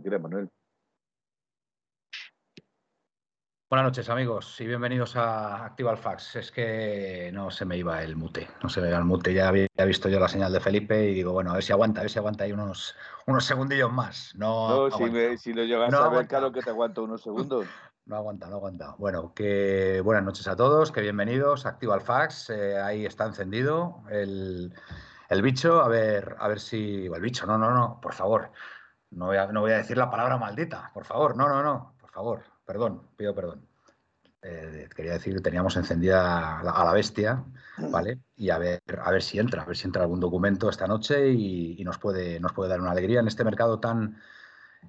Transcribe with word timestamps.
cuando 0.00 0.02
quiera, 0.02 0.18
Manuel. 0.18 0.50
Buenas 3.70 3.84
noches, 3.84 4.08
amigos, 4.08 4.60
y 4.60 4.66
bienvenidos 4.66 5.14
a 5.14 5.64
Activa 5.64 5.96
Fax. 5.96 6.36
Es 6.36 6.50
que 6.50 7.30
no 7.32 7.52
se 7.52 7.64
me 7.64 7.76
iba 7.76 8.02
el 8.02 8.16
mute, 8.16 8.48
no 8.64 8.68
se 8.68 8.80
me 8.80 8.88
iba 8.88 8.98
el 8.98 9.04
mute. 9.04 9.32
Ya 9.32 9.46
había 9.46 9.68
visto 9.86 10.08
yo 10.08 10.18
la 10.18 10.26
señal 10.26 10.52
de 10.52 10.58
Felipe 10.58 11.08
y 11.08 11.14
digo, 11.14 11.32
bueno, 11.32 11.52
a 11.52 11.54
ver 11.54 11.62
si 11.62 11.72
aguanta, 11.72 12.00
a 12.00 12.02
ver 12.02 12.10
si 12.10 12.18
aguanta 12.18 12.42
ahí 12.42 12.52
unos, 12.52 12.96
unos 13.28 13.44
segundillos 13.44 13.92
más. 13.92 14.34
No, 14.34 14.88
no 14.88 14.96
si, 14.96 15.38
si, 15.38 15.52
lo 15.52 15.62
llegas 15.62 15.94
a 15.94 16.08
ver, 16.08 16.26
claro 16.26 16.50
que 16.50 16.62
te 16.62 16.70
aguanto 16.70 17.04
unos 17.04 17.22
segundos. 17.22 17.66
No 18.06 18.16
aguanta, 18.16 18.48
no 18.48 18.56
aguanta. 18.56 18.96
Bueno, 18.98 19.34
que 19.34 20.00
buenas 20.02 20.24
noches 20.24 20.48
a 20.48 20.56
todos, 20.56 20.90
que 20.90 21.00
bienvenidos. 21.00 21.64
Activa 21.64 21.94
el 21.94 22.00
fax, 22.00 22.50
eh, 22.50 22.76
ahí 22.76 23.06
está 23.06 23.24
encendido 23.26 24.02
el, 24.10 24.74
el, 25.28 25.42
bicho. 25.42 25.80
A 25.80 25.86
ver, 25.86 26.34
a 26.40 26.48
ver 26.48 26.58
si. 26.58 27.08
O 27.08 27.14
el 27.14 27.22
bicho, 27.22 27.46
no, 27.46 27.56
no, 27.56 27.70
no, 27.70 28.00
por 28.00 28.14
favor. 28.14 28.50
No 29.10 29.26
voy, 29.26 29.36
a, 29.36 29.46
no 29.46 29.60
voy 29.60 29.72
a 29.72 29.78
decir 29.78 29.96
la 29.96 30.10
palabra 30.10 30.38
maldita, 30.38 30.90
por 30.94 31.04
favor. 31.04 31.36
No, 31.36 31.48
no, 31.48 31.62
no, 31.62 31.94
por 32.00 32.10
favor. 32.10 32.42
Perdón, 32.64 33.02
pido 33.16 33.34
perdón. 33.34 33.66
Eh, 34.42 34.88
quería 34.94 35.12
decir 35.12 35.34
que 35.34 35.42
teníamos 35.42 35.76
encendida 35.76 36.60
a 36.60 36.84
la, 36.84 36.92
bestia, 36.92 37.44
¿vale? 37.90 38.20
Y 38.36 38.50
a 38.50 38.58
ver, 38.58 38.80
a 39.02 39.10
ver 39.10 39.22
si 39.22 39.38
entra, 39.38 39.62
a 39.62 39.66
ver 39.66 39.76
si 39.76 39.86
entra 39.86 40.02
algún 40.02 40.20
documento 40.20 40.70
esta 40.70 40.86
noche 40.86 41.28
y, 41.28 41.76
y 41.78 41.84
nos, 41.84 41.98
puede, 41.98 42.40
nos 42.40 42.52
puede 42.52 42.70
dar 42.70 42.80
una 42.80 42.92
alegría 42.92 43.20
en 43.20 43.28
este 43.28 43.44
mercado 43.44 43.80
tan 43.80 44.16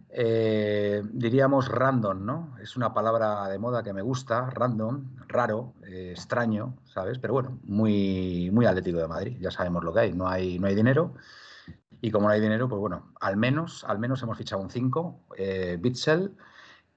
eh, 0.09 1.01
diríamos 1.13 1.69
random, 1.69 2.25
¿no? 2.25 2.57
Es 2.61 2.75
una 2.75 2.93
palabra 2.93 3.47
de 3.47 3.57
moda 3.59 3.83
que 3.83 3.93
me 3.93 4.01
gusta, 4.01 4.49
random, 4.49 5.15
raro, 5.27 5.73
eh, 5.87 6.11
extraño, 6.11 6.75
¿sabes? 6.85 7.17
Pero 7.19 7.33
bueno, 7.33 7.59
muy, 7.63 8.49
muy 8.51 8.65
Atlético 8.65 8.99
de 8.99 9.07
Madrid, 9.07 9.37
ya 9.39 9.51
sabemos 9.51 9.83
lo 9.83 9.93
que 9.93 10.01
hay, 10.01 10.13
no 10.13 10.27
hay, 10.27 10.59
no 10.59 10.67
hay 10.67 10.75
dinero. 10.75 11.13
Y 12.01 12.09
como 12.11 12.27
no 12.27 12.33
hay 12.33 12.41
dinero, 12.41 12.67
pues 12.67 12.79
bueno, 12.79 13.13
al 13.21 13.37
menos, 13.37 13.83
al 13.83 13.99
menos 13.99 14.21
hemos 14.23 14.37
fichado 14.37 14.61
un 14.61 14.71
5, 14.71 15.19
eh, 15.37 15.77
Bitzel, 15.79 16.35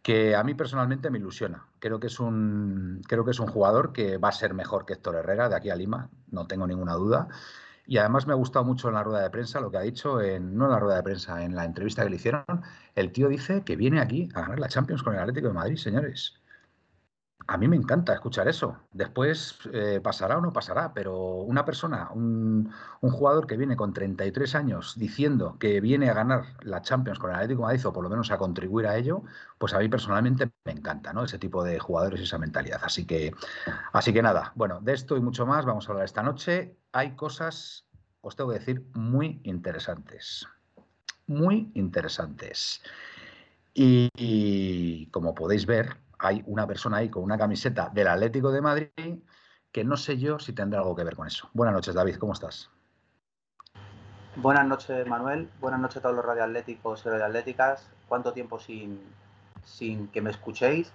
que 0.02 0.34
a 0.34 0.42
mí 0.42 0.54
personalmente 0.54 1.10
me 1.10 1.18
ilusiona. 1.18 1.66
Creo 1.78 2.00
que, 2.00 2.08
es 2.08 2.18
un, 2.20 3.02
creo 3.06 3.24
que 3.24 3.32
es 3.32 3.40
un 3.40 3.46
jugador 3.46 3.92
que 3.92 4.16
va 4.16 4.28
a 4.28 4.32
ser 4.32 4.54
mejor 4.54 4.86
que 4.86 4.94
Héctor 4.94 5.16
Herrera 5.16 5.48
de 5.48 5.56
aquí 5.56 5.70
a 5.70 5.76
Lima, 5.76 6.10
no 6.30 6.46
tengo 6.46 6.66
ninguna 6.66 6.94
duda. 6.94 7.28
Y 7.86 7.98
además 7.98 8.26
me 8.26 8.32
ha 8.32 8.36
gustado 8.36 8.64
mucho 8.64 8.88
en 8.88 8.94
la 8.94 9.02
rueda 9.02 9.22
de 9.22 9.30
prensa 9.30 9.60
lo 9.60 9.70
que 9.70 9.76
ha 9.76 9.80
dicho, 9.82 10.20
en, 10.20 10.56
no 10.56 10.64
en 10.66 10.70
la 10.70 10.78
rueda 10.78 10.96
de 10.96 11.02
prensa, 11.02 11.44
en 11.44 11.54
la 11.54 11.64
entrevista 11.64 12.02
que 12.02 12.10
le 12.10 12.16
hicieron. 12.16 12.44
El 12.94 13.12
tío 13.12 13.28
dice 13.28 13.62
que 13.62 13.76
viene 13.76 14.00
aquí 14.00 14.28
a 14.34 14.40
ganar 14.42 14.58
la 14.58 14.68
Champions 14.68 15.02
con 15.02 15.14
el 15.14 15.20
Atlético 15.20 15.48
de 15.48 15.54
Madrid, 15.54 15.76
señores. 15.76 16.40
A 17.46 17.58
mí 17.58 17.68
me 17.68 17.76
encanta 17.76 18.14
escuchar 18.14 18.48
eso. 18.48 18.78
Después 18.92 19.58
eh, 19.72 20.00
pasará 20.02 20.38
o 20.38 20.40
no 20.40 20.52
pasará, 20.52 20.94
pero 20.94 21.36
una 21.36 21.64
persona, 21.64 22.10
un, 22.10 22.72
jugador 23.00 23.46
que 23.46 23.58
viene 23.58 23.76
con 23.76 23.92
33 23.92 24.54
años 24.54 24.94
diciendo 24.96 25.56
que 25.58 25.80
viene 25.80 26.08
a 26.08 26.14
ganar 26.14 26.44
la 26.62 26.80
Champions 26.80 27.18
con 27.18 27.30
el 27.30 27.36
Atlético 27.36 27.60
de 27.60 27.66
Madrid 27.66 27.86
o 27.86 27.92
por 27.92 28.02
lo 28.02 28.08
menos 28.08 28.30
a 28.30 28.38
contribuir 28.38 28.86
a 28.86 28.96
ello, 28.96 29.24
pues 29.58 29.74
a 29.74 29.78
mí 29.78 29.88
personalmente 29.88 30.50
me 30.64 30.72
encanta, 30.72 31.12
¿no? 31.12 31.24
Ese 31.24 31.38
tipo 31.38 31.62
de 31.62 31.78
jugadores 31.78 32.20
y 32.20 32.24
esa 32.24 32.38
mentalidad. 32.38 32.80
Así 32.82 33.04
que, 33.06 33.34
así 33.92 34.12
que 34.12 34.22
nada, 34.22 34.52
bueno, 34.54 34.80
de 34.80 34.94
esto 34.94 35.16
y 35.16 35.20
mucho 35.20 35.44
más 35.44 35.66
vamos 35.66 35.86
a 35.88 35.92
hablar 35.92 36.06
esta 36.06 36.22
noche. 36.22 36.78
Hay 36.92 37.14
cosas, 37.14 37.86
os 38.22 38.36
tengo 38.36 38.50
que 38.50 38.58
decir, 38.58 38.86
muy 38.94 39.40
interesantes. 39.44 40.46
Muy 41.26 41.70
interesantes. 41.74 42.82
y, 43.74 44.08
y 44.16 45.06
como 45.08 45.34
podéis 45.34 45.66
ver, 45.66 46.03
hay 46.18 46.42
una 46.46 46.66
persona 46.66 46.98
ahí 46.98 47.08
con 47.08 47.22
una 47.22 47.38
camiseta 47.38 47.90
del 47.92 48.08
Atlético 48.08 48.50
de 48.50 48.60
Madrid 48.60 49.18
que 49.72 49.84
no 49.84 49.96
sé 49.96 50.18
yo 50.18 50.38
si 50.38 50.52
tendrá 50.52 50.80
algo 50.80 50.94
que 50.94 51.04
ver 51.04 51.16
con 51.16 51.26
eso. 51.26 51.48
Buenas 51.52 51.74
noches, 51.74 51.94
David, 51.94 52.16
¿cómo 52.16 52.32
estás? 52.32 52.70
Buenas 54.36 54.66
noches, 54.66 55.06
Manuel. 55.06 55.48
Buenas 55.60 55.80
noches 55.80 55.98
a 55.98 56.02
todos 56.02 56.16
los 56.16 56.24
radioatléticos 56.24 57.04
y 57.04 57.08
radioatléticas. 57.08 57.88
¿Cuánto 58.08 58.32
tiempo 58.32 58.58
sin, 58.58 59.00
sin 59.64 60.08
que 60.08 60.20
me 60.20 60.30
escuchéis? 60.30 60.92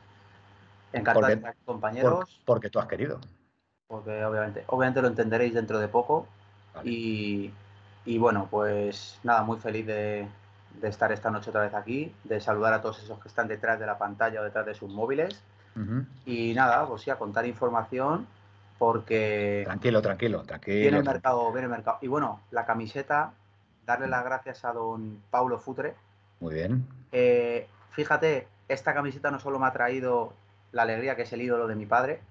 Encantado 0.93 1.27
de 1.27 1.33
estar 1.33 1.55
compañeros. 1.65 2.41
porque 2.45 2.69
tú 2.69 2.79
has 2.79 2.87
querido. 2.87 3.19
Porque 3.87 4.23
obviamente, 4.23 4.63
obviamente 4.67 5.01
lo 5.01 5.07
entenderéis 5.07 5.53
dentro 5.53 5.79
de 5.79 5.87
poco. 5.87 6.27
Y, 6.83 7.51
y 8.05 8.17
bueno, 8.17 8.47
pues 8.49 9.19
nada, 9.23 9.43
muy 9.43 9.57
feliz 9.57 9.85
de, 9.85 10.27
de 10.81 10.87
estar 10.87 11.11
esta 11.11 11.29
noche 11.29 11.49
otra 11.49 11.61
vez 11.61 11.73
aquí, 11.73 12.13
de 12.23 12.39
saludar 12.39 12.73
a 12.73 12.81
todos 12.81 13.03
esos 13.03 13.19
que 13.19 13.27
están 13.27 13.47
detrás 13.47 13.79
de 13.79 13.85
la 13.85 13.97
pantalla 13.97 14.41
o 14.41 14.43
detrás 14.43 14.65
de 14.65 14.73
sus 14.73 14.89
móviles. 14.89 15.41
Y 16.25 16.53
nada, 16.55 16.85
pues 16.87 17.03
sí, 17.03 17.09
a 17.09 17.15
contar 17.15 17.45
información 17.45 18.27
porque... 18.77 19.61
Tranquilo, 19.65 20.01
tranquilo, 20.01 20.43
tranquilo. 20.43 20.81
Viene 20.81 20.97
el 20.97 21.03
mercado, 21.05 21.51
viene 21.51 21.65
el 21.65 21.71
mercado. 21.71 21.99
Y 22.01 22.07
bueno, 22.07 22.41
la 22.51 22.65
camiseta, 22.65 23.31
darle 23.85 24.07
las 24.07 24.25
gracias 24.25 24.65
a 24.65 24.73
don 24.73 25.21
Paulo 25.29 25.57
Futre. 25.59 25.95
Muy 26.41 26.55
bien. 26.55 26.85
Eh, 27.11 27.67
fíjate, 27.91 28.47
esta 28.67 28.93
camiseta 28.93 29.31
no 29.31 29.39
solo 29.39 29.57
me 29.57 29.67
ha 29.67 29.71
traído 29.71 30.33
la 30.71 30.83
alegría 30.83 31.15
que 31.15 31.23
es 31.23 31.33
el 31.33 31.41
ídolo 31.41 31.67
de 31.67 31.75
mi 31.75 31.85
padre, 31.85 32.21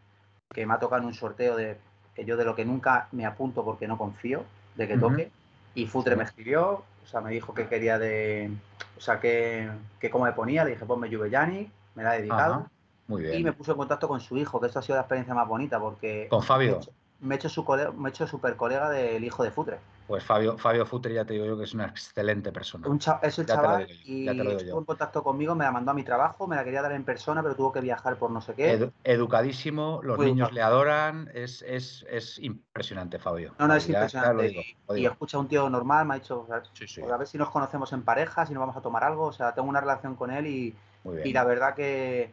que 0.53 0.67
me 0.67 0.75
ha 0.75 0.79
tocado 0.79 1.03
en 1.03 1.09
un 1.09 1.15
sorteo 1.15 1.57
de 1.57 1.79
que 2.15 2.25
yo 2.25 2.37
de 2.37 2.45
lo 2.45 2.55
que 2.55 2.65
nunca 2.65 3.09
me 3.13 3.27
apunto 3.27 3.65
porque 3.65 3.87
no 3.87 3.97
confío 3.97 4.45
de 4.75 4.89
que 4.89 4.99
toque. 4.99 5.31
Y 5.75 5.87
Futre 5.87 6.17
me 6.17 6.25
escribió, 6.25 6.83
o 7.09 7.11
sea, 7.11 7.23
me 7.23 7.31
dijo 7.31 7.55
que 7.55 7.67
quería 7.69 7.99
de. 7.99 8.51
O 8.99 9.01
sea, 9.01 9.19
que, 9.19 9.67
que 9.99 10.11
como 10.11 10.27
me 10.27 10.33
ponía, 10.33 10.63
le 10.63 10.73
dije, 10.73 10.85
ponme 10.85 11.09
Juvellani, 11.09 11.71
me 11.95 12.03
la 12.03 12.11
ha 12.11 12.15
dedicado. 12.19 12.67
muy 13.07 13.23
bien. 13.23 13.41
Y 13.41 13.45
me 13.45 13.55
puso 13.55 13.73
en 13.73 13.79
contacto 13.79 14.07
con 14.07 14.21
su 14.21 14.37
hijo, 14.37 14.61
que 14.61 14.67
esto 14.67 14.81
ha 14.81 14.83
sido 14.83 14.97
la 14.97 15.03
experiencia 15.03 15.33
más 15.33 15.49
bonita, 15.49 15.81
porque. 15.81 16.29
Con 16.29 16.43
Fabio. 16.43 16.81
Me 17.21 17.35
he 17.35 17.39
hecho, 17.39 17.49
su 17.49 17.65
me 17.97 18.09
he 18.09 18.11
hecho 18.11 18.27
super 18.27 18.57
colega 18.57 18.91
del 18.91 19.25
hijo 19.25 19.43
de 19.43 19.51
Futre. 19.51 19.79
Pues 20.09 20.25
Fabio, 20.25 20.57
Fabio 20.57 20.87
Futre 20.87 21.13
ya 21.13 21.27
te 21.27 21.35
digo 21.35 21.45
yo 21.45 21.59
que 21.59 21.65
es 21.65 21.75
una 21.75 21.85
excelente 21.85 22.51
persona. 22.51 22.89
Un 22.89 22.99
es 23.21 23.39
el 23.39 23.45
chaval 23.45 23.87
y 24.05 24.27
estuvo 24.27 24.79
en 24.79 24.85
contacto 24.87 25.23
conmigo, 25.23 25.55
me 25.55 25.65
la 25.65 25.71
mandó 25.71 25.91
a 25.91 25.95
mi 25.95 26.03
trabajo, 26.03 26.47
me 26.47 26.57
la 26.57 26.65
quería 26.65 26.81
dar 26.81 26.93
en 26.93 27.05
persona, 27.05 27.43
pero 27.43 27.55
tuvo 27.55 27.73
que 27.73 27.83
viajar 27.83 28.17
por 28.17 28.31
no 28.31 28.41
sé 28.41 28.55
qué. 28.55 28.91
educadísimo, 29.05 30.01
los 30.03 30.19
niños 30.19 30.51
le 30.53 30.63
adoran, 30.63 31.31
es, 31.35 31.61
es, 31.61 32.07
es, 32.09 32.39
impresionante, 32.39 33.19
Fabio. 33.19 33.55
No, 33.59 33.69
no, 33.69 33.75
es 33.75 33.87
impresionante. 33.87 34.77
y, 34.97 35.05
escucha 35.05 35.37
a 35.37 35.41
un 35.41 35.49
tío 35.49 35.69
normal, 35.69 36.07
me 36.07 36.15
ha 36.15 36.19
dicho, 36.19 36.47
a 36.51 37.17
ver 37.19 37.27
si 37.27 37.37
nos 37.37 37.51
conocemos 37.51 37.93
en 37.93 38.03
pareja, 38.03 38.47
si 38.47 38.55
nos 38.55 38.61
vamos 38.61 38.77
a 38.79 38.81
tomar 38.81 39.05
algo, 39.05 39.25
o 39.25 39.33
sea, 39.33 39.53
tengo 39.53 39.69
una 39.69 39.83
relación 39.83 40.15
con 40.15 40.31
él 40.31 40.47
y, 40.47 40.75
y 41.23 41.33
la 41.35 41.45
verdad 41.45 41.75
que, 41.75 42.33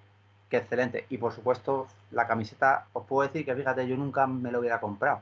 que 0.50 0.58
excelente. 0.58 1.06
Y 1.10 1.18
por 1.18 1.34
supuesto, 1.34 1.88
la 2.12 2.28
camiseta, 2.28 2.88
os 2.94 3.06
puedo 3.06 3.28
decir 3.28 3.46
que 3.46 3.56
fíjate, 3.56 3.88
yo 3.88 3.98
nunca 3.98 4.28
me 4.28 4.52
lo 4.52 4.60
hubiera 4.60 4.80
comprado 4.80 5.22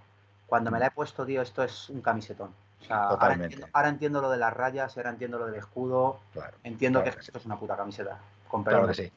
cuando 0.53 0.69
me 0.69 0.77
la 0.77 0.85
he 0.85 0.91
puesto, 0.91 1.25
tío, 1.25 1.41
esto 1.41 1.63
es 1.63 1.89
un 1.89 2.01
camisetón. 2.01 2.53
ahora, 2.87 3.89
entiendo, 3.89 4.21
lo 4.21 4.29
de 4.29 4.37
las 4.37 4.53
rayas, 4.53 4.95
ahora 4.97 5.09
entiendo 5.09 5.39
lo 5.39 5.47
del 5.47 5.55
escudo. 5.55 6.19
entiendo 6.63 7.03
que, 7.03 7.09
esto 7.09 7.39
es 7.39 7.45
una 7.45 7.57
puta 7.57 7.75
camiseta. 7.75 8.19
Claro 8.63 8.85
que 8.85 8.93
sí. 8.93 9.11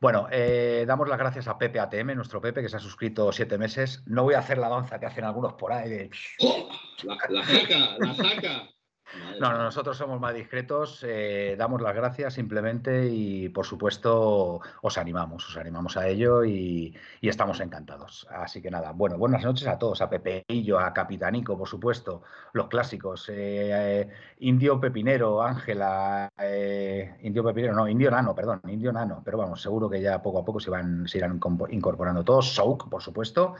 Bueno, 0.00 0.26
eh, 0.32 0.84
damos 0.88 1.08
las 1.08 1.20
gracias 1.20 1.46
a 1.46 1.56
Pepe 1.56 1.78
ATM, 1.78 2.16
nuestro 2.16 2.40
Pepe, 2.40 2.62
que 2.62 2.68
se 2.68 2.78
ha 2.78 2.80
suscrito 2.80 3.30
siete 3.30 3.56
meses. 3.58 4.02
No 4.06 4.24
voy 4.24 4.34
a 4.34 4.40
hacer 4.40 4.58
la 4.58 4.68
danza 4.68 4.98
que 4.98 5.06
hacen 5.06 5.22
algunos 5.22 5.52
por 5.52 5.72
ahí. 5.72 6.10
La, 7.04 7.16
la 7.28 7.44
saca, 7.44 7.96
la 8.00 8.14
saca. 8.16 8.68
No, 9.40 9.52
no, 9.52 9.58
nosotros 9.58 9.96
somos 9.96 10.20
más 10.20 10.34
discretos, 10.34 11.04
eh, 11.06 11.54
damos 11.58 11.82
las 11.82 11.94
gracias 11.94 12.34
simplemente 12.34 13.08
y 13.08 13.48
por 13.48 13.66
supuesto 13.66 14.60
os 14.80 14.98
animamos, 14.98 15.48
os 15.48 15.56
animamos 15.56 15.96
a 15.96 16.08
ello 16.08 16.44
y, 16.44 16.94
estamos 17.20 17.60
encantados. 17.60 18.26
Así 18.30 18.60
que 18.60 18.70
nada, 18.70 18.92
bueno, 18.92 19.16
buenas 19.18 19.42
noches 19.44 19.66
a 19.66 19.78
todos, 19.78 20.00
a 20.02 20.10
Pepeillo, 20.10 20.78
a 20.78 20.92
Capitanico, 20.92 21.56
por 21.56 21.68
supuesto, 21.68 22.22
los 22.52 22.68
clásicos, 22.68 23.28
eh, 23.32 24.08
Indio 24.40 24.80
Pepinero, 24.80 25.42
Ángela, 25.42 26.30
eh, 26.38 27.16
Indio 27.22 27.44
Pepinero, 27.44 27.74
no, 27.74 27.88
Indio 27.88 28.10
Nano, 28.10 28.34
perdón, 28.34 28.60
Indio 28.68 28.92
Nano, 28.92 29.22
pero 29.24 29.38
vamos, 29.38 29.62
seguro 29.62 29.88
que 29.88 30.00
ya 30.00 30.22
poco 30.22 30.40
a 30.40 30.44
poco 30.44 30.60
se, 30.60 30.70
van, 30.70 31.08
se 31.08 31.18
irán 31.18 31.40
incorporando 31.70 32.24
todos, 32.24 32.54
Souk, 32.54 32.88
por 32.88 33.02
supuesto 33.02 33.54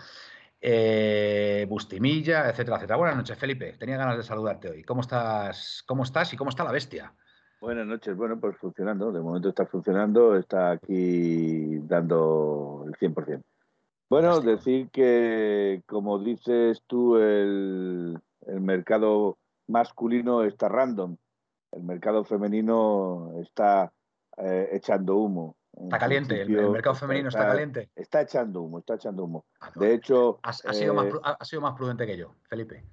eh, 0.64 1.66
Bustimilla, 1.68 2.48
etcétera, 2.48 2.76
etcétera. 2.76 2.96
Buenas 2.96 3.16
noches, 3.16 3.36
Felipe. 3.36 3.72
Tenía 3.72 3.96
ganas 3.96 4.16
de 4.16 4.22
saludarte 4.22 4.70
hoy. 4.70 4.84
¿Cómo 4.84 5.00
estás? 5.00 5.82
¿Cómo 5.86 6.04
estás 6.04 6.32
y 6.32 6.36
cómo 6.36 6.50
está 6.50 6.62
la 6.62 6.70
bestia? 6.70 7.12
Buenas 7.60 7.86
noches. 7.86 8.16
Bueno, 8.16 8.38
pues 8.38 8.56
funcionando. 8.58 9.10
De 9.10 9.20
momento 9.20 9.48
está 9.48 9.66
funcionando. 9.66 10.36
Está 10.36 10.70
aquí 10.70 11.78
dando 11.80 12.84
el 12.86 12.94
100%. 12.94 13.42
Bueno, 14.08 14.40
decir 14.40 14.88
que, 14.90 15.82
como 15.86 16.18
dices 16.18 16.82
tú, 16.86 17.16
el, 17.16 18.20
mercado 18.46 19.38
masculino 19.66 20.44
está 20.44 20.68
random. 20.68 21.16
El 21.72 21.82
mercado 21.82 22.22
femenino 22.22 23.32
está 23.40 23.92
eh, 24.36 24.68
echando 24.72 25.16
humo. 25.16 25.56
Está 25.72 25.98
caliente, 25.98 26.42
el, 26.42 26.70
mercado 26.70 26.94
femenino 26.94 27.28
está, 27.28 27.46
caliente. 27.46 27.90
Está 27.96 28.20
echando 28.20 28.62
humo, 28.62 28.80
está 28.80 28.94
echando 28.94 29.24
humo. 29.24 29.46
Ah, 29.60 29.70
de 29.74 29.94
hecho. 29.94 30.38
Ha, 30.42 30.52
sido 30.52 30.94
más, 30.94 31.06
eh, 31.06 31.44
sido 31.44 31.62
más, 31.62 31.74
prudente 31.74 32.06
que 32.06 32.16
yo, 32.16 32.34
Felipe. 32.48 32.84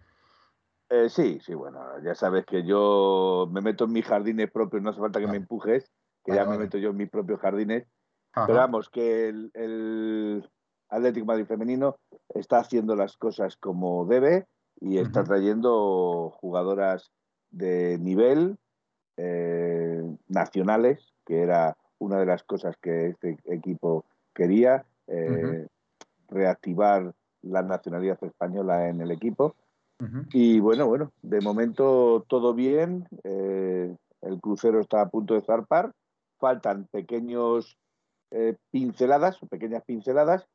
Eh, 0.90 1.10
sí, 1.10 1.40
sí, 1.42 1.54
bueno, 1.54 1.82
ya 2.04 2.16
sabes 2.16 2.46
que 2.46 2.64
yo 2.64 3.48
me 3.52 3.62
meto 3.62 3.84
en 3.84 3.92
mis 3.92 4.06
jardines 4.06 4.50
propios, 4.50 4.82
no 4.82 4.90
hace 4.90 5.00
falta 5.00 5.20
que 5.20 5.28
me 5.28 5.38
empujes, 5.38 5.92
que 6.24 6.34
ya 6.34 6.46
me 6.46 6.58
meto 6.58 6.78
yo 6.78 6.90
en 6.92 6.98
mis 6.98 7.10
propios 7.10 7.40
jardines. 7.40 7.86
Pero 8.34 8.56
vamos, 8.56 8.90
que 8.90 9.28
el, 9.28 9.52
el 9.54 10.50
Atlético 10.90 11.26
Madrid 11.26 11.46
femenino 11.46 11.98
está 12.30 12.60
haciendo 12.60 12.96
las 12.96 13.18
cosas 13.18 13.58
como 13.58 14.06
debe 14.06 14.48
y 14.80 14.98
está 14.98 15.24
trayendo 15.24 16.32
jugadoras 16.40 17.12
de 17.52 17.98
nivel 18.00 18.58
eh, 19.18 20.02
nacionales, 20.28 21.14
que 21.26 21.42
era 21.42 21.78
una 22.00 22.20
de 22.20 22.26
las 22.26 22.44
cosas 22.44 22.76
que 22.82 23.10
este 23.10 23.38
equipo 23.46 24.06
quería, 24.34 24.86
eh, 25.08 25.68
reactivar 26.30 27.14
la 27.42 27.62
nacionalidad 27.62 28.18
española 28.24 28.90
en 28.90 29.02
el 29.02 29.12
equipo. 29.12 29.56
Y 30.32 30.62
bueno, 30.62 30.88
bueno, 30.88 31.12
de 31.22 31.42
momento 31.42 32.26
todo 32.30 32.54
bien. 32.54 33.06
Eh, 33.24 33.94
el 34.22 34.40
crucero 34.40 34.80
está 34.80 35.02
a 35.02 35.10
punto 35.10 35.34
de 35.34 35.42
zarpar. 35.42 35.92
Faltan 36.38 36.88
pequeños 36.90 37.78
pinceladas, 38.72 39.40
pequeñas 39.50 39.84
pinceladas, 39.84 40.48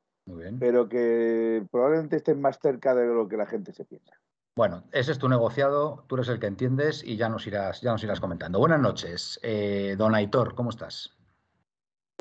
pero 0.59 0.89
que 0.89 1.67
probablemente 1.71 2.17
estén 2.17 2.41
más 2.41 2.59
cerca 2.59 2.95
de 2.95 3.07
lo 3.07 3.29
que 3.29 3.37
la 3.37 3.47
gente 3.47 3.73
se 3.73 3.85
piensa. 3.85 4.15
Bueno, 4.57 4.85
ese 4.93 5.11
es 5.11 5.19
tu 5.19 5.29
negociado, 5.29 6.05
tú 6.07 6.15
eres 6.15 6.29
el 6.29 6.39
que 6.39 6.47
entiendes 6.47 7.03
y 7.03 7.17
ya 7.17 7.29
nos 7.29 7.45
irás, 7.49 7.81
ya 7.81 7.91
nos 7.91 8.05
irás 8.05 8.21
comentando. 8.21 8.61
Buenas 8.61 8.81
noches, 8.81 9.41
eh, 9.43 9.97
don 9.99 10.15
Aitor, 10.15 10.55
¿cómo 10.55 10.71
estás? 10.71 11.11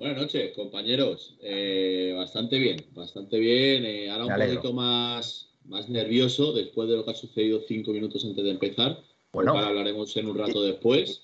Buenas 0.03 0.21
noches, 0.21 0.51
compañeros. 0.53 1.33
Eh, 1.39 2.13
bastante 2.13 2.59
bien, 2.59 2.85
bastante 2.93 3.39
bien. 3.39 3.85
Eh, 3.85 4.09
ahora 4.09 4.25
un 4.25 4.47
poquito 4.49 4.73
más, 4.73 5.47
más 5.63 5.87
nervioso 5.87 6.51
después 6.51 6.89
de 6.89 6.97
lo 6.97 7.05
que 7.05 7.11
ha 7.11 7.15
sucedido 7.15 7.61
cinco 7.65 7.93
minutos 7.93 8.25
antes 8.25 8.43
de 8.43 8.51
empezar. 8.51 9.01
Bueno, 9.31 9.57
hablaremos 9.57 10.17
en 10.17 10.27
un 10.27 10.37
rato 10.37 10.61
después. 10.61 11.23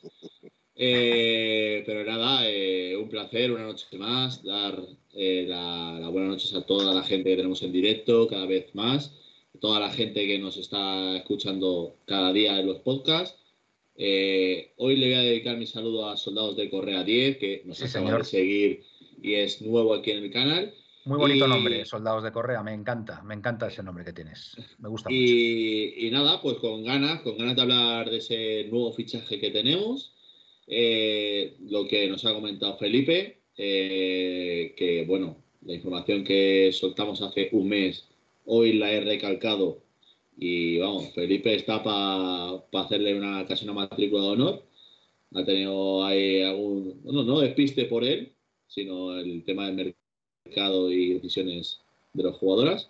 pero 0.76 2.06
nada, 2.06 2.48
un 2.98 3.10
placer, 3.10 3.52
una 3.52 3.64
noche 3.64 3.98
más, 3.98 4.42
dar 4.46 4.80
las 5.12 6.00
la 6.00 6.10
buenas 6.10 6.30
noches 6.30 6.54
a 6.54 6.62
toda 6.62 6.94
la 6.94 7.04
gente 7.04 7.32
que 7.32 7.36
tenemos 7.36 7.62
en 7.62 7.74
directo, 7.74 8.30
cada 8.30 8.46
vez 8.46 8.74
más 8.76 9.12
toda 9.60 9.82
la 9.82 9.92
gente 9.92 10.26
que 10.26 10.40
nos 10.40 10.56
está 10.56 11.18
escuchando 11.18 11.98
cada 12.06 12.32
día 12.32 12.58
en 12.58 12.68
los 12.68 12.80
podcasts. 12.80 13.38
Eh, 14.02 14.72
hoy 14.78 14.96
le 14.96 15.08
voy 15.08 15.16
a 15.16 15.22
dedicar 15.24 15.58
mi 15.58 15.66
saludo 15.66 16.10
a 16.10 16.16
Soldados 16.16 16.56
de 16.56 16.70
Correa 16.70 17.04
10, 17.04 17.38
que 17.38 17.64
nos 17.66 17.84
acaba 17.84 18.20
de 18.20 18.24
seguir 18.24 18.84
y 19.22 19.34
es 19.34 19.62
nuevo 19.62 19.94
aquí 19.94 20.12
en 20.12 20.24
el 20.24 20.32
canal. 20.32 20.74
Muy 21.04 21.18
bonito 21.18 21.50
nombre, 21.50 21.84
Soldados 21.84 22.24
de 22.24 22.32
Correa, 22.32 22.64
me 22.64 22.74
encanta, 22.74 23.22
me 23.24 23.34
encanta 23.34 23.68
ese 23.68 23.84
nombre 23.84 24.06
que 24.06 24.14
tienes, 24.14 24.56
me 24.78 24.88
gusta 24.88 25.10
mucho. 25.10 25.22
Y 25.22 26.10
nada, 26.14 26.42
pues 26.42 26.58
con 26.60 26.86
ganas, 26.86 27.22
con 27.24 27.38
ganas 27.38 27.58
de 27.58 27.62
hablar 27.62 28.10
de 28.10 28.18
ese 28.18 28.68
nuevo 28.70 28.94
fichaje 28.94 29.38
que 29.38 29.52
tenemos, 29.52 30.14
eh, 30.68 31.58
lo 31.68 31.86
que 31.86 32.08
nos 32.08 32.24
ha 32.24 32.34
comentado 32.34 32.78
Felipe, 32.78 33.42
eh, 33.58 34.74
que 34.78 35.04
bueno, 35.06 35.44
la 35.66 35.74
información 35.74 36.24
que 36.24 36.72
soltamos 36.72 37.22
hace 37.22 37.50
un 37.52 37.68
mes 37.68 38.08
hoy 38.46 38.74
la 38.74 38.94
he 38.94 39.02
recalcado 39.02 39.84
y 40.42 40.80
vamos, 40.80 41.14
Felipe 41.14 41.54
está 41.54 41.84
para 41.84 42.64
hacerle 42.86 43.18
una 43.18 43.46
casi 43.46 43.66
una 43.66 43.74
matrícula 43.74 44.24
de 44.24 44.30
honor. 44.30 44.64
Ha 45.36 45.44
tenido 45.44 46.06
ahí 46.06 46.42
algún, 46.42 47.02
no, 47.04 47.24
no 47.24 47.40
despiste 47.42 47.86
por 47.86 48.06
él, 48.06 48.34
sino 48.66 49.18
el 49.18 49.44
tema 49.44 49.70
del 49.70 49.94
mercado 50.46 50.90
y 50.92 51.16
decisiones 51.16 51.82
de 52.14 52.24
los 52.24 52.38
jugadoras. 52.38 52.90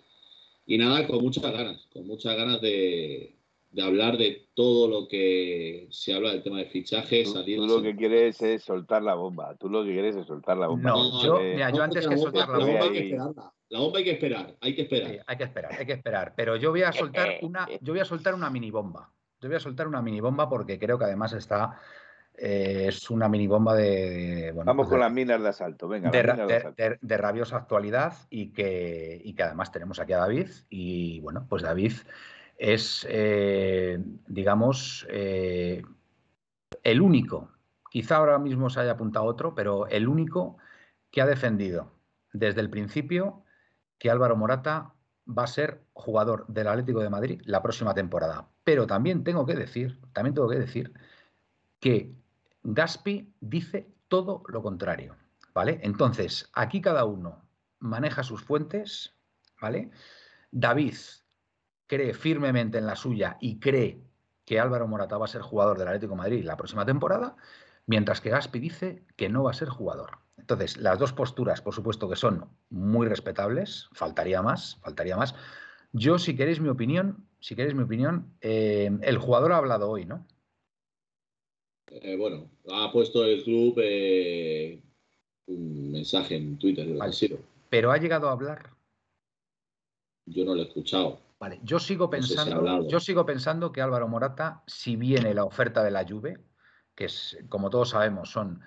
Y 0.64 0.78
nada, 0.78 1.04
con 1.08 1.22
muchas 1.22 1.52
ganas, 1.52 1.88
con 1.92 2.06
muchas 2.06 2.36
ganas 2.36 2.60
de, 2.60 3.34
de 3.72 3.82
hablar 3.82 4.16
de 4.16 4.46
todo 4.54 4.86
lo 4.86 5.08
que 5.08 5.88
se 5.90 6.14
habla 6.14 6.30
del 6.30 6.44
tema 6.44 6.58
de 6.58 6.66
fichajes. 6.66 7.32
Tú, 7.32 7.42
tú 7.44 7.66
lo 7.66 7.82
que 7.82 7.96
quieres 7.96 8.40
es 8.42 8.62
soltar 8.62 9.02
la 9.02 9.14
bomba. 9.14 9.56
Tú 9.56 9.68
lo 9.68 9.84
que 9.84 9.92
quieres 9.92 10.14
es 10.14 10.26
soltar 10.26 10.56
la 10.56 10.68
bomba. 10.68 10.90
No, 10.90 11.24
yo, 11.24 11.40
mira, 11.40 11.72
yo 11.72 11.82
antes 11.82 12.06
que 12.06 12.16
soltar 12.16 12.48
la 12.48 12.58
bomba. 12.58 12.84
Hay 12.84 12.92
que 12.92 12.98
esperarla. 12.98 13.52
La 13.70 13.78
bomba 13.78 13.98
hay 13.98 14.04
que 14.04 14.10
esperar, 14.10 14.56
hay 14.60 14.74
que 14.74 14.82
esperar. 14.82 15.24
hay 15.24 15.36
que 15.36 15.44
esperar, 15.44 15.72
hay 15.78 15.86
que 15.86 15.92
esperar. 15.92 16.32
Pero 16.36 16.56
yo 16.56 16.70
voy 16.70 16.82
a 16.82 16.92
soltar 16.92 17.38
una, 17.42 17.68
yo 17.80 17.92
voy 17.92 18.00
a 18.00 18.04
soltar 18.04 18.34
una 18.34 18.50
mini 18.50 18.70
bomba. 18.70 19.10
Yo 19.40 19.48
voy 19.48 19.56
a 19.56 19.60
soltar 19.60 19.86
una 19.86 20.02
mini 20.02 20.20
bomba 20.20 20.48
porque 20.48 20.78
creo 20.78 20.98
que 20.98 21.04
además 21.04 21.32
está. 21.32 21.78
Eh, 22.36 22.86
es 22.88 23.10
una 23.10 23.28
mini 23.28 23.46
bomba 23.46 23.76
de. 23.76 24.52
Vamos 24.56 24.74
pues 24.74 24.88
con 24.88 25.00
las 25.00 25.12
minas 25.12 25.40
de 25.40 25.48
asalto, 25.48 25.86
venga. 25.86 26.10
De, 26.10 26.98
de, 27.00 27.16
rabiosa 27.16 27.58
actualidad 27.58 28.14
y 28.28 28.52
que, 28.52 29.20
y 29.24 29.34
que 29.34 29.42
además 29.44 29.70
tenemos 29.70 30.00
aquí 30.00 30.14
a 30.14 30.18
David. 30.18 30.48
Y 30.68 31.20
bueno, 31.20 31.46
pues 31.48 31.62
David 31.62 31.92
es, 32.60 33.06
eh, 33.08 33.98
digamos, 34.26 35.06
eh, 35.10 35.82
el 36.82 37.00
único, 37.00 37.52
quizá 37.88 38.16
ahora 38.16 38.38
mismo 38.38 38.68
se 38.68 38.80
haya 38.80 38.92
apuntado 38.92 39.26
otro, 39.26 39.54
pero 39.54 39.86
el 39.86 40.08
único 40.08 40.58
que 41.10 41.22
ha 41.22 41.26
defendido 41.26 41.92
desde 42.32 42.60
el 42.60 42.68
principio 42.68 43.44
que 44.00 44.10
Álvaro 44.10 44.34
Morata 44.34 44.94
va 45.28 45.44
a 45.44 45.46
ser 45.46 45.84
jugador 45.92 46.46
del 46.48 46.66
Atlético 46.66 47.00
de 47.00 47.10
Madrid 47.10 47.42
la 47.44 47.62
próxima 47.62 47.94
temporada. 47.94 48.48
Pero 48.64 48.86
también 48.86 49.22
tengo 49.22 49.46
que 49.46 49.54
decir, 49.54 50.00
también 50.12 50.34
tengo 50.34 50.48
que 50.48 50.58
decir 50.58 50.92
que 51.78 52.12
Gaspi 52.62 53.32
dice 53.40 53.94
todo 54.08 54.42
lo 54.48 54.62
contrario, 54.62 55.16
¿vale? 55.54 55.80
Entonces, 55.82 56.50
aquí 56.54 56.80
cada 56.80 57.04
uno 57.04 57.44
maneja 57.78 58.22
sus 58.22 58.42
fuentes, 58.42 59.14
¿vale? 59.60 59.90
David 60.50 60.96
cree 61.86 62.14
firmemente 62.14 62.78
en 62.78 62.86
la 62.86 62.96
suya 62.96 63.36
y 63.38 63.60
cree 63.60 64.02
que 64.46 64.58
Álvaro 64.58 64.88
Morata 64.88 65.18
va 65.18 65.26
a 65.26 65.28
ser 65.28 65.42
jugador 65.42 65.78
del 65.78 65.88
Atlético 65.88 66.14
de 66.14 66.18
Madrid 66.18 66.44
la 66.44 66.56
próxima 66.56 66.86
temporada, 66.86 67.36
mientras 67.90 68.20
que 68.20 68.30
Gaspi 68.30 68.60
dice 68.60 69.02
que 69.16 69.28
no 69.28 69.42
va 69.42 69.50
a 69.50 69.54
ser 69.54 69.68
jugador. 69.68 70.18
Entonces, 70.38 70.76
las 70.76 70.96
dos 71.00 71.12
posturas, 71.12 71.60
por 71.60 71.74
supuesto 71.74 72.08
que 72.08 72.14
son 72.14 72.48
muy 72.70 73.08
respetables, 73.08 73.88
faltaría 73.94 74.42
más, 74.42 74.78
faltaría 74.80 75.16
más. 75.16 75.34
Yo, 75.92 76.16
si 76.20 76.36
queréis 76.36 76.60
mi 76.60 76.68
opinión, 76.68 77.26
si 77.40 77.56
queréis 77.56 77.74
mi 77.74 77.82
opinión, 77.82 78.32
eh, 78.42 78.96
el 79.02 79.18
jugador 79.18 79.52
ha 79.52 79.56
hablado 79.56 79.90
hoy, 79.90 80.04
¿no? 80.04 80.24
Eh, 81.90 82.16
bueno, 82.16 82.48
ha 82.72 82.92
puesto 82.92 83.24
el 83.24 83.42
club 83.42 83.74
eh, 83.82 84.80
un 85.46 85.90
mensaje 85.90 86.36
en 86.36 86.58
Twitter. 86.58 86.86
Pero 87.70 87.90
ha 87.90 87.98
llegado 87.98 88.28
a 88.28 88.32
hablar. 88.32 88.70
Yo 90.26 90.44
no 90.44 90.54
lo 90.54 90.62
he 90.62 90.66
escuchado. 90.66 91.18
Vale, 91.40 91.58
yo 91.64 91.80
sigo 91.80 92.08
pensando, 92.08 92.86
yo 92.86 93.00
sigo 93.00 93.26
pensando 93.26 93.72
que 93.72 93.80
Álvaro 93.80 94.06
Morata, 94.06 94.62
si 94.68 94.94
viene 94.94 95.34
la 95.34 95.44
oferta 95.44 95.82
de 95.82 95.90
la 95.90 96.06
Juve, 96.06 96.38
que 96.94 97.06
es, 97.06 97.38
como 97.48 97.70
todos 97.70 97.90
sabemos, 97.90 98.30
son 98.30 98.60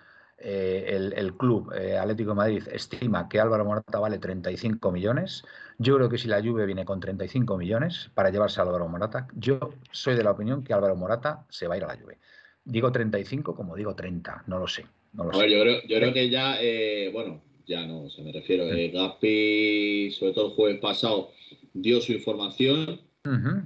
eh, 0.45 1.11
el, 1.15 1.37
club 1.37 1.71
eh, 1.73 1.97
Atlético 1.97 2.31
de 2.31 2.35
Madrid 2.35 2.63
estima 2.69 3.29
que 3.29 3.39
Álvaro 3.39 3.63
Morata 3.63 3.99
vale 3.99 4.17
35 4.17 4.91
millones. 4.91 5.45
Yo 5.77 5.95
creo 5.95 6.09
que 6.09 6.17
si 6.17 6.27
la 6.27 6.41
Juve 6.41 6.65
viene 6.65 6.83
con 6.83 6.99
35 6.99 7.57
millones 7.57 8.11
para 8.13 8.29
llevarse 8.29 8.59
a 8.59 8.63
Álvaro 8.63 8.89
Morata, 8.89 9.27
yo 9.35 9.57
soy 9.91 10.15
de 10.15 10.23
la 10.23 10.31
opinión 10.31 10.61
que 10.61 10.73
Álvaro 10.73 10.97
Morata 10.97 11.45
se 11.49 11.67
va 11.67 11.75
a 11.75 11.77
ir 11.77 11.85
a 11.85 11.87
la 11.87 11.97
Juve. 11.97 12.19
Digo 12.65 12.91
35 12.91 13.55
como 13.55 13.75
digo 13.75 13.95
30, 13.95 14.43
no 14.47 14.59
lo 14.59 14.67
sé. 14.67 14.85
No 15.13 15.31
Yo, 15.31 15.39
creo, 15.39 15.81
yo 15.87 15.97
creo 15.97 16.13
que 16.13 16.29
ya, 16.29 16.57
eh, 16.59 17.09
bueno, 17.13 17.41
ya 17.65 17.85
no, 17.85 18.09
se 18.09 18.21
me 18.21 18.33
refiero. 18.33 18.65
Gaspi, 18.65 20.11
sobre 20.11 20.33
todo 20.33 20.47
el 20.47 20.53
jueves 20.55 20.79
pasado, 20.81 21.31
dio 21.73 22.01
su 22.01 22.11
información. 22.11 22.99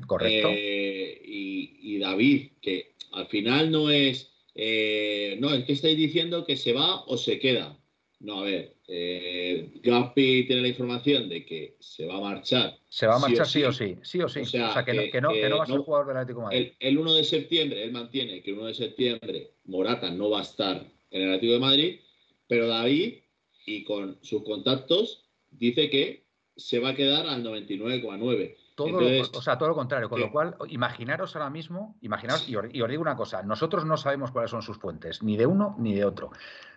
correcto. 0.05 0.49
Y, 0.53 1.97
David, 1.99 2.51
que 2.61 2.93
al 3.13 3.25
final 3.27 3.71
no 3.71 3.89
es, 3.89 4.31
eh, 4.59 5.37
no, 5.39 5.53
es 5.53 5.65
que 5.65 5.73
estáis 5.73 5.95
diciendo 5.95 6.43
que 6.43 6.57
se 6.57 6.73
va 6.73 7.03
o 7.05 7.15
se 7.15 7.37
queda. 7.37 7.77
No, 8.19 8.39
a 8.39 8.43
ver, 8.45 8.75
eh, 8.87 9.79
Gaspi 9.83 10.47
tiene 10.47 10.63
la 10.63 10.67
información 10.69 11.29
de 11.29 11.45
que 11.45 11.77
se 11.79 12.07
va 12.07 12.17
a 12.17 12.21
marchar. 12.21 12.75
Se 12.89 13.05
va 13.05 13.17
a 13.17 13.19
marchar 13.19 13.45
sí 13.45 13.63
o 13.63 13.71
sí, 13.71 13.95
sí, 14.01 14.19
o 14.19 14.27
sí. 14.27 14.39
O 14.39 14.45
sea, 14.45 14.83
que, 14.83 15.21
no, 15.21 15.29
va 15.29 15.63
a 15.63 15.67
ser 15.67 15.77
jugador 15.77 16.07
del 16.07 16.17
Atlético 16.17 16.39
de 16.39 16.45
Madrid. 16.45 16.71
El, 16.79 16.87
el 16.87 16.97
1 16.97 17.13
de 17.13 17.23
septiembre, 17.23 17.83
él 17.83 17.91
mantiene 17.91 18.41
que 18.41 18.49
el 18.49 18.57
1 18.57 18.67
de 18.67 18.73
septiembre 18.73 19.51
Morata 19.65 20.09
no 20.09 20.31
va 20.31 20.39
a 20.39 20.43
estar 20.43 20.83
en 21.11 21.21
el 21.21 21.29
Atlético 21.29 21.53
de 21.53 21.59
Madrid, 21.59 21.99
pero 22.47 22.65
David 22.65 23.19
y 23.67 23.83
con 23.83 24.17
sus 24.23 24.43
contactos 24.43 25.25
dice 25.51 25.91
que 25.91 26.23
se 26.55 26.79
va 26.79 26.89
a 26.89 26.95
quedar 26.95 27.27
al 27.27 27.43
99,9. 27.43 28.55
Todo 28.77 29.01
lo, 29.01 29.07
o 29.07 29.41
sea, 29.41 29.57
todo 29.57 29.69
lo 29.69 29.75
contrario. 29.75 30.07
Con 30.07 30.19
lo 30.19 30.31
cual, 30.31 30.55
imaginaros 30.69 31.35
ahora 31.35 31.49
mismo, 31.49 31.97
imaginaros, 32.01 32.47
y 32.47 32.55
os, 32.55 32.69
digo 32.71 33.01
una 33.01 33.15
cosa, 33.15 33.41
nosotros 33.41 33.85
no 33.85 33.97
sabemos 33.97 34.29
cuáles 34.29 34.51
son 34.51 34.61
sus 34.61 34.77
fuentes, 34.77 35.23
ni 35.23 35.35
de 35.35 35.47
uno 35.47 35.75
ni 35.79 35.95
de 35.95 36.05
otro. 36.05 36.29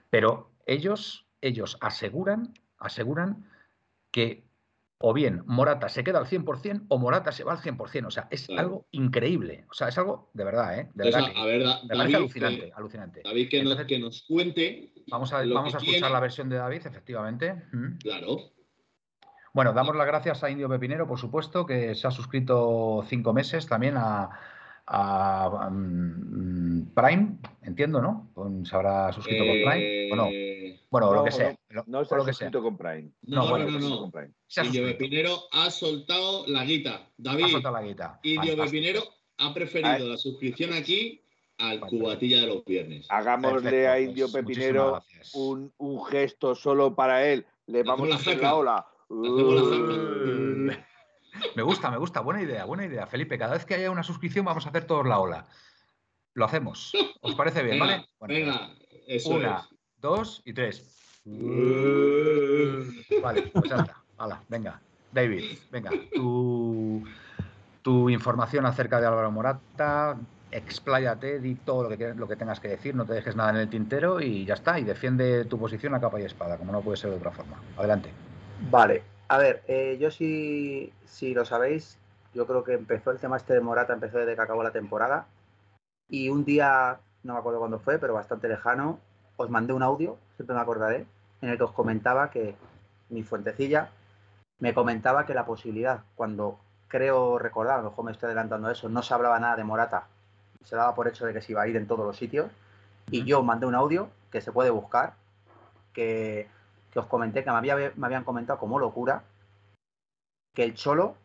Pero 0.09 0.51
ellos, 0.65 1.27
ellos 1.43 1.77
aseguran, 1.83 2.55
aseguran 2.79 3.45
que 4.11 4.45
o 4.97 5.13
bien 5.13 5.43
Morata 5.45 5.91
se 5.91 6.03
queda 6.03 6.21
al 6.21 6.27
100% 6.27 6.87
o 6.89 6.99
Morata 6.99 7.33
se 7.33 7.45
va 7.45 7.53
al 7.53 7.59
100%. 7.59 8.07
O 8.07 8.11
sea, 8.11 8.29
es 8.31 8.49
algo 8.49 8.87
increíble. 8.93 9.67
O 9.71 9.75
sea, 9.75 9.89
es 9.89 9.99
algo 9.99 10.31
de 10.33 10.45
verdad, 10.45 10.79
¿eh? 10.79 10.91
De 10.95 11.05
verdad. 11.05 11.31
a 11.37 11.45
ver, 11.45 11.67
me 11.87 11.97
parece 11.97 12.17
alucinante, 12.17 12.73
alucinante. 12.75 13.21
David, 13.25 13.51
que, 13.51 13.63
nos, 13.63 13.85
que 13.85 13.99
nos 13.99 14.23
cuente. 14.23 14.95
Vamos 15.09 15.35
a, 15.35 15.45
vamos 15.45 15.75
a 15.75 15.79
escuchar 15.79 16.11
la 16.11 16.21
versión 16.21 16.49
de 16.49 16.57
David, 16.57 16.87
efectivamente. 16.87 17.63
Claro. 18.01 18.53
Bueno, 19.53 19.73
damos 19.73 19.97
las 19.97 20.07
gracias 20.07 20.45
a 20.45 20.51
Indio 20.51 20.69
Pepinero, 20.69 21.07
por 21.07 21.19
supuesto, 21.19 21.67
que 21.67 21.95
se 21.95 22.07
ha 22.07 22.11
suscrito 22.11 23.05
cinco 23.09 23.33
meses 23.33 23.67
también 23.67 23.97
a, 23.97 24.31
a 24.87 25.71
mm, 25.71 26.93
Prime, 26.95 27.39
entiendo, 27.63 28.01
¿no? 28.01 28.31
se 28.65 28.75
habrá 28.75 29.13
suscrito 29.13 29.45
con 29.45 29.71
Prime. 29.71 30.13
¿O 30.13 30.17
no? 30.17 30.29
Eh, 30.33 30.81
bueno, 30.91 31.15
lo 31.15 31.25
que 31.25 31.31
sea. 31.31 31.57
No, 31.87 32.05
se 32.05 32.15
ha 32.15 32.21
suscrito 32.21 32.63
con 32.63 32.77
Prime. 32.77 33.11
No, 33.23 33.45
no, 33.45 33.51
bueno, 33.51 33.71
no. 33.71 33.79
no. 33.79 34.13
Indio 34.65 34.85
Pepinero 34.85 35.45
ha 35.53 35.71
soltado 35.71 36.45
la 36.49 36.65
guita. 36.65 37.09
David. 37.17 37.45
Ha 37.45 37.49
soltado 37.49 37.75
la 37.75 37.83
guita. 37.83 38.19
Indio 38.23 38.57
Pepinero 38.57 39.03
ha 39.39 39.55
preferido 39.55 40.09
la 40.09 40.17
suscripción 40.17 40.73
aquí 40.73 41.23
al 41.59 41.81
cubatilla 41.81 42.41
de 42.41 42.47
los 42.49 42.65
viernes. 42.65 43.07
Hagámosle 43.11 43.87
a 43.87 44.01
Indio 44.01 44.31
pues, 44.31 44.45
Pepinero 44.45 45.03
un, 45.35 45.73
gesto 46.07 46.55
solo 46.55 46.95
para 46.95 47.27
él. 47.27 47.47
Le 47.67 47.85
vamos 47.85 48.11
a 48.11 48.17
hacer 48.17 48.41
la 48.41 48.55
ola. 48.55 48.87
Me 51.57 51.63
gusta, 51.63 51.91
me 51.91 51.97
gusta. 51.97 52.21
Buena 52.21 52.43
idea, 52.43 52.65
buena 52.65 52.85
idea. 52.85 53.07
Felipe, 53.07 53.39
cada 53.39 53.55
vez 53.55 53.65
que 53.65 53.75
haya 53.75 53.91
una 53.91 54.03
suscripción 54.03 54.45
vamos 54.45 54.67
a 54.67 54.69
hacer 54.69 54.85
todos 54.85 55.07
la 55.07 55.19
ola. 55.19 55.47
Lo 56.35 56.45
hacemos. 56.45 56.93
¿Os 57.21 57.35
parece 57.35 57.63
bien, 57.63 57.79
vale? 57.79 58.07
venga, 58.21 58.71
eso 59.07 59.31
Una, 59.31 59.69
dos 59.97 60.43
y 60.45 60.53
tres. 60.53 60.97
vale, 63.23 63.43
pues 63.53 63.71
ya 63.71 63.77
está. 63.77 64.03
Hala, 64.19 64.43
venga. 64.49 64.81
David, 65.13 65.59
venga. 65.71 65.91
Tu, 66.15 67.03
tu 67.83 68.11
información 68.11 68.67
acerca 68.67 69.01
de 69.01 69.07
Álvaro 69.07 69.31
Morata, 69.33 70.17
expláyate, 70.53 71.41
di 71.41 71.57
todo 71.57 71.89
lo 71.89 71.97
que, 71.97 72.15
lo 72.15 72.29
que 72.29 72.37
tengas 72.37 72.61
que 72.61 72.69
decir, 72.69 72.95
no 72.95 73.07
te 73.07 73.15
dejes 73.15 73.35
nada 73.35 73.51
en 73.51 73.57
el 73.57 73.69
tintero 73.69 74.21
y 74.21 74.45
ya 74.45 74.55
está. 74.55 74.79
Y 74.79 74.85
defiende 74.85 75.47
tu 75.47 75.59
posición 75.59 75.95
a 75.95 76.01
capa 76.01 76.21
y 76.21 76.25
espada, 76.25 76.59
como 76.59 76.71
no 76.71 76.81
puede 76.81 76.97
ser 76.97 77.11
de 77.11 77.17
otra 77.17 77.33
forma. 77.33 77.61
Adelante. 77.77 78.11
Vale, 78.69 79.03
a 79.29 79.39
ver, 79.39 79.63
eh, 79.69 79.97
yo 79.99 80.11
si, 80.11 80.93
si 81.07 81.35
lo 81.35 81.45
sabéis, 81.45 81.99
yo 82.35 82.47
creo 82.47 82.63
que 82.63 82.75
empezó 82.75 83.11
el 83.11 83.19
tema 83.19 83.37
este 83.37 83.55
de 83.55 83.61
Morata, 83.61 83.95
empezó 83.95 84.19
desde 84.19 84.35
que 84.35 84.43
acabó 84.43 84.63
la 84.63 84.73
temporada. 84.73 85.27
Y 86.09 86.29
un 86.29 86.45
día, 86.45 86.99
no 87.23 87.33
me 87.33 87.39
acuerdo 87.39 87.59
cuándo 87.59 87.79
fue, 87.79 87.99
pero 87.99 88.15
bastante 88.15 88.49
lejano, 88.49 88.99
os 89.37 89.49
mandé 89.49 89.73
un 89.73 89.83
audio, 89.83 90.19
siempre 90.37 90.55
me 90.55 90.63
acordaré, 90.63 91.07
en 91.41 91.49
el 91.49 91.57
que 91.57 91.65
os 91.65 91.73
comentaba 91.73 92.31
que 92.31 92.55
mi 93.09 93.23
fuentecilla 93.23 93.91
me 94.59 94.75
comentaba 94.75 95.25
que 95.25 95.35
la 95.35 95.47
posibilidad, 95.47 96.05
cuando 96.15 96.59
creo 96.89 97.39
recordar, 97.39 97.79
a 97.79 97.83
lo 97.83 97.91
mejor 97.91 98.05
me 98.05 98.13
estoy 98.13 98.27
adelantando 98.27 98.69
a 98.69 98.73
eso, 98.73 98.89
no 98.89 99.03
se 99.03 99.15
hablaba 99.15 99.41
nada 99.41 99.57
de 99.57 99.65
Morata, 99.65 100.07
se 100.65 100.77
daba 100.77 100.95
por 100.95 101.09
hecho 101.09 101.25
de 101.25 101.33
que 101.33 101.41
se 101.41 101.53
iba 101.53 101.63
a 101.63 101.69
ir 101.69 101.77
en 101.77 101.87
todos 101.87 102.05
los 102.05 102.17
sitios. 102.17 102.51
Y 103.11 103.25
yo 103.25 103.43
mandé 103.43 103.67
un 103.67 103.75
audio 103.75 104.11
que 104.31 104.41
se 104.41 104.53
puede 104.53 104.71
buscar, 104.71 105.15
que, 105.93 106.49
os 106.99 107.07
comenté 107.07 107.45
que 107.45 107.51
me, 107.51 107.57
había, 107.57 107.93
me 107.97 108.07
habían 108.07 108.25
comentado 108.25 108.59
como 108.59 108.79
locura 108.79 109.23
que 110.55 110.65
el 110.65 110.75
Cholo 110.75 111.17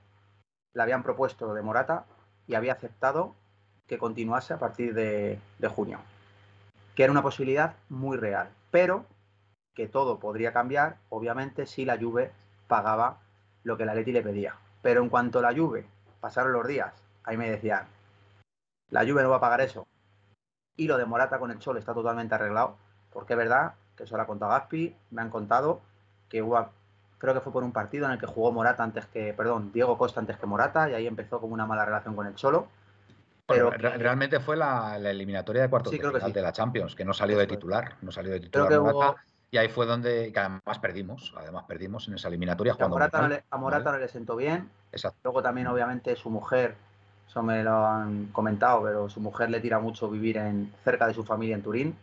le 0.74 0.84
habían 0.84 1.03
propuesto 1.03 1.53
de 1.53 1.62
Morata 1.62 2.05
y 2.48 2.55
había 2.55 2.74
aceptado 2.74 3.36
que 3.88 3.98
continuase 3.98 4.53
a 4.53 4.60
partir 4.60 4.93
de, 4.93 5.39
junio. 5.69 6.00
Que 6.95 7.03
era 7.03 7.12
una 7.12 7.22
posibilidad 7.22 7.75
muy 7.89 8.17
real, 8.17 8.50
pero 8.72 9.05
que 9.74 9.88
todo 9.88 10.19
podría 10.19 10.53
cambiar, 10.53 10.98
obviamente, 11.10 11.65
si 11.65 11.86
la 11.86 11.98
Juve 11.98 12.31
pagaba 12.67 13.17
lo 13.63 13.77
que 13.77 13.86
la 13.86 13.95
Leti 13.95 14.12
le 14.12 14.22
pedía. 14.22 14.55
Pero 14.81 15.01
en 15.01 15.10
cuanto 15.10 15.41
la 15.41 15.53
Juve 15.53 15.86
pasaron 16.22 16.53
los 16.53 16.67
días, 16.67 16.93
ahí 17.24 17.38
me 17.38 17.50
decían, 17.50 17.88
la 18.89 19.01
Juve 19.01 19.24
no 19.24 19.29
va 19.29 19.38
a 19.38 19.41
pagar 19.41 19.62
eso. 19.62 19.88
Y 20.77 20.88
lo 20.88 20.98
de 20.98 21.05
Morata 21.05 21.39
con 21.39 21.51
el 21.51 21.60
Cholo 21.60 21.79
está 21.79 21.93
totalmente 21.93 22.36
arreglado, 22.36 22.77
porque 23.12 23.34
es 23.34 23.38
verdad 23.38 23.74
que 23.95 24.03
eso 24.03 24.17
lo 24.17 24.23
ha 24.23 24.27
contado 24.27 24.51
Gaspi, 24.51 24.95
me 25.11 25.21
han 25.21 25.29
contado 25.29 25.81
que 26.29 26.41
hubo, 26.41 26.69
creo 27.17 27.33
que 27.33 27.39
fue 27.39 27.53
por 27.53 27.63
un 27.63 27.71
partido 27.71 28.05
en 28.05 28.11
el 28.11 28.19
que 28.19 28.25
jugó 28.25 28.51
Morata 28.51 28.83
antes 28.83 29.05
que, 29.07 29.33
perdón, 29.33 29.71
Diego 29.71 29.97
Costa 29.97 30.19
antes 30.19 30.37
que 30.37 30.45
Morata, 30.45 30.89
y 30.89 30.93
ahí 30.93 31.07
empezó 31.07 31.39
como 31.39 31.53
una 31.53 31.65
mala 31.65 31.85
relación 31.85 32.15
con 32.15 32.27
el 32.27 32.35
Cholo 32.35 32.67
pero 33.47 33.69
realmente 33.69 34.39
fue 34.39 34.57
la, 34.57 34.97
eliminatoria 34.97 35.63
de 35.63 35.69
cuartos 35.69 35.91
de 35.91 35.99
final 35.99 36.33
de 36.33 36.41
la 36.41 36.51
Champions, 36.51 36.95
que 36.95 37.05
no 37.05 37.13
salió 37.13 37.37
de 37.37 37.45
titular, 37.45 37.95
no 38.01 38.11
salió 38.11 38.31
de 38.31 38.39
titular 38.39 38.71
y 39.51 39.57
ahí 39.57 39.69
fue 39.69 39.85
donde 39.85 40.33
además 40.35 40.79
perdimos, 40.79 41.33
además 41.37 41.63
perdimos 41.65 42.07
en 42.07 42.15
esa 42.15 42.27
eliminatoria. 42.27 42.75
A 42.77 42.87
Morata, 42.87 43.21
no 43.21 43.27
le, 43.29 43.43
a 43.49 43.57
Morata 43.57 43.91
no 43.91 43.99
le 43.99 44.07
sentó 44.09 44.35
bien. 44.35 44.69
Exacto. 44.91 45.17
Luego 45.23 45.41
también, 45.41 45.67
obviamente, 45.67 46.15
su 46.17 46.29
mujer, 46.29 46.75
eso 47.29 47.41
me 47.41 47.63
lo 47.63 47.85
han 47.85 48.25
comentado, 48.33 48.83
pero 48.83 49.07
su 49.07 49.21
mujer 49.21 49.49
le 49.51 49.61
tira 49.61 49.79
mucho 49.79 50.09
vivir 50.09 50.37
en, 50.37 50.73
cerca 50.83 51.07
de 51.07 51.13
su 51.13 51.23
familia 51.23 51.55
en 51.55 51.61
Turín 51.61 51.95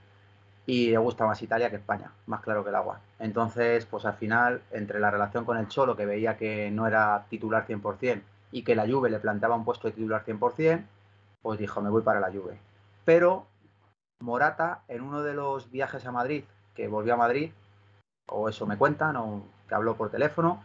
y 0.66 0.90
le 0.90 0.98
gusta 0.98 1.26
más 1.26 1.42
Italia 1.42 1.70
que 1.70 1.76
España, 1.76 2.12
más 2.26 2.40
claro 2.40 2.62
que 2.62 2.70
el 2.70 2.76
agua. 2.76 3.00
Entonces, 3.18 3.86
pues 3.86 4.04
al 4.04 4.14
final, 4.14 4.62
entre 4.70 5.00
la 5.00 5.10
relación 5.10 5.44
con 5.44 5.56
el 5.58 5.68
Cholo, 5.68 5.96
que 5.96 6.06
veía 6.06 6.36
que 6.36 6.70
no 6.70 6.86
era 6.86 7.26
titular 7.28 7.66
100%, 7.66 8.22
y 8.52 8.62
que 8.62 8.76
la 8.76 8.86
Juve 8.86 9.10
le 9.10 9.18
planteaba 9.18 9.56
un 9.56 9.64
puesto 9.64 9.88
de 9.88 9.94
titular 9.94 10.24
100%, 10.24 10.84
pues 11.40 11.58
dijo, 11.58 11.80
me 11.80 11.90
voy 11.90 12.02
para 12.02 12.20
la 12.20 12.30
Juve. 12.30 12.58
Pero 13.04 13.46
Morata, 14.20 14.82
en 14.88 15.02
uno 15.02 15.22
de 15.22 15.34
los 15.34 15.70
viajes 15.70 16.06
a 16.06 16.12
Madrid, 16.12 16.44
que 16.74 16.86
volvió 16.86 17.14
a 17.14 17.16
Madrid, 17.16 17.50
o 18.28 18.48
eso 18.48 18.66
me 18.66 18.76
cuentan, 18.76 19.16
o 19.16 19.42
que 19.68 19.74
habló 19.74 19.96
por 19.96 20.10
teléfono, 20.10 20.62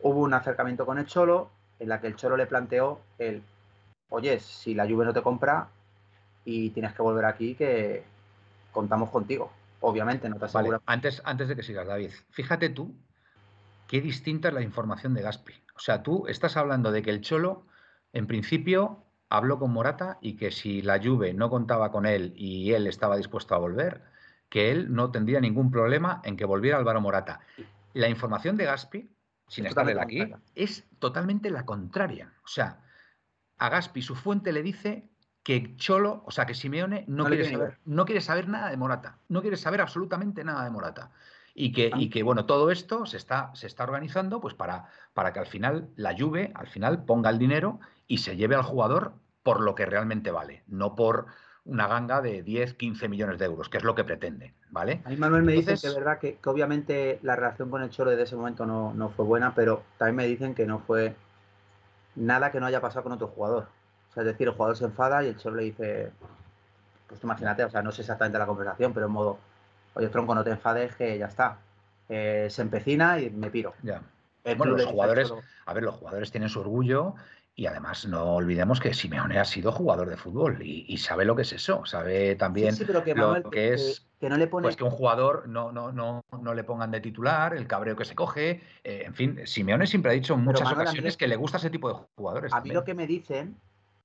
hubo 0.00 0.20
un 0.20 0.34
acercamiento 0.34 0.86
con 0.86 0.98
el 0.98 1.06
Cholo, 1.06 1.50
en 1.80 1.88
la 1.88 2.00
que 2.00 2.06
el 2.06 2.16
Cholo 2.16 2.36
le 2.36 2.46
planteó 2.46 3.00
el, 3.18 3.42
oye, 4.08 4.38
si 4.38 4.74
la 4.74 4.86
Juve 4.86 5.04
no 5.04 5.12
te 5.12 5.22
compra 5.22 5.68
y 6.44 6.70
tienes 6.70 6.92
que 6.94 7.02
volver 7.02 7.24
aquí, 7.24 7.54
que 7.56 8.04
contamos 8.72 9.10
contigo. 9.10 9.52
Obviamente, 9.80 10.28
no 10.28 10.36
te 10.36 10.46
aseguro. 10.46 10.82
Antes, 10.86 11.22
antes 11.24 11.48
de 11.48 11.56
que 11.56 11.62
sigas, 11.62 11.86
David, 11.86 12.10
fíjate 12.30 12.68
tú 12.68 12.94
qué 13.88 14.00
distinta 14.00 14.48
es 14.48 14.54
la 14.54 14.62
información 14.62 15.14
de 15.14 15.22
Gaspi. 15.22 15.54
O 15.76 15.80
sea, 15.80 16.02
tú 16.02 16.26
estás 16.26 16.56
hablando 16.56 16.92
de 16.92 17.02
que 17.02 17.10
el 17.10 17.20
Cholo, 17.20 17.66
en 18.12 18.26
principio, 18.26 19.04
habló 19.28 19.58
con 19.58 19.72
Morata 19.72 20.18
y 20.20 20.36
que 20.36 20.50
si 20.50 20.82
la 20.82 21.00
Juve 21.02 21.34
no 21.34 21.50
contaba 21.50 21.90
con 21.90 22.06
él 22.06 22.32
y 22.36 22.72
él 22.72 22.86
estaba 22.86 23.16
dispuesto 23.16 23.54
a 23.54 23.58
volver, 23.58 24.02
que 24.48 24.70
él 24.70 24.94
no 24.94 25.10
tendría 25.10 25.40
ningún 25.40 25.70
problema 25.70 26.20
en 26.24 26.36
que 26.36 26.44
volviera 26.44 26.78
Álvaro 26.78 27.00
Morata. 27.00 27.40
La 27.94 28.08
información 28.08 28.56
de 28.56 28.66
Gaspi, 28.66 29.10
sin 29.48 29.66
estar 29.66 29.88
él 29.88 29.98
aquí, 29.98 30.32
es 30.54 30.84
totalmente 30.98 31.50
la 31.50 31.64
contraria. 31.64 32.32
O 32.44 32.48
sea, 32.48 32.80
a 33.58 33.68
Gaspi 33.68 34.02
su 34.02 34.14
fuente 34.14 34.52
le 34.52 34.62
dice 34.62 35.10
que 35.42 35.76
Cholo, 35.76 36.22
o 36.26 36.30
sea, 36.30 36.46
que 36.46 36.54
Simeone 36.54 37.04
no, 37.08 37.24
quiere, 37.24 37.50
saber, 37.50 37.78
no 37.84 38.04
quiere 38.04 38.20
saber 38.20 38.48
nada 38.48 38.70
de 38.70 38.76
Morata, 38.76 39.18
no 39.28 39.42
quiere 39.42 39.56
saber 39.56 39.80
absolutamente 39.80 40.44
nada 40.44 40.64
de 40.64 40.70
Morata. 40.70 41.10
Y 41.54 41.72
que, 41.72 41.90
y 41.96 42.08
que, 42.08 42.22
bueno, 42.22 42.46
todo 42.46 42.70
esto 42.70 43.04
se 43.04 43.18
está, 43.18 43.50
se 43.54 43.66
está 43.66 43.84
organizando 43.84 44.40
pues 44.40 44.54
para, 44.54 44.86
para 45.12 45.34
que 45.34 45.38
al 45.38 45.46
final 45.46 45.90
la 45.96 46.16
Juve, 46.16 46.50
al 46.54 46.66
final, 46.66 47.04
ponga 47.04 47.28
el 47.28 47.38
dinero 47.38 47.78
y 48.06 48.18
se 48.18 48.36
lleve 48.36 48.54
al 48.54 48.62
jugador 48.62 49.12
por 49.42 49.60
lo 49.60 49.74
que 49.74 49.84
realmente 49.84 50.30
vale, 50.30 50.62
no 50.66 50.94
por 50.94 51.26
una 51.64 51.86
ganga 51.86 52.20
de 52.20 52.42
10, 52.42 52.74
15 52.74 53.08
millones 53.08 53.38
de 53.38 53.44
euros, 53.44 53.68
que 53.68 53.78
es 53.78 53.84
lo 53.84 53.94
que 53.94 54.04
pretende, 54.04 54.54
¿vale? 54.70 55.00
A 55.04 55.10
mí 55.10 55.16
Manuel 55.16 55.42
me 55.42 55.52
dice 55.52 55.76
que 55.80 55.86
es 55.86 55.94
verdad 55.94 56.18
que, 56.18 56.38
obviamente 56.46 57.20
la 57.22 57.36
relación 57.36 57.70
con 57.70 57.82
el 57.82 57.90
Cholo 57.90 58.10
desde 58.10 58.24
ese 58.24 58.36
momento 58.36 58.66
no, 58.66 59.08
fue 59.10 59.24
buena, 59.24 59.54
pero 59.54 59.82
también 59.98 60.16
me 60.16 60.26
dicen 60.26 60.54
que 60.54 60.66
no 60.66 60.80
fue 60.80 61.14
nada 62.16 62.50
que 62.50 62.60
no 62.60 62.66
haya 62.66 62.80
pasado 62.80 63.04
con 63.04 63.12
otro 63.12 63.28
jugador. 63.28 63.68
O 64.12 64.14
sea, 64.14 64.24
es 64.24 64.26
decir, 64.26 64.46
el 64.46 64.52
jugador 64.52 64.76
se 64.76 64.84
enfada 64.84 65.24
y 65.24 65.28
el 65.28 65.38
Cholo 65.38 65.56
le 65.56 65.62
dice, 65.62 66.10
pues 67.08 67.22
imagínate, 67.24 67.64
o 67.64 67.70
sea, 67.70 67.80
no 67.80 67.90
sé 67.92 68.02
exactamente 68.02 68.38
la 68.38 68.44
conversación, 68.44 68.92
pero 68.92 69.06
en 69.06 69.12
modo, 69.12 69.38
oye, 69.94 70.08
Tronco, 70.08 70.34
no 70.34 70.44
te 70.44 70.50
enfades, 70.50 70.94
que 70.94 71.16
ya 71.16 71.26
está. 71.26 71.58
Eh, 72.10 72.48
se 72.50 72.60
empecina 72.60 73.18
y 73.18 73.30
me 73.30 73.50
piro. 73.50 73.72
Ya. 73.82 74.02
bueno, 74.58 74.76
los 74.76 74.84
jugadores, 74.84 75.32
a 75.64 75.72
ver, 75.72 75.82
los 75.82 75.94
jugadores 75.94 76.30
tienen 76.30 76.50
su 76.50 76.60
orgullo 76.60 77.14
y 77.54 77.66
además 77.66 78.06
no 78.06 78.34
olvidemos 78.34 78.80
que 78.80 78.92
Simeone 78.92 79.38
ha 79.38 79.46
sido 79.46 79.72
jugador 79.72 80.10
de 80.10 80.16
fútbol 80.16 80.58
y, 80.62 80.96
sabe 80.98 81.24
lo 81.24 81.36
que 81.36 81.42
es 81.42 81.52
eso, 81.52 81.84
sabe 81.84 82.34
también 82.36 82.74
lo 83.14 83.50
que, 83.50 83.74
es 83.74 84.06
que 84.20 84.28
no 84.28 84.36
le 84.36 84.46
pone... 84.46 84.64
pues 84.64 84.76
que 84.76 84.84
un 84.84 84.90
jugador 84.90 85.48
no, 85.48 85.70
no, 85.70 85.92
no, 85.92 86.22
no 86.40 86.54
le 86.54 86.64
pongan 86.64 86.90
de 86.90 87.00
titular, 87.00 87.54
el 87.54 87.66
cabreo 87.66 87.94
que 87.94 88.06
se 88.06 88.14
coge, 88.14 88.62
eh, 88.84 89.02
en 89.04 89.14
fin, 89.14 89.40
Simeone 89.46 89.86
siempre 89.86 90.12
ha 90.12 90.14
dicho 90.14 90.34
en 90.34 90.40
muchas 90.40 90.70
ocasiones 90.70 91.16
que 91.16 91.28
le 91.28 91.36
gusta 91.36 91.58
ese 91.58 91.70
tipo 91.70 91.88
de 91.88 91.98
jugadores. 92.16 92.52
A 92.54 92.60
mí 92.60 92.70
lo 92.70 92.84
que 92.84 92.94
me 92.94 93.06
dicen, 93.06 93.56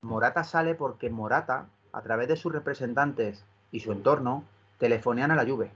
Morata 0.02 0.44
sale 0.44 0.74
porque 0.74 1.10
Morata, 1.10 1.70
a 1.92 2.02
través 2.02 2.28
de 2.28 2.36
sus 2.36 2.52
representantes 2.52 3.44
y 3.72 3.80
su 3.80 3.92
entorno, 3.92 4.44
telefonean 4.78 5.30
a 5.30 5.36
la 5.36 5.46
Juve 5.46 5.70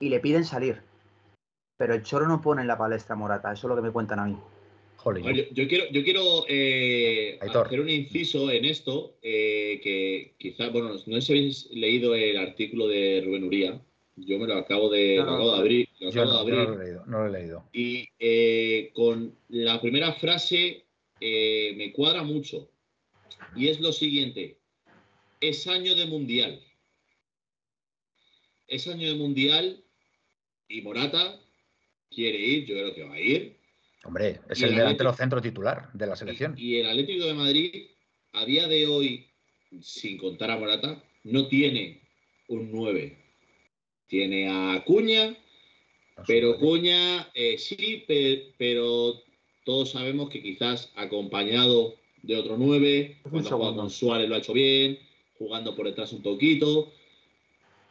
y 0.00 0.08
le 0.08 0.20
piden 0.20 0.44
salir. 0.44 0.82
Pero 1.78 1.94
el 1.94 2.02
Choro 2.02 2.26
no 2.26 2.40
pone 2.40 2.62
en 2.62 2.68
la 2.68 2.78
palestra 2.78 3.16
Morata, 3.16 3.52
eso 3.52 3.66
es 3.66 3.68
lo 3.68 3.76
que 3.76 3.86
me 3.86 3.92
cuentan 3.92 4.18
a 4.20 4.26
mí. 4.26 4.36
Yo, 5.52 5.68
quiero, 5.68 5.84
yo 5.92 6.02
quiero 6.02 6.44
eh, 6.48 7.38
hacer 7.40 7.80
un 7.80 7.88
inciso 7.88 8.50
en 8.50 8.64
esto, 8.64 9.16
eh, 9.22 9.80
que 9.82 10.34
quizás, 10.36 10.72
bueno, 10.72 10.88
no 10.88 10.98
sé 10.98 11.20
si 11.20 11.32
habéis 11.32 11.70
leído 11.70 12.14
el 12.14 12.36
artículo 12.36 12.88
de 12.88 13.22
Rubén 13.24 13.44
Uría. 13.44 13.80
Yo 14.16 14.38
me 14.38 14.46
lo 14.46 14.54
acabo 14.54 14.88
de, 14.88 15.20
abrir. 15.20 15.88
no, 17.06 17.18
lo 17.18 17.26
he 17.26 17.30
leído. 17.30 17.64
Y 17.72 18.08
eh, 18.18 18.90
con 18.94 19.36
la 19.48 19.80
primera 19.80 20.12
frase 20.14 20.85
me 21.20 21.92
cuadra 21.92 22.22
mucho. 22.22 22.70
Y 23.54 23.68
es 23.68 23.80
lo 23.80 23.92
siguiente. 23.92 24.58
Es 25.40 25.66
año 25.66 25.94
de 25.94 26.06
mundial. 26.06 26.62
Es 28.66 28.88
año 28.88 29.08
de 29.08 29.14
mundial 29.14 29.84
y 30.68 30.82
Morata 30.82 31.40
quiere 32.10 32.38
ir, 32.38 32.66
yo 32.66 32.74
creo 32.74 32.94
que 32.94 33.04
va 33.04 33.14
a 33.14 33.20
ir 33.20 33.56
Hombre, 34.06 34.40
es 34.48 34.62
el, 34.62 34.76
delantero 34.76 35.12
centro 35.12 35.42
titular 35.42 35.92
de 35.92 36.06
la 36.06 36.14
selección. 36.14 36.54
Y, 36.56 36.76
el 36.76 36.88
Atlético 36.88 37.26
de 37.26 37.34
Madrid, 37.34 37.86
a 38.34 38.44
día 38.44 38.68
de 38.68 38.86
hoy, 38.86 39.26
sin 39.82 40.16
contar 40.16 40.52
a 40.52 40.58
Morata, 40.58 41.02
no 41.24 41.48
tiene 41.48 42.02
un 42.46 42.70
9. 42.70 43.18
Tiene 44.06 44.48
a 44.48 44.84
Cuña, 44.84 45.36
pero 46.24 46.56
Cuña 46.58 47.28
eh, 47.34 47.58
sí, 47.58 48.04
pero, 48.56 49.22
todos 49.66 49.90
sabemos 49.90 50.30
que 50.30 50.40
quizás 50.40 50.92
acompañado 50.94 51.96
de 52.22 52.36
otro 52.36 52.56
9, 52.56 53.18
cuando 53.28 53.50
juega 53.50 53.74
con 53.74 53.90
Suárez 53.90 54.28
lo 54.28 54.36
ha 54.36 54.38
hecho 54.38 54.52
bien, 54.52 54.96
jugando 55.38 55.74
por 55.74 55.86
detrás 55.86 56.12
un 56.12 56.22
poquito. 56.22 56.92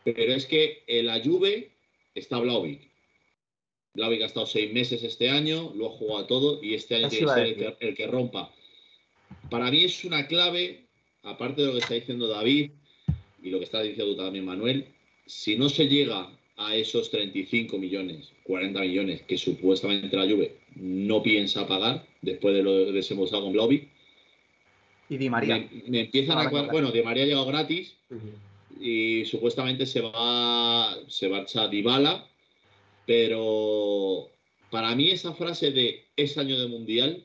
Pero 0.05 0.33
es 0.33 0.45
que 0.45 0.83
en 0.87 1.07
la 1.07 1.21
Juve 1.21 1.69
está 2.15 2.39
Blauvik. 2.39 2.79
Blauvik 3.93 4.21
ha 4.21 4.25
estado 4.25 4.45
seis 4.45 4.71
meses 4.71 5.03
este 5.03 5.29
año, 5.29 5.73
lo 5.75 5.87
ha 5.87 5.97
jugado 5.97 6.25
todo 6.25 6.63
y 6.63 6.75
este 6.75 6.95
año 6.95 7.09
tiene 7.09 7.25
que 7.25 7.59
ser 7.59 7.77
el 7.81 7.95
que, 7.95 8.07
rompa. 8.07 8.53
Para 9.49 9.69
mí 9.69 9.83
es 9.83 10.05
una 10.05 10.27
clave, 10.27 10.85
aparte 11.23 11.61
de 11.61 11.67
lo 11.67 11.73
que 11.73 11.79
está 11.79 11.93
diciendo 11.95 12.27
David 12.27 12.71
y 13.43 13.49
lo 13.49 13.59
que 13.59 13.65
está 13.65 13.81
diciendo 13.81 14.15
también 14.15 14.45
Manuel, 14.45 14.87
si 15.25 15.57
no 15.57 15.67
se 15.67 15.89
llega 15.89 16.31
a 16.57 16.75
esos 16.75 17.11
35 17.11 17.77
millones, 17.77 18.31
40 18.43 18.79
millones 18.81 19.21
que 19.23 19.37
supuestamente 19.37 20.15
la 20.15 20.23
Juve 20.23 20.55
no 20.75 21.21
piensa 21.21 21.67
pagar 21.67 22.05
después 22.21 22.55
de 22.55 22.63
lo 22.63 22.91
desembolsado 22.91 23.43
con 23.43 23.53
Blauvik, 23.53 23.89
y 25.09 25.17
Di 25.17 25.29
María. 25.29 25.67
Me, 25.87 26.01
empiezan 26.01 26.37
a 26.37 26.49
Bueno, 26.49 26.91
Di 26.91 27.03
María 27.03 27.23
ha 27.23 27.27
llegado 27.27 27.45
gratis 27.45 27.95
y 28.79 29.25
supuestamente 29.25 29.85
se 29.85 30.01
va, 30.01 30.95
se 31.07 31.27
va 31.27 31.45
a 31.55 31.67
Dybala, 31.67 32.27
pero 33.05 34.29
para 34.69 34.95
mí 34.95 35.09
esa 35.09 35.33
frase 35.33 35.71
de 35.71 36.05
es 36.15 36.37
año 36.37 36.59
de 36.59 36.67
mundial, 36.67 37.23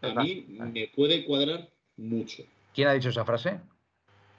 a 0.00 0.22
mí 0.22 0.44
me 0.48 0.88
puede 0.88 1.24
cuadrar 1.24 1.70
mucho. 1.96 2.42
¿Quién 2.74 2.88
ha 2.88 2.94
dicho 2.94 3.10
esa 3.10 3.24
frase? 3.24 3.60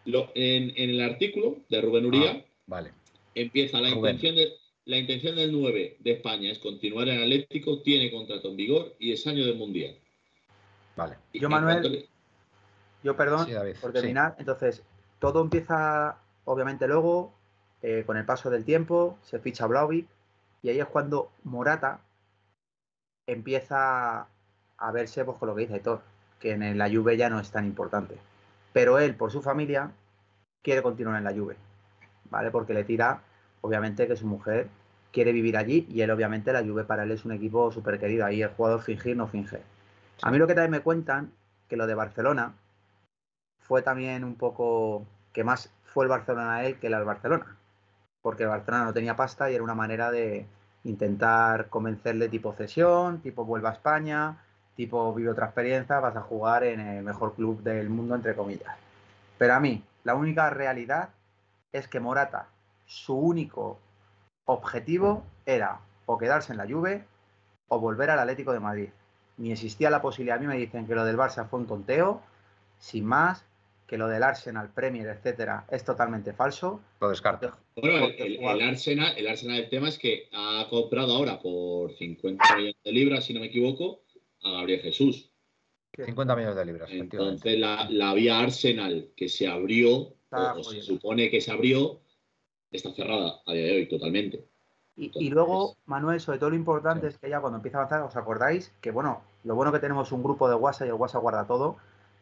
en, 0.05 0.73
el 0.75 1.01
artículo 1.01 1.57
de 1.69 1.79
Rubén 1.79 2.05
Uría, 2.05 2.31
ah, 2.31 2.45
vale. 2.67 2.91
Empieza 3.35 3.81
la 3.81 3.89
intención, 3.89 4.35
de, 4.35 4.53
la 4.85 4.97
intención 4.97 5.35
del 5.35 5.51
9 5.51 5.97
de 5.99 6.11
España 6.11 6.51
es 6.51 6.59
continuar 6.59 7.07
en 7.09 7.21
Atlético, 7.21 7.81
tiene 7.81 8.11
contrato 8.11 8.49
en 8.49 8.57
vigor 8.57 8.95
y 8.99 9.11
es 9.11 9.25
año 9.27 9.45
de 9.45 9.53
mundial. 9.53 9.95
Vale. 10.95 11.17
Yo, 11.33 11.49
Manuel, 11.49 12.07
yo, 13.03 13.17
perdón, 13.17 13.47
por 13.81 13.91
terminar. 13.91 14.35
Entonces, 14.39 14.83
todo 15.19 15.41
empieza, 15.41 16.17
obviamente, 16.45 16.87
luego, 16.87 17.33
eh, 17.81 18.03
con 18.05 18.17
el 18.17 18.25
paso 18.25 18.49
del 18.49 18.63
tiempo, 18.63 19.17
se 19.23 19.39
ficha 19.39 19.67
Blauvik, 19.67 20.07
y 20.61 20.69
ahí 20.69 20.79
es 20.79 20.85
cuando 20.85 21.31
Morata 21.43 21.99
empieza 23.27 24.27
a 24.77 24.91
verse 24.91 25.25
pues, 25.25 25.37
con 25.37 25.49
lo 25.49 25.55
que 25.55 25.61
dice 25.61 25.79
Thor, 25.79 26.01
que 26.39 26.51
en 26.51 26.77
la 26.77 26.89
Juve 26.89 27.17
ya 27.17 27.29
no 27.29 27.39
es 27.39 27.51
tan 27.51 27.65
importante. 27.65 28.17
Pero 28.71 28.99
él, 28.99 29.15
por 29.15 29.31
su 29.31 29.41
familia, 29.41 29.91
quiere 30.61 30.81
continuar 30.81 31.17
en 31.17 31.23
la 31.25 31.33
Juve, 31.33 31.57
¿vale? 32.29 32.51
Porque 32.51 32.73
le 32.73 32.83
tira, 32.83 33.21
obviamente, 33.61 34.07
que 34.07 34.15
su 34.15 34.27
mujer 34.27 34.67
quiere 35.11 35.31
vivir 35.31 35.57
allí 35.57 35.85
y 35.89 36.01
él, 36.01 36.11
obviamente, 36.11 36.51
la 36.51 36.63
Juve 36.63 36.83
para 36.83 37.03
él 37.03 37.11
es 37.11 37.23
un 37.23 37.31
equipo 37.31 37.71
súper 37.71 37.99
querido. 37.99 38.25
Ahí 38.25 38.41
el 38.41 38.49
jugador 38.49 38.81
fingir 38.81 39.15
no 39.15 39.27
finge. 39.27 39.61
A 40.21 40.31
mí 40.31 40.37
lo 40.37 40.47
que 40.47 40.55
también 40.55 40.71
me 40.71 40.81
cuentan, 40.81 41.31
que 41.69 41.77
lo 41.77 41.87
de 41.87 41.95
Barcelona, 41.95 42.53
fue 43.59 43.81
también 43.81 44.23
un 44.23 44.35
poco 44.35 45.05
que 45.31 45.43
más 45.43 45.71
fue 45.83 46.05
el 46.05 46.09
Barcelona 46.09 46.55
a 46.55 46.65
él 46.65 46.79
que 46.79 46.87
el 46.87 47.05
Barcelona. 47.05 47.57
Porque 48.21 48.43
el 48.43 48.49
Barcelona 48.49 48.85
no 48.85 48.93
tenía 48.93 49.15
pasta 49.15 49.51
y 49.51 49.55
era 49.55 49.63
una 49.63 49.75
manera 49.75 50.11
de 50.11 50.45
intentar 50.83 51.69
convencerle 51.69 52.29
tipo 52.29 52.53
cesión, 52.53 53.21
tipo 53.21 53.45
vuelva 53.45 53.69
a 53.69 53.73
España, 53.73 54.37
tipo 54.75 55.13
vive 55.13 55.29
otra 55.29 55.45
experiencia, 55.45 55.99
vas 55.99 56.15
a 56.15 56.21
jugar 56.21 56.63
en 56.63 56.79
el 56.79 57.03
mejor 57.03 57.35
club 57.35 57.61
del 57.61 57.89
mundo, 57.89 58.15
entre 58.15 58.35
comillas. 58.35 58.75
Pero 59.37 59.53
a 59.53 59.59
mí, 59.59 59.83
la 60.03 60.15
única 60.15 60.49
realidad 60.49 61.09
es 61.73 61.87
que 61.87 61.99
Morata, 61.99 62.47
su 62.85 63.15
único 63.15 63.79
objetivo 64.45 65.25
era 65.45 65.81
o 66.05 66.17
quedarse 66.17 66.53
en 66.53 66.57
la 66.57 66.67
Juve 66.67 67.05
o 67.67 67.79
volver 67.79 68.09
al 68.09 68.19
Atlético 68.19 68.53
de 68.53 68.59
Madrid. 68.59 68.89
Ni 69.37 69.51
existía 69.51 69.89
la 69.89 70.01
posibilidad, 70.01 70.37
a 70.37 70.41
mí 70.41 70.47
me 70.47 70.57
dicen 70.57 70.87
que 70.87 70.95
lo 70.95 71.03
del 71.03 71.17
Barça 71.17 71.49
fue 71.49 71.59
un 71.59 71.67
tonteo, 71.67 72.21
sin 72.77 73.05
más, 73.05 73.45
que 73.87 73.97
lo 73.97 74.07
del 74.07 74.23
Arsenal, 74.23 74.71
Premier, 74.73 75.07
etcétera, 75.07 75.65
es 75.69 75.83
totalmente 75.83 76.33
falso. 76.33 76.81
Lo 77.01 77.09
descarto. 77.09 77.51
Bueno, 77.75 78.07
el, 78.17 78.61
Arsenal, 78.61 79.13
el 79.17 79.27
Arsenal, 79.27 79.57
el 79.57 79.69
tema 79.69 79.89
es 79.89 79.97
que 79.97 80.29
ha 80.31 80.67
comprado 80.69 81.15
ahora 81.15 81.39
por 81.39 81.91
50 81.93 82.55
millones 82.55 82.75
de 82.83 82.91
libras, 82.91 83.25
si 83.25 83.33
no 83.33 83.39
me 83.39 83.47
equivoco, 83.47 84.03
a 84.43 84.51
Gabriel 84.51 84.81
Jesús. 84.81 85.31
50 85.95 86.35
millones 86.35 86.55
de 86.55 86.65
libras. 86.65 86.89
Entonces 86.91 87.59
la, 87.59 88.13
vía 88.13 88.39
Arsenal 88.39 89.09
que 89.15 89.29
se 89.29 89.47
abrió, 89.47 90.15
o, 90.33 90.63
se 90.63 90.81
supone 90.81 91.29
que 91.29 91.41
se 91.41 91.51
abrió, 91.51 91.99
está 92.71 92.91
cerrada 92.93 93.41
a 93.45 93.53
día 93.53 93.65
de 93.65 93.75
hoy 93.77 93.89
totalmente. 93.89 94.45
Y, 94.95 95.29
luego, 95.29 95.75
Manuel, 95.85 96.19
sobre 96.19 96.37
todo 96.37 96.51
lo 96.51 96.55
importante 96.55 97.07
es 97.07 97.17
que 97.17 97.27
ya 97.27 97.41
cuando 97.41 97.57
empieza 97.57 97.77
a 97.77 97.81
avanzar, 97.81 98.03
¿os 98.03 98.15
acordáis? 98.15 98.71
Que 98.79 98.91
bueno, 98.91 99.23
lo 99.43 99.55
bueno 99.55 99.71
que 99.71 99.79
tenemos 99.79 100.11
un 100.11 100.21
grupo 100.21 100.47
de 100.47 100.53
WhatsApp 100.53 100.85
y 100.85 100.89
el 100.89 100.95
WhatsApp 100.95 101.21
guarda 101.23 101.47
todo 101.47 101.77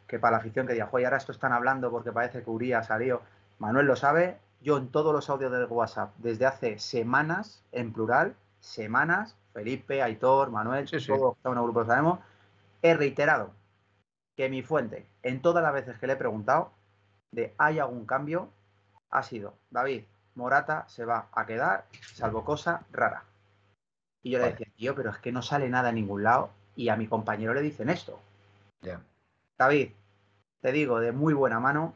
que 0.07 0.19
para 0.19 0.31
la 0.31 0.37
afición 0.37 0.67
que 0.67 0.73
diga, 0.73 0.87
joder, 0.87 1.05
ahora 1.05 1.17
esto 1.17 1.31
están 1.31 1.53
hablando 1.53 1.89
porque 1.89 2.11
parece 2.11 2.43
que 2.43 2.49
Uría 2.49 2.83
salió. 2.83 3.21
Manuel 3.59 3.85
lo 3.85 3.95
sabe, 3.95 4.37
yo 4.61 4.77
en 4.77 4.89
todos 4.89 5.13
los 5.13 5.29
audios 5.29 5.51
del 5.53 5.65
WhatsApp, 5.65 6.13
desde 6.17 6.45
hace 6.45 6.79
semanas, 6.79 7.63
en 7.71 7.93
plural, 7.93 8.35
semanas, 8.59 9.37
Felipe, 9.53 10.01
Aitor, 10.01 10.51
Manuel, 10.51 10.87
sí, 10.87 10.97
todos 11.07 11.35
sí. 11.41 11.47
un 11.47 11.63
grupo 11.63 11.79
lo 11.79 11.85
sabemos, 11.85 12.19
he 12.81 12.93
reiterado 12.93 13.51
que 14.35 14.49
mi 14.49 14.63
fuente, 14.63 15.07
en 15.23 15.41
todas 15.41 15.63
las 15.63 15.73
veces 15.73 15.97
que 15.97 16.07
le 16.07 16.13
he 16.13 16.17
preguntado 16.17 16.71
de 17.31 17.53
hay 17.57 17.79
algún 17.79 18.05
cambio, 18.05 18.49
ha 19.09 19.23
sido, 19.23 19.55
David, 19.69 20.03
Morata 20.35 20.87
se 20.87 21.05
va 21.05 21.27
a 21.31 21.45
quedar, 21.45 21.85
salvo 22.13 22.43
cosa 22.43 22.85
rara. 22.91 23.23
Y 24.23 24.31
yo 24.31 24.39
le 24.39 24.51
decía, 24.51 24.67
tío, 24.75 24.95
pero 24.95 25.09
es 25.09 25.17
que 25.17 25.31
no 25.31 25.41
sale 25.41 25.69
nada 25.69 25.89
en 25.89 25.95
ningún 25.95 26.23
lado. 26.23 26.51
Y 26.75 26.89
a 26.89 26.95
mi 26.95 27.07
compañero 27.07 27.53
le 27.53 27.61
dicen 27.61 27.89
esto. 27.89 28.19
David, 29.57 29.91
te 30.61 30.71
digo, 30.71 30.99
de 30.99 31.11
muy 31.11 31.33
buena 31.33 31.59
mano, 31.59 31.93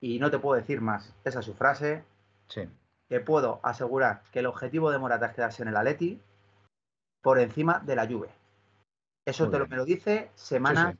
y 0.00 0.18
no 0.18 0.30
te 0.30 0.38
puedo 0.38 0.60
decir 0.60 0.80
más, 0.80 1.12
esa 1.24 1.40
es 1.40 1.46
su 1.46 1.54
frase, 1.54 2.04
sí. 2.48 2.68
te 3.08 3.20
puedo 3.20 3.60
asegurar 3.62 4.22
que 4.32 4.40
el 4.40 4.46
objetivo 4.46 4.90
de 4.90 4.98
Morata 4.98 5.26
es 5.26 5.34
quedarse 5.34 5.62
en 5.62 5.68
el 5.68 5.76
Atleti 5.76 6.20
por 7.22 7.38
encima 7.38 7.80
de 7.80 7.96
la 7.96 8.06
Juve. 8.06 8.28
Eso 9.26 9.48
te 9.48 9.58
lo, 9.58 9.66
me 9.66 9.76
lo 9.76 9.84
dice 9.86 10.30
semana. 10.34 10.96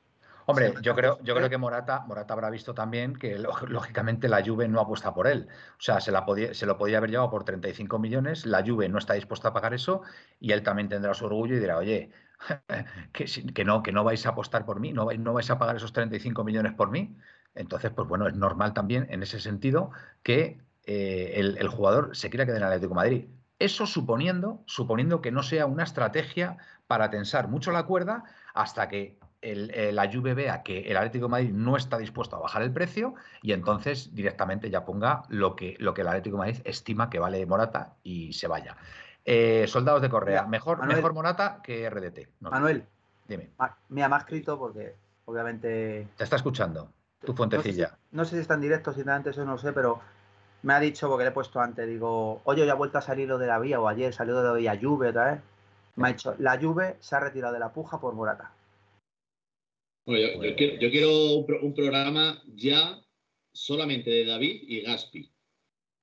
Hombre, 0.46 0.74
yo 0.82 0.94
creo, 0.94 1.18
yo 1.22 1.34
creo 1.34 1.48
que 1.48 1.58
Morata, 1.58 2.04
Morata 2.06 2.34
habrá 2.34 2.50
visto 2.50 2.74
también 2.74 3.14
que 3.16 3.38
lógicamente 3.68 4.28
la 4.28 4.44
Juve 4.44 4.68
no 4.68 4.80
apuesta 4.80 5.14
por 5.14 5.26
él. 5.26 5.48
O 5.78 5.80
sea, 5.80 6.00
se, 6.00 6.12
la 6.12 6.24
podía, 6.24 6.54
se 6.54 6.66
lo 6.66 6.76
podía 6.76 6.98
haber 6.98 7.10
llevado 7.10 7.30
por 7.30 7.44
35 7.44 7.98
millones, 7.98 8.46
la 8.46 8.62
Juve 8.64 8.88
no 8.88 8.98
está 8.98 9.14
dispuesta 9.14 9.48
a 9.48 9.52
pagar 9.52 9.74
eso 9.74 10.02
y 10.40 10.52
él 10.52 10.62
también 10.62 10.88
tendrá 10.88 11.14
su 11.14 11.26
orgullo 11.26 11.56
y 11.56 11.60
dirá, 11.60 11.78
oye, 11.78 12.10
que, 13.12 13.64
no, 13.64 13.82
que 13.82 13.92
no 13.92 14.04
vais 14.04 14.24
a 14.26 14.30
apostar 14.30 14.64
por 14.64 14.80
mí, 14.80 14.92
no, 14.92 15.06
no 15.12 15.32
vais 15.32 15.50
a 15.50 15.58
pagar 15.58 15.76
esos 15.76 15.92
35 15.92 16.44
millones 16.44 16.74
por 16.74 16.90
mí. 16.90 17.16
Entonces, 17.54 17.90
pues 17.92 18.08
bueno, 18.08 18.26
es 18.26 18.34
normal 18.34 18.74
también 18.74 19.06
en 19.10 19.22
ese 19.22 19.40
sentido 19.40 19.90
que 20.22 20.58
eh, 20.84 21.34
el, 21.36 21.68
jugador 21.68 22.14
se 22.16 22.30
quiera 22.30 22.44
quedar 22.44 22.58
en 22.58 22.62
el 22.64 22.68
Atlético 22.68 22.90
de 22.90 22.96
Madrid. 22.96 23.28
Eso 23.58 23.86
suponiendo, 23.86 24.62
suponiendo 24.66 25.22
que 25.22 25.30
no 25.30 25.42
sea 25.42 25.66
una 25.66 25.84
estrategia 25.84 26.58
para 26.86 27.10
tensar 27.10 27.48
mucho 27.48 27.70
la 27.70 27.84
cuerda 27.84 28.24
hasta 28.52 28.88
que 28.88 29.18
el, 29.44 29.94
la 29.94 30.10
Juve 30.10 30.34
vea 30.34 30.62
que 30.62 30.80
el 30.80 30.96
Atlético 30.96 31.26
de 31.26 31.30
Madrid 31.30 31.52
no 31.52 31.76
está 31.76 31.98
dispuesto 31.98 32.36
a 32.36 32.40
bajar 32.40 32.62
el 32.62 32.72
precio 32.72 33.14
y 33.42 33.52
entonces 33.52 34.14
directamente 34.14 34.70
ya 34.70 34.84
ponga 34.84 35.22
lo 35.28 35.54
que, 35.54 35.76
lo 35.78 35.94
que 35.94 36.00
el 36.00 36.08
Atlético 36.08 36.36
de 36.36 36.38
Madrid 36.38 36.62
estima 36.64 37.10
que 37.10 37.18
vale 37.18 37.44
Morata 37.46 37.94
y 38.02 38.32
se 38.32 38.48
vaya. 38.48 38.76
Eh, 39.24 39.66
soldados 39.68 40.02
de 40.02 40.10
Correa, 40.10 40.46
mejor, 40.46 40.84
mejor 40.86 41.14
Morata 41.14 41.60
que 41.62 41.88
RDT. 41.88 42.28
Manuel, 42.40 42.84
dime. 43.26 43.50
Me 43.88 44.02
ha 44.02 44.16
escrito 44.16 44.58
porque 44.58 44.94
obviamente. 45.24 46.08
Te 46.16 46.24
está 46.24 46.36
escuchando, 46.36 46.90
tu 47.24 47.34
fuentecilla. 47.34 47.96
No 48.12 48.24
sé, 48.24 48.36
si 48.36 48.42
está 48.42 48.54
en 48.54 48.60
directo, 48.60 48.92
sinceramente 48.92 49.30
eso 49.30 49.44
no 49.44 49.52
lo 49.52 49.58
sé, 49.58 49.72
pero 49.72 50.00
me 50.62 50.74
ha 50.74 50.80
dicho, 50.80 51.08
porque 51.08 51.24
le 51.24 51.30
he 51.30 51.32
puesto 51.32 51.60
antes, 51.60 51.86
digo, 51.86 52.40
oye, 52.44 52.66
ya 52.66 52.72
ha 52.72 52.76
vuelto 52.76 52.98
a 52.98 53.02
salir 53.02 53.28
lo 53.28 53.38
de 53.38 53.46
la 53.46 53.58
vía, 53.58 53.80
o 53.80 53.88
ayer 53.88 54.12
salió 54.12 54.36
de 54.40 54.48
la 54.48 54.52
vía 54.54 54.78
Juve 54.80 55.08
otra 55.08 55.32
vez. 55.32 55.40
Me 55.96 56.08
ha 56.08 56.12
dicho, 56.12 56.34
la 56.38 56.58
Juve 56.58 56.96
se 57.00 57.14
ha 57.16 57.20
retirado 57.20 57.52
de 57.52 57.60
la 57.60 57.68
puja 57.68 58.00
por 58.00 58.14
Morata. 58.14 58.50
Yo, 60.06 60.56
quiero, 60.56 60.80
yo 60.80 60.90
quiero 60.90 61.34
un 61.36 61.74
programa 61.74 62.42
ya 62.46 63.00
solamente 63.52 64.10
de 64.10 64.26
David 64.26 64.62
y 64.66 64.80
Gaspi. 64.82 65.34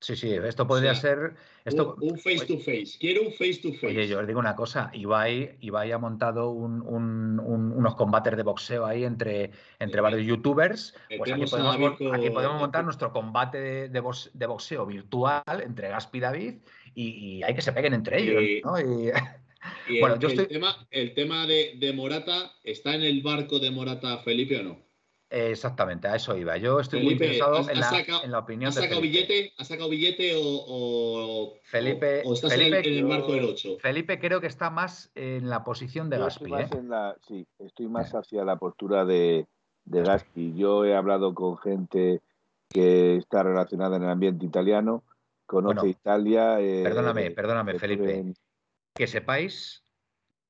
Sí, 0.02 0.16
sí, 0.16 0.32
esto 0.32 0.66
podría 0.66 0.96
ser. 0.96 1.34
Esto, 1.64 1.94
un, 2.00 2.18
face 2.18 2.44
to 2.44 2.58
face. 2.58 2.98
Quiero 2.98 3.22
un 3.22 3.30
face 3.30 3.60
to 3.62 3.72
face. 3.72 3.86
Oye, 3.86 4.08
yo 4.08 4.18
os 4.18 4.26
digo 4.26 4.40
una 4.40 4.56
cosa: 4.56 4.90
Ibai, 4.92 5.58
Ibai 5.60 5.92
ha 5.92 5.98
montado 5.98 6.50
unos 6.50 7.94
combates 7.94 8.36
de 8.36 8.42
boxeo 8.42 8.84
ahí 8.84 9.04
entre, 9.04 9.52
entre 9.78 10.00
varios 10.00 10.26
youtubers. 10.26 10.96
Pues 11.16 11.30
aquí 11.30 11.46
podemos, 11.46 12.60
montar 12.60 12.84
nuestro 12.84 13.12
combate 13.12 13.88
de, 13.88 14.46
boxeo 14.46 14.86
virtual 14.86 15.62
entre 15.62 15.90
Gaspi 15.90 16.18
y 16.18 16.20
David 16.20 16.54
y, 16.96 17.42
hay 17.44 17.54
que 17.54 17.62
se 17.62 17.72
peguen 17.72 17.94
entre 17.94 18.22
ellos. 18.22 18.42
¿no? 18.64 18.74
Bueno, 20.00 20.14
el, 20.14 20.20
yo 20.20 20.28
estoy... 20.28 20.46
tema, 20.46 20.86
el 20.90 21.14
tema 21.14 21.46
de, 21.46 21.74
de 21.76 21.92
Morata, 21.92 22.52
¿está 22.64 22.94
en 22.94 23.02
el 23.02 23.22
barco 23.22 23.58
de 23.58 23.70
Morata 23.70 24.18
Felipe 24.18 24.58
o 24.58 24.62
no? 24.62 24.92
Exactamente, 25.34 26.08
a 26.08 26.16
eso 26.16 26.36
iba. 26.36 26.58
Yo 26.58 26.78
estoy 26.78 27.02
muy 27.02 27.14
interesado 27.14 27.66
en, 27.70 27.80
la, 28.30 28.38
opinión 28.38 28.68
¿has 28.68 28.74
sacado 28.74 29.00
Billete, 29.00 29.54
¿Has 29.56 29.68
sacado 29.68 29.88
billete 29.88 30.34
o, 30.36 31.54
Felipe, 31.62 32.20
o, 32.26 32.34
estás 32.34 32.52
en, 32.52 32.74
el, 32.74 33.04
marco 33.06 33.32
del 33.32 33.46
8? 33.46 33.78
Felipe 33.80 34.18
creo 34.18 34.42
que 34.42 34.46
está 34.46 34.68
más 34.68 35.10
en 35.14 35.48
la 35.48 35.64
posición 35.64 36.10
de 36.10 36.18
Gaspi. 36.18 36.52
¿eh? 36.52 36.68
sí, 37.26 37.46
estoy 37.60 37.88
más 37.88 38.14
hacia 38.14 38.44
la 38.44 38.56
postura 38.56 39.06
de, 39.06 39.46
de 39.86 40.02
Gaspi. 40.02 40.52
Yo 40.54 40.84
he 40.84 40.94
hablado 40.94 41.32
con 41.32 41.56
gente 41.56 42.20
que 42.68 43.16
está 43.16 43.42
relacionada 43.42 43.96
en 43.96 44.02
el 44.02 44.10
ambiente 44.10 44.44
italiano, 44.44 45.02
conoce 45.46 45.88
Italia. 45.88 46.58
perdóname, 46.58 47.30
perdóname, 47.30 47.78
Felipe. 47.78 48.34
Que 48.94 49.06
sepáis 49.06 49.82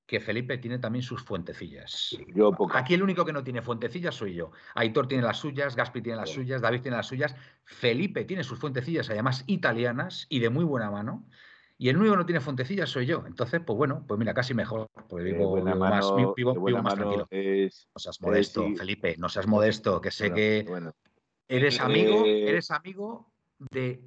que 0.06 0.20
Felipe 0.20 0.58
tiene 0.58 0.78
también 0.78 1.02
sus 1.02 1.22
fuentecillas. 1.22 2.16
Yo 2.34 2.52
Aquí 2.74 2.92
el 2.92 3.02
único 3.02 3.24
que 3.24 3.32
no 3.32 3.42
tiene 3.42 3.62
fuentecillas 3.62 4.14
soy 4.14 4.34
yo. 4.34 4.50
Aitor 4.74 5.08
tiene 5.08 5.22
las 5.22 5.38
suyas, 5.38 5.74
Gaspi 5.74 6.02
tiene 6.02 6.18
las 6.18 6.28
suyas, 6.28 6.60
David 6.60 6.82
tiene 6.82 6.98
las 6.98 7.06
suyas, 7.06 7.34
Felipe 7.64 8.24
tiene 8.24 8.44
sus 8.44 8.58
fuentecillas, 8.58 9.08
además 9.08 9.44
italianas 9.46 10.26
y 10.28 10.40
de 10.40 10.50
muy 10.50 10.64
buena 10.64 10.90
mano. 10.90 11.26
Y 11.78 11.88
el 11.88 11.96
único 11.96 12.12
que 12.12 12.18
no 12.18 12.26
tiene 12.26 12.40
fuentecillas 12.40 12.90
soy 12.90 13.06
yo. 13.06 13.24
Entonces, 13.26 13.62
pues 13.64 13.76
bueno, 13.76 14.04
pues 14.06 14.18
mira, 14.18 14.34
casi 14.34 14.54
mejor. 14.54 14.86
Pues 15.08 15.24
vivo, 15.24 15.56
más, 15.62 16.06
tranquilo. 16.94 17.26
no 17.30 17.98
seas 17.98 18.20
modesto, 18.20 18.66
Felipe, 18.76 19.16
no 19.18 19.28
seas 19.28 19.46
modesto, 19.46 20.00
que 20.00 20.10
sé 20.10 20.32
que 20.32 20.66
eres 21.48 21.80
amigo, 21.80 22.24
eh, 22.26 22.50
eres 22.50 22.70
amigo 22.70 23.32
de 23.58 24.02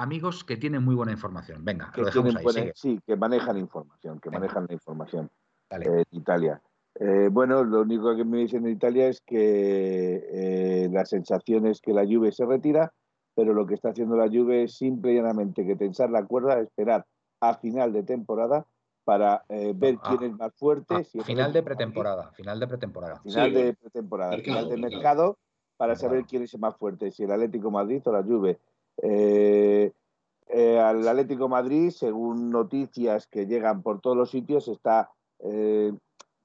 amigos 0.00 0.44
que 0.44 0.56
tienen 0.56 0.82
muy 0.82 0.94
buena 0.94 1.12
información. 1.12 1.64
Venga, 1.64 1.92
lo 1.96 2.04
dejamos 2.04 2.36
ahí. 2.56 2.70
sí, 2.74 2.98
que 3.06 3.16
manejan 3.16 3.58
información, 3.58 4.18
que 4.18 4.30
manejan 4.30 4.66
la 4.68 4.74
información. 4.74 5.30
Eh, 5.70 6.04
Italia. 6.10 6.60
Eh, 6.94 7.28
bueno, 7.30 7.62
lo 7.62 7.82
único 7.82 8.16
que 8.16 8.24
me 8.24 8.38
dicen 8.38 8.66
en 8.66 8.72
Italia 8.72 9.08
es 9.08 9.20
que 9.20 10.26
eh, 10.30 10.88
la 10.90 11.04
sensación 11.04 11.66
es 11.66 11.80
que 11.80 11.92
la 11.92 12.04
lluvia 12.04 12.32
se 12.32 12.46
retira, 12.46 12.92
pero 13.34 13.54
lo 13.54 13.66
que 13.66 13.74
está 13.74 13.90
haciendo 13.90 14.16
la 14.16 14.26
lluvia 14.26 14.62
es 14.62 14.76
simple 14.76 15.12
y 15.12 15.16
llanamente 15.16 15.64
que 15.64 15.76
tensar 15.76 16.10
la 16.10 16.24
cuerda, 16.24 16.60
esperar 16.60 17.06
a 17.40 17.54
final 17.54 17.92
de 17.92 18.02
temporada 18.02 18.66
para 19.04 19.44
ver 19.48 19.98
ah, 20.02 20.08
quién 20.08 20.32
es 20.32 20.38
más 20.38 20.52
fuerte. 20.56 20.94
Ah, 20.94 21.22
final 21.24 21.52
de 21.52 21.62
pretemporada, 21.62 22.32
final 22.32 22.60
de 22.60 22.66
pretemporada. 22.66 23.20
Final 23.22 23.54
de 23.54 23.74
pretemporada, 23.74 24.38
final 24.38 24.68
de 24.68 24.76
mercado, 24.76 25.38
para 25.76 25.94
saber 25.94 26.24
quién 26.24 26.42
es 26.42 26.58
más 26.58 26.76
fuerte, 26.76 27.10
si 27.10 27.24
el 27.24 27.32
Atlético 27.32 27.70
Madrid 27.70 28.02
o 28.04 28.12
la 28.12 28.22
Juve. 28.22 28.58
Al 29.02 31.08
Atlético 31.08 31.48
Madrid, 31.48 31.90
según 31.90 32.50
noticias 32.50 33.26
que 33.26 33.46
llegan 33.46 33.82
por 33.82 34.00
todos 34.00 34.16
los 34.16 34.30
sitios, 34.30 34.68
está 34.68 35.10
eh, 35.40 35.92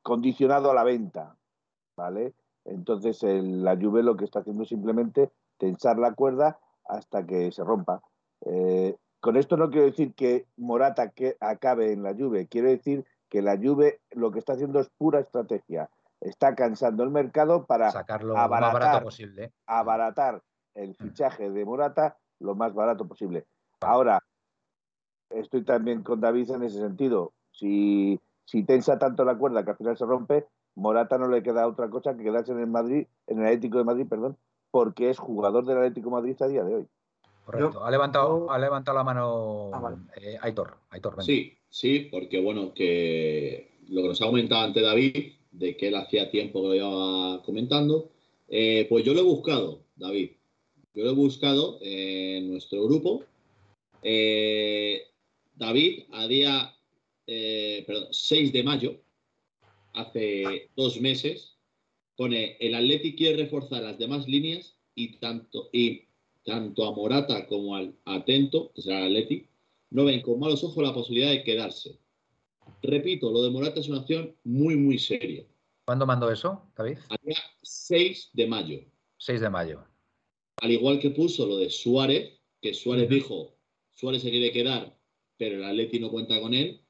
condicionado 0.01 0.71
a 0.71 0.73
la 0.73 0.83
venta, 0.83 1.35
¿vale? 1.97 2.33
Entonces 2.63 3.21
la 3.23 3.75
Juve 3.75 4.03
lo 4.03 4.15
que 4.15 4.25
está 4.25 4.39
haciendo 4.39 4.63
es 4.63 4.69
simplemente 4.69 5.31
tensar 5.57 5.97
la 5.97 6.13
cuerda 6.13 6.59
hasta 6.85 7.25
que 7.25 7.51
se 7.51 7.63
rompa. 7.63 8.01
Eh, 8.45 8.95
con 9.19 9.37
esto 9.37 9.57
no 9.57 9.69
quiero 9.69 9.87
decir 9.87 10.13
que 10.13 10.45
Morata 10.57 11.09
que 11.09 11.35
acabe 11.39 11.91
en 11.91 12.03
la 12.03 12.13
Juve, 12.13 12.47
quiero 12.47 12.69
decir 12.69 13.05
que 13.29 13.41
la 13.41 13.57
Juve 13.57 14.01
lo 14.11 14.31
que 14.31 14.39
está 14.39 14.53
haciendo 14.53 14.79
es 14.79 14.89
pura 14.97 15.19
estrategia. 15.19 15.89
Está 16.21 16.55
cansando 16.55 17.03
el 17.03 17.09
mercado 17.09 17.65
para 17.65 17.91
sacarlo 17.91 18.37
abaratar, 18.37 18.73
más 18.73 18.73
barato 18.73 19.05
posible. 19.05 19.51
abaratar 19.65 20.41
el 20.75 20.91
mm. 20.91 20.95
fichaje 20.95 21.49
de 21.49 21.65
Morata 21.65 22.17
lo 22.39 22.55
más 22.55 22.73
barato 22.73 23.07
posible. 23.07 23.45
Ahora, 23.81 24.23
estoy 25.29 25.63
también 25.63 26.03
con 26.03 26.21
David 26.21 26.51
en 26.51 26.63
ese 26.63 26.79
sentido. 26.79 27.33
Si 27.51 28.19
si 28.45 28.63
tensa 28.63 28.97
tanto 28.97 29.25
la 29.25 29.37
cuerda 29.37 29.65
que 29.65 29.71
al 29.71 29.77
final 29.77 29.97
se 29.97 30.05
rompe, 30.05 30.45
Morata 30.75 31.17
no 31.17 31.27
le 31.27 31.43
queda 31.43 31.67
otra 31.67 31.89
cosa 31.89 32.15
que 32.15 32.23
quedarse 32.23 32.51
en 32.51 32.59
el 32.59 32.67
Madrid, 32.67 33.07
en 33.27 33.39
el 33.39 33.47
Atlético 33.47 33.79
de 33.79 33.83
Madrid, 33.83 34.05
perdón, 34.07 34.37
porque 34.71 35.09
es 35.09 35.17
jugador 35.17 35.65
del 35.65 35.77
Atlético 35.77 36.09
de 36.09 36.15
Madrid 36.15 36.35
a 36.41 36.47
día 36.47 36.63
de 36.63 36.75
hoy. 36.75 36.85
Correcto. 37.45 37.83
ha 37.83 37.91
levantado, 37.91 38.49
ha 38.49 38.57
levantado 38.57 38.97
la 38.97 39.03
mano 39.03 39.69
ah, 39.71 39.95
eh, 40.19 40.35
Aitor. 40.41 40.77
Aitor 40.89 41.23
sí, 41.23 41.55
sí, 41.69 42.07
porque 42.11 42.41
bueno, 42.41 42.73
que 42.73 43.77
lo 43.87 44.01
que 44.01 44.07
nos 44.07 44.21
ha 44.21 44.25
comentado 44.25 44.63
antes 44.63 44.81
David, 44.81 45.33
de 45.51 45.77
que 45.77 45.89
él 45.89 45.95
hacía 45.95 46.31
tiempo 46.31 46.61
que 46.61 46.67
lo 46.67 46.75
iba 46.75 47.43
comentando, 47.43 48.09
eh, 48.47 48.87
pues 48.89 49.05
yo 49.05 49.13
lo 49.13 49.19
he 49.19 49.23
buscado, 49.23 49.81
David. 49.95 50.31
Yo 50.95 51.03
lo 51.03 51.11
he 51.11 51.13
buscado 51.13 51.77
en 51.81 52.49
nuestro 52.49 52.85
grupo. 52.85 53.23
Eh, 54.01 55.03
David, 55.55 56.03
a 56.11 56.27
día 56.27 56.75
eh, 57.27 57.83
perdón, 57.87 58.07
6 58.11 58.53
de 58.53 58.63
mayo, 58.63 59.01
hace 59.93 60.69
dos 60.75 60.99
meses, 61.01 61.57
pone 62.15 62.57
el 62.59 62.75
Atleti 62.75 63.15
quiere 63.15 63.43
reforzar 63.43 63.81
las 63.81 63.97
demás 63.97 64.27
líneas 64.27 64.77
y 64.93 65.17
tanto, 65.17 65.69
y 65.73 66.07
tanto 66.43 66.85
a 66.85 66.93
Morata 66.93 67.47
como 67.47 67.75
al 67.75 67.95
Atento, 68.05 68.71
que 68.73 68.83
será 68.83 68.99
el 68.99 69.05
Atleti, 69.05 69.47
no 69.89 70.05
ven 70.05 70.21
con 70.21 70.39
malos 70.39 70.63
ojos 70.63 70.83
la 70.83 70.93
posibilidad 70.93 71.31
de 71.31 71.43
quedarse. 71.43 71.97
Repito, 72.83 73.31
lo 73.31 73.41
de 73.43 73.49
Morata 73.49 73.79
es 73.79 73.89
una 73.89 73.99
acción 73.99 74.35
muy, 74.43 74.75
muy 74.75 74.99
seria. 74.99 75.45
¿Cuándo 75.85 76.05
mandó 76.05 76.31
eso, 76.31 76.61
David? 76.75 76.97
Día 77.23 77.37
6 77.61 78.31
de 78.33 78.47
mayo. 78.47 78.79
6 79.17 79.41
de 79.41 79.49
mayo. 79.49 79.83
Al 80.61 80.71
igual 80.71 80.99
que 80.99 81.11
puso 81.11 81.45
lo 81.45 81.57
de 81.57 81.69
Suárez, 81.69 82.39
que 82.61 82.73
Suárez 82.73 83.09
dijo, 83.09 83.55
Suárez 83.93 84.21
se 84.21 84.31
quiere 84.31 84.51
quedar, 84.51 84.97
pero 85.37 85.57
el 85.57 85.63
Atleti 85.63 85.99
no 85.99 86.09
cuenta 86.09 86.39
con 86.39 86.53
él 86.53 86.85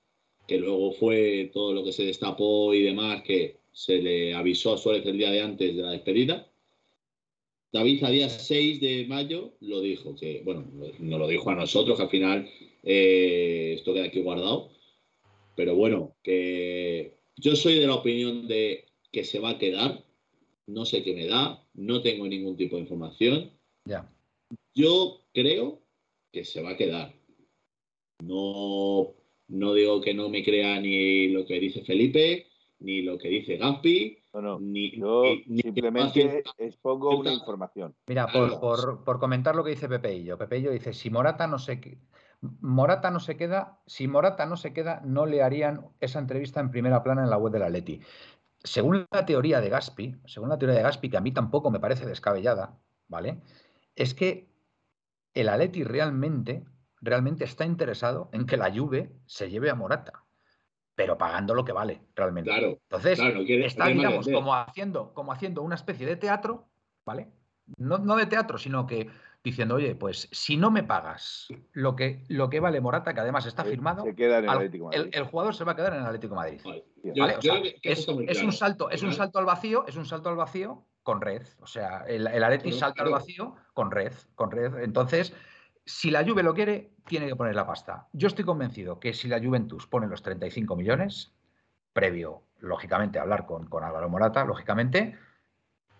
que 0.47 0.58
luego 0.60 0.91
fue 0.91 1.49
todo 1.54 1.73
lo 1.73 1.84
que 1.84 1.91
se 1.91 2.06
destapó 2.06 2.73
y 2.73 2.84
demás, 2.84 3.23
que 3.23 3.58
se 3.71 4.01
le 4.01 4.34
avisó 4.34 4.73
a 4.73 4.78
Suárez 4.78 5.06
el 5.06 5.17
día 5.17 5.32
de 5.32 5.41
antes 5.41 5.75
de 5.75 5.82
la 5.82 5.91
despedida. 5.91 6.49
David 7.71 8.04
a 8.04 8.10
día 8.10 8.30
6 8.30 8.80
de 8.80 9.06
mayo 9.08 9.54
lo 9.60 9.82
dijo, 9.82 10.15
que 10.15 10.41
bueno, 10.45 10.65
no 10.99 11.17
lo 11.17 11.28
dijo 11.28 11.49
a 11.49 11.56
nosotros, 11.56 11.97
que 11.97 12.04
al 12.04 12.10
final 12.10 12.49
eh, 12.84 13.73
esto 13.78 13.93
queda 13.93 14.06
aquí 14.06 14.21
guardado, 14.21 14.69
pero 15.56 15.75
bueno, 15.75 16.15
que 16.23 17.17
yo 17.36 17.56
soy 17.56 17.80
de 17.80 17.88
la 17.88 17.95
opinión 17.95 18.47
de 18.47 18.86
que 19.12 19.23
se 19.23 19.39
va 19.39 19.51
a 19.51 19.58
quedar, 19.58 20.06
no 20.67 20.86
sé 20.86 21.04
qué 21.04 21.13
me 21.13 21.28
da, 21.28 21.64
no 21.75 22.01
tengo 22.01 22.27
ningún 22.27 22.57
tipo 22.57 22.75
de 22.75 22.81
información. 22.81 23.51
Ya. 23.85 24.09
Yo 24.73 25.21
creo 25.33 25.81
que 26.31 26.43
se 26.43 26.61
va 26.61 26.71
a 26.71 26.77
quedar. 26.77 27.13
No 28.23 29.15
no 29.47 29.73
digo 29.73 30.01
que 30.01 30.13
no 30.13 30.29
me 30.29 30.43
crea 30.43 30.79
ni 30.79 31.27
lo 31.29 31.45
que 31.45 31.59
dice 31.59 31.83
Felipe, 31.83 32.47
ni 32.79 33.01
lo 33.01 33.17
que 33.17 33.29
dice 33.29 33.57
Gaspi. 33.57 34.17
ni, 34.59 34.97
yo 34.97 35.23
simplemente 35.45 36.43
expongo 36.57 37.17
una 37.17 37.33
información. 37.33 37.95
Mira, 38.07 38.27
por, 38.27 39.19
comentar 39.19 39.55
lo 39.55 39.63
que 39.63 39.71
dice 39.71 39.88
Pepe 39.88 40.23
yo. 40.23 40.38
Pepe 40.38 40.61
yo 40.61 40.71
dice, 40.71 40.93
si 40.93 41.09
Morata 41.09 41.47
no 41.47 41.59
se 41.59 41.99
Morata 42.61 43.11
no 43.11 43.19
se 43.19 43.38
queda, 43.38 43.79
si 43.85 44.07
Morata 44.07 44.45
no 44.45 44.57
se 44.57 44.73
queda, 44.73 45.01
no 45.05 45.25
le 45.25 45.41
harían 45.41 45.88
esa 45.99 46.19
entrevista 46.19 46.59
en 46.59 46.69
primera 46.69 47.01
plana 47.01 47.23
en 47.23 47.29
la 47.29 47.38
web 47.38 47.53
de 47.53 47.59
la 47.59 47.69
Leti. 47.69 48.01
Según 48.65 49.06
la 49.12 49.25
teoría 49.25 49.62
de 49.62 49.69
Gaspi, 49.69 50.17
según 50.25 50.49
la 50.49 50.58
teoría 50.58 50.75
de 50.75 50.84
Gaspi, 50.84 51.10
que 51.10 51.17
a 51.17 51.21
mí 51.21 51.32
tampoco 51.32 51.71
me 51.71 51.80
parece 51.80 52.06
descabellada, 52.06 52.78
¿vale? 53.08 53.41
Es 53.95 54.13
que 54.13 54.49
el 55.34 55.49
Atleti 55.49 55.84
realmente 55.84 56.65
realmente 57.06 57.43
está 57.43 57.65
interesado 57.65 58.30
en 58.34 58.45
que 58.45 58.58
la 58.58 58.73
Juve 58.73 59.12
se 59.25 59.49
lleve 59.49 59.69
a 59.69 59.75
Morata, 59.75 60.23
pero 60.95 61.17
pagando 61.17 61.54
lo 61.54 61.63
que 61.63 61.71
vale 61.71 62.01
realmente. 62.15 62.49
Claro, 62.49 62.80
Entonces, 62.82 63.19
está, 63.19 63.88
digamos, 63.88 64.28
como 64.28 64.56
haciendo, 64.56 65.13
como 65.13 65.32
haciendo 65.32 65.62
una 65.62 65.75
especie 65.75 66.06
de 66.06 66.15
teatro, 66.15 66.67
¿vale? 67.06 67.30
No, 67.78 68.15
de 68.15 68.25
teatro, 68.25 68.58
sino 68.58 68.86
que 68.86 69.10
diciendo, 69.45 69.75
oye, 69.75 69.95
pues 69.95 70.27
si 70.31 70.58
no 70.58 70.71
me 70.71 70.84
pagas 70.84 71.47
lo 71.71 71.95
que, 71.95 72.23
lo 72.29 72.49
que 72.49 72.60
vale 72.60 72.81
Morata, 72.81 73.13
que 73.13 73.19
además 73.19 73.45
está 73.45 73.63
firmado, 73.63 74.03
el, 74.03 75.23
jugador 75.25 75.53
se 75.53 75.63
va 75.63 75.73
a 75.73 75.75
quedar 75.75 75.93
en 75.93 75.99
el 75.99 76.05
Atlético 76.05 76.34
de 76.34 76.36
Madrid. 76.36 76.62
es, 77.84 78.08
un 78.43 78.51
salto, 78.51 78.89
es 78.89 79.03
un 79.03 79.13
salto 79.13 79.38
al 79.38 79.45
vacío, 79.45 79.86
es 79.88 79.95
un 79.95 80.05
salto 80.05 80.29
al 80.29 80.36
vacío 80.36 80.84
con 81.03 81.21
red. 81.21 81.43
O 81.62 81.67
sea, 81.67 82.03
el, 82.08 82.25
el 82.25 82.43
Atlético 82.43 82.75
salta 82.75 83.03
al 83.03 83.12
vacío 83.12 83.55
con 83.73 83.91
red, 83.91 84.13
con 84.34 84.49
red. 84.49 84.79
Entonces, 84.79 85.31
si 85.86 86.10
la 86.10 86.25
Juve 86.25 86.41
lo 86.41 86.55
quiere, 86.55 86.95
tiene 87.05 87.27
que 87.27 87.36
poner 87.36 87.55
la 87.55 87.67
pasta. 87.67 88.08
Yo 88.13 88.27
estoy 88.27 88.45
convencido 88.45 88.99
que 88.99 89.13
si 89.13 89.27
la 89.27 89.39
Juventus 89.39 89.86
pone 89.86 90.08
los 90.08 90.23
35 90.23 90.75
millones, 90.75 91.34
previo, 91.93 92.41
lógicamente, 92.58 93.19
a 93.19 93.21
hablar 93.21 93.45
con, 93.45 93.67
con 93.67 93.84
Álvaro 93.84 94.10
Morata, 94.10 94.43
lógicamente, 94.43 95.19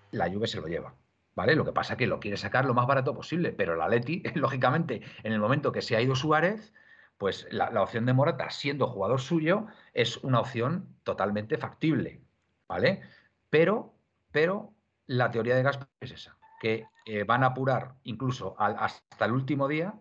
la 0.10 0.32
Juve 0.32 0.48
se 0.48 0.60
lo 0.60 0.66
lleva. 0.66 0.96
¿Vale? 1.36 1.56
Lo 1.56 1.66
que 1.66 1.74
pasa 1.74 1.94
es 1.94 2.00
que 2.00 2.08
lo 2.08 2.20
quiere 2.20 2.38
sacar 2.38 2.66
lo 2.66 2.74
más 2.74 2.88
barato 2.88 3.14
posible, 3.14 3.52
pero 3.52 3.76
la 3.76 3.90
Leti, 3.90 4.24
lógicamente, 4.36 5.02
en 5.24 5.34
el 5.34 5.40
momento 5.40 5.72
que 5.72 5.82
se 5.82 5.96
ha 5.96 6.02
ido 6.02 6.16
Suárez, 6.16 6.74
pues 7.18 7.48
la, 7.52 7.82
opción 7.82 8.06
de 8.06 8.14
Morata, 8.14 8.50
siendo 8.50 8.88
jugador 8.88 9.22
suyo, 9.22 9.68
es 9.94 10.18
una 10.18 10.40
opción 10.40 10.96
totalmente 11.04 11.58
factible, 11.58 12.22
¿vale? 12.68 13.02
Pero, 13.50 13.94
pero 14.32 14.74
la 15.08 15.32
teoría 15.32 15.56
de 15.56 15.64
Gaspar 15.64 15.88
es 16.02 16.12
esa 16.12 16.38
que 16.62 16.86
eh, 17.06 17.24
van 17.24 17.44
a 17.44 17.48
apurar 17.48 17.96
incluso 18.04 18.56
hasta 18.58 19.26
el 19.26 19.34
último 19.34 19.68
día, 19.68 19.94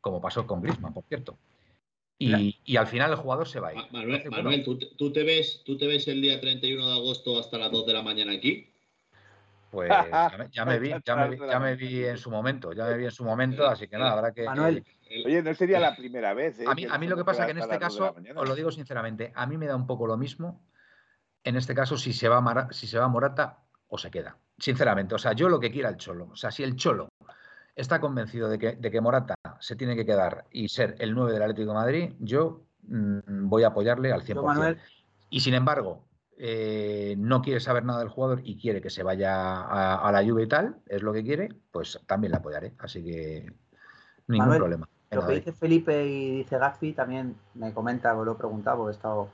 como 0.00 0.20
pasó 0.20 0.46
con 0.46 0.62
Griezmann, 0.62 0.94
por 0.94 1.04
cierto. 1.04 1.38
Y, 2.18 2.76
al 2.76 2.86
final 2.86 3.10
el 3.10 3.16
jugador 3.16 3.48
se 3.48 3.58
va 3.58 3.68
a 3.68 3.74
ir. 3.74 3.80
Manuel, 3.90 4.62
¿tú, 4.62 5.12
te 5.12 5.24
ves, 5.24 5.62
¿tú 5.64 5.76
te 5.76 5.88
ves 5.88 6.06
el 6.06 6.22
día 6.22 6.40
31 6.40 6.86
de 6.86 6.92
agosto 6.92 7.38
hasta 7.38 7.58
las 7.58 7.72
2 7.72 7.86
de 7.86 7.92
la 7.92 8.02
mañana 8.02 8.32
aquí? 8.32 8.71
Pues 9.72 9.90
ya 10.50 10.66
me, 10.66 10.78
vi, 10.78 10.94
ya 11.02 11.16
me, 11.58 11.76
vi 11.76 12.04
en 12.04 12.18
su 12.18 12.30
momento, 12.30 12.74
ya 12.74 12.84
me 12.84 12.98
vi 12.98 13.06
en 13.06 13.10
su 13.10 13.24
momento, 13.24 13.66
así 13.66 13.88
que 13.88 13.96
nada, 13.96 14.12
habrá 14.12 14.32
que... 14.32 14.44
Manuel, 14.44 14.84
Oye, 15.24 15.42
no 15.42 15.54
sería 15.54 15.80
la 15.80 15.96
primera 15.96 16.34
vez. 16.34 16.60
¿eh? 16.60 16.64
A, 16.68 16.74
mí, 16.74 16.86
a 16.88 16.98
mí 16.98 17.08
lo 17.08 17.16
que 17.16 17.24
pasa 17.24 17.42
es 17.42 17.46
que 17.46 17.52
en 17.52 17.58
este 17.58 17.78
caso, 17.78 18.14
os 18.36 18.48
lo 18.48 18.54
digo 18.54 18.70
sinceramente, 18.70 19.32
a 19.34 19.46
mí 19.46 19.56
me 19.56 19.66
da 19.66 19.74
un 19.74 19.86
poco 19.86 20.06
lo 20.06 20.18
mismo, 20.18 20.62
en 21.42 21.56
este 21.56 21.74
caso, 21.74 21.96
si 21.96 22.12
se 22.12 22.28
va, 22.28 22.68
si 22.70 22.86
se 22.86 22.98
va 22.98 23.08
Morata 23.08 23.60
o 23.88 23.96
se 23.96 24.10
queda 24.10 24.36
sinceramente. 24.58 25.14
O 25.14 25.18
sea, 25.18 25.32
yo 25.32 25.48
lo 25.48 25.58
que 25.58 25.70
quiera 25.70 25.88
el 25.88 25.96
Cholo. 25.96 26.28
O 26.32 26.36
sea, 26.36 26.50
si 26.50 26.62
el 26.62 26.76
Cholo 26.76 27.08
está 27.74 27.98
convencido 27.98 28.48
de 28.48 28.58
que, 28.58 28.72
de 28.76 28.90
que 28.90 29.00
Morata 29.00 29.34
se 29.58 29.74
tiene 29.74 29.96
que 29.96 30.04
quedar 30.04 30.44
y 30.50 30.68
ser 30.68 30.96
el 30.98 31.14
9 31.14 31.32
del 31.32 31.42
Atlético 31.42 31.68
de 31.68 31.74
Madrid, 31.74 32.12
yo 32.20 32.66
mm, 32.82 33.48
voy 33.48 33.64
a 33.64 33.68
apoyarle 33.68 34.12
al 34.12 34.22
100%. 34.22 34.78
Y 35.30 35.40
sin 35.40 35.54
embargo, 35.54 36.04
eh, 36.38 37.14
no 37.18 37.42
quiere 37.42 37.60
saber 37.60 37.84
nada 37.84 38.00
del 38.00 38.08
jugador 38.08 38.40
y 38.42 38.56
quiere 38.58 38.80
que 38.80 38.90
se 38.90 39.02
vaya 39.02 39.96
a, 39.96 40.10
la 40.10 40.22
lluvia 40.22 40.44
y 40.44 40.48
tal, 40.48 40.76
es 40.86 41.02
lo 41.02 41.12
que 41.12 41.22
quiere, 41.22 41.48
pues 41.70 42.00
también 42.06 42.32
le 42.32 42.38
apoyaré. 42.38 42.72
Así 42.78 43.02
que 43.04 43.52
ningún 44.26 44.56
problema. 44.56 44.88
Lo 45.10 45.26
que 45.26 45.34
dice 45.34 45.52
Felipe 45.52 46.06
y 46.06 46.38
dice 46.38 46.56
Gaspi 46.56 46.94
también 46.94 47.36
me 47.54 47.72
comenta, 47.74 48.14
lo 48.14 48.32
he 48.32 48.34
preguntado, 48.34 48.88
he 48.88 48.92
estado. 48.92 49.28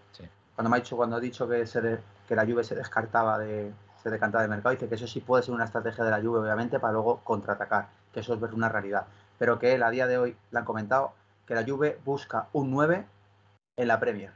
Cuando 0.54 0.70
me 0.70 0.76
ha 0.76 0.80
dicho, 0.80 0.96
cuando 0.96 1.16
ha 1.16 1.20
dicho 1.20 1.48
que, 1.48 1.66
se 1.66 2.00
que 2.26 2.34
la 2.34 2.44
lluvia 2.44 2.64
se 2.64 2.74
descartaba 2.74 3.38
de, 3.38 3.72
se 4.02 4.10
decantaba 4.10 4.42
de 4.42 4.48
mercado, 4.48 4.72
dice 4.72 4.88
que 4.88 4.96
eso 4.96 5.06
sí 5.06 5.20
puede 5.20 5.44
ser 5.44 5.54
una 5.54 5.64
estrategia 5.64 6.04
de 6.04 6.10
la 6.10 6.18
lluvia, 6.18 6.42
obviamente, 6.42 6.80
para 6.80 6.94
luego 6.94 7.20
contraatacar, 7.22 7.88
que 8.12 8.20
eso 8.20 8.34
es 8.34 8.40
ver 8.40 8.54
una 8.54 8.68
realidad. 8.68 9.06
Pero 9.38 9.60
que 9.60 9.74
él 9.74 9.84
a 9.84 9.90
día 9.90 10.08
de 10.08 10.18
hoy 10.18 10.36
le 10.50 10.58
han 10.58 10.64
comentado 10.64 11.12
que 11.46 11.54
la 11.54 11.62
lluvia 11.62 11.96
busca 12.04 12.48
un 12.52 12.72
9 12.72 13.06
en 13.76 13.88
la 13.88 14.00
Premier. 14.00 14.32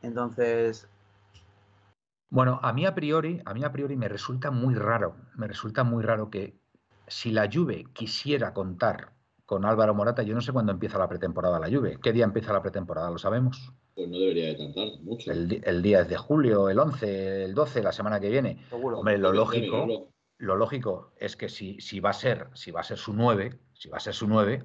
Entonces. 0.00 0.88
Bueno, 2.30 2.60
a 2.62 2.72
mí 2.72 2.84
a 2.84 2.94
priori, 2.94 3.40
a 3.44 3.54
mí 3.54 3.64
a 3.64 3.72
priori 3.72 3.96
me 3.96 4.08
resulta 4.08 4.50
muy 4.50 4.74
raro, 4.74 5.16
me 5.36 5.46
resulta 5.46 5.82
muy 5.82 6.02
raro 6.02 6.30
que 6.30 6.58
si 7.06 7.30
la 7.30 7.48
Juve 7.50 7.86
quisiera 7.92 8.52
contar 8.52 9.12
con 9.46 9.64
Álvaro 9.64 9.94
Morata, 9.94 10.22
yo 10.22 10.34
no 10.34 10.42
sé 10.42 10.52
cuándo 10.52 10.72
empieza 10.72 10.98
la 10.98 11.08
pretemporada 11.08 11.58
la 11.58 11.70
Juve. 11.70 11.98
¿Qué 12.02 12.12
día 12.12 12.24
empieza 12.24 12.52
la 12.52 12.60
pretemporada? 12.60 13.10
¿Lo 13.10 13.16
sabemos? 13.16 13.72
Pues 13.94 14.06
no 14.06 14.18
debería 14.18 14.48
de 14.48 14.56
tardar 14.56 15.00
mucho. 15.00 15.32
El, 15.32 15.62
el, 15.64 15.82
día 15.82 16.02
es 16.02 16.08
de 16.10 16.18
julio, 16.18 16.68
el 16.68 16.78
11, 16.78 17.44
el 17.44 17.54
12, 17.54 17.82
la 17.82 17.92
semana 17.92 18.20
que 18.20 18.28
viene. 18.28 18.62
Hombre, 18.70 19.16
lo 19.16 19.32
lógico, 19.32 20.12
lo 20.36 20.56
lógico 20.56 21.14
es 21.16 21.34
que 21.34 21.48
si, 21.48 21.80
si, 21.80 21.98
va 21.98 22.10
a 22.10 22.12
ser, 22.12 22.48
si 22.52 22.70
va 22.70 22.80
a 22.80 22.84
ser 22.84 22.98
su 22.98 23.14
9, 23.14 23.58
si 23.72 23.88
va 23.88 23.96
a 23.96 24.00
ser 24.00 24.12
su 24.12 24.28
9, 24.28 24.64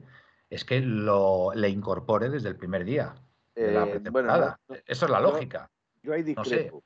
es 0.49 0.65
que 0.65 0.82
lo, 0.82 1.54
le 1.56 1.69
incorpore 1.69 2.30
desde 2.30 2.49
el 2.49 2.58
primer 2.58 2.84
día 2.84 3.15
de 3.56 3.71
la 3.71 3.86
eh, 3.86 3.91
pretemporada. 3.91 4.60
Eso 4.86 5.06
es 5.06 5.12
la 5.12 5.21
lógica. 5.21 5.71
Yo, 6.04 6.12
ahí 6.12 6.23
discrepo. 6.23 6.84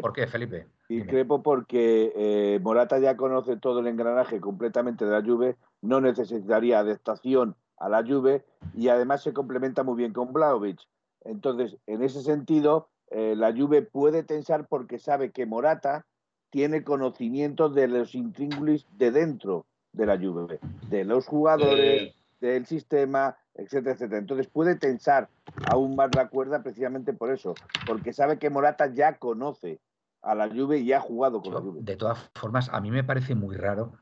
¿Por 0.00 0.12
qué, 0.12 0.26
Felipe? 0.26 0.66
Discrepo 0.88 1.42
porque 1.42 2.12
eh, 2.16 2.58
Morata 2.60 2.98
ya 2.98 3.16
conoce 3.16 3.56
todo 3.56 3.78
el 3.78 3.86
engranaje 3.86 4.40
completamente 4.40 5.04
de 5.04 5.12
la 5.12 5.22
Juve, 5.22 5.56
no 5.80 6.00
necesitaría 6.00 6.80
adaptación 6.80 7.54
a 7.78 7.88
la 7.88 8.04
Juve 8.04 8.44
y 8.74 8.88
además 8.88 9.22
se 9.22 9.32
complementa 9.32 9.84
muy 9.84 9.96
bien 9.96 10.12
con 10.12 10.32
Blaovic. 10.32 10.80
Entonces, 11.24 11.76
en 11.86 12.02
ese 12.02 12.22
sentido, 12.22 12.88
eh, 13.10 13.34
la 13.36 13.52
Juve 13.52 13.82
puede 13.82 14.24
tensar 14.24 14.66
porque 14.66 14.98
sabe 14.98 15.30
que 15.30 15.46
Morata 15.46 16.04
tiene 16.50 16.82
conocimiento 16.82 17.68
de 17.68 17.86
los 17.86 18.16
intríngulis 18.16 18.86
de 18.90 19.12
dentro 19.12 19.66
de 19.92 20.06
la 20.06 20.18
Juve, 20.18 20.58
de 20.88 21.04
los 21.04 21.26
jugadores, 21.26 22.12
del 22.40 22.66
sistema, 22.66 23.36
etcétera, 23.54 23.94
etcétera. 23.94 24.18
Entonces 24.18 24.46
puede 24.46 24.76
tensar 24.76 25.28
aún 25.70 25.96
más 25.96 26.10
la 26.14 26.28
cuerda 26.28 26.62
precisamente 26.62 27.12
por 27.12 27.30
eso, 27.30 27.54
porque 27.86 28.12
sabe 28.12 28.38
que 28.38 28.50
Morata 28.50 28.86
ya 28.92 29.18
conoce 29.18 29.80
a 30.22 30.34
la 30.34 30.48
Juve 30.48 30.78
y 30.78 30.92
ha 30.92 31.00
jugado 31.00 31.42
con 31.42 31.54
la 31.54 31.60
Juve. 31.60 31.80
De 31.82 31.96
todas 31.96 32.18
formas, 32.34 32.68
a 32.72 32.80
mí 32.80 32.90
me 32.90 33.04
parece 33.04 33.34
muy 33.34 33.56
raro, 33.56 33.92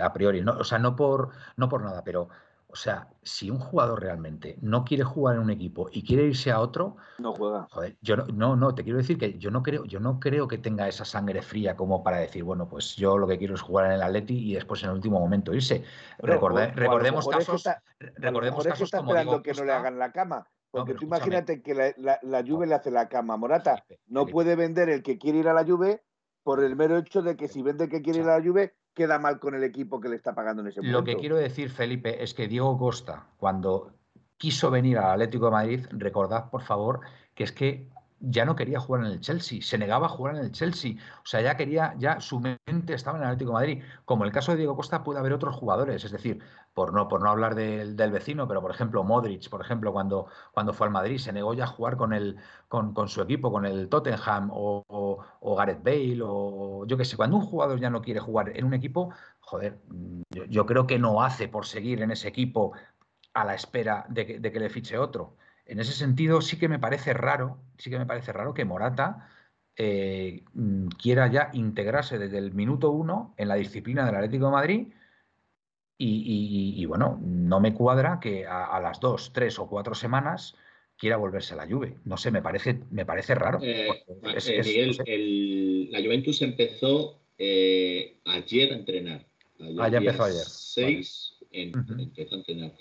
a, 0.00 0.12
priori, 0.12 0.42
no, 0.42 0.52
o 0.52 0.64
sea, 0.64 0.78
no 0.78 0.96
por, 0.96 1.30
no 1.56 1.68
por 1.68 1.82
nada, 1.82 2.04
pero 2.04 2.28
o 2.72 2.76
sea, 2.76 3.06
si 3.22 3.50
un 3.50 3.58
jugador 3.58 4.00
realmente 4.00 4.56
no 4.62 4.82
quiere 4.82 5.04
jugar 5.04 5.36
en 5.36 5.42
un 5.42 5.50
equipo 5.50 5.90
y 5.92 6.02
quiere 6.02 6.24
irse 6.24 6.50
a 6.50 6.58
otro, 6.58 6.96
no 7.18 7.34
juega. 7.34 7.68
Joder, 7.70 7.98
yo 8.00 8.16
no, 8.16 8.56
no, 8.56 8.74
te 8.74 8.82
quiero 8.82 8.96
decir 8.96 9.18
que 9.18 9.38
yo 9.38 9.50
no 9.50 9.62
creo, 9.62 9.84
yo 9.84 10.00
no 10.00 10.18
creo 10.18 10.48
que 10.48 10.56
tenga 10.56 10.88
esa 10.88 11.04
sangre 11.04 11.42
fría 11.42 11.76
como 11.76 12.02
para 12.02 12.16
decir, 12.16 12.44
bueno, 12.44 12.66
pues 12.66 12.96
yo 12.96 13.18
lo 13.18 13.28
que 13.28 13.36
quiero 13.36 13.54
es 13.54 13.60
jugar 13.60 13.86
en 13.86 13.92
el 13.92 14.02
Atleti 14.02 14.50
y 14.50 14.54
después 14.54 14.82
en 14.82 14.88
el 14.88 14.96
último 14.96 15.20
momento 15.20 15.52
irse. 15.52 15.84
recordemos 16.18 17.28
casos, 17.28 17.68
recordemos 17.98 18.64
casos 18.64 18.82
está 18.82 19.00
esperando 19.00 19.42
que 19.42 19.52
no 19.52 19.64
le 19.64 19.72
hagan 19.72 19.98
la 19.98 20.10
cama. 20.10 20.48
Porque 20.70 20.94
tú 20.94 21.04
imagínate 21.04 21.60
que 21.60 21.74
la, 21.74 22.18
la, 22.22 22.42
Juve 22.42 22.66
le 22.66 22.74
hace 22.74 22.90
la 22.90 23.06
cama. 23.10 23.36
Morata 23.36 23.84
no 24.06 24.24
puede 24.24 24.56
vender 24.56 24.88
el 24.88 25.02
que 25.02 25.18
quiere 25.18 25.40
ir 25.40 25.48
a 25.48 25.52
la 25.52 25.66
Juve 25.66 26.02
por 26.42 26.64
el 26.64 26.74
mero 26.74 26.96
hecho 26.96 27.20
de 27.20 27.36
que 27.36 27.48
si 27.48 27.60
vende 27.60 27.84
el 27.84 27.90
que 27.90 28.00
quiere 28.00 28.20
ir 28.20 28.24
a 28.24 28.38
la 28.38 28.42
Juve, 28.42 28.74
queda 28.94 29.18
mal 29.18 29.38
con 29.38 29.54
el 29.54 29.64
equipo 29.64 30.00
que 30.00 30.08
le 30.08 30.16
está 30.16 30.34
pagando 30.34 30.62
en 30.62 30.68
ese 30.68 30.80
momento. 30.80 30.98
Lo 30.98 31.04
que 31.04 31.16
quiero 31.16 31.36
decir, 31.36 31.70
Felipe, 31.70 32.22
es 32.22 32.34
que 32.34 32.48
Diego 32.48 32.76
Costa, 32.78 33.26
cuando 33.38 33.92
quiso 34.36 34.70
venir 34.70 34.98
al 34.98 35.12
Atlético 35.12 35.46
de 35.46 35.52
Madrid, 35.52 35.86
recordad, 35.90 36.50
por 36.50 36.62
favor, 36.62 37.00
que 37.34 37.44
es 37.44 37.52
que 37.52 37.88
ya 38.22 38.44
no 38.44 38.54
quería 38.54 38.78
jugar 38.78 39.04
en 39.04 39.12
el 39.12 39.20
Chelsea, 39.20 39.60
se 39.62 39.78
negaba 39.78 40.06
a 40.06 40.10
jugar 40.10 40.36
en 40.36 40.42
el 40.42 40.52
Chelsea, 40.52 40.94
o 41.22 41.26
sea, 41.26 41.40
ya 41.40 41.56
quería, 41.56 41.94
ya 41.98 42.20
su 42.20 42.40
mente 42.40 42.94
estaba 42.94 43.18
en 43.18 43.24
el 43.24 43.30
Atlético 43.30 43.52
Madrid. 43.52 43.82
Como 44.04 44.24
el 44.24 44.32
caso 44.32 44.52
de 44.52 44.58
Diego 44.58 44.76
Costa, 44.76 45.02
puede 45.02 45.18
haber 45.18 45.32
otros 45.32 45.56
jugadores, 45.56 46.04
es 46.04 46.12
decir, 46.12 46.40
por 46.72 46.92
no, 46.94 47.08
por 47.08 47.22
no 47.22 47.30
hablar 47.30 47.54
del, 47.54 47.96
vecino, 48.12 48.46
pero 48.46 48.62
por 48.62 48.70
ejemplo, 48.70 49.02
Modric, 49.02 49.48
por 49.50 49.60
ejemplo, 49.60 49.92
cuando, 49.92 50.28
cuando 50.52 50.72
fue 50.72 50.86
al 50.86 50.92
Madrid, 50.92 51.18
se 51.18 51.32
negó 51.32 51.52
ya 51.54 51.64
a 51.64 51.66
jugar 51.66 51.96
con, 51.96 52.12
el, 52.12 52.36
con, 52.68 53.08
su 53.08 53.20
equipo, 53.22 53.50
con 53.50 53.66
el 53.66 53.88
Tottenham 53.88 54.50
o, 54.52 55.24
Gareth 55.56 55.82
Bale, 55.82 56.20
o 56.22 56.86
yo 56.86 56.96
qué 56.96 57.04
sé, 57.04 57.16
cuando 57.16 57.36
un 57.36 57.46
jugador 57.46 57.80
ya 57.80 57.90
no 57.90 58.02
quiere 58.02 58.20
jugar 58.20 58.56
en 58.56 58.64
un 58.64 58.74
equipo, 58.74 59.12
joder, 59.40 59.80
yo, 60.30 60.66
creo 60.66 60.86
que 60.86 60.98
no 60.98 61.22
hace 61.22 61.48
por 61.48 61.66
seguir 61.66 62.02
en 62.02 62.12
ese 62.12 62.28
equipo 62.28 62.72
a 63.34 63.44
la 63.44 63.54
espera 63.54 64.06
de 64.08 64.38
de 64.38 64.52
que 64.52 64.60
le 64.60 64.70
fiche 64.70 64.98
otro. 64.98 65.36
En 65.64 65.80
ese 65.80 65.92
sentido, 65.92 66.40
sí 66.40 66.58
que 66.58 66.68
me 66.68 66.78
parece 66.78 67.14
raro, 67.14 67.58
sí 67.78 67.90
que 67.90 67.98
me 67.98 68.06
parece 68.06 68.32
raro 68.32 68.54
que 68.54 68.64
Morata 68.64 69.28
eh, 69.76 70.42
mm, 70.52 70.88
quiera 70.88 71.30
ya 71.30 71.50
integrarse 71.54 72.18
desde 72.18 72.38
el 72.38 72.52
minuto 72.52 72.90
uno 72.90 73.34
en 73.38 73.48
la 73.48 73.54
disciplina 73.54 74.04
del 74.04 74.16
Atlético 74.16 74.46
de 74.46 74.52
Madrid. 74.52 74.86
Y, 76.04 76.84
bueno, 76.86 77.20
no 77.22 77.60
me 77.60 77.74
cuadra 77.74 78.18
que 78.18 78.44
a, 78.44 78.80
las 78.80 78.98
dos, 78.98 79.32
tres 79.32 79.60
o 79.60 79.68
cuatro 79.68 79.94
semanas 79.94 80.56
quiera 80.96 81.16
volverse 81.16 81.54
a 81.54 81.58
la 81.58 81.68
Juve. 81.68 81.96
No 82.04 82.16
sé, 82.16 82.32
me 82.32 82.42
parece, 82.42 82.80
me 82.90 83.06
parece 83.06 83.36
raro. 83.36 83.60
Eh, 83.62 83.86
eh, 84.08 84.62
Miguel, 84.64 85.92
la 85.92 86.00
Juventus 86.00 86.42
empezó 86.42 87.20
ayer 87.38 88.72
a 88.72 88.74
entrenar. 88.74 89.24
ah, 89.78 89.88
ya 89.88 89.98
empezó 89.98 90.24
ayer. 90.24 90.44
Seis 90.44 91.38
empezó 91.52 92.34
a 92.34 92.38
entrenar. 92.38 92.72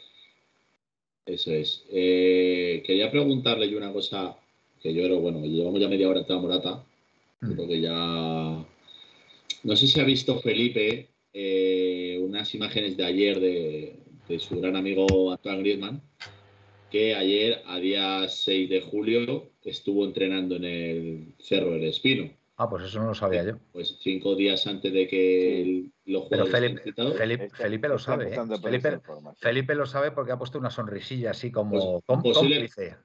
Eso 1.26 1.52
es. 1.52 1.84
Eh, 1.92 2.84
quería 2.86 3.12
preguntarle 3.12 3.70
yo 3.70 3.78
una 3.78 3.94
cosa 3.94 4.38
que 4.82 4.94
yo 4.94 5.04
creo, 5.04 5.20
bueno, 5.20 5.46
llevamos 5.46 5.80
ya 5.80 5.88
media 5.88 6.10
hora 6.10 6.26
en 6.28 6.42
Morata. 6.42 6.84
Mm. 7.42 7.54
Creo 7.54 7.68
que 7.68 7.82
ya. 7.82 8.66
No 9.64 9.76
sé 9.76 9.88
si 9.88 10.00
ha 10.00 10.04
visto 10.04 10.40
Felipe 10.40 11.10
eh, 11.34 12.20
unas 12.22 12.54
imágenes 12.56 12.98
de 12.98 13.06
ayer 13.06 13.40
de, 13.40 13.96
su 14.40 14.60
gran 14.62 14.78
amigo 14.78 15.32
Antoine 15.32 15.60
Griezmann, 15.60 16.02
que 16.90 17.16
ayer, 17.16 17.62
a 17.66 17.80
día 17.80 18.28
6 18.28 18.70
de 18.70 18.82
julio, 18.82 19.50
estuvo 19.64 20.06
entrenando 20.06 20.56
en 20.56 20.64
el 20.64 21.34
Cerro 21.38 21.72
del 21.72 21.84
Espino. 21.84 22.32
Ah, 22.62 22.70
pues 22.70 22.84
eso 22.84 23.00
no 23.00 23.08
lo 23.08 23.16
sabía 23.16 23.44
yo. 23.44 23.58
Pues 23.72 23.98
cinco 24.02 24.36
días 24.36 24.68
antes 24.68 24.94
de 24.94 25.08
que 25.08 25.90
lo 26.06 26.30
Pero 26.30 26.46
Felipe, 26.46 27.50
Felipe, 27.56 27.88
lo 27.88 27.98
sabe. 27.98 28.36
¿eh? 28.36 28.40
Felipe, 29.40 29.74
lo 29.74 29.88
sabe 29.88 30.12
porque 30.12 30.32
ha 30.32 30.38
puesto 30.38 30.60
una 30.60 30.70
sonrisilla 30.70 31.32
así 31.32 31.52
como 31.52 32.02
pues, 32.06 32.38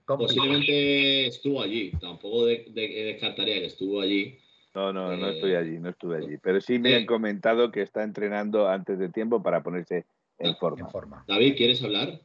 Posiblemente 0.05 1.29
estuvo 1.29 1.63
allí. 1.63 1.91
Tampoco 1.93 2.45
descartaría 2.45 3.61
que 3.61 3.65
estuvo 3.65 4.03
allí. 4.03 4.39
No, 4.75 4.93
no, 4.93 5.17
no 5.17 5.31
estoy 5.31 5.53
eh, 5.53 5.57
allí, 5.57 5.79
no 5.79 5.89
estuve 5.89 6.19
allí. 6.19 6.37
Pero 6.37 6.61
sí 6.61 6.79
me 6.79 6.95
han 6.95 7.07
comentado 7.07 7.71
que 7.71 7.81
está 7.81 8.03
entrenando 8.03 8.69
antes 8.69 8.99
de 8.99 9.09
tiempo 9.09 9.43
para 9.43 9.63
ponerse 9.63 10.05
en, 10.39 10.55
forma. 10.57 11.25
David, 11.27 11.57
¿quieres 11.57 11.83
hablar? 11.83 12.21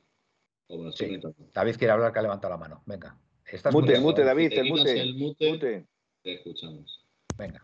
David 0.67 1.75
quiere 1.77 1.93
hablar, 1.93 2.11
que 2.11 2.19
ha 2.19 2.23
levantado 2.23 2.53
la 2.53 2.57
mano. 2.57 2.83
Venga. 2.85 3.17
mute, 3.71 4.01
mute, 4.01 4.25
David, 4.25 4.51
el 4.51 5.15
mute. 5.15 5.87
Te 6.23 6.33
escuchamos. 6.33 7.00
Venga. 7.41 7.61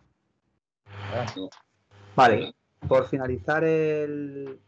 Vale, 2.15 2.55
por 2.87 3.07
finalizar 3.07 3.63
el, 3.63 4.59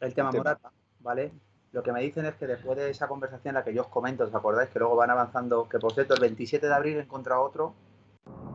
el 0.00 0.14
tema 0.14 0.32
Morata, 0.32 0.72
¿vale? 0.98 1.32
Lo 1.70 1.82
que 1.82 1.92
me 1.92 2.00
dicen 2.00 2.26
es 2.26 2.34
que 2.34 2.48
después 2.48 2.76
de 2.76 2.90
esa 2.90 3.06
conversación 3.06 3.50
en 3.50 3.54
la 3.54 3.64
que 3.64 3.72
yo 3.72 3.82
os 3.82 3.88
comento, 3.88 4.24
¿os 4.24 4.34
acordáis? 4.34 4.70
Que 4.70 4.80
luego 4.80 4.96
van 4.96 5.10
avanzando, 5.10 5.68
que 5.68 5.78
por 5.78 5.92
cierto, 5.92 6.14
el 6.14 6.20
27 6.20 6.66
de 6.66 6.74
abril 6.74 6.98
encontrado 6.98 7.42
otro, 7.42 7.74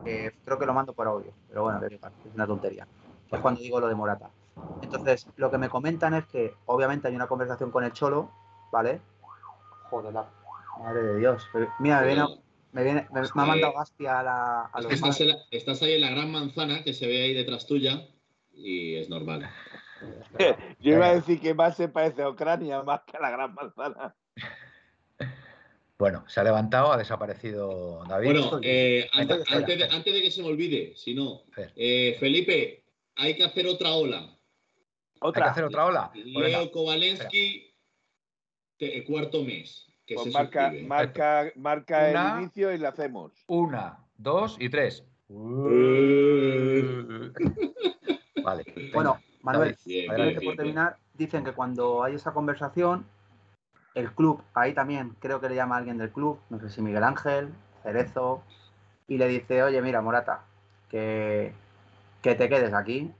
creo 0.04 0.58
que 0.58 0.66
lo 0.66 0.74
mando 0.74 0.92
por 0.92 1.06
audio, 1.06 1.32
pero 1.48 1.62
bueno, 1.62 1.80
es 1.86 2.34
una 2.34 2.46
tontería. 2.46 2.86
Es 3.30 3.40
cuando 3.40 3.60
digo 3.60 3.80
lo 3.80 3.88
de 3.88 3.94
Morata. 3.94 4.28
Entonces, 4.82 5.26
lo 5.36 5.50
que 5.50 5.56
me 5.56 5.70
comentan 5.70 6.12
es 6.12 6.26
que 6.26 6.54
obviamente 6.66 7.08
hay 7.08 7.16
una 7.16 7.28
conversación 7.28 7.70
con 7.70 7.82
el 7.82 7.92
Cholo, 7.92 8.30
¿vale? 8.70 9.00
Joder, 9.88 10.12
la 10.12 10.26
madre 10.78 11.02
de 11.02 11.16
Dios. 11.16 11.48
Mira, 11.78 12.00
me 12.00 12.06
viene, 12.08 12.43
me, 12.74 12.82
viene, 12.82 13.06
me, 13.12 13.20
ha 13.20 13.46
mandado 13.46 13.72
Gaspi 13.72 14.06
a 14.06 14.22
la. 14.22 14.60
A 14.72 14.80
los 14.80 14.92
estás, 14.92 15.20
estás, 15.52 15.82
ahí 15.82 15.92
en 15.92 16.00
la 16.00 16.10
gran 16.10 16.30
manzana 16.30 16.82
que 16.82 16.92
se 16.92 17.06
ve 17.06 17.22
ahí 17.22 17.32
detrás 17.32 17.66
tuya 17.66 18.04
y 18.52 18.96
es 18.96 19.08
normal. 19.08 19.48
Yo 20.80 20.94
iba 20.94 21.06
a 21.06 21.14
decir 21.14 21.40
que 21.40 21.54
más 21.54 21.76
se 21.76 21.88
parece 21.88 22.22
a 22.22 22.28
Ucrania 22.28 22.82
más 22.82 23.02
que 23.06 23.16
a 23.16 23.20
la 23.20 23.30
gran 23.30 23.54
manzana. 23.54 24.16
Bueno, 25.96 26.24
se 26.26 26.40
ha 26.40 26.44
levantado, 26.44 26.92
ha 26.92 26.96
desaparecido 26.96 28.02
David. 28.08 28.32
Bueno, 28.32 28.60
eh, 28.60 29.08
antes, 29.12 29.44
de, 30.04 30.22
que 30.22 30.30
se 30.32 30.42
me 30.42 30.48
olvide, 30.48 30.94
si 30.96 31.14
no, 31.14 31.44
eh, 31.76 32.16
Felipe, 32.18 32.82
hay 33.14 33.36
que 33.36 33.44
hacer 33.44 33.68
otra 33.68 33.92
ola. 33.92 34.36
¿Otra? 35.20 35.44
¿Hay 35.44 35.46
que 35.46 35.50
hacer 35.52 35.64
otra 35.64 35.86
ola? 35.86 36.10
Leo 36.12 36.72
Kovalensky, 36.72 37.72
cuarto 39.06 39.44
mes. 39.44 39.86
Que 40.06 40.16
pues 40.16 40.32
marca, 40.32 40.72
marca, 40.86 41.52
marca 41.56 42.10
el 42.10 42.42
inicio 42.42 42.72
y 42.72 42.78
la 42.78 42.90
hacemos. 42.90 43.32
Una, 43.46 43.98
dos 44.18 44.56
y 44.60 44.68
tres. 44.68 45.04
vale. 48.44 48.64
Bueno, 48.92 49.18
Manuel, 49.42 49.76
por 50.44 50.56
terminar, 50.56 50.96
dicen 51.14 51.44
que 51.44 51.52
cuando 51.52 52.02
hay 52.04 52.14
esa 52.14 52.32
conversación, 52.32 53.06
el 53.94 54.12
club, 54.12 54.42
ahí 54.54 54.74
también 54.74 55.16
creo 55.20 55.40
que 55.40 55.48
le 55.48 55.54
llama 55.54 55.76
a 55.76 55.78
alguien 55.78 55.98
del 55.98 56.10
club, 56.10 56.38
no 56.50 56.58
sé 56.60 56.68
si 56.68 56.82
Miguel 56.82 57.04
Ángel, 57.04 57.48
Cerezo, 57.82 58.42
y 59.06 59.18
le 59.18 59.28
dice, 59.28 59.62
oye, 59.62 59.80
mira, 59.80 60.02
Morata, 60.02 60.44
que, 60.88 61.52
que 62.22 62.34
te 62.34 62.48
quedes 62.48 62.74
aquí. 62.74 63.12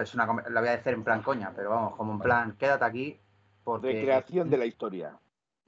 es 0.00 0.14
una, 0.14 0.26
la 0.26 0.60
voy 0.60 0.68
a 0.68 0.76
decir 0.76 0.92
en 0.92 1.04
plan 1.04 1.22
coña, 1.22 1.52
pero 1.54 1.70
vamos, 1.70 1.96
como 1.96 2.12
en 2.12 2.18
plan, 2.18 2.56
quédate 2.58 2.84
aquí. 2.84 3.18
Porque 3.64 3.92
Recreación 3.92 4.50
de 4.50 4.56
la 4.56 4.66
historia. 4.66 5.12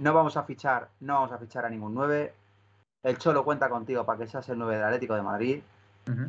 No 0.00 0.14
vamos 0.14 0.38
a 0.38 0.44
fichar, 0.44 0.88
no 1.00 1.12
vamos 1.14 1.32
a 1.32 1.38
fichar 1.38 1.66
a 1.66 1.68
ningún 1.68 1.92
9. 1.92 2.32
El 3.02 3.18
Cholo 3.18 3.44
cuenta 3.44 3.68
contigo 3.68 4.06
para 4.06 4.18
que 4.18 4.26
seas 4.26 4.48
el 4.48 4.58
9 4.58 4.76
del 4.76 4.84
Atlético 4.84 5.14
de 5.14 5.22
Madrid. 5.22 5.62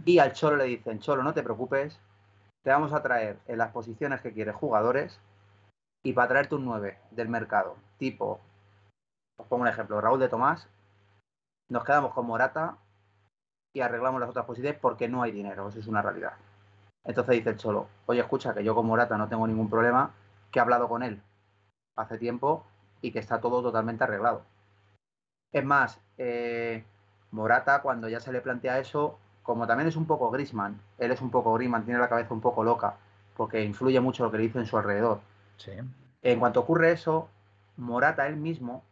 Y 0.04 0.20
al 0.20 0.34
Cholo 0.34 0.58
le 0.58 0.66
dicen, 0.66 1.00
Cholo, 1.00 1.24
no 1.24 1.34
te 1.34 1.42
preocupes, 1.42 1.98
te 2.64 2.70
vamos 2.70 2.92
a 2.92 3.02
traer 3.02 3.40
en 3.48 3.58
las 3.58 3.72
posiciones 3.72 4.20
que 4.20 4.34
quieres 4.34 4.56
jugadores 4.56 5.20
y 6.04 6.12
para 6.12 6.28
traerte 6.28 6.56
un 6.56 6.66
9 6.66 6.98
del 7.12 7.30
mercado, 7.30 7.78
tipo, 7.98 8.42
os 9.38 9.48
pongo 9.48 9.64
un 9.64 9.70
ejemplo, 9.70 10.02
Raúl 10.02 10.20
de 10.20 10.28
Tomás, 10.28 10.68
nos 11.70 11.86
quedamos 11.86 12.14
con 12.14 12.28
Morata 12.28 12.78
y 13.74 13.80
arreglamos 13.80 14.20
las 14.20 14.30
otras 14.30 14.46
posiciones 14.46 14.78
porque 14.80 15.08
no 15.08 15.24
hay 15.24 15.32
dinero, 15.32 15.70
eso 15.70 15.80
es 15.80 15.88
una 15.88 16.02
realidad. 16.02 16.34
Entonces 17.06 17.36
dice 17.36 17.52
el 17.52 17.58
Cholo, 17.58 17.88
oye, 18.06 18.20
escucha, 18.20 18.54
que 18.54 18.64
yo 18.64 18.76
con 18.76 18.86
Morata 18.86 19.18
no 19.18 19.30
tengo 19.30 19.48
ningún 19.48 19.70
problema, 19.70 20.12
que 20.52 20.60
he 20.60 20.62
hablado 20.62 20.90
con 20.90 21.02
él 21.02 21.22
hace 21.96 22.18
tiempo 22.18 22.66
y 23.02 23.12
que 23.12 23.20
está 23.20 23.40
todo 23.40 23.62
totalmente 23.62 24.04
arreglado. 24.04 24.44
Es 25.52 25.66
más, 25.66 26.00
eh, 26.18 26.84
Morata, 27.32 27.82
cuando 27.82 28.08
ya 28.08 28.20
se 28.20 28.32
le 28.32 28.42
plantea 28.42 28.80
eso, 28.80 29.18
como 29.44 29.68
también 29.68 29.88
es 29.88 29.96
un 29.96 30.06
poco 30.06 30.30
Grisman, 30.32 30.80
él 30.98 31.12
es 31.12 31.22
un 31.22 31.32
poco 31.32 31.54
Grisman, 31.54 31.84
tiene 31.86 32.00
la 32.00 32.10
cabeza 32.10 32.34
un 32.34 32.42
poco 32.42 32.64
loca, 32.64 32.98
porque 33.36 33.64
influye 33.64 34.00
mucho 34.00 34.24
lo 34.24 34.32
que 34.32 34.38
le 34.38 34.44
dice 34.44 34.60
en 34.60 34.66
su 34.66 34.78
alrededor. 34.78 35.22
En 36.22 36.40
cuanto 36.40 36.60
ocurre 36.60 36.92
eso, 36.92 37.30
Morata 37.78 38.28
él 38.28 38.38
mismo 38.38 38.84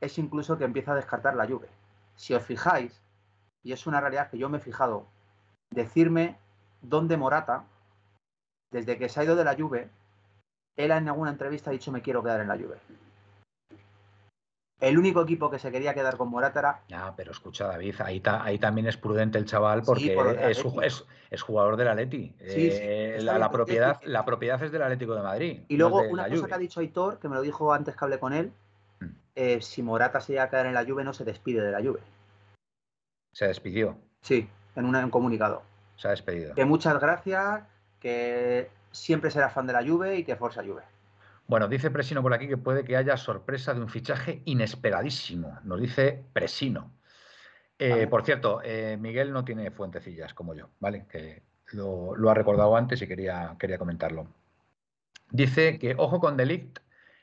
es 0.00 0.18
incluso 0.18 0.54
el 0.54 0.58
que 0.58 0.64
empieza 0.64 0.92
a 0.92 0.96
descartar 0.96 1.34
la 1.34 1.46
lluvia. 1.46 1.70
Si 2.16 2.34
os 2.34 2.42
fijáis, 2.42 3.00
y 3.62 3.72
es 3.72 3.86
una 3.86 4.00
realidad 4.00 4.30
que 4.30 4.38
yo 4.38 4.48
me 4.48 4.58
he 4.58 4.60
fijado, 4.60 5.06
decirme 5.70 6.38
dónde 6.82 7.16
Morata, 7.16 7.64
desde 8.70 8.98
que 8.98 9.08
se 9.08 9.20
ha 9.20 9.24
ido 9.24 9.36
de 9.36 9.44
la 9.44 9.56
Juve, 9.56 9.88
él 10.76 10.90
en 10.90 11.08
alguna 11.08 11.30
entrevista 11.30 11.70
ha 11.70 11.72
dicho 11.72 11.92
me 11.92 12.02
quiero 12.02 12.22
quedar 12.22 12.40
en 12.40 12.48
la 12.48 12.56
Juve. 12.56 12.78
El 14.80 14.98
único 14.98 15.22
equipo 15.22 15.50
que 15.50 15.58
se 15.58 15.70
quería 15.70 15.92
quedar 15.92 16.16
con 16.16 16.30
Morata 16.30 16.58
era. 16.58 16.80
Ya, 16.88 17.12
pero 17.14 17.32
escucha, 17.32 17.66
David, 17.66 17.96
ahí, 18.00 18.22
ahí 18.24 18.58
también 18.58 18.86
es 18.86 18.96
prudente 18.96 19.36
el 19.36 19.44
chaval 19.44 19.82
porque 19.82 20.16
es, 21.30 21.42
jugador 21.42 21.76
del 21.76 21.88
Atleti. 21.88 22.34
Eh, 22.40 23.18
la, 23.20 23.50
propiedad, 23.50 24.00
la 24.04 24.24
propiedad 24.24 24.62
es 24.62 24.72
del 24.72 24.82
Atlético 24.82 25.14
de 25.14 25.22
Madrid. 25.22 25.60
Y 25.68 25.76
luego, 25.76 26.00
una 26.02 26.28
cosa 26.28 26.46
que 26.46 26.54
ha 26.54 26.58
dicho 26.58 26.80
Aitor, 26.80 27.18
que 27.18 27.28
me 27.28 27.34
lo 27.34 27.42
dijo 27.42 27.72
antes 27.74 27.94
que 27.94 28.04
hablé 28.04 28.18
con 28.18 28.32
él: 28.32 28.52
mm. 29.00 29.06
eh, 29.34 29.60
si 29.60 29.82
Morata 29.82 30.20
se 30.20 30.32
iba 30.32 30.44
a 30.44 30.50
quedar 30.50 30.66
en 30.66 30.74
la 30.74 30.84
Juve, 30.84 31.04
no 31.04 31.12
se 31.12 31.24
despide 31.24 31.60
de 31.60 31.72
la 31.72 31.80
Juve. 31.80 32.00
¿Se 33.32 33.46
despidió? 33.46 33.96
Sí, 34.22 34.48
en, 34.76 34.84
un 34.86 35.10
comunicado. 35.10 35.62
Se 35.96 36.08
ha 36.08 36.12
despedido. 36.12 36.54
Que 36.54 36.64
muchas 36.64 36.98
gracias, 36.98 37.62
que 38.00 38.70
siempre 38.92 39.30
será 39.30 39.50
fan 39.50 39.66
de 39.66 39.74
la 39.74 39.86
Juve 39.86 40.16
y 40.16 40.24
que 40.24 40.36
Forza 40.36 40.62
Juve. 40.64 40.82
Bueno, 41.50 41.66
dice 41.66 41.90
Presino 41.90 42.22
por 42.22 42.32
aquí 42.32 42.46
que 42.46 42.58
puede 42.58 42.84
que 42.84 42.96
haya 42.96 43.16
sorpresa 43.16 43.74
de 43.74 43.80
un 43.80 43.88
fichaje 43.88 44.40
inesperadísimo. 44.44 45.58
Nos 45.64 45.80
dice 45.80 46.22
Presino. 46.32 46.92
Eh, 47.76 48.06
por 48.06 48.24
cierto, 48.24 48.60
eh, 48.62 48.96
Miguel 48.96 49.32
no 49.32 49.44
tiene 49.44 49.72
fuentecillas 49.72 50.32
como 50.32 50.54
yo, 50.54 50.68
¿vale? 50.78 51.06
Que 51.10 51.42
lo, 51.72 52.14
ha 52.30 52.34
recordado 52.34 52.76
antes 52.76 53.02
y 53.02 53.08
quería, 53.08 53.56
quería 53.58 53.78
comentarlo. 53.78 54.28
Dice 55.32 55.80
que, 55.80 55.96
ojo 55.98 56.20
con 56.20 56.36
Delict, 56.36 56.78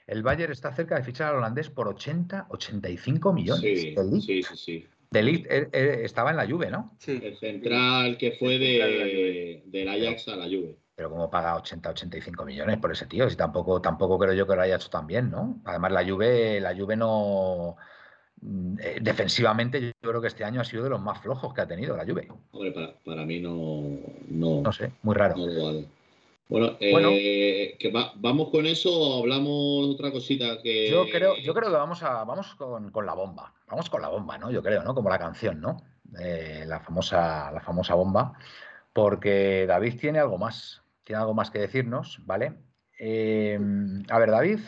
el 0.07 0.23
Bayern 0.23 0.51
está 0.51 0.73
cerca 0.73 0.97
de 0.97 1.05
fichar 1.05 1.29
al 1.29 1.37
holandés 1.37 1.69
por 1.69 1.87
80, 1.87 2.47
85 2.49 3.31
millones. 3.31 3.61
Sí, 3.61 3.95
sí, 3.95 4.43
sí, 4.43 4.57
sí. 4.57 4.87
Delict 5.09 5.47
eh, 5.49 6.01
estaba 6.03 6.31
en 6.31 6.35
la 6.35 6.45
Juve, 6.45 6.69
¿no? 6.69 6.97
Sí. 6.99 7.17
El 7.23 7.37
central 7.37 8.17
que 8.17 8.33
fue 8.33 8.59
de, 8.59 9.63
del 9.67 9.87
Ajax 9.87 10.27
a 10.27 10.35
la 10.35 10.47
Juve 10.47 10.75
pero 10.97 11.11
como 11.11 11.29
paga 11.29 11.55
80, 11.57 11.91
85 11.91 12.43
millones 12.43 12.79
por 12.79 12.91
ese 12.91 13.05
tío, 13.05 13.29
si 13.29 13.35
tampoco, 13.35 13.79
tampoco 13.79 14.17
creo 14.17 14.33
yo 14.33 14.47
que 14.47 14.55
lo 14.55 14.63
haya 14.63 14.77
hecho 14.77 14.89
tan 14.89 15.05
bien, 15.05 15.29
¿no? 15.29 15.61
Además, 15.63 15.91
la 15.91 16.03
Juve, 16.03 16.59
la 16.59 16.75
Juve 16.75 16.95
no 16.95 17.77
mm, 18.41 18.79
eh, 18.79 18.97
defensivamente 18.99 19.79
yo 19.79 20.09
creo 20.09 20.19
que 20.19 20.27
este 20.27 20.43
año 20.43 20.59
ha 20.59 20.63
sido 20.65 20.83
de 20.83 20.89
los 20.89 20.99
más 20.99 21.21
flojos 21.21 21.53
que 21.53 21.61
ha 21.61 21.67
tenido 21.67 21.95
la 21.95 22.03
Juve. 22.03 22.27
Hombre, 22.51 22.95
para, 23.05 23.25
mí 23.25 23.39
no, 23.39 23.83
no, 24.29 24.71
sé, 24.71 24.91
muy 25.03 25.13
raro. 25.13 25.35
Bueno, 26.49 26.75
eh, 26.79 27.75
que 27.77 27.93
vamos 28.15 28.49
con 28.49 28.65
eso 28.65 28.89
o 28.91 29.19
hablamos 29.19 29.93
otra 29.93 30.11
cosita 30.11 30.59
que. 30.63 30.89
Yo 30.89 31.05
creo, 31.11 31.37
yo 31.37 31.53
creo 31.53 31.69
que 31.69 31.77
vamos 31.77 32.01
a, 32.01 32.23
vamos 32.23 32.55
con, 32.55 32.89
con, 32.89 33.05
la 33.05 33.13
bomba. 33.13 33.53
Vamos 33.67 33.87
con 33.91 34.01
la 34.01 34.07
bomba, 34.07 34.39
¿no? 34.39 34.49
Yo 34.49 34.63
creo, 34.63 34.81
¿no? 34.81 34.95
Como 34.95 35.11
la 35.11 35.19
canción, 35.19 35.61
¿no? 35.61 35.77
Eh, 36.19 36.63
la 36.65 36.79
famosa, 36.79 37.51
la 37.51 37.61
famosa 37.61 37.93
bomba. 37.93 38.33
Porque 38.93 39.67
David 39.67 39.99
tiene 39.99 40.17
algo 40.17 40.39
más 40.39 40.81
tiene 41.07 41.21
algo 41.21 41.33
más 41.33 41.49
que 41.49 41.59
decirnos, 41.59 42.19
¿vale? 42.25 42.53
Em, 42.99 44.03
a 44.09 44.19
ver, 44.19 44.29
David. 44.29 44.59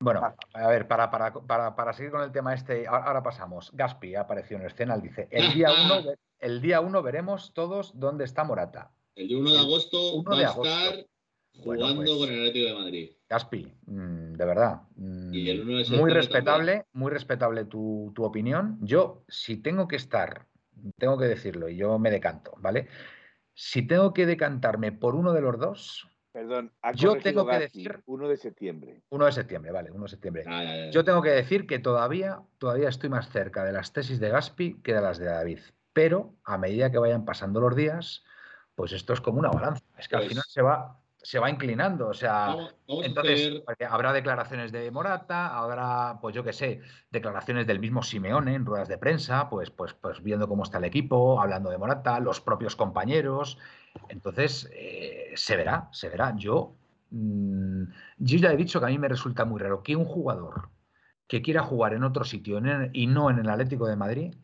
Bueno, 0.00 0.22
a 0.54 0.68
ver, 0.68 0.86
para, 0.86 1.10
para, 1.10 1.92
seguir 1.92 2.12
con 2.12 2.22
el 2.22 2.30
tema 2.30 2.54
este, 2.54 2.86
ahora 2.86 3.20
pasamos. 3.20 3.72
Gaspi 3.74 4.14
ha 4.14 4.20
aparecido 4.20 4.60
en 4.60 4.66
escena, 4.66 4.94
él 4.94 5.02
dice, 5.02 5.26
el 5.32 5.52
día 5.52 5.70
1 5.72 6.12
el 6.38 6.60
día 6.60 6.80
uno 6.80 7.02
veremos 7.02 7.52
todos 7.52 7.98
dónde 7.98 8.24
está 8.24 8.44
Morata. 8.44 8.92
El 9.16 9.26
día 9.26 9.38
1 9.38 9.50
de 9.50 9.58
agosto 9.58 10.22
va 10.22 10.38
a 10.38 10.42
estar 10.42 11.06
jugando 11.60 12.04
pues 12.04 12.18
con 12.20 12.28
el 12.28 12.38
Atlético 12.38 12.68
de 12.68 12.74
Madrid. 12.74 13.10
Gaspi, 13.28 13.74
mm, 13.86 14.34
de 14.34 14.44
verdad. 14.44 14.82
Mm, 14.94 15.96
muy 15.96 16.12
respetable, 16.12 16.84
muy 16.92 17.10
respetable 17.10 17.64
tu, 17.64 18.12
tu 18.14 18.22
opinión. 18.22 18.78
Yo, 18.80 19.24
si 19.26 19.56
tengo 19.56 19.88
que 19.88 19.96
estar, 19.96 20.46
tengo 20.96 21.18
que 21.18 21.24
decirlo, 21.24 21.68
y 21.68 21.74
yo 21.74 21.98
me 21.98 22.12
decanto, 22.12 22.54
¿vale? 22.58 22.86
Si 23.58 23.82
tengo 23.82 24.14
que 24.14 24.24
decantarme 24.24 24.92
por 24.92 25.16
uno 25.16 25.32
de 25.32 25.40
los 25.40 25.58
dos, 25.58 26.08
Perdón, 26.30 26.72
yo 26.94 27.16
tengo 27.18 27.44
que 27.44 27.58
decir 27.58 28.00
1 28.06 28.28
de 28.28 28.36
septiembre. 28.36 29.02
1 29.08 29.24
de 29.24 29.32
septiembre, 29.32 29.72
vale, 29.72 29.90
1 29.90 30.00
de 30.00 30.08
septiembre. 30.08 30.44
Yo 30.92 31.02
tengo 31.02 31.20
que 31.22 31.30
decir 31.30 31.66
que 31.66 31.80
todavía, 31.80 32.40
todavía 32.58 32.88
estoy 32.88 33.10
más 33.10 33.28
cerca 33.30 33.64
de 33.64 33.72
las 33.72 33.92
tesis 33.92 34.20
de 34.20 34.28
Gaspi 34.28 34.80
que 34.82 34.94
de 34.94 35.00
las 35.00 35.18
de 35.18 35.24
David. 35.24 35.58
Pero 35.92 36.36
a 36.44 36.56
medida 36.56 36.92
que 36.92 36.98
vayan 36.98 37.24
pasando 37.24 37.60
los 37.60 37.74
días, 37.74 38.22
pues 38.76 38.92
esto 38.92 39.12
es 39.12 39.20
como 39.20 39.40
una 39.40 39.50
balanza. 39.50 39.82
Es 39.98 40.06
que 40.06 40.14
al 40.14 40.22
pues 40.22 40.28
final 40.28 40.44
se 40.46 40.62
va, 40.62 41.00
se 41.22 41.38
va 41.38 41.50
inclinando. 41.50 42.08
O 42.08 42.14
sea, 42.14 42.56
entonces 42.86 43.62
habrá 43.88 44.12
declaraciones 44.12 44.72
de 44.72 44.90
Morata, 44.90 45.56
habrá, 45.56 46.18
pues 46.20 46.34
yo 46.34 46.44
qué 46.44 46.52
sé, 46.52 46.80
declaraciones 47.10 47.66
del 47.66 47.80
mismo 47.80 48.02
Simeone 48.02 48.54
en 48.54 48.64
ruedas 48.64 48.88
de 48.88 48.98
prensa, 48.98 49.48
pues, 49.48 49.70
pues, 49.70 49.94
pues 49.94 50.22
viendo 50.22 50.48
cómo 50.48 50.62
está 50.62 50.78
el 50.78 50.84
equipo, 50.84 51.40
hablando 51.40 51.70
de 51.70 51.78
Morata, 51.78 52.20
los 52.20 52.40
propios 52.40 52.76
compañeros. 52.76 53.58
Entonces, 54.08 54.70
eh, 54.72 55.32
se 55.34 55.56
verá, 55.56 55.88
se 55.92 56.08
verá. 56.08 56.34
Yo, 56.36 56.74
mm, 57.10 57.82
yo 58.18 58.38
ya 58.38 58.52
he 58.52 58.56
dicho 58.56 58.80
que 58.80 58.86
a 58.86 58.90
mí 58.90 58.98
me 58.98 59.08
resulta 59.08 59.44
muy 59.44 59.60
raro 59.60 59.82
que 59.82 59.96
un 59.96 60.04
jugador 60.04 60.70
que 61.26 61.42
quiera 61.42 61.62
jugar 61.62 61.92
en 61.92 62.04
otro 62.04 62.24
sitio 62.24 62.60
y 62.92 63.06
no 63.06 63.30
en 63.30 63.38
el 63.38 63.50
Atlético 63.50 63.86
de 63.86 63.96
Madrid 63.96 64.34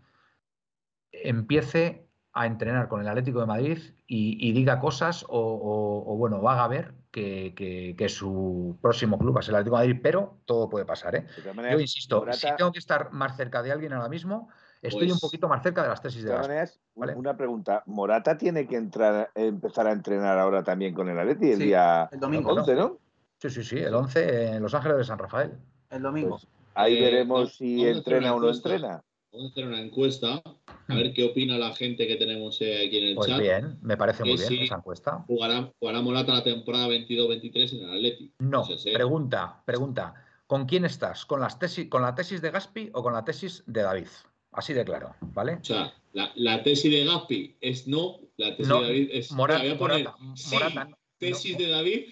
empiece 1.12 2.03
a 2.34 2.46
entrenar 2.46 2.88
con 2.88 3.00
el 3.00 3.08
Atlético 3.08 3.40
de 3.40 3.46
Madrid 3.46 3.78
y, 4.06 4.52
diga 4.52 4.80
cosas 4.80 5.24
o, 5.28 6.16
bueno, 6.18 6.46
haga 6.48 6.66
ver 6.68 6.94
que, 7.12 8.06
su 8.08 8.76
próximo 8.82 9.18
club 9.18 9.36
va 9.36 9.40
a 9.40 9.42
ser 9.42 9.52
el 9.52 9.56
Atlético 9.56 9.76
de 9.78 9.86
Madrid, 9.86 10.00
pero 10.02 10.38
todo 10.44 10.68
puede 10.68 10.84
pasar. 10.84 11.14
¿eh? 11.14 11.26
Yo 11.44 11.78
insisto, 11.78 12.26
si 12.32 12.48
tengo 12.56 12.72
que 12.72 12.80
estar 12.80 13.12
más 13.12 13.36
cerca 13.36 13.62
de 13.62 13.70
alguien 13.70 13.92
ahora 13.92 14.08
mismo, 14.08 14.48
estoy 14.82 15.04
un 15.04 15.10
pues 15.10 15.20
poquito 15.20 15.48
más 15.48 15.62
cerca 15.62 15.84
de 15.84 15.88
las 15.88 16.02
tesis 16.02 16.24
de, 16.24 16.32
de 16.32 17.14
Una 17.14 17.36
pregunta, 17.36 17.84
Morata 17.86 18.36
tiene 18.36 18.66
que 18.66 18.76
entrar, 18.76 19.30
empezar 19.36 19.86
a 19.86 19.92
entrenar 19.92 20.36
ahora 20.36 20.64
también 20.64 20.92
con 20.92 21.08
el 21.08 21.18
Atlético 21.18 21.52
el 21.52 21.58
día 21.60 22.08
el 22.10 22.18
domingo, 22.18 22.52
11, 22.52 22.74
¿no? 22.74 22.98
Sí, 23.38 23.50
sí, 23.50 23.62
sí, 23.62 23.78
el 23.78 23.94
11 23.94 24.56
en 24.56 24.62
Los 24.62 24.74
Ángeles 24.74 24.98
de 24.98 25.04
San 25.04 25.18
Rafael. 25.18 25.52
El 25.90 26.02
domingo. 26.02 26.30
Pues 26.30 26.48
ahí 26.74 26.98
eh, 26.98 27.02
veremos 27.02 27.54
si 27.56 27.86
entrena 27.86 28.34
o 28.34 28.40
no 28.40 28.50
entrena. 28.50 29.04
Vamos 29.34 29.50
a 29.50 29.50
hacer 29.50 29.66
una 29.66 29.80
encuesta, 29.80 30.40
a 30.86 30.94
ver 30.94 31.12
qué 31.12 31.24
opina 31.24 31.58
la 31.58 31.74
gente 31.74 32.06
que 32.06 32.14
tenemos 32.14 32.60
eh, 32.60 32.86
aquí 32.86 32.98
en 32.98 33.04
el 33.08 33.14
pues 33.16 33.28
chat. 33.28 33.40
bien, 33.40 33.78
me 33.82 33.96
parece 33.96 34.22
muy 34.22 34.36
bien 34.36 34.62
esa 34.62 34.76
encuesta. 34.76 35.24
Jugará, 35.26 35.72
jugará 35.80 36.00
Morata 36.02 36.34
la 36.34 36.44
temporada 36.44 36.86
22-23 36.86 37.72
en 37.72 37.82
el 37.82 37.90
Atleti. 37.96 38.32
No, 38.38 38.64
pregunta, 38.92 39.60
pregunta. 39.66 40.14
¿Con 40.46 40.66
quién 40.66 40.84
estás? 40.84 41.26
¿Con, 41.26 41.40
las 41.40 41.58
tesis, 41.58 41.88
¿Con 41.88 42.02
la 42.02 42.14
tesis 42.14 42.40
de 42.42 42.52
Gaspi 42.52 42.90
o 42.94 43.02
con 43.02 43.12
la 43.12 43.24
tesis 43.24 43.64
de 43.66 43.82
David? 43.82 44.06
Así 44.52 44.72
de 44.72 44.84
claro, 44.84 45.16
¿vale? 45.20 45.54
O 45.54 45.64
sea, 45.64 45.92
la, 46.12 46.62
tesis 46.62 46.92
de 46.92 47.04
Gaspi 47.04 47.56
es 47.60 47.88
no, 47.88 48.20
la 48.36 48.56
tesis 48.56 48.68
de 48.68 48.82
David 48.82 49.08
es... 49.10 49.32
Morata, 49.32 50.14
Morata, 50.52 50.88
tesis 51.18 51.58
de 51.58 51.70
David. 51.70 52.04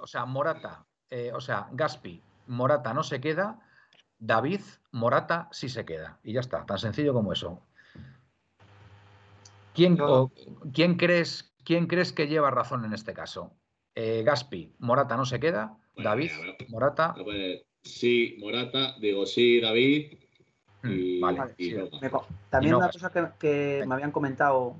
o 0.00 0.06
sea, 0.06 0.26
Morata, 0.26 0.86
eh, 1.10 1.32
o 1.34 1.40
sea, 1.40 1.66
Gaspi, 1.72 2.22
Morata 2.46 2.94
no 2.94 3.02
se 3.02 3.20
queda, 3.20 3.66
David, 4.20 4.60
Morata 4.92 5.48
sí 5.50 5.68
se 5.68 5.84
queda. 5.84 6.18
Y 6.22 6.34
ya 6.34 6.40
está, 6.40 6.64
tan 6.66 6.78
sencillo 6.78 7.12
como 7.12 7.32
eso. 7.32 7.62
¿Quién, 9.74 9.98
¿quién, 10.72 10.96
crees, 10.96 11.54
¿quién 11.64 11.86
crees 11.86 12.12
que 12.12 12.28
lleva 12.28 12.50
razón 12.50 12.84
en 12.84 12.92
este 12.92 13.14
caso? 13.14 13.54
Eh, 13.94 14.22
Gaspi, 14.24 14.74
Morata 14.78 15.16
no 15.16 15.24
se 15.24 15.40
queda, 15.40 15.76
David, 15.96 16.30
Morata. 16.68 17.14
sí, 17.82 18.36
Morata, 18.40 18.94
digo 19.00 19.26
sí, 19.26 19.60
David. 19.60 20.18
Mm, 20.82 21.20
también 22.48 22.74
una 22.74 22.90
cosa 22.90 23.10
que, 23.38 23.84
me 23.86 23.94
habían 23.94 24.12
comentado 24.12 24.76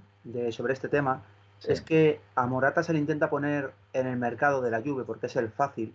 sobre 0.50 0.72
este 0.72 0.88
tema 0.88 1.22
es 1.66 1.80
que 1.82 2.20
a 2.34 2.46
Morata 2.46 2.82
se 2.82 2.92
le 2.92 2.98
intenta 2.98 3.28
poner 3.28 3.72
en 3.92 4.06
el 4.06 4.16
mercado 4.16 4.62
de 4.62 4.70
la 4.70 4.80
Juve 4.80 5.04
porque 5.04 5.26
es 5.26 5.36
el 5.36 5.50
fácil, 5.50 5.94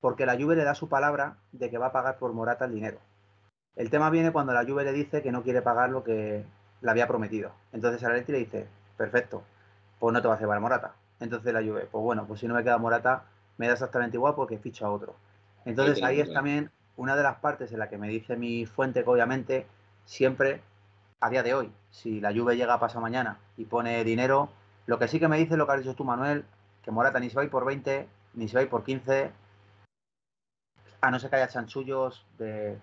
porque 0.00 0.26
la 0.26 0.36
Juve 0.36 0.56
le 0.56 0.64
da 0.64 0.74
su 0.74 0.88
palabra 0.88 1.36
de 1.52 1.70
que 1.70 1.78
va 1.78 1.86
a 1.86 1.92
pagar 1.92 2.18
por 2.18 2.32
Morata 2.32 2.64
el 2.64 2.72
dinero. 2.72 2.98
El 3.76 3.90
tema 3.90 4.10
viene 4.10 4.32
cuando 4.32 4.52
la 4.52 4.64
Juve 4.64 4.84
le 4.84 4.92
dice 4.92 5.22
que 5.22 5.32
no 5.32 5.42
quiere 5.42 5.62
pagar 5.62 5.90
lo 5.90 6.02
que 6.02 6.44
le 6.80 6.90
había 6.90 7.06
prometido. 7.06 7.52
Entonces 7.72 8.02
a 8.04 8.10
Leti 8.10 8.32
le 8.32 8.38
dice, 8.38 8.66
perfecto, 8.96 9.42
pues 9.98 10.12
no 10.12 10.22
te 10.22 10.28
va 10.28 10.34
a 10.34 10.40
llevar 10.40 10.60
Morata. 10.60 10.94
Entonces 11.20 11.52
la 11.52 11.62
Juve, 11.62 11.86
pues 11.90 12.02
bueno, 12.02 12.26
pues 12.26 12.40
si 12.40 12.48
no 12.48 12.54
me 12.54 12.64
queda 12.64 12.78
Morata, 12.78 13.24
me 13.58 13.66
da 13.66 13.74
exactamente 13.74 14.16
igual 14.16 14.34
porque 14.34 14.58
ficho 14.58 14.86
a 14.86 14.90
otro. 14.90 15.14
Entonces 15.64 16.02
ahí 16.02 16.20
es 16.20 16.32
también 16.32 16.70
una 16.96 17.16
de 17.16 17.22
las 17.22 17.36
partes 17.36 17.72
en 17.72 17.78
la 17.78 17.88
que 17.88 17.98
me 17.98 18.08
dice 18.08 18.36
mi 18.36 18.66
fuente 18.66 19.04
que 19.04 19.10
obviamente 19.10 19.66
siempre, 20.04 20.62
a 21.20 21.30
día 21.30 21.42
de 21.42 21.54
hoy, 21.54 21.70
si 21.90 22.20
la 22.20 22.32
lluvia 22.32 22.54
llega 22.54 22.74
a 22.74 22.80
pasar 22.80 23.02
mañana 23.02 23.38
y 23.56 23.66
pone 23.66 24.02
dinero, 24.04 24.48
lo 24.86 24.98
que 24.98 25.08
sí 25.08 25.20
que 25.20 25.28
me 25.28 25.38
dice 25.38 25.56
lo 25.56 25.66
que 25.66 25.72
has 25.72 25.78
dicho 25.80 25.94
tú, 25.94 26.04
Manuel, 26.04 26.44
que 26.82 26.90
Morata 26.90 27.20
ni 27.20 27.28
se 27.28 27.36
va 27.36 27.42
a 27.42 27.44
ir 27.44 27.50
por 27.50 27.64
20, 27.64 28.08
ni 28.34 28.48
se 28.48 28.54
va 28.54 28.60
a 28.60 28.64
ir 28.64 28.70
por 28.70 28.82
15, 28.82 29.30
a 31.00 31.10
no 31.10 31.18
ser 31.18 31.30
que 31.30 31.36
haya 31.36 31.48
chanchullos 31.48 32.24
de 32.38 32.78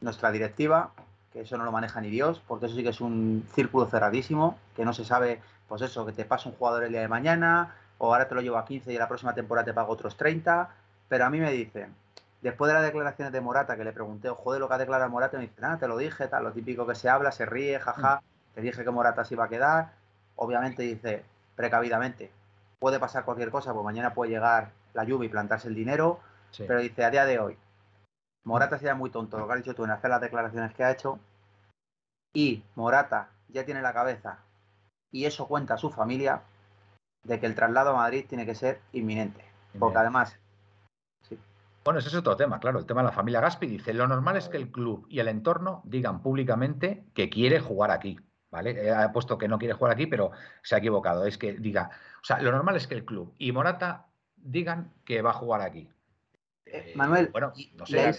nuestra 0.00 0.30
directiva, 0.30 0.90
que 1.32 1.42
eso 1.42 1.56
no 1.56 1.64
lo 1.64 1.72
maneja 1.72 2.00
ni 2.00 2.10
Dios, 2.10 2.42
porque 2.46 2.66
eso 2.66 2.74
sí 2.74 2.82
que 2.82 2.90
es 2.90 3.00
un 3.00 3.46
círculo 3.54 3.86
cerradísimo, 3.86 4.58
que 4.76 4.84
no 4.84 4.92
se 4.92 5.04
sabe, 5.04 5.40
pues 5.68 5.82
eso, 5.82 6.06
que 6.06 6.12
te 6.12 6.24
pasa 6.24 6.48
un 6.48 6.54
jugador 6.56 6.84
el 6.84 6.92
día 6.92 7.00
de 7.00 7.08
mañana, 7.08 7.74
o 7.98 8.12
ahora 8.12 8.28
te 8.28 8.34
lo 8.34 8.40
llevo 8.40 8.58
a 8.58 8.64
15 8.64 8.92
y 8.92 8.98
la 8.98 9.08
próxima 9.08 9.34
temporada 9.34 9.64
te 9.64 9.72
pago 9.72 9.92
otros 9.92 10.16
30, 10.16 10.68
pero 11.08 11.24
a 11.24 11.30
mí 11.30 11.38
me 11.38 11.52
dicen, 11.52 11.94
Después 12.44 12.68
de 12.68 12.74
las 12.74 12.82
declaraciones 12.82 13.32
de 13.32 13.40
Morata, 13.40 13.74
que 13.74 13.84
le 13.84 13.92
pregunté, 13.94 14.28
joder, 14.28 14.60
lo 14.60 14.68
que 14.68 14.74
ha 14.74 14.78
declarado 14.78 15.08
Morata, 15.08 15.38
me 15.38 15.44
dice, 15.44 15.62
nada, 15.62 15.78
te 15.78 15.88
lo 15.88 15.96
dije, 15.96 16.28
tal, 16.28 16.44
lo 16.44 16.52
típico 16.52 16.86
que 16.86 16.94
se 16.94 17.08
habla, 17.08 17.32
se 17.32 17.46
ríe, 17.46 17.80
jaja, 17.80 18.22
te 18.54 18.60
dije 18.60 18.84
que 18.84 18.90
Morata 18.90 19.24
se 19.24 19.32
iba 19.32 19.46
a 19.46 19.48
quedar. 19.48 19.92
Obviamente 20.36 20.82
dice, 20.82 21.24
precavidamente, 21.56 22.30
puede 22.78 23.00
pasar 23.00 23.24
cualquier 23.24 23.50
cosa, 23.50 23.72
pues 23.72 23.82
mañana 23.82 24.12
puede 24.12 24.32
llegar 24.32 24.72
la 24.92 25.04
lluvia 25.04 25.24
y 25.24 25.30
plantarse 25.30 25.68
el 25.68 25.74
dinero, 25.74 26.20
pero 26.58 26.80
dice, 26.80 27.04
a 27.04 27.10
día 27.10 27.24
de 27.24 27.38
hoy, 27.38 27.56
Morata 28.44 28.78
sería 28.78 28.94
muy 28.94 29.10
tonto, 29.10 29.38
lo 29.38 29.46
que 29.46 29.52
has 29.52 29.58
dicho 29.58 29.74
tú 29.74 29.84
en 29.84 29.90
hacer 29.90 30.10
las 30.10 30.20
declaraciones 30.20 30.74
que 30.74 30.84
ha 30.84 30.90
hecho, 30.90 31.18
y 32.32 32.62
Morata 32.74 33.30
ya 33.48 33.64
tiene 33.64 33.82
la 33.82 33.92
cabeza, 33.92 34.38
y 35.10 35.24
eso 35.24 35.46
cuenta 35.46 35.74
a 35.74 35.78
su 35.78 35.90
familia, 35.90 36.42
de 37.22 37.40
que 37.40 37.46
el 37.46 37.54
traslado 37.54 37.90
a 37.90 37.96
Madrid 37.96 38.26
tiene 38.28 38.44
que 38.44 38.54
ser 38.54 38.80
inminente. 38.92 39.44
Porque 39.78 39.98
además, 39.98 40.38
bueno, 41.84 42.00
ese 42.00 42.08
es 42.08 42.14
otro 42.14 42.34
tema, 42.36 42.58
claro. 42.60 42.78
El 42.78 42.86
tema 42.86 43.02
de 43.02 43.08
la 43.08 43.12
familia 43.12 43.42
Gaspi 43.42 43.66
dice, 43.66 43.92
lo 43.92 44.08
normal 44.08 44.38
es 44.38 44.48
que 44.48 44.56
el 44.56 44.70
club 44.70 45.06
y 45.10 45.20
el 45.20 45.28
entorno 45.28 45.82
digan 45.84 46.22
públicamente 46.22 47.04
que 47.12 47.28
quiere 47.28 47.60
jugar 47.60 47.90
aquí. 47.90 48.18
¿Vale? 48.50 48.70
Eh, 48.70 48.90
ha 48.90 49.12
puesto 49.12 49.36
que 49.36 49.48
no 49.48 49.58
quiere 49.58 49.74
jugar 49.74 49.92
aquí, 49.92 50.06
pero 50.06 50.30
se 50.62 50.74
ha 50.74 50.78
equivocado. 50.78 51.26
Es 51.26 51.36
que 51.36 51.54
diga, 51.54 51.90
o 52.22 52.24
sea, 52.24 52.40
lo 52.40 52.52
normal 52.52 52.76
es 52.76 52.86
que 52.86 52.94
el 52.94 53.04
club 53.04 53.34
y 53.36 53.52
Morata 53.52 54.06
digan 54.36 54.92
que 55.04 55.22
va 55.22 55.30
a 55.30 55.34
jugar 55.34 55.60
aquí. 55.60 55.90
Eh, 56.66 56.92
Manuel, 56.94 57.28
bueno, 57.30 57.52
no 57.74 57.86
sé, 57.86 58.14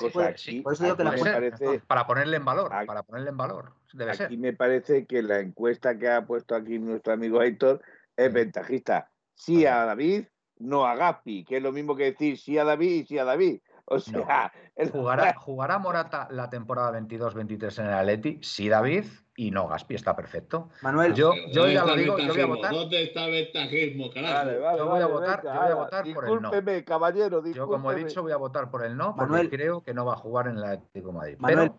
por 0.61 0.73
eso 0.73 0.83
digo 0.83 0.95
que 0.95 1.03
la 1.03 1.15
parece, 1.15 1.79
para 1.87 2.05
ponerle 2.05 2.37
en 2.37 2.45
valor, 2.45 2.69
para 2.85 3.03
ponerle 3.03 3.31
en 3.31 3.37
valor. 3.37 3.73
Debe 3.93 4.11
aquí 4.11 4.37
me 4.37 4.53
parece 4.53 5.05
que 5.05 5.23
la 5.23 5.39
encuesta 5.39 5.97
que 5.97 6.09
ha 6.09 6.25
puesto 6.25 6.55
aquí 6.55 6.77
nuestro 6.77 7.13
amigo 7.13 7.41
Héctor 7.41 7.81
es 8.15 8.31
ventajista. 8.31 9.09
Sí 9.33 9.65
a 9.65 9.85
David, 9.85 10.25
no 10.57 10.85
a 10.85 10.95
Gaspi, 10.95 11.43
que 11.43 11.57
es 11.57 11.63
lo 11.63 11.71
mismo 11.71 11.95
que 11.95 12.05
decir 12.05 12.37
sí 12.37 12.57
a 12.57 12.63
David 12.63 12.91
y 12.91 13.05
sí 13.05 13.17
a 13.17 13.25
David. 13.25 13.61
O 13.87 13.99
sea, 13.99 14.51
¿Jugará, 14.91 15.35
¿Jugará, 15.35 15.77
Morata 15.77 16.27
la 16.31 16.49
temporada 16.49 16.99
22-23 16.99 17.79
en 17.79 17.85
el 17.85 17.93
Atleti? 17.93 18.39
Sí, 18.41 18.67
David, 18.67 19.05
y 19.35 19.51
no, 19.51 19.67
Gaspi 19.67 19.95
está 19.95 20.15
perfecto. 20.15 20.69
Manuel, 20.81 21.13
yo, 21.13 21.33
yo 21.51 21.67
ya 21.67 21.85
lo 21.85 21.95
digo, 21.95 22.17
yo 22.17 22.33
voy 22.33 22.41
a 22.41 22.45
votar. 22.47 22.73
¿Dónde 22.73 23.03
está 23.03 23.25
el 23.25 23.31
ventajismo, 23.31 24.09
carajo? 24.09 24.77
yo 24.77 24.87
voy 24.87 25.01
a 25.01 25.05
votar, 25.05 25.43
yo 25.43 25.53
voy 25.53 25.71
a 25.71 25.75
votar 25.75 26.13
por 26.13 26.27
el 26.27 26.41
no. 26.41 26.51
caballero, 26.85 27.45
Yo, 27.45 27.67
como 27.67 27.91
he 27.91 27.95
dicho, 27.95 28.23
voy 28.23 28.31
a 28.31 28.37
votar 28.37 28.71
por 28.71 28.83
el 28.83 28.97
no, 28.97 29.15
porque 29.15 29.31
Manuel, 29.31 29.49
creo 29.49 29.81
que 29.81 29.93
no 29.93 30.03
va 30.03 30.13
a 30.13 30.17
jugar 30.17 30.47
en 30.47 30.57
el 30.57 30.63
Atlético 30.63 31.11
Madrid. 31.11 31.35
Manuel, 31.37 31.71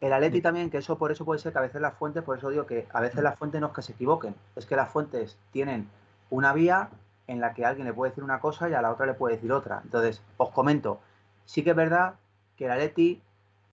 el 0.00 0.12
Atleti 0.12 0.40
también, 0.40 0.70
que 0.70 0.78
eso 0.78 0.98
por 0.98 1.12
eso 1.12 1.24
puede 1.24 1.40
ser 1.40 1.52
que 1.52 1.58
a 1.58 1.62
veces 1.62 1.80
las 1.80 1.94
fuentes, 1.94 2.22
por 2.22 2.38
eso 2.38 2.50
digo 2.50 2.66
que 2.66 2.86
a 2.92 3.00
veces 3.00 3.22
las 3.22 3.38
fuentes 3.38 3.60
no 3.60 3.68
es 3.68 3.72
que 3.74 3.82
se 3.82 3.92
equivoquen, 3.92 4.34
es 4.56 4.66
que 4.66 4.76
las 4.76 4.88
fuentes 4.88 5.38
tienen 5.50 5.88
una 6.30 6.52
vía 6.52 6.90
en 7.26 7.40
la 7.40 7.54
que 7.54 7.64
alguien 7.64 7.86
le 7.86 7.94
puede 7.94 8.10
decir 8.10 8.24
una 8.24 8.40
cosa 8.40 8.68
y 8.68 8.74
a 8.74 8.82
la 8.82 8.90
otra 8.90 9.06
le 9.06 9.14
puede 9.14 9.36
decir 9.36 9.50
otra. 9.52 9.80
Entonces, 9.82 10.22
os 10.36 10.50
comento, 10.50 11.00
sí 11.44 11.62
que 11.62 11.70
es 11.70 11.76
verdad 11.76 12.14
que 12.56 12.66
el 12.66 12.72
Atleti, 12.72 13.22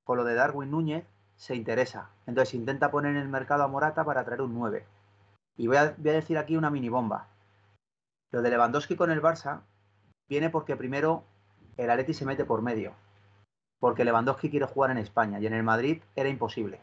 con 0.04 0.18
lo 0.18 0.24
de 0.24 0.36
Darwin 0.36 0.72
Núñez, 0.72 1.06
se 1.36 1.56
interesa. 1.56 2.10
Entonces 2.28 2.54
intenta 2.54 2.92
poner 2.92 3.16
en 3.16 3.22
el 3.22 3.28
mercado 3.28 3.64
a 3.64 3.68
Morata 3.68 4.04
para 4.04 4.24
traer 4.24 4.42
un 4.42 4.54
9. 4.54 4.86
Y 5.58 5.68
voy 5.68 5.78
a, 5.78 5.90
decir 5.92 6.38
aquí 6.38 6.56
una 6.56 6.70
mini 6.70 6.90
bomba. 6.90 7.28
Lo 8.32 8.42
de 8.42 8.50
Lewandowski 8.50 8.96
con 8.96 9.12
el 9.12 9.22
Barça 9.22 9.62
viene 10.30 10.50
porque 10.50 10.76
primero 10.76 11.24
el 11.78 11.90
Atleti 11.90 12.14
se 12.14 12.26
mete 12.26 12.46
por 12.46 12.62
medio. 12.62 12.94
Porque 13.80 14.06
Lewandowski 14.06 14.50
quiere 14.50 14.68
jugar 14.68 14.92
en 14.92 15.00
España 15.00 15.40
y 15.40 15.48
en 15.48 15.54
el 15.54 15.64
Madrid 15.64 16.02
era 16.16 16.30
imposible. 16.30 16.80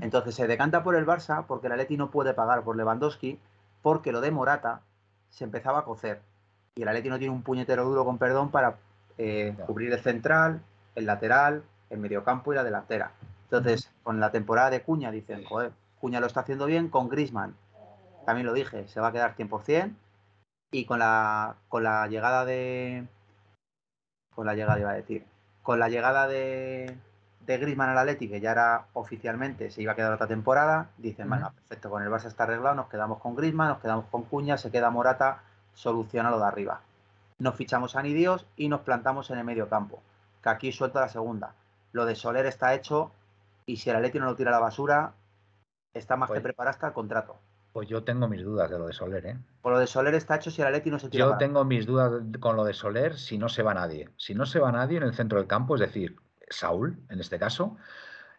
Entonces 0.00 0.34
se 0.34 0.46
decanta 0.46 0.82
por 0.82 0.96
el 0.96 1.04
Barça 1.04 1.44
porque 1.46 1.66
el 1.66 1.74
Atleti 1.74 1.98
no 1.98 2.10
puede 2.10 2.32
pagar 2.32 2.64
por 2.64 2.76
Lewandowski 2.76 3.38
porque 3.82 4.10
lo 4.10 4.22
de 4.22 4.30
Morata 4.30 4.80
se 5.28 5.44
empezaba 5.44 5.80
a 5.80 5.84
cocer. 5.84 6.22
Y 6.74 6.82
el 6.82 6.88
Atleti 6.88 7.10
no 7.10 7.18
tiene 7.18 7.34
un 7.34 7.42
puñetero 7.42 7.84
duro 7.84 8.04
con 8.04 8.16
perdón 8.16 8.50
para 8.50 8.78
eh, 9.18 9.54
cubrir 9.66 9.92
el 9.92 10.00
central, 10.00 10.62
el 10.94 11.06
lateral, 11.06 11.62
el 11.90 11.98
mediocampo 11.98 12.52
y 12.52 12.56
la 12.56 12.64
delantera. 12.64 13.12
Entonces, 13.44 13.90
con 14.02 14.20
la 14.20 14.30
temporada 14.30 14.70
de 14.70 14.82
Cuña 14.82 15.10
dicen, 15.10 15.44
joder, 15.44 15.72
Cuña 16.00 16.20
lo 16.20 16.26
está 16.26 16.40
haciendo 16.40 16.66
bien, 16.66 16.88
con 16.88 17.08
Grisman, 17.08 17.54
también 18.26 18.46
lo 18.46 18.52
dije, 18.52 18.88
se 18.88 19.00
va 19.00 19.08
a 19.08 19.12
quedar 19.12 19.36
100%, 19.36 19.94
y 20.72 20.84
con 20.84 20.98
la, 20.98 21.56
con 21.68 21.84
la 21.84 22.06
llegada 22.08 22.44
de... 22.44 23.06
Con 24.34 24.46
la 24.46 24.54
llegada, 24.54 24.78
iba 24.78 24.90
a 24.90 24.94
decir, 24.94 25.24
con 25.62 25.78
la 25.78 25.88
llegada 25.88 26.26
de, 26.26 26.98
de 27.46 27.58
Griezmann 27.58 27.88
al 27.88 27.98
Atleti, 27.98 28.28
que 28.28 28.40
ya 28.40 28.50
era 28.50 28.86
oficialmente, 28.92 29.70
se 29.70 29.80
iba 29.80 29.92
a 29.92 29.96
quedar 29.96 30.12
otra 30.12 30.26
temporada, 30.26 30.90
dicen, 30.98 31.28
bueno, 31.28 31.52
perfecto, 31.54 31.88
con 31.88 32.02
el 32.02 32.10
Barça 32.10 32.26
está 32.26 32.42
arreglado, 32.42 32.74
nos 32.74 32.88
quedamos 32.88 33.18
con 33.18 33.34
Griezmann, 33.34 33.68
nos 33.68 33.78
quedamos 33.78 34.04
con 34.10 34.24
Cuña, 34.24 34.58
se 34.58 34.70
queda 34.70 34.90
Morata, 34.90 35.42
soluciona 35.72 36.30
lo 36.30 36.38
de 36.38 36.46
arriba. 36.46 36.80
Nos 37.38 37.54
fichamos 37.54 37.96
a 37.96 38.02
Nidios 38.02 38.46
y 38.56 38.68
nos 38.68 38.80
plantamos 38.80 39.30
en 39.30 39.38
el 39.38 39.44
medio 39.44 39.68
campo, 39.68 40.02
que 40.42 40.48
aquí 40.48 40.72
suelto 40.72 41.00
la 41.00 41.08
segunda. 41.08 41.54
Lo 41.92 42.06
de 42.06 42.14
Soler 42.14 42.46
está 42.46 42.74
hecho 42.74 43.12
y 43.66 43.76
si 43.76 43.90
el 43.90 43.96
Atleti 43.96 44.18
no 44.18 44.26
lo 44.26 44.36
tira 44.36 44.50
a 44.50 44.54
la 44.54 44.60
basura, 44.60 45.12
está 45.92 46.16
más 46.16 46.28
que 46.28 46.34
pues 46.34 46.42
preparado 46.42 46.70
hasta 46.70 46.86
el 46.88 46.92
contrato. 46.92 47.36
Pues 47.72 47.88
yo 47.88 48.04
tengo 48.04 48.26
mis 48.26 48.42
dudas 48.42 48.70
de 48.70 48.78
lo 48.78 48.86
de 48.86 48.94
Soler, 48.94 49.26
¿eh? 49.26 49.36
Por 49.60 49.72
lo 49.72 49.78
de 49.78 49.86
Soler 49.86 50.14
está 50.14 50.36
hecho 50.36 50.50
si 50.50 50.62
el 50.62 50.68
Atleti 50.68 50.90
no 50.90 50.98
se 50.98 51.10
tira. 51.10 51.26
Yo 51.26 51.36
tengo 51.36 51.62
mis 51.64 51.84
dudas 51.84 52.22
con 52.40 52.56
lo 52.56 52.64
de 52.64 52.72
Soler 52.72 53.18
si 53.18 53.36
no 53.36 53.50
se 53.50 53.62
va 53.62 53.74
nadie. 53.74 54.08
Si 54.16 54.34
no 54.34 54.46
se 54.46 54.58
va 54.58 54.72
nadie 54.72 54.96
en 54.96 55.02
el 55.02 55.14
centro 55.14 55.38
del 55.38 55.46
campo, 55.46 55.74
es 55.74 55.82
decir, 55.82 56.16
Saúl, 56.48 56.98
en 57.10 57.20
este 57.20 57.38
caso, 57.38 57.76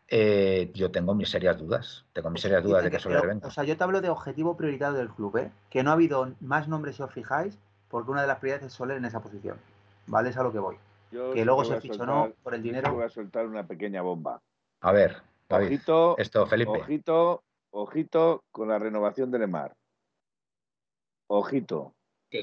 eh, 0.07 0.71
yo 0.73 0.89
tengo 0.89 1.13
mis 1.13 1.29
serias 1.29 1.57
dudas. 1.59 2.05
Tengo 2.13 2.31
mis 2.31 2.41
serias 2.41 2.63
dudas 2.63 2.83
de 2.83 2.89
que 2.89 2.97
Soler 2.97 3.27
venga. 3.27 3.47
O 3.47 3.51
sea, 3.51 3.63
yo 3.63 3.77
te 3.77 3.83
hablo 3.83 4.01
de 4.01 4.09
objetivo 4.09 4.57
prioritario 4.57 4.97
del 4.97 5.09
club, 5.09 5.37
¿eh? 5.37 5.51
Que 5.69 5.83
no 5.83 5.91
ha 5.91 5.93
habido 5.93 6.33
más 6.39 6.67
nombres, 6.67 6.95
si 6.95 7.03
os 7.03 7.13
fijáis, 7.13 7.59
porque 7.89 8.11
una 8.11 8.21
de 8.21 8.27
las 8.27 8.39
prioridades 8.39 8.67
es 8.67 8.73
Soler 8.73 8.97
en 8.97 9.05
esa 9.05 9.21
posición. 9.21 9.57
¿Vale? 10.07 10.29
Es 10.29 10.37
a 10.37 10.43
lo 10.43 10.51
que 10.51 10.59
voy. 10.59 10.77
que 11.11 11.45
luego 11.45 11.63
se 11.65 11.79
fichó 11.81 12.05
no 12.05 12.31
por 12.43 12.55
el 12.55 12.63
dinero. 12.63 12.93
Voy 12.93 13.03
a 13.03 13.09
soltar 13.09 13.45
una 13.45 13.65
pequeña 13.65 14.01
bomba. 14.01 14.41
A 14.81 14.91
ver, 14.91 15.21
ojito, 15.49 16.17
esto, 16.17 16.45
Felipe. 16.45 16.71
Ojito, 16.71 17.43
ojito 17.71 18.43
con 18.51 18.69
la 18.69 18.79
renovación 18.79 19.31
de 19.31 19.39
Lemar. 19.39 19.75
Ojito. 21.27 21.93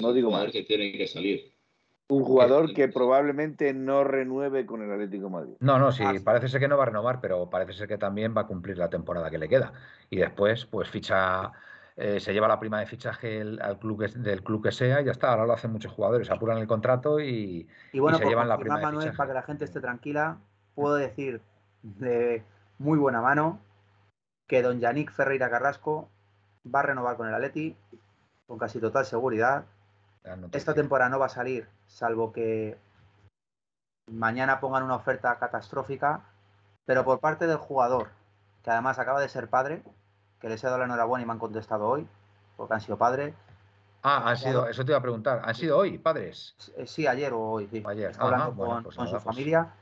no 0.01 0.13
digo 0.13 0.31
más. 0.31 0.51
que 0.51 0.63
tiene 0.63 0.91
que 0.97 1.07
salir. 1.07 1.55
Un 2.07 2.23
jugador 2.23 2.71
que 2.75 2.87
probablemente 2.87 3.73
no 3.73 4.03
renueve 4.03 4.67
con 4.67 4.83
el 4.83 4.91
Atlético 4.91 5.27
Madrid. 5.31 5.55
No, 5.59 5.79
no, 5.79 5.91
sí, 5.91 6.03
ah, 6.05 6.13
parece 6.23 6.49
ser 6.49 6.59
que 6.59 6.67
no 6.67 6.77
va 6.77 6.83
a 6.83 6.87
renovar, 6.87 7.19
pero 7.19 7.49
parece 7.49 7.73
ser 7.73 7.87
que 7.87 7.97
también 7.97 8.35
va 8.37 8.41
a 8.41 8.47
cumplir 8.47 8.77
la 8.77 8.91
temporada 8.91 9.31
que 9.31 9.39
le 9.39 9.49
queda. 9.49 9.73
Y 10.11 10.17
después, 10.17 10.67
pues 10.67 10.87
ficha, 10.87 11.51
eh, 11.97 12.19
se 12.19 12.33
lleva 12.33 12.47
la 12.47 12.59
prima 12.59 12.79
de 12.79 12.85
fichaje 12.85 13.41
al 13.41 13.79
club 13.79 14.07
del 14.07 14.43
club 14.43 14.63
que 14.63 14.71
sea 14.71 15.01
y 15.01 15.05
ya 15.05 15.11
está. 15.11 15.31
Ahora 15.31 15.45
lo 15.45 15.53
hacen 15.53 15.71
muchos 15.71 15.91
jugadores, 15.91 16.29
apuran 16.29 16.57
el 16.57 16.67
contrato 16.67 17.19
y, 17.19 17.67
y, 17.93 17.99
bueno, 17.99 18.17
se 18.17 18.25
llevan 18.25 18.49
la 18.49 18.57
prima 18.57 18.79
de 18.79 18.87
fichaje. 18.87 19.17
Para 19.17 19.29
que 19.29 19.33
la 19.33 19.43
gente 19.43 19.65
esté 19.65 19.79
tranquila, 19.79 20.37
puedo 20.73 20.95
decir 20.95 21.41
de 21.83 22.43
muy 22.79 22.97
buena 22.97 23.21
mano 23.21 23.59
que 24.47 24.61
don 24.61 24.79
Yannick 24.79 25.11
Ferreira 25.11 25.49
Carrasco 25.49 26.09
va 26.73 26.79
a 26.79 26.83
renovar 26.83 27.15
con 27.17 27.27
el 27.27 27.33
Atleti 27.33 27.75
con 28.47 28.59
casi 28.59 28.79
total 28.79 29.05
seguridad 29.05 29.65
esta 30.51 30.73
temporada 30.73 31.09
no 31.09 31.19
va 31.19 31.27
a 31.27 31.29
salir, 31.29 31.67
salvo 31.85 32.31
que 32.31 32.77
mañana 34.11 34.59
pongan 34.59 34.83
una 34.83 34.95
oferta 34.95 35.37
catastrófica, 35.37 36.21
pero 36.85 37.03
por 37.05 37.19
parte 37.19 37.47
del 37.47 37.57
jugador, 37.57 38.09
que 38.63 38.71
además 38.71 38.97
acaba 38.97 39.21
de 39.21 39.29
ser 39.29 39.49
padre, 39.49 39.83
que 40.45 40.49
les 40.49 40.63
he 40.63 40.67
dado 40.67 40.77
la 40.77 40.85
enhorabuena 40.85 41.23
y 41.23 41.25
me 41.25 41.31
han 41.31 41.39
contestado 41.39 41.87
hoy, 41.87 42.07
porque 42.55 42.75
han 42.75 42.79
sido 42.79 42.99
padres. 42.99 43.33
Ah, 44.03 44.29
han 44.29 44.37
sido, 44.37 44.67
eso 44.67 44.85
te 44.85 44.91
iba 44.91 44.99
a 44.99 45.01
preguntar, 45.01 45.41
¿han 45.43 45.55
sido 45.55 45.75
hoy 45.75 45.97
padres? 45.97 46.55
Sí, 46.85 47.07
ayer 47.07 47.33
o 47.33 47.39
hoy, 47.39 47.67
sí. 47.67 47.83
Ayer. 47.83 48.13
hablando 48.19 48.53
con, 48.55 48.83
pues 48.83 48.95
su 48.95 49.09
pues 49.09 49.23
familia. 49.23 49.73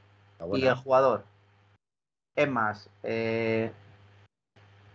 Y 0.53 0.65
el 0.65 0.75
jugador, 0.75 1.25
es 2.33 2.49
más, 2.49 2.89
eh, 3.03 3.73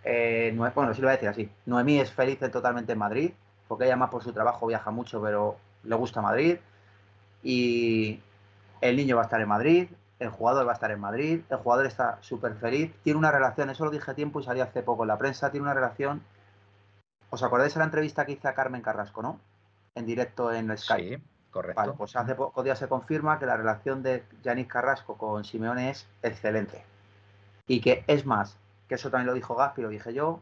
eh, 0.05 0.55
bueno, 0.75 0.95
sí 0.95 1.03
lo 1.03 1.09
voy 1.09 1.13
a 1.13 1.17
decir 1.17 1.29
así, 1.29 1.53
Noemí 1.67 2.01
es 2.01 2.11
feliz 2.11 2.39
totalmente 2.51 2.93
en 2.93 2.99
Madrid, 2.99 3.33
porque 3.69 3.85
ella 3.85 3.97
más 3.97 4.09
por 4.09 4.25
su 4.25 4.33
trabajo 4.33 4.67
viaja 4.69 4.91
mucho, 4.91 5.21
pero 5.21 5.59
le 5.83 5.97
gusta 5.97 6.23
Madrid. 6.23 6.57
Y 7.43 8.23
el 8.81 8.97
niño 8.97 9.17
va 9.17 9.23
a 9.23 9.25
estar 9.27 9.41
en 9.43 9.49
Madrid, 9.49 9.91
el 10.19 10.31
jugador 10.31 10.67
va 10.67 10.73
a 10.73 10.75
estar 10.75 10.91
en 10.91 11.01
Madrid, 11.01 11.43
el 11.49 11.57
jugador 11.59 11.87
está 11.87 12.19
súper 12.21 12.55
feliz, 12.55 12.93
tiene 13.03 13.19
una 13.19 13.31
relación, 13.31 13.71
eso 13.71 13.85
lo 13.85 13.91
dije 13.91 14.11
a 14.11 14.15
tiempo 14.15 14.41
y 14.41 14.45
salió 14.45 14.65
hace 14.65 14.83
poco 14.83 15.05
en 15.05 15.09
la 15.09 15.19
prensa, 15.19 15.51
tiene 15.51 15.65
una 15.65 15.75
relación... 15.75 16.23
¿Os 17.31 17.43
acordáis 17.43 17.75
de 17.75 17.79
la 17.79 17.85
entrevista 17.85 18.25
que 18.25 18.33
hice 18.33 18.49
a 18.49 18.55
Carmen 18.55 18.81
Carrasco, 18.81 19.23
no? 19.23 19.39
En 19.95 20.07
directo 20.07 20.53
en 20.53 20.77
Skype. 20.77 21.19
Sí, 21.19 21.23
correcto. 21.51 21.81
Vale, 21.81 21.93
pues 21.93 22.17
hace 22.17 22.35
pocos 22.35 22.65
días 22.65 22.79
se 22.79 22.89
confirma 22.89 23.39
que 23.39 23.47
la 23.47 23.57
relación 23.57 24.03
de 24.03 24.25
Yanis 24.43 24.67
Carrasco 24.67 25.19
con 25.19 25.45
Simeone 25.45 25.91
es 25.91 26.07
excelente. 26.23 26.85
Y 27.67 27.83
que 27.83 28.03
es 28.07 28.25
más, 28.25 28.57
que 28.89 28.95
eso 28.95 29.11
también 29.11 29.27
lo 29.27 29.35
dijo 29.35 29.55
Gaspi, 29.55 29.83
lo 29.83 29.91
dije 29.91 30.15
yo, 30.15 30.41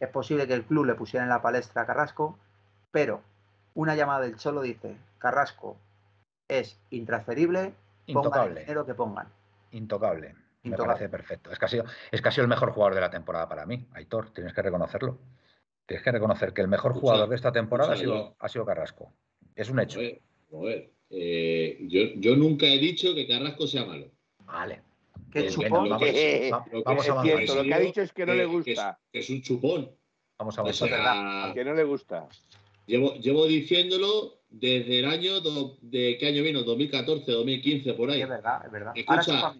es 0.00 0.08
posible 0.08 0.48
que 0.48 0.54
el 0.54 0.64
club 0.64 0.86
le 0.86 0.94
pusiera 0.94 1.22
en 1.22 1.30
la 1.30 1.42
palestra 1.42 1.82
a 1.82 1.86
Carrasco, 1.86 2.38
pero 2.90 3.20
una 3.74 3.94
llamada 3.94 4.20
del 4.20 4.36
Cholo 4.36 4.62
dice, 4.62 4.96
Carrasco 5.18 5.76
es 6.48 6.78
intransferible, 6.90 7.74
Intocable. 8.06 8.60
el 8.60 8.66
dinero 8.66 8.86
que 8.86 8.94
pongan. 8.94 9.28
Intocable. 9.72 10.34
Me 10.64 10.76
parece 10.76 11.08
perfecto. 11.08 11.50
Es 11.50 11.58
que, 11.58 11.64
ha 11.64 11.68
sido, 11.68 11.84
es 12.10 12.38
el 12.38 12.48
mejor 12.48 12.70
jugador 12.72 12.94
de 12.94 13.00
la 13.00 13.10
temporada 13.10 13.48
para 13.48 13.66
mí, 13.66 13.84
Aitor, 13.94 14.30
tienes 14.30 14.52
que 14.52 14.62
reconocerlo. 14.62 15.18
Tienes 15.86 16.04
que 16.04 16.12
reconocer 16.12 16.52
que 16.52 16.60
el 16.60 16.68
mejor 16.68 16.92
jugador 16.94 17.28
de 17.28 17.34
esta 17.34 17.50
temporada 17.50 17.94
ha 17.94 17.96
sido, 17.96 18.36
ha 18.38 18.48
sido 18.48 18.64
Carrasco. 18.64 19.12
Es 19.56 19.68
un 19.68 19.80
hecho. 19.80 19.98
Eh, 20.00 21.78
yo, 21.88 22.00
yo 22.16 22.36
nunca 22.36 22.66
he 22.66 22.78
dicho 22.78 23.14
que 23.14 23.26
Carrasco 23.26 23.66
sea 23.66 23.84
malo. 23.84 24.06
Vale. 24.44 24.82
¿Qué 25.30 25.48
chupón? 25.48 25.88
Vamos, 25.88 26.00
vamos, 26.84 27.08
a 27.08 27.22
cierto, 27.22 27.54
lo 27.56 27.62
que 27.64 27.74
ha 27.74 27.78
dicho 27.78 28.02
es 28.02 28.12
que 28.12 28.26
no 28.26 28.34
le 28.34 28.44
gusta. 28.44 28.98
Que 29.10 29.18
es, 29.18 29.30
un 29.30 29.42
chupón. 29.42 29.90
Vamos 30.38 30.58
a 30.58 30.62
ver. 30.62 31.54
que 31.54 31.64
no 31.64 31.74
le 31.74 31.84
gusta. 31.84 32.28
Llevo, 32.86 33.14
llevo 33.14 33.46
diciéndolo 33.46 34.41
desde 34.52 35.00
el 35.00 35.06
año, 35.06 35.40
¿de 35.80 36.16
qué 36.18 36.26
año 36.26 36.42
vino? 36.42 36.62
2014, 36.62 37.30
2015, 37.32 37.94
por 37.94 38.10
ahí. 38.10 38.20
es 38.22 38.28
verdad, 38.28 38.62
es 38.64 38.72
verdad. 38.72 38.92
Escucha, 38.94 39.54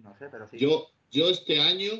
yo, 0.52 0.90
yo 1.10 1.30
este 1.30 1.60
año, 1.60 1.92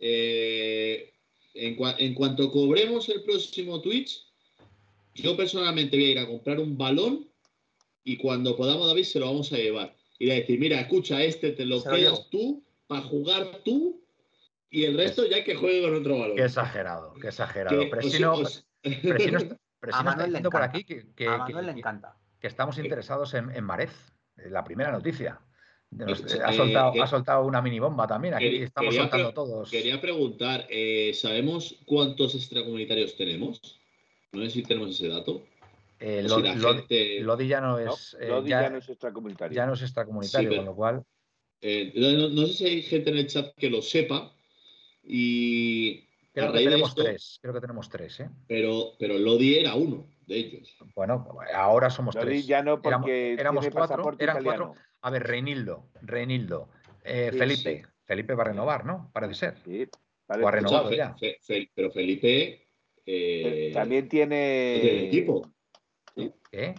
eh, 0.00 1.12
en, 1.54 1.76
en, 1.98 2.14
cuanto 2.14 2.50
cobremos 2.50 3.08
el 3.08 3.22
próximo 3.22 3.80
Twitch, 3.80 4.26
yo 5.14 5.36
personalmente 5.36 5.96
voy 5.96 6.06
a 6.06 6.10
ir 6.10 6.18
a 6.18 6.26
comprar 6.26 6.58
un 6.58 6.76
balón 6.76 7.28
y 8.04 8.16
cuando 8.16 8.56
podamos, 8.56 8.86
David, 8.88 9.04
se 9.04 9.20
lo 9.20 9.26
vamos 9.26 9.52
a 9.52 9.56
llevar. 9.56 9.94
Y 10.18 10.30
a 10.30 10.34
decir, 10.34 10.58
mira, 10.58 10.80
escucha, 10.80 11.22
este 11.22 11.52
te 11.52 11.64
lo 11.64 11.82
quedas 11.82 12.28
tú 12.30 12.62
para 12.86 13.02
jugar 13.02 13.60
tú 13.64 14.00
y 14.70 14.84
el 14.84 14.96
resto 14.96 15.26
ya 15.26 15.44
que 15.44 15.54
juegue 15.54 15.82
con 15.82 15.94
otro 15.94 16.18
balón. 16.18 16.36
Qué 16.36 16.44
exagerado, 16.44 17.14
qué 17.20 17.28
exagerado. 17.28 17.82
pero 17.90 18.02
si 18.02 18.20
no, 18.20 18.34
a 19.92 20.02
Manuel 20.02 20.32
le 20.32 20.40
por 20.42 20.62
aquí 20.62 20.84
que, 20.84 21.06
que, 21.14 21.26
le 21.26 21.72
encanta. 21.72 22.16
Que 22.42 22.48
estamos 22.48 22.76
interesados 22.78 23.34
en, 23.34 23.54
en 23.54 23.62
Marez, 23.62 23.92
la 24.50 24.64
primera 24.64 24.90
noticia. 24.90 25.40
ha, 26.44 26.52
soltado, 26.52 27.00
ha, 27.00 27.06
soltado, 27.06 27.46
una 27.46 27.62
mini 27.62 27.78
bomba 27.78 28.04
también. 28.08 28.34
Aquí 28.34 28.56
estamos 28.56 28.96
soltando 28.96 29.32
todos. 29.32 29.70
Quería 29.70 30.00
preguntar, 30.00 30.66
eh, 30.68 31.12
¿sabemos 31.14 31.78
cuántos 31.86 32.34
extracomunitarios 32.34 33.16
tenemos? 33.16 33.60
No 34.32 34.42
sé 34.42 34.50
si 34.50 34.62
tenemos 34.64 34.90
ese 34.90 35.06
dato. 35.06 35.44
Eh, 36.00 36.24
Lodi 37.22 37.46
ya 37.46 37.60
no 37.60 37.78
es. 37.78 38.16
Eh, 38.20 38.42
ya, 38.44 38.68
no 38.68 38.78
es 38.78 38.88
extracomunitario. 38.88 39.54
Ya 39.54 39.64
no 39.64 39.74
es 39.74 39.82
extracomunitario, 39.82 40.56
con 40.56 40.64
lo 40.64 40.74
cual. 40.74 41.04
no, 41.62 42.46
sé 42.48 42.52
si 42.54 42.64
hay 42.66 42.82
gente 42.82 43.10
en 43.10 43.18
el 43.18 43.28
chat 43.28 43.54
que 43.54 43.70
lo 43.70 43.82
sepa. 43.82 44.34
Y 45.04 46.08
Creo 46.32 46.52
que 46.52 46.64
tenemos 46.64 46.94
tres, 46.96 47.38
creo 47.40 47.54
que 47.54 47.60
tenemos 47.60 47.88
tres, 47.88 48.18
¿eh? 48.18 48.30
Pero, 48.48 48.94
pero 48.98 49.16
Lodi 49.16 49.58
era 49.58 49.76
uno 49.76 50.08
de 50.32 50.38
ellos. 50.38 50.76
Bueno, 50.94 51.26
ahora 51.54 51.90
somos 51.90 52.16
tres. 52.16 52.46
ya 52.46 52.62
no 52.62 52.80
porque 52.80 53.34
éramos, 53.34 53.68
cuatro, 53.70 54.14
eran 54.18 54.42
cuatro. 54.42 54.74
A 55.02 55.10
ver, 55.10 55.24
Reinildo, 55.24 55.90
Reinildo, 56.02 56.68
eh, 57.04 57.30
Felipe. 57.36 57.86
Felipe 58.04 58.34
va 58.34 58.42
a 58.42 58.46
renovar, 58.48 58.84
¿no? 58.84 59.10
Parece 59.12 59.34
ser. 59.34 59.58
Sí, 59.64 59.88
o 60.28 60.48
ha 60.48 60.50
renovado 60.50 60.92
ya. 60.92 61.14
pero 61.74 61.90
Felipe 61.90 62.66
eh, 63.06 63.70
también 63.72 64.08
tiene 64.08 65.06
equipo. 65.06 65.50
¿Qué? 66.50 66.74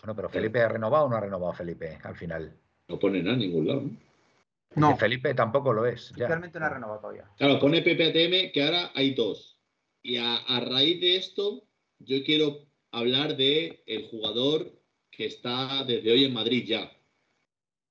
Bueno, 0.00 0.14
pero 0.14 0.28
Felipe 0.28 0.60
ha 0.60 0.68
renovado 0.68 1.06
o 1.06 1.08
no 1.08 1.16
ha 1.16 1.20
renovado 1.20 1.52
Felipe 1.52 1.98
al 2.02 2.16
final. 2.16 2.56
No 2.88 2.98
pone 2.98 3.22
nada 3.22 3.34
en 3.34 3.40
ningún 3.40 3.66
lado. 3.66 3.82
¿no? 3.82 4.90
No. 4.90 4.96
Felipe 4.96 5.34
tampoco 5.34 5.72
lo 5.72 5.86
es. 5.86 6.12
Realmente 6.16 6.58
no 6.58 6.66
ha 6.66 6.70
renovado 6.70 7.00
todavía. 7.00 7.28
Claro, 7.36 7.58
pone 7.58 7.82
PPATM 7.82 8.52
que 8.52 8.62
ahora 8.62 8.90
hay 8.94 9.14
dos. 9.14 9.58
Y 10.02 10.16
a, 10.16 10.38
raíz 10.60 11.00
de 11.00 11.16
esto, 11.16 11.67
yo 11.98 12.24
quiero 12.24 12.66
hablar 12.90 13.36
de 13.36 13.82
el 13.86 14.08
jugador 14.08 14.72
que 15.10 15.26
está 15.26 15.84
desde 15.84 16.12
hoy 16.12 16.24
en 16.24 16.32
Madrid 16.32 16.64
ya. 16.66 16.92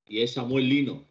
Y 0.05 0.21
es 0.21 0.33
Samuel 0.33 0.69
Lino. 0.69 1.07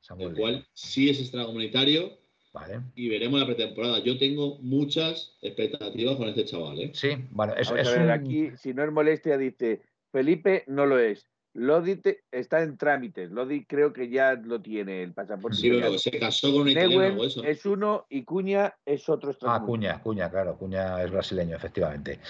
Samuel 0.00 0.30
el 0.30 0.36
cual 0.36 0.66
sí 0.74 1.08
es 1.08 1.20
extracomunitario. 1.20 2.18
Vale. 2.52 2.80
Y 2.94 3.08
veremos 3.08 3.40
la 3.40 3.46
pretemporada. 3.46 4.00
Yo 4.00 4.18
tengo 4.18 4.58
muchas 4.58 5.38
expectativas 5.40 6.16
con 6.16 6.28
este 6.28 6.44
chaval. 6.44 6.78
¿eh? 6.80 6.90
Sí, 6.92 7.08
bueno, 7.30 7.54
eso 7.54 7.74
es. 7.76 7.88
Aquí, 7.88 8.50
si 8.56 8.74
no 8.74 8.84
es 8.84 8.92
molestia, 8.92 9.38
dice 9.38 9.80
Felipe 10.10 10.64
no 10.66 10.84
lo 10.84 10.98
es. 10.98 11.31
Lodi 11.54 12.00
está 12.30 12.62
en 12.62 12.78
trámites. 12.78 13.30
Lodi 13.30 13.64
creo 13.66 13.92
que 13.92 14.08
ya 14.08 14.34
lo 14.34 14.62
tiene 14.62 15.02
el 15.02 15.12
pasaporte. 15.12 15.56
Sí, 15.56 15.70
pero 15.70 15.98
se 15.98 16.10
casó 16.18 16.50
con 16.50 16.62
un 16.62 16.68
italiano 16.68 17.22
eso. 17.22 17.44
Es 17.44 17.66
uno 17.66 18.06
y 18.08 18.24
Cuña 18.24 18.74
es 18.86 19.08
otro. 19.08 19.36
Ah, 19.42 19.62
Cuña, 19.64 20.02
Cuña, 20.02 20.30
claro. 20.30 20.56
Cuña 20.56 21.02
es 21.02 21.10
brasileño, 21.10 21.56
efectivamente. 21.56 22.20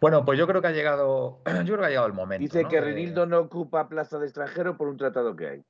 Bueno, 0.00 0.24
pues 0.24 0.38
yo 0.38 0.46
creo 0.46 0.60
que 0.60 0.68
ha 0.68 0.72
llegado, 0.72 1.40
yo 1.64 1.64
creo 1.64 1.78
que 1.78 1.86
ha 1.86 1.88
llegado 1.88 2.06
el 2.06 2.12
momento. 2.12 2.42
Dice 2.42 2.68
que 2.68 2.80
Renildo 2.80 3.26
no 3.26 3.40
ocupa 3.40 3.88
plaza 3.88 4.18
de 4.18 4.26
extranjero 4.26 4.76
por 4.76 4.88
un 4.88 4.96
tratado 4.96 5.34
que 5.34 5.48
hay. 5.48 5.64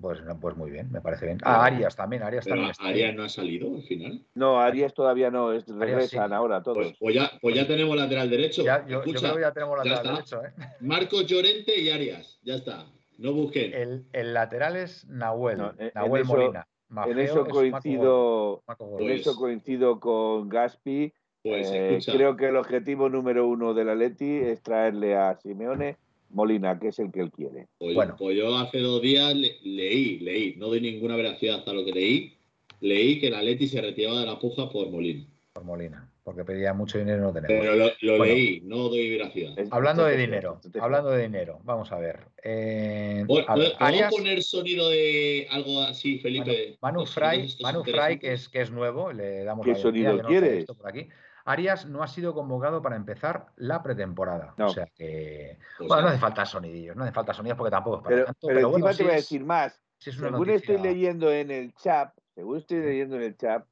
Pues, 0.00 0.20
pues 0.40 0.56
muy 0.56 0.70
bien, 0.70 0.92
me 0.92 1.00
parece 1.00 1.26
bien. 1.26 1.38
Ah, 1.42 1.64
Arias 1.64 1.96
también, 1.96 2.22
Arias 2.22 2.46
también 2.46 2.70
está 2.70 2.84
Arias 2.84 3.12
no 3.16 3.24
ha 3.24 3.28
salido 3.28 3.74
al 3.74 3.82
final. 3.82 4.24
No, 4.34 4.60
Arias 4.60 4.94
todavía 4.94 5.32
no, 5.32 5.52
es, 5.52 5.66
regresan 5.66 6.32
ahora 6.32 6.62
todos. 6.62 6.76
Pues, 6.76 6.96
pues, 7.00 7.14
ya, 7.16 7.32
pues 7.42 7.56
ya 7.56 7.66
tenemos 7.66 7.96
lateral 7.96 8.30
derecho. 8.30 8.62
Ya, 8.62 8.86
yo, 8.86 9.02
creo 9.02 9.34
que 9.34 9.40
ya 9.40 9.52
tenemos 9.52 9.76
lateral 9.78 10.14
derecho. 10.14 10.44
¿eh? 10.44 10.52
Marcos 10.78 11.26
Llorente 11.26 11.76
y 11.76 11.90
Arias, 11.90 12.38
ya 12.44 12.54
está. 12.54 12.86
No 13.18 13.32
busquen. 13.32 13.74
El, 13.74 14.04
el 14.12 14.32
lateral 14.32 14.76
es 14.76 15.08
Nahuel, 15.08 15.58
Nahuel 15.92 16.24
Molina. 16.24 16.68
en 17.06 17.18
eso 17.18 17.44
coincido, 17.44 18.62
en 19.00 19.10
eso 19.10 19.34
coincido 19.34 19.98
con 19.98 20.48
Gaspi. 20.48 21.12
Pues, 21.42 21.68
eh, 21.72 21.98
creo 22.06 22.36
que 22.36 22.46
el 22.46 22.56
objetivo 22.56 23.08
número 23.08 23.48
uno 23.48 23.74
del 23.74 23.88
Atleti 23.88 24.36
es 24.36 24.62
traerle 24.62 25.16
a 25.16 25.34
Simeone 25.34 25.98
Molina, 26.34 26.78
que 26.78 26.88
es 26.88 26.98
el 26.98 27.10
que 27.12 27.20
él 27.20 27.30
quiere. 27.30 27.68
Pues, 27.78 27.94
bueno. 27.94 28.16
pues 28.18 28.36
yo 28.36 28.56
hace 28.58 28.80
dos 28.80 29.00
días 29.00 29.34
leí, 29.34 30.18
leí, 30.18 30.54
no 30.56 30.68
doy 30.68 30.80
ninguna 30.80 31.16
veracidad 31.16 31.66
a 31.66 31.72
lo 31.72 31.84
que 31.84 31.92
leí, 31.92 32.34
leí 32.80 33.20
que 33.20 33.30
la 33.30 33.42
Leti 33.42 33.68
se 33.68 33.80
retiraba 33.80 34.20
de 34.20 34.26
la 34.26 34.38
puja 34.38 34.68
por 34.68 34.90
Molina. 34.90 35.24
Por 35.52 35.64
Molina, 35.64 36.10
porque 36.24 36.44
pedía 36.44 36.74
mucho 36.74 36.98
dinero 36.98 37.18
y 37.18 37.20
no 37.22 37.32
tenemos. 37.32 37.64
Pero 37.64 38.16
lo, 38.16 38.24
leí, 38.24 38.60
no 38.62 38.88
doy 38.88 39.08
veracidad. 39.10 39.54
Hablando 39.70 40.04
de 40.04 40.16
dinero, 40.16 40.60
hablando 40.80 41.10
de 41.10 41.22
dinero, 41.22 41.60
vamos 41.62 41.92
a 41.92 41.98
ver. 41.98 42.18
Eh, 42.42 43.24
¿Podemos 43.26 44.10
poner 44.10 44.42
sonido 44.42 44.90
de 44.90 45.46
algo 45.50 45.82
así, 45.82 46.18
Felipe? 46.18 46.76
Manu 46.82 47.06
Fry, 47.06 47.54
Manu 47.62 47.84
Fry 47.84 48.18
que, 48.18 48.32
es, 48.32 48.48
que 48.48 48.62
es 48.62 48.70
nuevo, 48.72 49.12
le 49.12 49.44
damos 49.44 49.64
¿Qué 49.64 49.76
sonido 49.76 50.18
quieres? 50.22 50.66
por 50.66 50.88
aquí. 50.88 51.08
Arias 51.44 51.86
no 51.86 52.02
ha 52.02 52.08
sido 52.08 52.32
convocado 52.34 52.80
para 52.80 52.96
empezar 52.96 53.48
la 53.56 53.82
pretemporada. 53.82 54.54
O 54.58 54.68
sea 54.70 54.86
que. 54.94 55.58
Pues 55.78 55.88
bueno, 55.88 56.02
no 56.02 56.08
hace 56.08 56.18
falta 56.18 56.46
sonidillos, 56.46 56.96
no 56.96 57.04
hace 57.04 57.12
falta 57.12 57.34
sonidos 57.34 57.58
porque 57.58 57.70
tampoco 57.70 57.98
es 57.98 58.02
para 58.02 58.16
pero, 58.16 58.26
tanto. 58.26 58.46
Pero, 58.46 58.70
bueno, 58.70 58.94
te 58.94 59.02
voy 59.02 59.12
a 59.12 59.16
decir 59.16 59.44
más. 59.44 59.78
según 59.98 60.50
estoy 60.50 60.78
leyendo 60.78 61.30
en 61.30 61.50
el 61.50 61.74
chat, 61.74 62.14
según 62.34 62.58
estoy 62.58 62.80
leyendo 62.80 63.16
en 63.16 63.22
el 63.22 63.36
chat, 63.36 63.66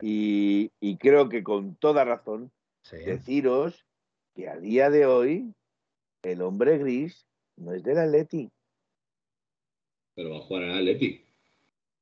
y, 0.00 0.96
creo 0.98 1.28
que 1.28 1.42
con 1.42 1.74
toda 1.74 2.04
razón, 2.04 2.52
deciros 2.90 3.84
que 4.34 4.48
a 4.48 4.56
día 4.56 4.88
de 4.90 5.06
hoy 5.06 5.52
el 6.22 6.42
hombre 6.42 6.78
gris 6.78 7.26
no 7.56 7.72
es 7.72 7.82
del 7.82 7.98
Atleti. 7.98 8.50
Pero 10.14 10.30
va 10.30 10.38
a 10.38 10.42
jugar 10.42 10.62
en 10.64 10.70
el 10.70 10.78
Atleti. 10.78 11.27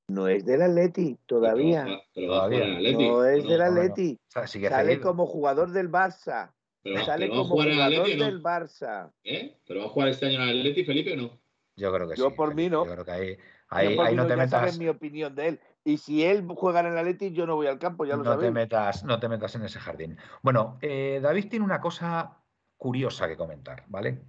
No 0.09 0.29
es 0.29 0.45
del 0.45 0.63
Atleti 0.63 1.19
todavía. 1.27 2.01
Pero, 2.15 2.29
todavía. 2.29 2.81
No 2.93 3.25
es 3.25 3.47
del 3.47 3.61
Atleti. 3.61 4.19
Sale 4.29 5.01
como 5.01 5.27
jugador 5.27 5.73
del 5.73 5.91
Barça. 5.91 6.53
Pero, 6.83 7.05
Sale 7.05 7.29
como 7.29 7.45
jugar 7.45 7.69
el 7.69 8.19
del 8.19 8.43
Barça. 8.43 9.11
¿Eh? 9.25 9.59
¿Pero 9.67 9.81
va 9.81 9.87
a 9.87 9.89
jugar 9.89 10.09
este 10.09 10.27
año 10.27 10.43
en 10.43 10.49
el 10.49 10.59
Atleti, 10.61 10.85
Felipe, 10.85 11.13
o 11.15 11.17
no? 11.17 11.41
Yo 11.75 11.93
creo 11.93 12.09
que 12.09 12.15
sí. 12.15 12.23
Yo 12.23 12.35
por 12.35 12.55
mí 12.55 12.69
no. 12.69 12.87
Yo 12.87 12.93
creo 12.93 13.05
que 13.05 13.11
ahí, 13.11 13.37
ahí, 13.69 13.99
ahí 13.99 14.15
no 14.15 14.27
te 14.27 14.37
metas. 14.37 14.51
Sabes 14.51 14.79
mi 14.79 14.89
opinión 14.89 15.35
de 15.35 15.49
él. 15.49 15.61
Y 15.85 15.99
si 15.99 16.25
él 16.25 16.47
juega 16.57 16.81
en 16.81 16.87
el 16.87 16.99
Atleti, 16.99 17.33
yo 17.33 17.47
no 17.47 17.57
voy 17.57 17.67
al 17.67 17.79
campo, 17.79 18.05
ya 18.05 18.17
lo 18.17 18.25
no 18.25 18.39
Te 18.39 18.51
metas, 18.51 19.05
no 19.05 19.21
te 19.21 19.29
metas 19.29 19.55
en 19.55 19.63
ese 19.63 19.79
jardín. 19.79 20.17
Bueno, 20.43 20.79
eh, 20.81 21.21
David 21.23 21.49
tiene 21.49 21.65
una 21.65 21.81
cosa 21.81 22.39
curiosa 22.77 23.29
que 23.29 23.37
comentar, 23.37 23.85
¿vale? 23.89 24.23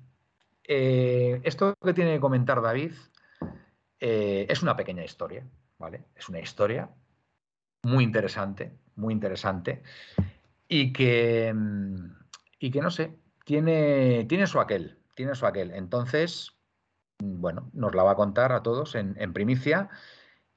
Eh, 0.64 1.42
esto 1.44 1.74
que 1.84 1.94
tiene 1.94 2.14
que 2.14 2.20
comentar 2.20 2.62
David 2.62 2.92
eh, 4.00 4.46
es 4.50 4.62
una 4.62 4.76
pequeña 4.76 5.04
historia, 5.04 5.48
¿vale? 5.80 6.06
Es 6.16 6.30
una 6.30 6.40
historia 6.40 6.90
muy 7.84 8.04
interesante, 8.04 8.78
muy 8.96 9.14
interesante, 9.14 9.84
y 10.68 10.92
que, 10.94 11.54
mm, 11.54 12.12
y 12.60 12.72
que 12.72 12.82
no 12.82 12.92
sé, 12.92 13.18
tiene, 13.46 14.26
tiene 14.26 14.48
su 14.48 14.60
aquel, 14.60 15.00
tiene 15.16 15.36
su 15.36 15.46
aquel. 15.46 15.72
Entonces, 15.72 16.58
mm, 17.20 17.42
bueno, 17.42 17.70
nos 17.74 17.96
la 17.96 18.04
va 18.04 18.12
a 18.12 18.16
contar 18.16 18.52
a 18.52 18.64
todos 18.64 18.96
en, 18.96 19.34
primicia 19.34 19.90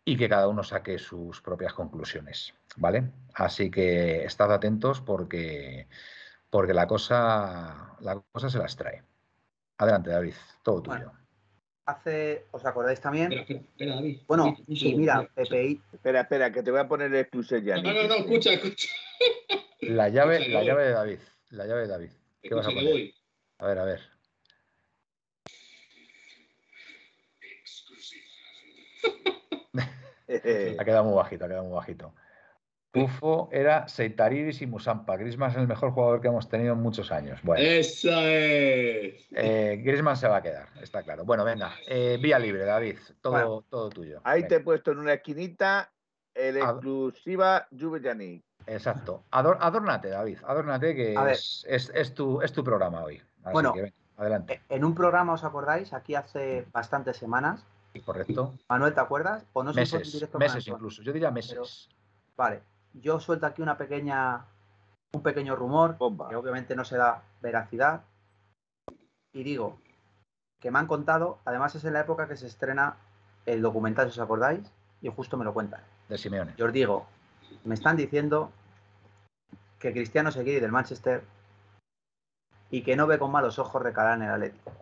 y 0.04 0.16
que 0.16 0.28
cada 0.28 0.48
uno 0.48 0.62
saque 0.64 0.98
sus 0.98 1.40
propias 1.42 1.74
conclusiones, 1.74 2.54
¿vale? 2.76 3.12
Así 3.34 3.70
que 3.70 4.24
estad 4.24 4.52
atentos 4.52 5.00
porque, 5.00 5.88
porque 6.50 6.74
la, 6.74 6.86
cosa, 6.86 7.96
la 8.00 8.20
cosa 8.32 8.50
se 8.50 8.58
las 8.58 8.76
trae. 8.76 9.04
Adelante, 9.78 10.10
David, 10.10 10.34
todo 10.62 10.82
tuyo 10.82 11.19
hace, 11.90 12.46
¿os 12.50 12.64
acordáis 12.64 13.00
también? 13.00 13.32
Espera, 13.32 13.60
espera, 13.60 13.94
David. 13.96 14.20
Bueno, 14.26 14.56
sí, 14.68 14.94
mira, 14.94 15.28
PPI. 15.34 15.80
Espera, 15.92 16.20
espera, 16.22 16.52
que 16.52 16.62
te 16.62 16.70
voy 16.70 16.80
a 16.80 16.88
poner 16.88 17.12
el 17.12 17.20
exclusive 17.20 17.62
ya. 17.62 17.76
No, 17.76 17.92
no, 17.92 18.08
no, 18.08 18.14
escucha, 18.14 18.52
escucha. 18.52 18.88
La 19.80 20.10
llave, 20.10 20.46
la 20.50 20.62
llave 20.62 20.84
de 20.84 20.90
David. 20.90 21.18
La 21.50 21.66
llave 21.66 21.80
de 21.82 21.88
David. 21.88 22.10
¿Qué 22.42 22.54
vas 22.54 22.66
a 22.66 22.70
poner? 22.70 23.12
A 23.58 23.66
ver, 23.66 23.78
a 23.78 23.84
ver. 23.84 24.00
ha 30.78 30.84
quedado 30.84 31.04
muy 31.04 31.14
bajito, 31.14 31.44
ha 31.46 31.48
quedado 31.48 31.64
muy 31.64 31.74
bajito. 31.74 32.14
Pufo 32.92 33.48
era 33.52 33.86
Seitaridis 33.86 34.62
y 34.62 34.66
Musampa. 34.66 35.16
Grisman 35.16 35.50
es 35.50 35.56
el 35.56 35.68
mejor 35.68 35.92
jugador 35.92 36.20
que 36.20 36.28
hemos 36.28 36.48
tenido 36.48 36.72
en 36.72 36.80
muchos 36.80 37.12
años. 37.12 37.40
Bueno, 37.42 37.62
Eso 37.62 38.10
es. 38.10 39.28
Eh, 39.30 39.80
Grisman 39.84 40.16
se 40.16 40.26
va 40.26 40.38
a 40.38 40.42
quedar, 40.42 40.68
está 40.82 41.02
claro. 41.02 41.24
Bueno, 41.24 41.44
venga, 41.44 41.72
eh, 41.86 42.18
vía 42.20 42.38
libre, 42.38 42.64
David. 42.64 42.98
Todo, 43.20 43.62
todo 43.68 43.90
tuyo. 43.90 44.20
Ahí 44.24 44.46
te 44.48 44.56
he 44.56 44.60
puesto 44.60 44.90
en 44.90 44.98
una 44.98 45.14
esquinita 45.14 45.92
el 46.34 46.56
exclusiva 46.56 47.68
Juve 47.78 48.42
Exacto. 48.66 49.24
adórnate, 49.30 50.08
David. 50.08 50.38
Adórnate, 50.44 50.94
que 50.94 51.16
es, 51.68 52.14
tu, 52.14 52.42
es 52.42 52.52
tu 52.52 52.64
programa 52.64 53.04
hoy. 53.04 53.22
bueno, 53.52 53.72
adelante. 54.16 54.62
En 54.68 54.84
un 54.84 54.94
programa, 54.94 55.34
¿os 55.34 55.44
acordáis? 55.44 55.92
Aquí 55.92 56.16
hace 56.16 56.66
bastantes 56.72 57.16
semanas. 57.16 57.64
Correcto. 58.04 58.54
Manuel, 58.68 58.94
¿te 58.94 59.00
acuerdas? 59.00 59.44
¿O 59.52 59.62
no 59.62 59.72
meses, 59.72 60.28
meses 60.38 60.66
incluso. 60.68 61.02
Yo 61.02 61.12
diría 61.12 61.30
meses. 61.30 61.88
vale 62.36 62.62
yo 62.94 63.20
suelto 63.20 63.46
aquí 63.46 63.62
una 63.62 63.76
pequeña, 63.76 64.44
un 65.12 65.22
pequeño 65.22 65.56
rumor, 65.56 65.96
que 65.98 66.36
obviamente 66.36 66.76
no 66.76 66.84
se 66.84 66.96
da 66.96 67.22
veracidad, 67.40 68.02
y 69.32 69.44
digo 69.44 69.78
que 70.60 70.70
me 70.70 70.78
han 70.78 70.86
contado, 70.86 71.38
además 71.44 71.74
es 71.74 71.84
en 71.84 71.94
la 71.94 72.00
época 72.00 72.28
que 72.28 72.36
se 72.36 72.46
estrena 72.46 72.96
el 73.46 73.62
documental, 73.62 74.10
si 74.10 74.20
os 74.20 74.24
acordáis, 74.24 74.70
y 75.00 75.08
justo 75.08 75.36
me 75.36 75.44
lo 75.44 75.54
cuentan. 75.54 75.80
De 76.08 76.18
Simeone. 76.18 76.54
Yo 76.56 76.66
os 76.66 76.72
digo, 76.72 77.06
me 77.64 77.74
están 77.74 77.96
diciendo 77.96 78.52
que 79.78 79.92
Cristiano 79.92 80.30
se 80.30 80.44
quiere 80.44 80.60
del 80.60 80.72
Manchester 80.72 81.24
y 82.70 82.82
que 82.82 82.96
no 82.96 83.06
ve 83.06 83.18
con 83.18 83.32
malos 83.32 83.58
ojos 83.58 83.82
recalar 83.82 84.18
en 84.18 84.24
el 84.24 84.30
Atlético. 84.30 84.72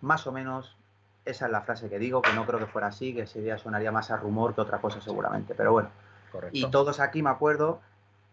Más 0.00 0.26
o 0.26 0.32
menos 0.32 0.76
esa 1.24 1.46
es 1.46 1.52
la 1.52 1.62
frase 1.62 1.88
que 1.88 1.98
digo, 1.98 2.22
que 2.22 2.32
no 2.32 2.46
creo 2.46 2.58
que 2.58 2.66
fuera 2.66 2.88
así, 2.88 3.14
que 3.14 3.22
ese 3.22 3.40
día 3.40 3.58
sonaría 3.58 3.92
más 3.92 4.10
a 4.10 4.16
rumor 4.16 4.54
que 4.54 4.60
otra 4.60 4.78
cosa 4.78 5.00
seguramente. 5.00 5.54
Pero 5.54 5.72
bueno, 5.72 5.90
y 6.52 6.66
todos 6.70 7.00
aquí 7.00 7.22
me 7.22 7.30
acuerdo, 7.30 7.80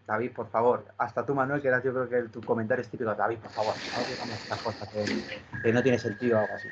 David, 0.08 0.32
por 0.34 0.50
favor, 0.50 0.86
hasta 0.98 1.26
tú, 1.26 1.34
Manuel, 1.34 1.62
que 1.62 1.68
era 1.68 1.82
yo 1.82 1.94
creo 1.94 2.10
que 2.10 2.30
tu 2.30 2.42
comentario 2.42 2.82
es 2.82 2.90
típico, 2.90 3.14
David, 3.14 3.38
por 3.38 3.52
favor, 3.52 3.74
no 3.76 4.08
digamos 4.08 4.36
estas 4.36 4.62
cosas 4.62 4.90
que, 4.90 5.74
no 5.74 5.84
tiene 5.84 6.00
sentido 6.00 6.38
o 6.38 6.42
algo 6.42 6.54
así. 6.56 6.68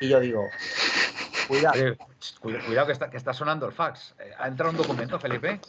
Y 0.00 0.08
yo 0.08 0.20
digo, 0.20 0.48
cuidado. 1.48 1.96
cuidado 2.40 2.86
que 2.86 2.92
está, 2.92 3.10
que 3.10 3.16
está 3.16 3.32
sonando 3.32 3.66
el 3.66 3.72
fax. 3.72 4.14
Eh, 4.18 4.32
¿Ha 4.38 4.48
entrado 4.48 4.72
un 4.72 4.76
documento, 4.76 5.18
Felipe? 5.18 5.60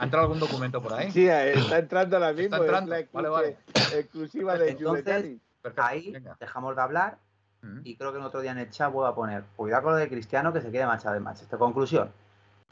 ¿Ha 0.00 0.04
entrado 0.04 0.24
algún 0.24 0.40
documento 0.40 0.82
por 0.82 0.94
ahí? 0.94 1.10
Sí, 1.10 1.28
eh, 1.28 1.52
está 1.52 1.78
entrando 1.78 2.16
ahora 2.16 2.32
mismo. 2.32 2.56
Está 2.56 2.78
entrando. 2.78 2.96
vale, 3.12 3.28
vale. 3.28 3.56
exclusiva 3.94 4.56
de 4.58 4.70
Entonces, 4.70 5.38
ahí 5.76 6.14
dejamos 6.40 6.76
de 6.76 6.82
hablar 6.82 7.18
y 7.82 7.96
creo 7.96 8.12
que 8.12 8.18
en 8.18 8.24
otro 8.24 8.40
día 8.40 8.52
en 8.52 8.58
el 8.58 8.70
chat 8.70 8.92
voy 8.92 9.08
a 9.08 9.14
poner, 9.14 9.44
cuidado 9.56 9.84
con 9.84 9.92
lo 9.92 9.98
de 9.98 10.08
Cristiano 10.08 10.52
que 10.52 10.60
se 10.60 10.70
quiere 10.70 10.86
marchar 10.86 11.14
de 11.14 11.20
Manchester. 11.20 11.58
Conclusión, 11.58 12.10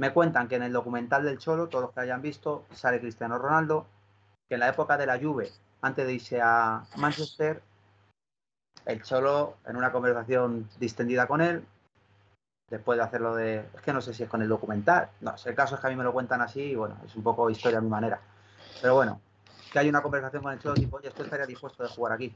me 0.02 0.12
cuentan 0.12 0.48
que 0.48 0.56
en 0.56 0.64
el 0.64 0.72
documental 0.72 1.22
del 1.22 1.38
Cholo, 1.38 1.68
todos 1.68 1.82
los 1.82 1.94
que 1.94 2.00
hayan 2.00 2.20
visto, 2.20 2.64
sale 2.72 2.98
Cristiano 2.98 3.38
Ronaldo, 3.38 3.86
que 4.48 4.54
en 4.54 4.60
la 4.60 4.68
época 4.68 4.96
de 4.96 5.06
la 5.06 5.16
Juve, 5.16 5.52
antes 5.80 6.04
de 6.04 6.14
irse 6.14 6.40
a 6.42 6.82
Manchester, 6.96 7.62
el 8.84 9.00
Cholo, 9.04 9.58
en 9.64 9.76
una 9.76 9.92
conversación 9.92 10.68
distendida 10.80 11.28
con 11.28 11.40
él, 11.40 11.64
después 12.68 12.98
de 12.98 13.04
hacerlo 13.04 13.36
de... 13.36 13.58
Es 13.74 13.80
que 13.82 13.92
no 13.92 14.00
sé 14.00 14.12
si 14.12 14.24
es 14.24 14.28
con 14.28 14.42
el 14.42 14.48
documental. 14.48 15.08
No, 15.20 15.36
el 15.44 15.54
caso 15.54 15.76
es 15.76 15.80
que 15.80 15.86
a 15.86 15.90
mí 15.90 15.94
me 15.94 16.02
lo 16.02 16.12
cuentan 16.12 16.40
así 16.40 16.62
y 16.62 16.74
bueno, 16.74 16.96
es 17.06 17.14
un 17.14 17.22
poco 17.22 17.48
historia 17.48 17.78
a 17.78 17.80
mi 17.80 17.88
manera. 17.88 18.18
Pero 18.80 18.96
bueno, 18.96 19.20
que 19.72 19.78
hay 19.78 19.88
una 19.88 20.02
conversación 20.02 20.42
con 20.42 20.52
el 20.52 20.58
Cholo 20.58 20.74
tipo, 20.74 20.96
oye, 20.96 21.10
esto 21.10 21.22
estaría 21.22 21.46
dispuesto 21.46 21.84
de 21.84 21.88
jugar 21.90 22.14
aquí. 22.14 22.34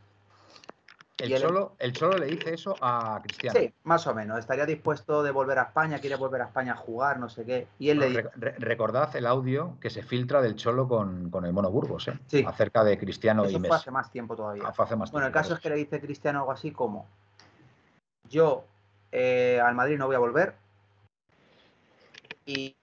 El 1.19 1.41
Cholo, 1.41 1.77
el 1.79 1.93
Cholo 1.95 2.19
le 2.19 2.27
dice 2.27 2.53
eso 2.53 2.77
a 2.81 3.21
Cristiano. 3.23 3.59
Sí, 3.59 3.73
más 3.85 4.07
o 4.07 4.15
menos. 4.15 4.39
Estaría 4.39 4.67
dispuesto 4.67 5.23
de 5.23 5.31
volver 5.31 5.59
a 5.59 5.63
España, 5.63 5.99
quiere 5.99 6.17
volver 6.17 6.43
a 6.43 6.45
España 6.45 6.73
a 6.73 6.77
jugar, 6.77 7.19
no 7.19 7.31
sé 7.31 7.45
qué. 7.45 7.67
Y 7.79 7.89
él 7.89 7.99
le 7.99 8.09
dice... 8.09 8.31
recordad 8.37 9.17
el 9.17 9.27
audio 9.27 9.79
que 9.81 9.89
se 9.89 10.03
filtra 10.03 10.43
del 10.43 10.57
Cholo 10.57 10.87
con, 10.87 11.31
el 11.45 11.53
Mono 11.55 11.71
Burgos, 11.71 12.09
¿eh? 12.09 12.19
Sí. 12.27 12.45
Acerca 12.47 12.85
de 12.85 12.99
Cristiano 12.99 13.45
eso 13.45 13.57
y 13.57 13.61
Messi. 13.61 13.69
fue 13.69 13.77
hace 13.77 13.91
más 13.91 14.11
tiempo 14.11 14.37
todavía. 14.37 14.65
Ah, 14.67 14.75
hace 14.77 14.97
más 14.97 15.11
bueno, 15.11 15.27
el 15.27 15.33
caso 15.33 15.55
es 15.55 15.61
que 15.61 15.71
le 15.71 15.77
dice 15.77 16.01
Cristiano 16.01 16.41
algo 16.41 16.53
así 16.53 16.71
como: 16.71 17.07
Yo 18.29 18.65
eh, 19.11 19.59
al 19.65 19.75
Madrid 19.75 19.97
no 19.97 20.07
voy 20.07 20.17
a 20.17 20.21
volver. 20.21 20.55
Y, 22.45 22.77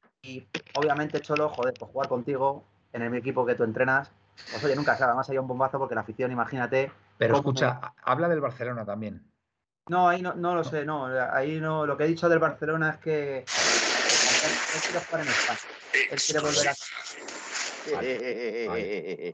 obviamente, 0.73 1.21
Cholo, 1.21 1.49
joder, 1.49 1.73
pues 1.77 1.91
jugar 1.91 2.09
contigo 2.09 2.63
en 2.91 3.03
el 3.03 3.13
equipo 3.15 3.45
que 3.45 3.53
tú 3.55 3.63
entrenas. 3.63 4.11
Pues 4.51 4.63
oye, 4.63 4.75
nunca 4.75 4.97
sabe, 4.97 5.13
más 5.13 5.29
hay 5.29 5.37
un 5.37 5.47
bombazo 5.47 5.77
porque 5.77 5.93
la 5.93 6.01
afición, 6.01 6.31
imagínate, 6.31 6.91
pero 7.17 7.35
escucha, 7.35 7.93
habla 8.03 8.27
del 8.27 8.41
Barcelona 8.41 8.85
también. 8.85 9.23
No, 9.89 10.07
ahí 10.07 10.21
no, 10.21 10.33
no 10.33 10.55
lo 10.55 10.63
sé, 10.63 10.85
no. 10.85 11.07
Ahí 11.07 11.59
no. 11.59 11.85
Lo 11.85 11.97
que 11.97 12.05
he 12.05 12.07
dicho 12.07 12.29
del 12.29 12.39
Barcelona 12.39 12.91
es 12.91 12.97
que 12.97 13.37
él 13.39 13.45
quiere 14.81 14.99
jugar 15.05 15.21
en 15.21 15.27
España. 15.27 15.59
Él 16.11 16.19
quiere 16.19 16.39
volver 16.39 16.67
a. 16.69 16.73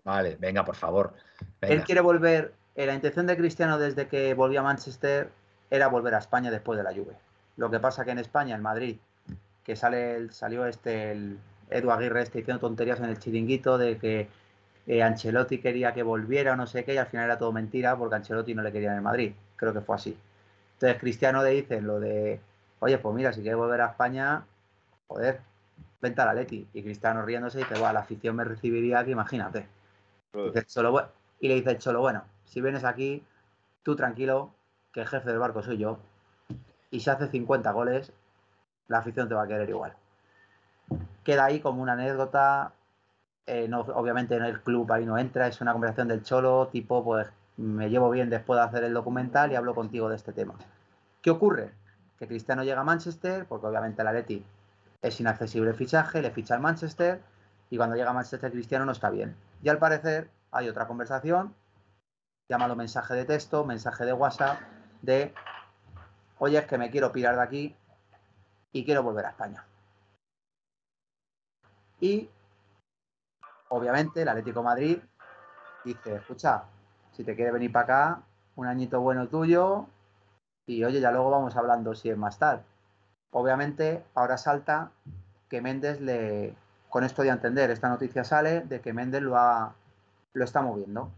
Vale, 0.03 0.37
venga, 0.39 0.65
por 0.65 0.75
favor. 0.75 1.13
Él 1.61 1.83
quiere 1.83 2.01
volver. 2.01 2.53
Eh, 2.75 2.85
la 2.85 2.93
intención 2.95 3.27
de 3.27 3.37
Cristiano 3.37 3.77
desde 3.77 4.07
que 4.07 4.33
volvió 4.33 4.61
a 4.61 4.63
Manchester 4.63 5.29
era 5.69 5.87
volver 5.87 6.15
a 6.15 6.19
España 6.19 6.49
después 6.49 6.77
de 6.77 6.83
la 6.83 6.93
Juve. 6.93 7.15
Lo 7.57 7.69
que 7.69 7.79
pasa 7.79 8.05
que 8.05 8.11
en 8.11 8.19
España, 8.19 8.55
en 8.55 8.61
Madrid, 8.61 8.97
que 9.63 9.75
sale 9.75 10.31
salió 10.31 10.65
este 10.65 11.11
el 11.11 11.37
Edu 11.69 11.91
Aguirre 11.91 12.23
este 12.23 12.39
diciendo 12.39 12.61
tonterías 12.61 12.99
en 12.99 13.05
el 13.05 13.19
chiringuito 13.19 13.77
de 13.77 13.97
que 13.97 14.29
eh, 14.87 15.03
Ancelotti 15.03 15.59
quería 15.59 15.93
que 15.93 16.03
volviera 16.03 16.53
o 16.53 16.55
no 16.55 16.67
sé 16.67 16.83
qué, 16.83 16.93
y 16.93 16.97
al 16.97 17.07
final 17.07 17.25
era 17.25 17.37
todo 17.37 17.51
mentira 17.51 17.95
porque 17.97 18.15
Ancelotti 18.15 18.53
no 18.55 18.63
le 18.63 18.71
quería 18.71 18.89
en 18.89 18.97
el 18.97 19.01
Madrid. 19.01 19.33
Creo 19.55 19.73
que 19.73 19.81
fue 19.81 19.95
así. 19.95 20.17
Entonces 20.73 20.99
Cristiano 20.99 21.43
le 21.43 21.49
dice 21.51 21.81
lo 21.81 21.99
de, 21.99 22.39
oye, 22.79 22.97
pues 22.97 23.15
mira, 23.15 23.33
si 23.33 23.41
quieres 23.41 23.57
volver 23.57 23.81
a 23.81 23.87
España, 23.87 24.43
joder, 25.07 25.41
vente 26.01 26.21
a 26.21 26.25
la 26.25 26.33
Leti. 26.33 26.67
Y 26.73 26.83
Cristiano 26.83 27.23
riéndose 27.23 27.59
dice, 27.59 27.75
bueno, 27.75 27.93
la 27.93 27.99
afición 27.99 28.35
me 28.35 28.43
recibiría 28.43 28.99
aquí, 28.99 29.11
imagínate. 29.11 29.67
y 31.39 31.47
le 31.47 31.55
dice 31.55 31.71
el 31.71 31.77
Cholo, 31.77 32.01
bueno, 32.01 32.23
si 32.45 32.61
vienes 32.61 32.83
aquí, 32.83 33.23
tú 33.83 33.95
tranquilo, 33.95 34.51
que 34.93 35.01
el 35.01 35.07
jefe 35.07 35.29
del 35.29 35.39
barco 35.39 35.61
soy 35.61 35.77
yo. 35.77 35.99
Y 36.91 36.99
si 36.99 37.09
hace 37.09 37.27
50 37.27 37.71
goles, 37.71 38.11
la 38.87 38.99
afición 38.99 39.29
te 39.29 39.35
va 39.35 39.43
a 39.43 39.47
querer 39.47 39.69
igual. 39.69 39.93
Queda 41.23 41.45
ahí 41.45 41.59
como 41.59 41.81
una 41.81 41.93
anécdota 41.93 42.73
eh, 43.49 43.67
no, 43.67 43.79
obviamente 43.79 44.35
en 44.35 44.43
el 44.43 44.61
club 44.61 44.91
ahí 44.91 45.07
no 45.07 45.17
entra, 45.17 45.47
es 45.47 45.59
una 45.59 45.71
conversación 45.71 46.07
del 46.07 46.21
cholo, 46.21 46.67
tipo, 46.67 47.03
pues 47.03 47.27
me 47.57 47.89
llevo 47.89 48.11
bien 48.11 48.29
después 48.29 48.59
de 48.59 48.63
hacer 48.63 48.83
el 48.83 48.93
documental 48.93 49.51
y 49.51 49.55
hablo 49.55 49.73
contigo 49.73 50.07
de 50.07 50.17
este 50.17 50.33
tema. 50.33 50.53
¿Qué 51.23 51.31
ocurre? 51.31 51.73
Que 52.19 52.27
Cristiano 52.27 52.63
llega 52.63 52.81
a 52.81 52.83
Manchester, 52.83 53.47
porque 53.47 53.65
obviamente 53.65 54.03
la 54.03 54.13
Leti 54.13 54.45
es 55.01 55.19
inaccesible 55.19 55.71
el 55.71 55.75
fichaje, 55.75 56.21
le 56.21 56.29
ficha 56.29 56.53
al 56.53 56.61
Manchester, 56.61 57.23
y 57.71 57.77
cuando 57.77 57.95
llega 57.95 58.11
a 58.11 58.13
Manchester 58.13 58.51
Cristiano 58.51 58.85
no 58.85 58.91
está 58.91 59.09
bien. 59.09 59.35
Y 59.63 59.69
al 59.69 59.79
parecer 59.79 60.29
hay 60.51 60.69
otra 60.69 60.85
conversación, 60.85 61.55
llámalo 62.49 62.75
mensaje 62.75 63.15
de 63.15 63.25
texto, 63.25 63.65
mensaje 63.65 64.05
de 64.05 64.13
WhatsApp, 64.13 64.59
de, 65.01 65.33
oye, 66.37 66.59
es 66.59 66.67
que 66.67 66.77
me 66.77 66.91
quiero 66.91 67.11
pirar 67.11 67.35
de 67.35 67.41
aquí 67.41 67.75
y 68.71 68.85
quiero 68.85 69.01
volver 69.01 69.25
a 69.25 69.29
España. 69.29 69.65
Y 71.99 72.29
obviamente 73.69 74.21
el 74.21 74.27
Atlético 74.27 74.61
Madrid 74.61 74.99
dice, 75.85 76.15
escucha, 76.15 76.63
si 77.11 77.23
te 77.23 77.35
quiere 77.35 77.51
venir 77.51 77.71
para 77.71 77.83
acá, 77.83 78.21
un 78.55 78.67
añito 78.67 78.99
bueno 79.01 79.27
tuyo, 79.27 79.87
y 80.65 80.83
oye, 80.83 80.99
ya 80.99 81.11
luego 81.11 81.31
vamos 81.31 81.55
hablando 81.55 81.95
si 81.95 82.09
es 82.09 82.17
más 82.17 82.37
tal. 82.37 82.63
Obviamente, 83.31 84.03
ahora 84.15 84.37
salta 84.37 84.91
que 85.49 85.61
Méndez 85.61 85.99
le, 86.01 86.55
con 86.89 87.03
esto 87.03 87.23
de 87.23 87.29
entender, 87.29 87.71
esta 87.71 87.89
noticia 87.89 88.23
sale 88.23 88.61
de 88.61 88.81
que 88.81 88.93
Méndez 88.93 89.21
lo, 89.21 89.37
ha, 89.37 89.73
lo 90.33 90.43
está 90.43 90.61
moviendo. 90.61 91.11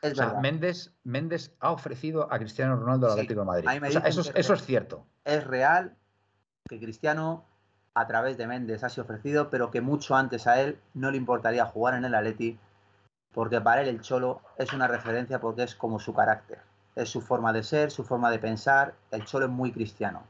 Es 0.00 0.16
verdad. 0.16 0.40
Méndez, 0.40 0.92
Méndez 1.04 1.52
ha 1.60 1.72
ofrecido 1.72 2.32
a 2.32 2.38
Cristiano 2.38 2.76
Ronaldo 2.76 3.06
al 3.06 3.12
Atlético 3.14 3.40
de 3.40 3.46
Madrid. 3.46 3.68
eso, 4.06 4.22
eso 4.34 4.54
es 4.54 4.62
cierto. 4.64 5.04
Es 5.24 5.44
real 5.44 5.96
que 6.68 6.78
Cristiano 6.78 7.44
a 7.98 8.06
través 8.06 8.36
de 8.38 8.46
Méndez 8.46 8.84
ha 8.84 8.88
sido 8.88 9.02
ofrecido, 9.02 9.50
pero 9.50 9.72
que 9.72 9.80
mucho 9.80 10.14
antes 10.14 10.46
a 10.46 10.60
él 10.60 10.78
no 10.94 11.10
le 11.10 11.16
importaría 11.16 11.66
jugar 11.66 11.94
en 11.94 12.04
el 12.04 12.14
Atleti, 12.14 12.56
porque 13.34 13.60
para 13.60 13.80
él 13.80 13.88
el 13.88 14.02
Cholo 14.02 14.40
es 14.56 14.72
una 14.72 14.86
referencia 14.86 15.40
porque 15.40 15.64
es 15.64 15.74
como 15.74 15.98
su 15.98 16.14
carácter, 16.14 16.60
es 16.94 17.08
su 17.08 17.20
forma 17.20 17.52
de 17.52 17.64
ser, 17.64 17.90
su 17.90 18.04
forma 18.04 18.30
de 18.30 18.38
pensar, 18.38 18.94
el 19.10 19.24
Cholo 19.24 19.46
es 19.46 19.50
muy 19.50 19.72
cristiano. 19.72 20.22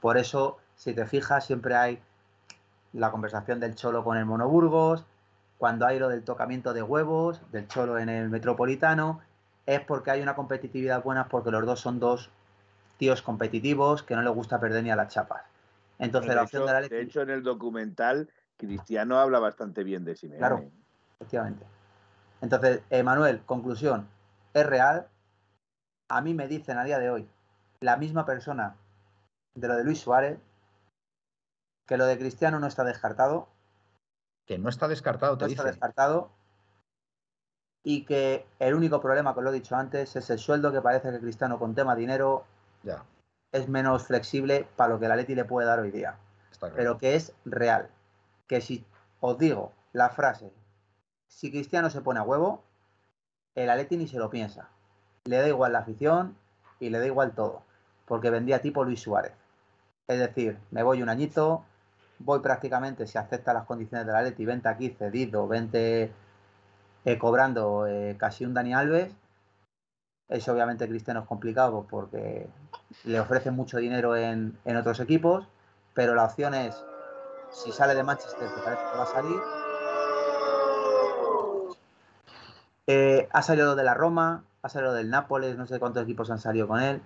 Por 0.00 0.18
eso, 0.18 0.58
si 0.74 0.92
te 0.92 1.06
fijas, 1.06 1.46
siempre 1.46 1.76
hay 1.76 2.02
la 2.92 3.12
conversación 3.12 3.60
del 3.60 3.76
Cholo 3.76 4.02
con 4.02 4.16
el 4.16 4.24
Monoburgos, 4.24 5.04
cuando 5.56 5.86
hay 5.86 6.00
lo 6.00 6.08
del 6.08 6.24
tocamiento 6.24 6.74
de 6.74 6.82
huevos, 6.82 7.40
del 7.52 7.68
Cholo 7.68 7.96
en 7.98 8.08
el 8.08 8.28
Metropolitano, 8.28 9.20
es 9.66 9.80
porque 9.80 10.10
hay 10.10 10.20
una 10.20 10.34
competitividad 10.34 11.04
buena, 11.04 11.28
porque 11.28 11.52
los 11.52 11.64
dos 11.64 11.78
son 11.78 12.00
dos 12.00 12.28
tíos 12.98 13.22
competitivos 13.22 14.02
que 14.02 14.16
no 14.16 14.22
les 14.22 14.34
gusta 14.34 14.58
perder 14.58 14.82
ni 14.82 14.90
a 14.90 14.96
las 14.96 15.14
chapas. 15.14 15.53
Entonces, 15.98 16.34
la 16.34 16.42
opción 16.42 16.66
de 16.66 16.72
la 16.72 16.80
De 16.82 17.00
hecho, 17.00 17.22
en 17.22 17.30
el 17.30 17.42
documental, 17.42 18.28
Cristiano 18.56 19.18
habla 19.18 19.38
bastante 19.38 19.84
bien 19.84 20.04
de 20.04 20.16
Simeone. 20.16 20.38
Claro, 20.38 20.64
efectivamente. 21.16 21.64
Entonces, 22.40 22.82
Emanuel, 22.90 23.42
conclusión, 23.44 24.08
es 24.52 24.66
real. 24.66 25.08
A 26.08 26.20
mí 26.20 26.34
me 26.34 26.48
dicen 26.48 26.78
a 26.78 26.84
día 26.84 26.98
de 26.98 27.10
hoy, 27.10 27.28
la 27.80 27.96
misma 27.96 28.26
persona 28.26 28.76
de 29.54 29.68
lo 29.68 29.76
de 29.76 29.84
Luis 29.84 30.00
Suárez, 30.00 30.38
que 31.86 31.96
lo 31.96 32.06
de 32.06 32.18
Cristiano 32.18 32.58
no 32.58 32.66
está 32.66 32.84
descartado. 32.84 33.48
Que 34.46 34.58
no 34.58 34.68
está 34.68 34.88
descartado, 34.88 35.38
te 35.38 35.44
no 35.44 35.50
está 35.50 35.64
descartado. 35.64 36.30
Y 37.82 38.04
que 38.04 38.46
el 38.58 38.74
único 38.74 39.00
problema, 39.00 39.34
que 39.34 39.42
lo 39.42 39.50
he 39.50 39.54
dicho 39.54 39.76
antes, 39.76 40.16
es 40.16 40.30
el 40.30 40.38
sueldo 40.38 40.72
que 40.72 40.80
parece 40.80 41.10
que 41.10 41.20
Cristiano 41.20 41.58
con 41.58 41.74
tema 41.74 41.94
dinero 41.94 42.44
ya 42.82 43.04
es 43.54 43.68
menos 43.68 44.04
flexible 44.08 44.66
para 44.74 44.92
lo 44.92 44.98
que 44.98 45.06
la 45.06 45.14
Leti 45.14 45.36
le 45.36 45.44
puede 45.44 45.68
dar 45.68 45.78
hoy 45.78 45.92
día. 45.92 46.16
Pero 46.74 46.98
que 46.98 47.14
es 47.14 47.32
real. 47.44 47.88
Que 48.48 48.60
si 48.60 48.84
os 49.20 49.38
digo 49.38 49.72
la 49.92 50.10
frase, 50.10 50.52
si 51.28 51.52
Cristiano 51.52 51.88
se 51.88 52.00
pone 52.00 52.18
a 52.18 52.24
huevo, 52.24 52.64
el 53.54 53.70
Atleti 53.70 53.96
ni 53.96 54.08
se 54.08 54.18
lo 54.18 54.28
piensa. 54.28 54.68
Le 55.24 55.36
da 55.36 55.46
igual 55.46 55.72
la 55.72 55.78
afición 55.78 56.36
y 56.80 56.90
le 56.90 56.98
da 56.98 57.06
igual 57.06 57.32
todo. 57.32 57.62
Porque 58.06 58.28
vendía 58.28 58.60
tipo 58.60 58.82
Luis 58.82 59.00
Suárez. 59.00 59.32
Es 60.08 60.18
decir, 60.18 60.58
me 60.72 60.82
voy 60.82 61.00
un 61.00 61.08
añito, 61.08 61.64
voy 62.18 62.40
prácticamente, 62.40 63.06
si 63.06 63.18
acepta 63.18 63.54
las 63.54 63.66
condiciones 63.66 64.04
de 64.04 64.12
la 64.12 64.22
Leti, 64.22 64.44
vente 64.44 64.68
aquí 64.68 64.90
cedido, 64.90 65.46
vente 65.46 66.12
eh, 67.04 67.18
cobrando 67.18 67.86
eh, 67.86 68.16
casi 68.18 68.44
un 68.44 68.52
Dani 68.52 68.74
Alves 68.74 69.14
eso 70.28 70.52
obviamente 70.52 70.88
Cristiano 70.88 71.20
es 71.20 71.26
complicado 71.26 71.86
porque 71.88 72.48
le 73.04 73.20
ofrecen 73.20 73.54
mucho 73.54 73.78
dinero 73.78 74.16
en, 74.16 74.58
otros 74.76 75.00
equipos, 75.00 75.46
pero 75.92 76.14
la 76.14 76.24
opción 76.24 76.54
es, 76.54 76.82
si 77.50 77.72
sale 77.72 77.94
de 77.94 78.02
Manchester, 78.02 78.48
que 78.48 78.62
parece 78.62 78.82
que 78.90 78.98
va 78.98 79.02
a 79.02 79.06
salir, 79.06 79.40
eh, 82.86 83.28
ha 83.32 83.42
salido 83.42 83.76
de 83.76 83.84
la 83.84 83.94
Roma, 83.94 84.44
ha 84.62 84.68
salido 84.68 84.94
del 84.94 85.10
Nápoles, 85.10 85.56
no 85.56 85.66
sé 85.66 85.78
cuántos 85.78 86.02
equipos 86.02 86.30
han 86.30 86.38
salido 86.38 86.68
con 86.68 86.80
él. 86.80 87.02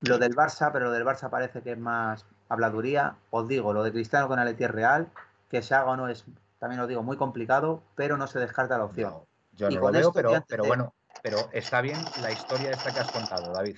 Lo 0.00 0.18
del 0.18 0.36
Barça, 0.36 0.70
pero 0.72 0.86
lo 0.86 0.92
del 0.92 1.04
Barça 1.04 1.30
parece 1.30 1.62
que 1.62 1.72
es 1.72 1.78
más 1.78 2.26
habladuría. 2.48 3.16
Os 3.30 3.48
digo, 3.48 3.72
lo 3.72 3.82
de 3.82 3.92
Cristiano 3.92 4.28
con 4.28 4.38
el 4.38 4.48
es 4.48 4.70
real, 4.70 5.08
que 5.48 5.62
se 5.62 5.74
haga 5.74 5.92
o 5.92 5.96
no 5.96 6.08
es, 6.08 6.24
también 6.58 6.80
os 6.80 6.88
digo, 6.88 7.02
muy 7.02 7.16
complicado, 7.16 7.82
pero 7.94 8.16
no 8.16 8.26
se 8.26 8.38
descarta 8.38 8.78
la 8.78 8.84
opción. 8.84 9.14
yo 9.52 9.70
no 9.70 9.80
lo 9.80 9.90
veo, 9.90 10.12
pero, 10.12 10.32
pero 10.46 10.64
bueno, 10.64 10.92
pero 11.22 11.48
está 11.52 11.80
bien 11.80 11.98
la 12.20 12.32
historia 12.32 12.70
esta 12.70 12.92
que 12.92 13.00
has 13.00 13.10
contado, 13.10 13.52
David. 13.52 13.76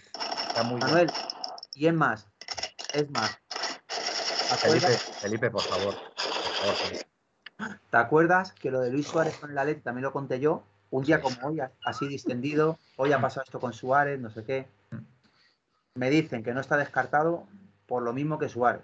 Está 0.49 0.63
muy 0.63 0.81
Manuel, 0.81 1.11
y 1.75 1.87
es 1.87 1.95
más, 1.95 2.27
es 2.93 3.11
más. 3.11 3.39
Felipe, 4.59 4.89
Felipe, 4.89 5.51
por 5.51 5.63
favor. 5.63 5.95
¿Te 7.91 7.97
acuerdas 7.97 8.53
que 8.53 8.71
lo 8.71 8.81
de 8.81 8.91
Luis 8.91 9.07
Suárez 9.07 9.37
con 9.39 9.51
el 9.51 9.59
Atleti 9.59 9.81
también 9.81 10.05
lo 10.05 10.13
conté 10.13 10.41
yo? 10.41 10.63
Un 10.91 11.05
día 11.05 11.21
como 11.21 11.37
hoy, 11.43 11.61
así 11.85 12.07
distendido, 12.07 12.79
hoy 12.97 13.13
ha 13.13 13.21
pasado 13.21 13.45
esto 13.45 13.59
con 13.59 13.73
Suárez, 13.73 14.21
no 14.21 14.31
sé 14.31 14.45
qué. 14.45 14.69
Me 15.95 16.11
dicen 16.11 16.45
que 16.45 16.53
no 16.53 16.61
está 16.61 16.77
descartado 16.77 17.47
por 17.87 18.03
lo 18.03 18.13
mismo 18.13 18.39
que 18.39 18.49
Suárez, 18.49 18.83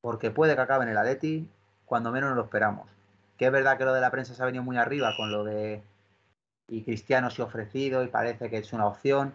porque 0.00 0.30
puede 0.30 0.54
que 0.54 0.60
acabe 0.60 0.84
en 0.84 0.90
el 0.90 0.98
Atleti 0.98 1.48
cuando 1.84 2.10
menos 2.10 2.30
nos 2.30 2.36
lo 2.36 2.44
esperamos. 2.44 2.88
Que 3.36 3.46
es 3.46 3.52
verdad 3.52 3.76
que 3.76 3.84
lo 3.84 3.92
de 3.92 4.00
la 4.00 4.10
prensa 4.10 4.34
se 4.34 4.42
ha 4.42 4.46
venido 4.46 4.62
muy 4.62 4.78
arriba 4.78 5.14
con 5.16 5.30
lo 5.30 5.44
de 5.44 5.82
y 6.70 6.82
Cristiano 6.82 7.30
se 7.30 7.42
ha 7.42 7.46
ofrecido 7.46 8.02
y 8.02 8.08
parece 8.08 8.48
que 8.48 8.58
es 8.58 8.72
una 8.72 8.86
opción. 8.86 9.34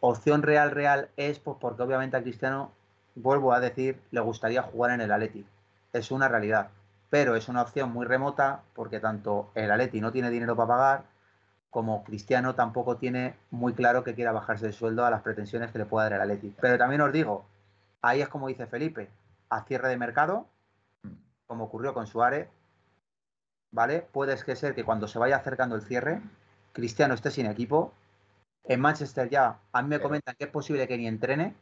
Opción 0.00 0.42
real, 0.42 0.70
real 0.72 1.08
es 1.16 1.38
pues 1.38 1.56
porque 1.60 1.82
obviamente 1.82 2.16
a 2.16 2.22
Cristiano, 2.22 2.72
vuelvo 3.14 3.52
a 3.52 3.60
decir, 3.60 4.00
le 4.10 4.20
gustaría 4.20 4.62
jugar 4.62 4.92
en 4.92 5.02
el 5.02 5.12
Atleti. 5.12 5.46
Es 5.92 6.10
una 6.10 6.28
realidad. 6.28 6.68
Pero 7.10 7.36
es 7.36 7.48
una 7.48 7.62
opción 7.62 7.92
muy 7.92 8.04
remota 8.04 8.62
porque 8.74 8.98
tanto 8.98 9.50
el 9.54 9.70
Atleti 9.70 10.00
no 10.00 10.10
tiene 10.10 10.30
dinero 10.30 10.56
para 10.56 10.68
pagar 10.68 11.16
como 11.76 12.04
Cristiano 12.04 12.54
tampoco 12.54 12.96
tiene 12.96 13.34
muy 13.50 13.74
claro 13.74 14.02
que 14.02 14.14
quiera 14.14 14.32
bajarse 14.32 14.64
el 14.64 14.72
sueldo 14.72 15.04
a 15.04 15.10
las 15.10 15.20
pretensiones 15.20 15.70
que 15.72 15.78
le 15.78 15.84
pueda 15.84 16.08
dar 16.08 16.14
el 16.14 16.22
Atleti. 16.22 16.54
Pero 16.58 16.78
también 16.78 17.02
os 17.02 17.12
digo, 17.12 17.44
ahí 18.00 18.22
es 18.22 18.30
como 18.30 18.48
dice 18.48 18.66
Felipe, 18.66 19.10
a 19.50 19.62
cierre 19.64 19.90
de 19.90 19.98
mercado, 19.98 20.46
como 21.46 21.64
ocurrió 21.64 21.92
con 21.92 22.06
Suárez, 22.06 22.48
¿vale? 23.72 24.06
Puede 24.10 24.42
que 24.42 24.56
ser 24.56 24.74
que 24.74 24.84
cuando 24.84 25.06
se 25.06 25.18
vaya 25.18 25.36
acercando 25.36 25.76
el 25.76 25.82
cierre, 25.82 26.22
Cristiano 26.76 27.14
esté 27.14 27.30
sin 27.30 27.46
equipo. 27.46 27.94
En 28.64 28.80
Manchester 28.80 29.30
ya, 29.30 29.58
a 29.72 29.80
mí 29.80 29.88
me 29.88 29.98
comentan 29.98 30.34
que 30.36 30.44
es 30.44 30.50
posible 30.50 30.86
que 30.86 30.98
ni 30.98 31.06
entrene. 31.06 31.54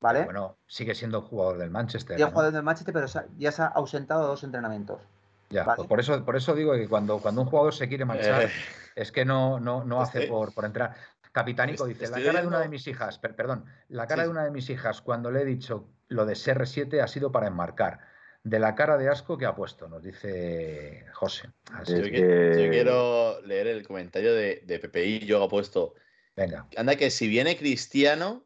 ¿Vale? 0.00 0.24
Bueno, 0.24 0.56
sigue 0.66 0.94
siendo 0.94 1.20
jugador 1.20 1.58
del 1.58 1.70
Manchester. 1.70 2.16
Ya 2.16 2.30
jugador 2.30 2.52
del 2.54 2.62
Manchester, 2.62 2.94
pero 2.94 3.06
ya 3.36 3.52
se 3.52 3.62
ha 3.62 3.66
ausentado 3.66 4.26
dos 4.26 4.42
entrenamientos. 4.42 5.02
Ya, 5.50 5.66
pues 5.66 5.86
por, 5.86 6.00
eso, 6.00 6.24
por 6.24 6.34
eso 6.34 6.54
digo 6.54 6.72
que 6.72 6.88
cuando, 6.88 7.18
cuando 7.18 7.42
un 7.42 7.46
jugador 7.46 7.74
se 7.74 7.88
quiere 7.88 8.06
marchar, 8.06 8.44
eh. 8.44 8.50
es 8.96 9.12
que 9.12 9.26
no, 9.26 9.60
no, 9.60 9.84
no 9.84 10.00
hace 10.00 10.26
por, 10.26 10.54
por 10.54 10.64
entrar. 10.64 10.94
Capitánico 11.30 11.84
dice, 11.84 12.08
la 12.08 12.22
cara 12.22 12.40
de 12.40 12.46
una 12.46 12.60
de 12.60 12.68
mis 12.68 12.86
hijas, 12.86 13.18
perdón, 13.18 13.66
la 13.88 14.06
cara 14.06 14.22
de 14.22 14.30
una 14.30 14.44
de 14.44 14.50
mis 14.50 14.70
hijas 14.70 15.02
cuando 15.02 15.30
le 15.30 15.42
he 15.42 15.44
dicho 15.44 15.86
lo 16.08 16.24
de 16.24 16.34
CR7 16.34 17.02
ha 17.02 17.08
sido 17.08 17.32
para 17.32 17.48
enmarcar 17.48 18.00
de 18.44 18.58
la 18.58 18.74
cara 18.74 18.98
de 18.98 19.08
asco 19.08 19.38
que 19.38 19.46
ha 19.46 19.54
puesto, 19.54 19.88
nos 19.88 20.02
dice 20.02 21.06
José. 21.12 21.50
yo, 21.86 22.02
quiero 22.02 23.40
leer 23.42 23.68
el 23.68 23.86
comentario 23.86 24.34
de, 24.34 24.62
de 24.64 24.78
PPI, 24.78 25.20
yo 25.20 25.42
ha 25.42 25.48
puesto. 25.48 25.94
Venga. 26.34 26.66
Anda 26.76 26.96
que 26.96 27.10
si 27.10 27.28
viene 27.28 27.56
Cristiano, 27.56 28.44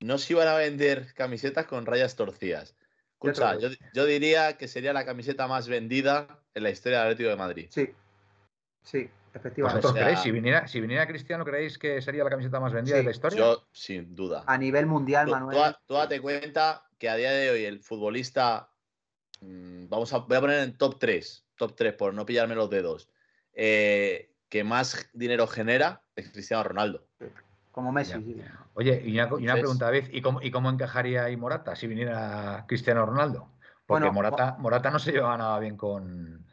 no 0.00 0.18
se 0.18 0.32
iban 0.32 0.48
a 0.48 0.56
vender 0.56 1.12
camisetas 1.14 1.66
con 1.66 1.86
rayas 1.86 2.16
torcidas. 2.16 2.76
Escucha, 3.12 3.56
yo, 3.94 4.04
diría 4.04 4.58
que 4.58 4.68
sería 4.68 4.92
la 4.92 5.06
camiseta 5.06 5.46
más 5.48 5.68
vendida 5.68 6.42
en 6.54 6.62
la 6.62 6.70
historia 6.70 6.98
del 6.98 7.06
Atlético 7.08 7.30
de 7.30 7.36
Madrid. 7.36 7.66
Sí, 7.70 7.90
sí, 8.82 9.08
efectivamente. 9.32 10.16
Si 10.22 10.30
viniera, 10.30 10.68
si 10.68 10.80
viniera 10.80 11.06
Cristiano, 11.06 11.44
¿creéis 11.44 11.78
que 11.78 12.02
sería 12.02 12.24
la 12.24 12.30
camiseta 12.30 12.60
más 12.60 12.74
vendida 12.74 12.96
de 12.96 13.04
la 13.04 13.10
historia? 13.10 13.38
Yo, 13.38 13.66
sin 13.72 14.14
duda. 14.14 14.44
A 14.46 14.58
nivel 14.58 14.86
mundial, 14.86 15.28
Manuel. 15.28 15.74
Tú, 15.86 15.94
date 15.94 16.20
cuenta 16.20 16.84
que 16.98 17.08
a 17.08 17.16
día 17.16 17.30
de 17.30 17.50
hoy 17.50 17.64
el 17.64 17.80
futbolista 17.80 18.70
Mm, 19.40 19.88
vamos 19.88 20.12
a, 20.12 20.18
voy 20.18 20.36
a 20.36 20.40
poner 20.40 20.60
en 20.62 20.76
top 20.76 20.98
3, 20.98 21.46
top 21.56 21.74
3 21.76 21.92
por 21.94 22.14
no 22.14 22.26
pillarme 22.26 22.54
los 22.54 22.70
dedos, 22.70 23.10
eh, 23.52 24.32
que 24.48 24.64
más 24.64 25.08
dinero 25.12 25.46
genera 25.46 26.02
es 26.14 26.30
Cristiano 26.30 26.62
Ronaldo. 26.62 27.06
Como 27.72 27.92
Messi. 27.92 28.42
Oye, 28.74 29.02
y 29.04 29.20
una, 29.20 29.54
pregunta, 29.54 29.84
David, 29.86 30.08
¿y 30.10 30.22
cómo, 30.22 30.40
¿y 30.40 30.50
cómo 30.50 30.70
encajaría 30.70 31.24
ahí 31.24 31.36
Morata 31.36 31.76
si 31.76 31.86
viniera 31.86 32.64
Cristiano 32.66 33.04
Ronaldo? 33.04 33.50
Porque 33.86 34.10
Morata, 34.10 34.56
Morata 34.58 34.90
no 34.90 34.98
se 34.98 35.12
lleva 35.12 35.36
nada 35.36 35.58
bien 35.58 35.76
con, 35.76 36.46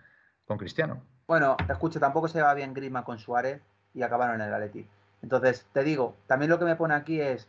con 0.46 0.58
Cristiano. 0.58 1.02
Bueno, 1.26 1.56
escucha, 1.70 2.00
tampoco 2.00 2.28
se 2.28 2.40
lleva 2.40 2.54
bien 2.54 2.74
Grima 2.74 3.06
con 3.06 3.20
Suárez 3.20 3.62
y 3.94 4.02
acabaron 4.02 4.42
en 4.42 4.48
el 4.48 4.54
Atleti. 4.54 4.86
Entonces, 5.22 5.66
te 5.72 5.84
digo, 5.84 6.18
también 6.28 6.50
lo 6.50 6.60
que 6.60 6.66
me 6.66 6.76
pone 6.76 6.94
aquí 6.94 7.22
es 7.22 7.48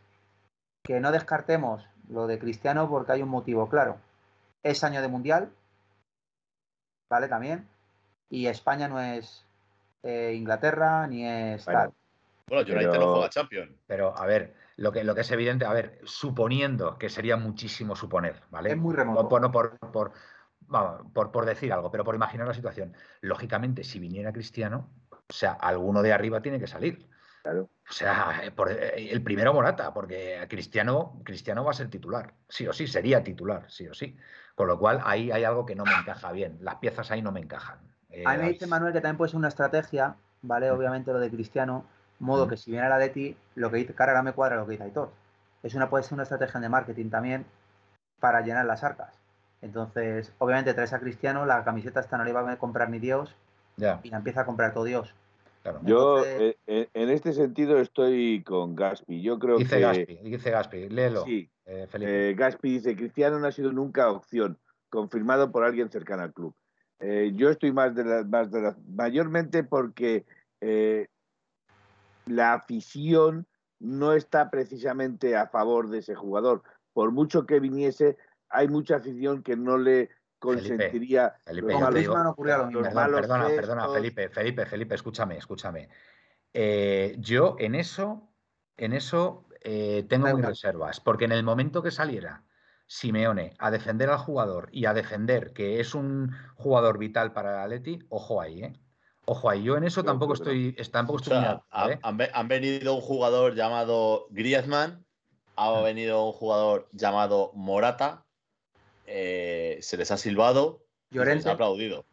que 0.81 1.01
no 1.01 1.11
descartemos 1.11 1.85
lo 2.07 2.27
de 2.27 2.39
Cristiano 2.39 2.89
porque 2.89 3.11
hay 3.11 3.21
un 3.21 3.29
motivo 3.29 3.67
claro 3.67 3.97
es 4.65 4.83
año 4.83 5.01
de 5.01 5.07
mundial, 5.07 5.51
¿vale? 7.07 7.27
También. 7.27 7.67
Y 8.29 8.47
España 8.47 8.87
no 8.87 8.99
es 8.99 9.45
eh, 10.01 10.33
Inglaterra 10.35 11.05
ni 11.05 11.23
es 11.23 11.63
bueno, 11.65 11.93
Bueno, 12.47 12.63
United 12.63 12.99
no 12.99 13.13
juega 13.13 13.29
Champions. 13.29 13.71
Pero, 13.85 14.17
a 14.17 14.25
ver, 14.25 14.55
lo 14.77 14.91
que, 14.91 15.03
lo 15.03 15.13
que 15.13 15.21
es 15.21 15.31
evidente, 15.31 15.65
a 15.65 15.73
ver, 15.73 15.99
suponiendo 16.03 16.97
que 16.97 17.09
sería 17.09 17.37
muchísimo 17.37 17.95
suponer, 17.95 18.41
¿vale? 18.49 18.71
Es 18.71 18.77
muy 18.77 18.95
remoto. 18.95 19.29
Por, 19.29 19.51
por, 19.51 19.79
por, 19.91 20.11
por, 21.13 21.31
por 21.31 21.45
decir 21.45 21.71
algo, 21.71 21.91
pero 21.91 22.03
por 22.03 22.15
imaginar 22.15 22.47
la 22.47 22.55
situación. 22.55 22.95
Lógicamente, 23.21 23.83
si 23.83 23.99
viniera 23.99 24.33
Cristiano, 24.33 24.89
O 25.11 25.33
sea, 25.33 25.53
alguno 25.53 26.01
de 26.01 26.11
arriba 26.11 26.41
tiene 26.41 26.59
que 26.59 26.67
salir. 26.67 27.07
Claro. 27.43 27.69
O 27.87 27.93
sea, 27.93 28.41
eh, 28.43 28.53
eh, 28.69 29.09
el 29.11 29.21
primero 29.21 29.53
Morata, 29.53 29.93
porque 29.93 30.43
Cristiano, 30.49 31.21
Cristiano 31.23 31.63
va 31.63 31.69
a 31.69 31.75
ser 31.75 31.91
titular, 31.91 32.33
sí 32.49 32.67
o 32.67 32.73
sí, 32.73 32.87
sería 32.87 33.23
titular, 33.23 33.69
sí 33.69 33.87
o 33.87 33.93
sí. 33.93 34.17
Con 34.55 34.67
lo 34.67 34.79
cual 34.79 35.01
ahí 35.03 35.31
hay 35.31 35.43
algo 35.43 35.65
que 35.65 35.75
no 35.75 35.83
me 35.83 35.93
encaja 35.93 36.31
bien. 36.31 36.57
Las 36.61 36.75
piezas 36.75 37.11
ahí 37.11 37.21
no 37.21 37.31
me 37.31 37.41
encajan. 37.41 37.77
a 38.25 38.33
mí 38.33 38.43
me 38.43 38.49
dice 38.49 38.67
Manuel 38.67 38.93
que 38.93 39.01
también 39.01 39.17
puede 39.17 39.29
ser 39.29 39.37
una 39.37 39.49
estrategia, 39.49 40.15
¿vale? 40.41 40.71
Obviamente 40.71 41.11
lo 41.11 41.19
de 41.19 41.29
Cristiano, 41.29 41.85
modo 42.19 42.47
que 42.47 42.57
si 42.57 42.71
viene 42.71 42.87
la 42.87 42.97
de 42.97 43.09
ti, 43.09 43.37
lo 43.55 43.69
que 43.69 43.77
dice 43.77 43.93
Carrera 43.93 44.23
me 44.23 44.33
cuadra 44.33 44.55
lo 44.55 44.65
que 44.65 44.71
dice 44.71 44.83
Aitor. 44.83 45.11
Es 45.61 45.75
una, 45.75 45.89
puede 45.89 46.03
ser 46.03 46.13
una 46.13 46.23
estrategia 46.23 46.59
de 46.59 46.69
marketing 46.69 47.09
también 47.09 47.45
para 48.19 48.41
llenar 48.41 48.65
las 48.65 48.83
arcas. 48.83 49.13
Entonces, 49.61 50.31
obviamente 50.37 50.73
traes 50.73 50.93
a 50.93 50.99
Cristiano, 50.99 51.45
la 51.45 51.63
camiseta 51.63 51.99
esta 51.99 52.17
no 52.17 52.23
le 52.23 52.29
iba 52.29 52.49
a 52.49 52.57
comprar 52.57 52.89
ni 52.89 52.99
Dios 52.99 53.35
y 53.77 54.09
la 54.09 54.17
empieza 54.17 54.41
a 54.41 54.45
comprar 54.45 54.73
todo 54.73 54.83
Dios. 54.85 55.13
Yo 55.83 56.23
eh, 56.23 56.57
eh, 56.67 56.89
en 56.93 57.09
este 57.09 57.33
sentido 57.33 57.79
estoy 57.79 58.43
con 58.43 58.75
Gaspi. 58.75 59.21
Yo 59.21 59.39
creo 59.39 59.57
dice 59.57 59.79
Gaspi, 59.79 60.19
dice 60.23 60.51
Gaspi, 60.51 60.89
léelo. 60.89 61.23
Sí, 61.25 61.49
eh, 61.65 62.35
Gaspi 62.37 62.73
dice, 62.73 62.95
Cristiano 62.95 63.39
no 63.39 63.47
ha 63.47 63.51
sido 63.51 63.71
nunca 63.71 64.11
opción, 64.11 64.59
confirmado 64.89 65.51
por 65.51 65.63
alguien 65.63 65.89
cercano 65.89 66.23
al 66.23 66.33
club. 66.33 66.55
yo 67.33 67.49
estoy 67.49 67.71
más 67.71 67.95
de 67.95 68.05
las, 68.05 68.27
más 68.27 68.51
de 68.51 68.61
las, 68.61 68.77
mayormente 68.87 69.63
porque 69.63 70.25
la 72.25 72.53
afición 72.53 73.47
no 73.79 74.13
está 74.13 74.49
precisamente 74.49 75.35
a 75.35 75.47
favor 75.47 75.89
de 75.89 75.99
ese 75.99 76.15
jugador. 76.15 76.63
Por 76.93 77.11
mucho 77.11 77.45
que 77.45 77.59
viniese, 77.59 78.17
hay 78.49 78.67
mucha 78.67 78.97
afición 78.97 79.43
que 79.43 79.55
no 79.55 79.77
le 79.77 80.09
consentiría. 80.39 81.35
Felipe, 81.45 81.73
perdona, 83.13 83.47
perdona, 83.47 83.89
Felipe, 83.89 84.29
Felipe, 84.29 84.65
Felipe, 84.65 84.95
escúchame, 84.95 85.37
escúchame. 85.37 85.89
Eh, 86.53 87.15
yo 87.19 87.55
en 87.59 87.75
eso, 87.75 88.29
en 88.77 88.93
eso 88.93 89.45
eh, 89.67 90.05
tengo 90.07 90.31
mis 90.35 90.45
reservas, 90.45 90.99
porque 90.99 91.25
en 91.25 91.31
el 91.31 91.43
momento 91.43 91.81
que 91.81 91.89
saliera 91.89 92.43
Simeone 92.85 93.55
a 93.57 93.71
defender 93.71 94.11
al 94.11 94.19
jugador 94.19 94.69
y 94.71 94.85
a 94.85 94.93
defender 94.93 95.53
que 95.53 95.79
es 95.79 95.95
un 95.95 96.35
jugador 96.53 96.99
vital 96.99 97.33
para 97.33 97.51
el 97.51 97.59
Atleti, 97.63 97.99
ojo 98.09 98.39
ahí, 98.39 98.61
¿eh? 98.63 98.73
Ojo 99.25 99.49
ahí, 99.49 99.63
yo 99.63 99.75
en 99.75 99.85
eso 99.85 100.03
tampoco 100.03 100.35
estoy, 100.35 100.73
tampoco 100.91 101.17
estoy 101.17 101.43
han, 101.71 102.47
venido 102.47 102.93
un 102.93 103.01
jugador 103.01 103.55
llamado 103.55 104.27
Griezmann, 104.29 105.03
ha 105.55 105.81
venido 105.81 106.27
un 106.27 106.33
jugador 106.33 106.87
llamado 106.91 107.51
Morata, 107.55 108.23
eh, 109.07 109.79
se 109.81 109.97
les 109.97 110.11
ha 110.11 110.17
silbado, 110.17 110.85
se 111.11 111.25
les 111.25 111.47
ha 111.47 111.53
aplaudido. 111.53 112.05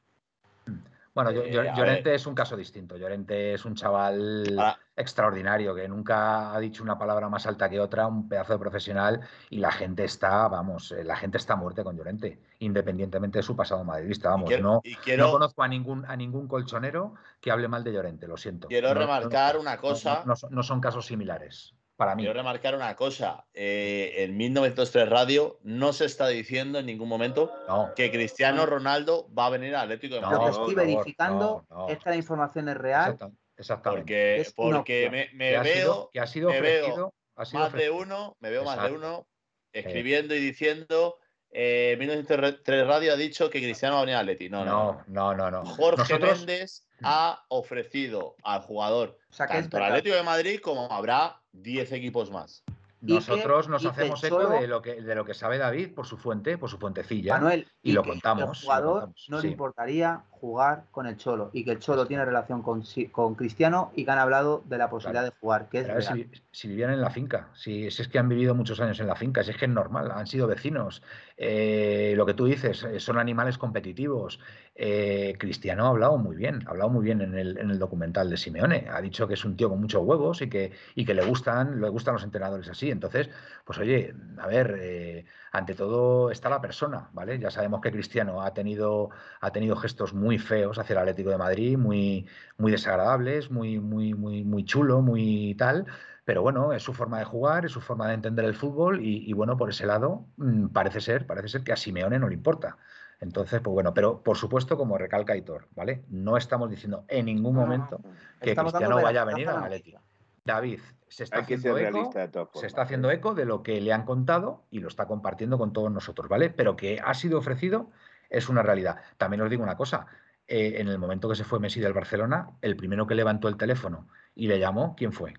Bueno, 1.15 1.31
eh, 1.31 1.73
Llorente 1.77 2.15
es 2.15 2.27
un 2.27 2.35
caso 2.35 2.57
distinto. 2.57 2.97
Llorente 2.97 3.55
es 3.55 3.65
un 3.67 3.75
chaval 3.75 4.57
extraordinario 4.97 5.75
que 5.75 5.87
nunca 5.87 6.55
ha 6.55 6.59
dicho 6.59 6.83
una 6.83 6.99
palabra 6.99 7.29
más 7.29 7.47
alta 7.47 7.69
que 7.69 7.81
otra, 7.81 8.07
un 8.07 8.29
pedazo 8.29 8.55
de 8.55 8.59
profesional 8.59 9.21
y 9.51 9.59
la 9.59 9.73
gente 9.73 10.05
está, 10.05 10.49
vamos, 10.49 10.93
eh, 10.93 11.05
la 11.05 11.17
gente 11.17 11.37
está 11.37 11.55
muerte 11.55 11.85
con 11.85 11.97
Llorente, 11.97 12.41
independientemente 12.61 13.41
de 13.41 13.43
su 13.43 13.55
pasado 13.55 13.85
madridista. 13.85 14.31
Vamos, 14.31 14.51
no, 14.61 14.83
no, 15.19 15.31
conozco 15.31 15.63
a 15.63 15.69
ningún, 15.69 16.05
a 16.07 16.17
ningún 16.17 16.49
colchonero 16.49 17.15
que 17.41 17.51
hable 17.51 17.69
mal 17.69 17.85
de 17.85 17.93
Llorente, 17.93 18.27
lo 18.27 18.39
siento. 18.39 18.69
Quiero 18.69 18.95
remarcar 18.95 19.59
una 19.59 19.77
cosa. 19.77 20.25
no 20.25 20.63
son 20.63 20.81
casos 20.81 21.05
similares. 21.07 21.75
Quiero 22.17 22.33
remarcar 22.33 22.75
una 22.75 22.95
cosa. 22.97 23.47
Eh, 23.55 24.15
en 24.19 24.37
1903 24.37 25.09
Radio 25.09 25.59
no 25.63 25.93
se 25.93 26.05
está 26.05 26.29
diciendo 26.29 26.79
en 26.79 26.87
ningún 26.87 27.09
momento 27.09 27.53
que 27.97 28.11
Cristiano 28.11 28.67
Ronaldo 28.67 29.29
va 29.37 29.47
a 29.47 29.51
venir 29.51 29.75
al 29.75 29.83
Atlético 29.83 30.17
de 30.17 30.21
Madrid. 30.21 30.39
Lo 30.39 30.45
que 30.45 30.51
estoy 30.51 30.75
verificando 30.75 31.67
es 31.89 31.99
que 31.99 32.11
la 32.11 32.17
información 32.17 32.69
es 32.69 32.77
real. 32.77 33.19
Exactamente. 33.57 34.47
Porque, 34.57 35.31
me, 35.33 35.59
veo. 35.61 36.11
que 36.13 36.21
ha 36.21 36.27
sido 36.27 36.51
ofrecido, 36.51 37.15
más 37.53 37.73
de 37.73 37.91
uno, 37.91 38.37
me 38.41 38.51
veo 38.51 38.65
más 38.65 38.83
de 38.83 38.93
uno 38.93 39.27
escribiendo 39.73 40.35
y 40.35 40.39
diciendo. 40.39 41.19
Eh, 41.55 41.97
1903 41.99 42.87
Radio 42.87 43.13
ha 43.13 43.17
dicho 43.17 43.51
que 43.51 43.61
Cristiano 43.61 43.97
va 43.97 44.01
a 44.01 44.05
venir 44.05 44.17
al 44.17 44.23
Atlético. 44.23 44.57
No, 44.65 45.03
no, 45.07 45.35
no. 45.35 45.51
no, 45.51 45.67
Jorge 45.67 46.19
Méndez 46.19 46.87
ha 47.03 47.45
ofrecido 47.49 48.37
al 48.43 48.63
jugador 48.63 49.19
tanto 49.37 49.77
al 49.77 49.85
Atlético 49.85 50.17
de 50.17 50.23
Madrid 50.23 50.61
como 50.61 50.91
habrá 50.91 51.41
10 51.53 51.93
equipos 51.93 52.31
más. 52.31 52.65
Nosotros 53.03 53.69
nos 53.69 53.85
hacemos 53.85 54.23
eco 54.23 54.49
de 54.49 54.69
lo 54.69 54.81
que 54.81 55.03
de 55.03 55.15
lo 55.15 55.25
que 55.25 55.35
sabe 55.35 55.59
David 55.59 55.93
por 55.93 56.07
su 56.07 56.17
fuente, 56.17 56.57
por 56.57 56.71
su 56.71 56.79
fuentecilla. 56.79 57.35
Manuel, 57.35 57.67
y, 57.83 57.93
lo 57.93 58.05
contamos. 58.05 58.61
El 58.61 58.65
jugador 58.65 59.13
no 59.29 59.41
le 59.41 59.49
importaría 59.49 60.25
jugar 60.43 60.87
con 60.91 61.07
el 61.07 61.17
Cholo 61.17 61.51
y 61.53 61.65
que 61.65 61.71
el 61.71 61.79
Cholo 61.79 62.05
tiene 62.05 62.25
relación 62.25 62.63
con, 62.63 62.83
con 63.13 63.37
Cristiano 63.37 63.93
y 63.95 64.05
que 64.05 64.11
han 64.11 64.19
hablado 64.19 64.65
de 64.67 64.77
la 64.77 64.91
posibilidad 64.91 65.23
de 65.23 65.31
jugar. 65.41 65.69
Que 65.69 65.79
es 65.79 66.05
si, 66.05 66.29
si, 66.51 66.67
vivían 66.67 66.91
en 66.91 67.01
la 67.01 67.11
finca, 67.11 67.51
si, 67.55 67.87
es 67.87 68.09
que 68.09 68.19
han 68.19 68.29
vivido 68.29 68.53
muchos 68.53 68.81
años 68.81 68.99
en 68.99 69.07
la 69.07 69.15
finca, 69.15 69.45
si 69.45 69.53
es 69.53 69.57
que 69.57 69.67
es 69.67 69.71
normal, 69.71 70.11
han 70.11 70.27
sido 70.27 70.49
vecinos. 70.49 71.01
Eh, 71.37 72.15
lo 72.17 72.27
que 72.27 72.35
tú 72.35 72.47
dices, 72.47 72.83
eh, 72.83 72.99
son 72.99 73.19
animales 73.19 73.57
competitivos. 73.57 74.41
Eh, 74.75 75.37
Cristiano 75.39 75.87
ha 75.87 75.91
hablado 75.91 76.19
muy 76.19 76.35
bien, 76.35 76.65
ha 76.67 76.71
hablado 76.71 76.91
muy 76.91 77.05
bien 77.05 77.21
en 77.21 77.39
el, 77.39 77.59
en 77.59 77.71
el, 77.71 77.79
documental 77.79 78.29
de 78.29 78.37
Simeone. 78.37 78.89
Ha 78.91 79.01
dicho 79.01 79.29
que 79.29 79.35
es 79.35 79.45
un 79.45 79.57
tío 79.57 79.69
con 79.69 79.81
muchos 79.81 80.03
huevos 80.03 80.43
y 80.43 80.49
que, 80.49 80.73
y 80.97 81.05
que 81.05 81.15
le 81.15 81.25
gustan, 81.25 81.81
le 81.81 81.89
gustan 81.89 82.15
los 82.15 82.25
entrenadores 82.25 82.69
así. 82.69 82.91
Entonces, 82.91 83.31
pues 83.65 83.79
oye, 83.79 84.13
a 84.39 84.47
ver, 84.49 84.77
eh, 84.81 85.25
ante 85.53 85.75
todo 85.75 86.31
está 86.31 86.49
la 86.49 86.63
persona, 86.63 87.11
¿vale? 87.13 87.39
Ya 87.39 87.51
sabemos 87.51 87.83
que 87.83 87.93
Cristiano 87.93 88.41
ha 88.41 88.55
tenido, 88.55 89.11
ha 89.41 89.53
tenido 89.53 89.77
gestos 89.77 90.15
muy 90.15 90.32
feos 90.39 90.79
hacia 90.79 90.95
el 90.95 90.99
Atlético 91.01 91.31
de 91.31 91.39
Madrid, 91.39 91.77
muy, 91.79 92.27
muy 92.59 92.73
desagradables, 92.73 93.51
muy, 93.51 93.79
muy, 93.81 94.15
muy, 94.15 94.45
muy 94.45 94.65
chulo, 94.65 95.01
muy 95.01 95.55
tal. 95.57 95.87
Pero 96.25 96.43
bueno, 96.43 96.73
es 96.73 96.83
su 96.83 96.93
forma 96.93 97.19
de 97.19 97.25
jugar, 97.25 97.65
es 97.65 97.73
su 97.73 97.81
forma 97.81 98.09
de 98.09 98.15
entender 98.15 98.45
el 98.45 98.55
fútbol 98.55 99.01
y, 99.03 99.33
bueno, 99.33 99.57
por 99.57 99.71
ese 99.71 99.87
lado 99.87 100.27
mm, 100.37 100.69
parece 100.69 101.01
ser, 101.01 101.27
parece 101.27 101.49
ser 101.49 101.65
que 101.65 101.73
a 101.73 101.77
Simeone 101.77 102.19
no 102.19 102.29
le 102.29 102.35
importa. 102.35 102.79
Entonces, 103.21 103.61
pues 103.61 103.73
bueno, 103.73 103.95
pero 103.95 104.23
por 104.23 104.37
supuesto, 104.37 104.77
como 104.77 104.99
recalca 104.99 105.37
Hitor, 105.37 105.69
¿vale? 105.75 106.05
No 106.09 106.37
estamos 106.37 106.71
diciendo 106.71 107.05
en 107.09 107.27
ningún 107.27 107.55
momento 107.55 108.01
que 108.41 108.55
Cristiano 108.55 109.01
vaya 109.01 109.23
a 109.23 109.25
venir 109.25 109.49
al 109.49 109.65
Atlético. 109.65 110.01
David 110.45 110.81
se 111.09 111.25
está, 111.25 111.39
haciendo 111.39 111.79
eco, 111.79 112.11
se 112.55 112.67
está 112.67 112.83
haciendo 112.83 113.11
eco 113.11 113.35
de 113.35 113.45
lo 113.45 113.63
que 113.63 113.81
le 113.81 113.93
han 113.93 114.05
contado 114.05 114.65
y 114.71 114.81
lo 114.81 114.89
está 114.89 115.07
compartiendo 115.07 115.59
con 115.59 115.73
todos 115.73 115.93
nosotros, 115.93 116.29
¿vale? 116.29 116.51
Pero 116.51 116.75
que 116.75 117.01
ha 117.05 117.15
sido 117.15 117.39
ofrecido 117.39 117.91
es 118.33 118.49
una 118.49 118.63
realidad. 118.63 118.97
También 119.19 119.43
os 119.43 119.51
digo 119.51 119.63
una 119.63 119.77
cosa, 119.77 120.07
eh, 120.47 120.75
en 120.79 120.89
el 120.89 120.99
momento 120.99 121.29
que 121.29 121.37
se 121.37 121.45
fue 121.45 121.61
Messi 121.61 121.81
del 121.81 121.93
Barcelona, 121.93 122.51
el 122.63 122.77
primero 122.77 123.07
que 123.07 123.15
levantó 123.15 123.49
el 123.49 123.57
teléfono 123.57 124.09
y 124.35 124.49
le 124.49 124.59
llamó, 124.59 124.97
¿quién 124.97 125.13
fue? 125.13 125.35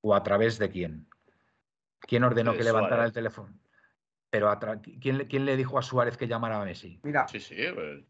¿O 0.00 0.14
a 0.14 0.22
través 0.22 0.58
de 0.58 0.70
quién? 0.70 1.06
¿Quién 2.00 2.24
ordenó 2.24 2.56
que 2.56 2.62
levantara 2.62 3.04
el 3.04 3.12
teléfono? 3.12 3.52
Pero 4.30 4.56
¿quién, 5.00 5.26
¿quién, 5.26 5.44
le 5.44 5.56
dijo 5.56 5.78
a 5.78 5.82
Suárez 5.82 6.16
que 6.16 6.28
llamara 6.28 6.60
a 6.60 6.64
Messi? 6.64 7.00
Mira. 7.02 7.26
Sí, 7.26 7.40
sí, 7.40 7.56
pues, 7.74 8.04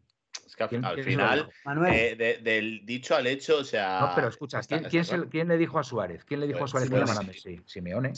es 0.45 0.55
que 0.55 0.63
al, 0.63 1.03
final, 1.03 1.49
eh, 1.87 2.39
del 2.43 2.85
dicho 2.85 3.15
al 3.15 3.25
hecho, 3.27 3.59
o 3.59 3.63
sea. 3.63 4.01
No, 4.01 4.11
pero 4.15 4.27
escucha, 4.27 4.59
¿quién, 4.61 5.47
le 5.47 5.57
dijo 5.57 5.79
a 5.79 5.83
Suárez? 5.83 6.25
¿Quién 6.25 6.39
le 6.39 6.47
dijo 6.47 6.63
a 6.63 6.67
Suárez 6.67 6.89
que 6.89 6.97
llamara 6.97 7.19
a 7.21 7.23
Messi? 7.23 7.61
Simeone. 7.65 8.13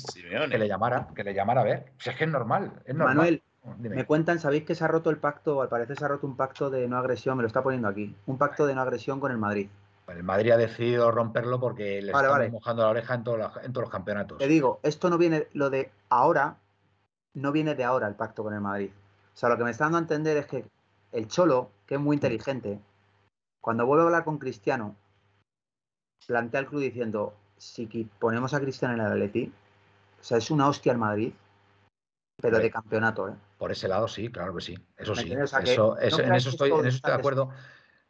Que 0.50 0.58
le 0.58 0.68
llamara, 0.68 1.08
que 1.16 1.24
le 1.24 1.34
llamara 1.34 1.62
a 1.62 1.64
ver. 1.64 1.94
es 2.04 2.16
que 2.16 2.24
es 2.24 2.30
normal. 2.30 2.82
Es 2.86 2.96
normal. 2.96 3.18
Manuel, 3.18 3.44
me 3.78 4.06
cuentan, 4.06 4.40
¿sabéis 4.40 4.64
que 4.64 4.76
se 4.76 4.84
ha 4.84 4.88
roto 4.88 5.10
el 5.10 5.18
pacto? 5.18 5.62
Al 5.62 5.70
parecer 5.70 5.98
se 5.98 6.06
ha 6.06 6.08
roto 6.08 6.26
un 6.26 6.36
pacto 6.36 6.70
de 6.70 6.88
no 6.88 6.98
agresión, 6.98 7.38
me 7.38 7.44
lo 7.44 7.48
está 7.48 7.62
poniendo 7.62 7.88
aquí. 7.88 8.16
Un 8.26 8.38
pacto 8.38 8.66
de 8.66 8.74
no 8.74 8.82
agresión 8.82 9.20
con 9.20 9.32
el 9.32 9.38
Madrid. 9.38 9.70
El 10.08 10.24
Madrid 10.24 10.52
ha 10.52 10.58
decidido 10.58 11.12
romperlo 11.12 11.60
porque 11.60 12.02
le 12.02 12.12
está 12.12 12.50
mojando 12.52 12.84
la 12.84 12.90
oreja 12.90 13.14
en, 13.14 13.24
todos 13.24 13.40
los 13.74 13.90
campeonatos. 13.90 14.40
Te 14.40 14.48
digo, 14.48 14.80
esto 14.84 15.10
no 15.10 15.18
viene, 15.18 15.48
lo 15.54 15.70
de 15.70 15.92
ahora, 16.10 16.58
no 17.34 17.52
viene 17.52 17.76
de 17.76 17.84
ahora 17.84 18.08
el 18.08 18.16
pacto 18.16 18.44
con 18.44 18.54
el 18.54 18.62
Madrid. 18.62 18.90
O 19.34 19.38
sea, 19.38 19.50
lo 19.50 19.58
que 19.58 19.64
me 19.64 19.72
está 19.72 19.86
dando 19.86 20.00
a 20.00 20.02
entender 20.02 20.38
es 20.38 20.48
que 20.48 20.66
el 21.12 21.28
Cholo, 21.28 21.70
que 21.86 21.96
es 21.96 22.02
muy 22.02 22.16
inteligente, 22.16 22.80
cuando 23.62 23.86
vuelve 23.86 24.04
a 24.04 24.06
hablar 24.08 24.24
con 24.26 24.38
Cristiano, 24.38 24.96
plantea 26.28 26.62
el 26.62 26.68
club 26.68 26.82
diciendo, 26.82 27.34
si 27.58 27.86
ponemos 28.20 28.54
a 28.54 28.60
Cristiano 28.60 28.96
en 28.96 29.02
el 29.02 29.08
Atleti, 29.08 29.54
o 30.20 30.24
sea, 30.24 30.38
es 30.38 30.52
una 30.52 30.68
hostia 30.68 30.92
el 30.92 30.98
Madrid, 30.98 31.34
pero 32.42 32.58
de 32.58 32.72
campeonato, 32.72 33.30
¿eh? 33.30 33.34
Por 33.62 33.72
ese 33.72 33.88
lado 33.88 34.08
sí, 34.08 34.32
claro 34.32 34.56
que 34.56 34.62
sí. 34.62 34.76
Eso 34.98 35.14
sí. 35.14 35.32
en 35.32 35.40
eso 35.44 35.60
estoy, 35.60 36.24
en 36.24 36.34
eso 36.34 36.50
estoy 36.50 36.72
de 36.72 37.14
acuerdo. 37.14 37.52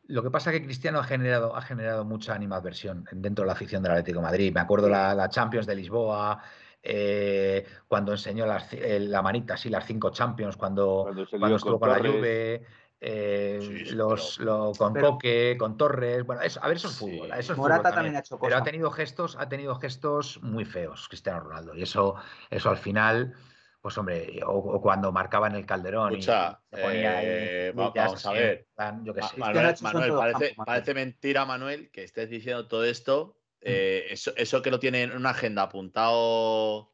Lo 0.08 0.24
que 0.24 0.32
pasa 0.32 0.50
es 0.50 0.58
que 0.58 0.64
Cristiano 0.64 0.98
ha 0.98 1.04
generado, 1.04 1.58
ha 1.58 1.62
generado 1.62 2.06
mucha 2.06 2.34
animadversión 2.34 3.04
dentro 3.12 3.44
de 3.44 3.48
la 3.48 3.52
afición 3.52 3.84
del 3.84 3.92
Atlético 3.92 4.20
de 4.20 4.28
Madrid. 4.28 4.54
Me 4.54 4.62
acuerdo 4.62 4.88
la, 4.88 5.14
la 5.14 5.28
Champions 5.28 5.68
de 5.68 5.76
Lisboa, 5.76 6.42
eh, 6.82 7.66
cuando 7.86 8.14
enseñó 8.14 8.46
eh, 8.72 9.00
la 9.02 9.22
manita, 9.22 9.58
sí, 9.58 9.70
las 9.70 9.86
cinco 9.86 10.12
Champions, 10.12 10.56
cuando, 10.56 11.12
cuando, 11.30 11.56
estuvo 11.58 11.78
con, 11.78 11.90
la 11.90 11.98
Juve, 11.98 12.66
eh, 13.02 13.84
los, 13.92 14.40
con 14.78 14.94
Coque, 14.94 15.58
con 15.60 15.76
Torres, 15.76 16.26
bueno, 16.26 16.44
eso, 16.44 16.64
a 16.64 16.70
ver, 16.70 16.78
eso 16.78 16.88
es 16.88 16.96
fútbol. 16.96 17.30
Eso 17.38 17.52
es 17.52 17.60
Morata 17.60 17.92
también. 17.92 18.16
ha 18.16 18.20
hecho 18.20 18.40
cosas. 18.40 18.54
Pero 18.54 18.62
ha 18.62 18.64
tenido 18.64 18.90
gestos, 18.90 19.36
ha 19.38 19.50
tenido 19.50 19.76
gestos 19.76 20.42
muy 20.42 20.64
feos, 20.64 21.10
Cristiano 21.10 21.42
Ronaldo. 21.42 21.76
Y 21.76 21.82
eso, 21.82 22.16
eso 22.50 22.70
al 22.70 22.78
final, 22.78 23.36
Pues 23.82 23.98
hombre, 23.98 24.40
o, 24.46 24.80
cuando 24.80 25.12
marcaba 25.12 25.48
en 25.48 25.56
el 25.56 25.66
Calderón 25.66 26.16
y 26.16 26.22
se 26.22 26.32
ponía 26.70 27.24
eh, 27.24 27.74
vamos 27.74 28.26
a 28.26 28.32
ver. 28.32 28.68
Manuel, 28.78 30.54
parece, 30.56 30.94
mentira, 30.94 31.46
Manuel, 31.46 31.90
que 31.90 32.04
estés 32.04 32.30
diciendo 32.30 32.68
todo 32.68 32.86
esto. 32.86 33.38
Mm. 33.62 33.64
Eh, 33.64 34.06
eso, 34.12 34.34
eso, 34.36 34.62
que 34.62 34.70
lo 34.70 34.80
tiene 34.80 35.04
en 35.04 35.16
una 35.16 35.32
agenda 35.32 35.64
apuntado 35.64 36.92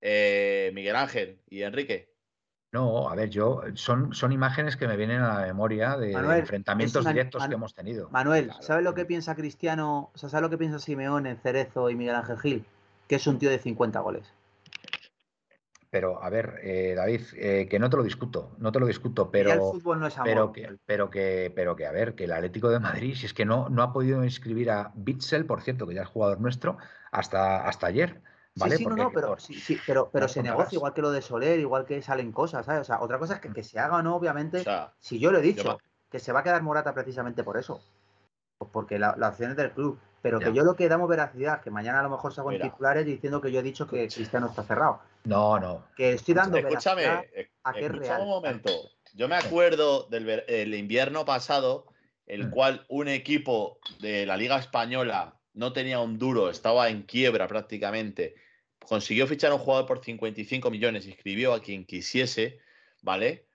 eh, 0.00 0.70
Miguel 0.74 0.96
Ángel 0.96 1.42
y 1.48 1.62
Enrique. 1.62 2.10
No, 2.72 3.08
a 3.08 3.16
ver, 3.16 3.28
yo 3.28 3.62
son, 3.74 4.14
son 4.14 4.32
imágenes 4.32 4.76
que 4.76 4.86
me 4.86 4.96
vienen 4.96 5.20
a 5.20 5.40
la 5.40 5.46
memoria 5.46 5.96
de, 5.96 6.12
enfrentamientos 6.12 7.04
directos 7.04 7.46
que 7.46 7.54
hemos 7.54 7.74
tenido. 7.74 8.08
Manuel, 8.10 8.52
¿sabes 8.60 8.84
lo 8.84 8.94
que 8.94 9.04
piensa 9.04 9.34
Cristiano? 9.34 10.10
O 10.14 10.18
sea, 10.18 10.28
¿sabes 10.28 10.42
lo 10.42 10.50
que 10.50 10.58
piensa 10.58 10.78
Simeone, 10.78 11.36
Cerezo 11.36 11.90
y 11.90 11.96
Miguel 11.96 12.14
Ángel 12.14 12.38
Gil? 12.38 12.64
Que 13.08 13.16
es 13.16 13.26
un 13.26 13.38
tío 13.38 13.50
de 13.50 13.58
50 13.58 13.98
goles. 14.00 14.32
Pero, 15.90 16.22
a 16.22 16.30
ver, 16.30 16.60
eh, 16.62 16.94
David, 16.96 17.22
eh, 17.34 17.66
que 17.68 17.80
no 17.80 17.90
te 17.90 17.96
lo 17.96 18.04
discuto, 18.04 18.54
no 18.58 18.70
te 18.70 18.78
lo 18.78 18.86
discuto, 18.86 19.30
pero. 19.30 19.50
el 19.50 19.58
fútbol 19.58 19.98
no 19.98 20.06
es 20.06 20.16
amor. 20.16 20.26
Pero 20.26 20.52
que, 20.52 20.78
pero 20.86 21.10
que, 21.10 21.52
pero 21.54 21.74
que, 21.74 21.86
a 21.86 21.90
ver, 21.90 22.14
que 22.14 22.24
el 22.24 22.32
Atlético 22.32 22.68
de 22.68 22.78
Madrid, 22.78 23.16
si 23.16 23.26
es 23.26 23.34
que 23.34 23.44
no, 23.44 23.68
no 23.68 23.82
ha 23.82 23.92
podido 23.92 24.22
inscribir 24.22 24.70
a 24.70 24.92
Bitzel, 24.94 25.46
por 25.46 25.62
cierto, 25.62 25.88
que 25.88 25.94
ya 25.94 26.02
es 26.02 26.08
jugador 26.08 26.40
nuestro, 26.40 26.78
hasta, 27.10 27.66
hasta 27.66 27.88
ayer. 27.88 28.22
¿Vale? 28.54 28.76
Sí, 28.76 28.84
sí, 28.84 28.88
no, 28.88 28.96
no, 28.96 29.10
pero, 29.12 29.36
sí, 29.38 29.78
pero, 29.84 30.10
pero 30.12 30.28
se 30.28 30.42
negocia 30.42 30.76
igual 30.76 30.94
que 30.94 31.02
lo 31.02 31.10
de 31.10 31.22
Soler, 31.22 31.58
igual 31.58 31.86
que 31.86 32.02
salen 32.02 32.30
cosas, 32.30 32.66
¿sabes? 32.66 32.82
O 32.82 32.84
sea, 32.84 33.00
otra 33.00 33.18
cosa 33.18 33.34
es 33.34 33.40
que, 33.40 33.48
mm. 33.48 33.54
que 33.54 33.64
se 33.64 33.78
haga 33.80 33.96
o 33.96 34.02
no, 34.02 34.14
obviamente. 34.14 34.64
si 35.00 35.18
yo 35.18 35.32
lo 35.32 35.38
he 35.38 35.42
dicho, 35.42 35.78
que 36.08 36.20
se 36.20 36.32
va 36.32 36.40
a 36.40 36.42
quedar 36.44 36.62
Morata 36.62 36.94
precisamente 36.94 37.42
por 37.42 37.56
eso. 37.56 37.80
Pues 38.60 38.70
porque 38.72 38.98
la, 38.98 39.14
la 39.16 39.30
opción 39.30 39.52
es 39.52 39.56
del 39.56 39.72
club. 39.72 39.98
Pero 40.20 40.38
que 40.38 40.52
yo 40.52 40.64
lo 40.64 40.76
que 40.76 40.86
damos 40.86 41.08
veracidad, 41.08 41.62
que 41.62 41.70
mañana 41.70 42.00
a 42.00 42.02
lo 42.02 42.10
mejor 42.10 42.34
salgo 42.34 42.52
en 42.52 42.60
titulares 42.60 43.06
diciendo 43.06 43.40
que 43.40 43.50
yo 43.50 43.60
he 43.60 43.62
dicho 43.62 43.86
que 43.86 44.06
Cristiano 44.06 44.48
está 44.48 44.62
cerrado. 44.64 45.00
No, 45.24 45.58
no. 45.58 45.86
Que 45.96 46.12
estoy 46.12 46.34
dando 46.34 46.58
Escúchame, 46.58 47.06
a 47.06 47.72
que 47.72 47.86
es 47.86 47.92
real. 47.92 48.20
un 48.20 48.28
momento. 48.28 48.70
Yo 49.14 49.28
me 49.28 49.36
acuerdo 49.36 50.08
del 50.10 50.74
invierno 50.74 51.24
pasado, 51.24 51.86
el 52.26 52.48
mm. 52.48 52.50
cual 52.50 52.84
un 52.88 53.08
equipo 53.08 53.78
de 54.00 54.26
la 54.26 54.36
Liga 54.36 54.58
Española 54.58 55.40
no 55.54 55.72
tenía 55.72 56.00
un 56.00 56.18
duro, 56.18 56.50
estaba 56.50 56.90
en 56.90 57.04
quiebra 57.04 57.48
prácticamente. 57.48 58.34
Consiguió 58.86 59.26
fichar 59.26 59.52
a 59.52 59.54
un 59.54 59.60
jugador 59.60 59.86
por 59.86 60.04
55 60.04 60.70
millones, 60.70 61.06
inscribió 61.06 61.54
a 61.54 61.62
quien 61.62 61.86
quisiese, 61.86 62.58
¿vale? 63.00 63.46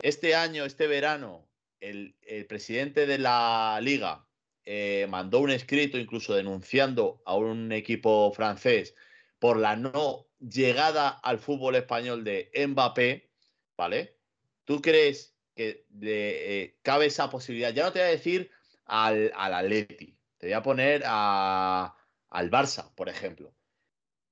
Este 0.00 0.36
año, 0.36 0.64
este 0.64 0.86
verano, 0.86 1.48
el 1.80 2.14
presidente 2.48 3.06
de 3.06 3.18
la 3.18 3.80
liga 3.82 4.27
eh, 4.70 5.06
mandó 5.08 5.40
un 5.40 5.48
escrito 5.48 5.96
incluso 5.96 6.34
denunciando 6.34 7.22
a 7.24 7.34
un 7.36 7.72
equipo 7.72 8.30
francés 8.34 8.94
por 9.38 9.56
la 9.56 9.76
no 9.76 10.26
llegada 10.40 11.08
al 11.08 11.38
fútbol 11.38 11.76
español 11.76 12.22
de 12.22 12.50
Mbappé, 12.54 13.30
¿vale? 13.78 14.18
¿Tú 14.66 14.82
crees 14.82 15.34
que 15.54 15.86
eh, 16.02 16.76
cabe 16.82 17.06
esa 17.06 17.30
posibilidad? 17.30 17.72
Ya 17.72 17.84
no 17.84 17.92
te 17.92 18.00
voy 18.00 18.08
a 18.08 18.10
decir 18.10 18.50
al, 18.84 19.32
al 19.36 19.54
Atleti, 19.54 20.18
te 20.36 20.48
voy 20.48 20.52
a 20.52 20.62
poner 20.62 21.02
al 21.06 22.50
Barça, 22.50 22.94
por 22.94 23.08
ejemplo. 23.08 23.54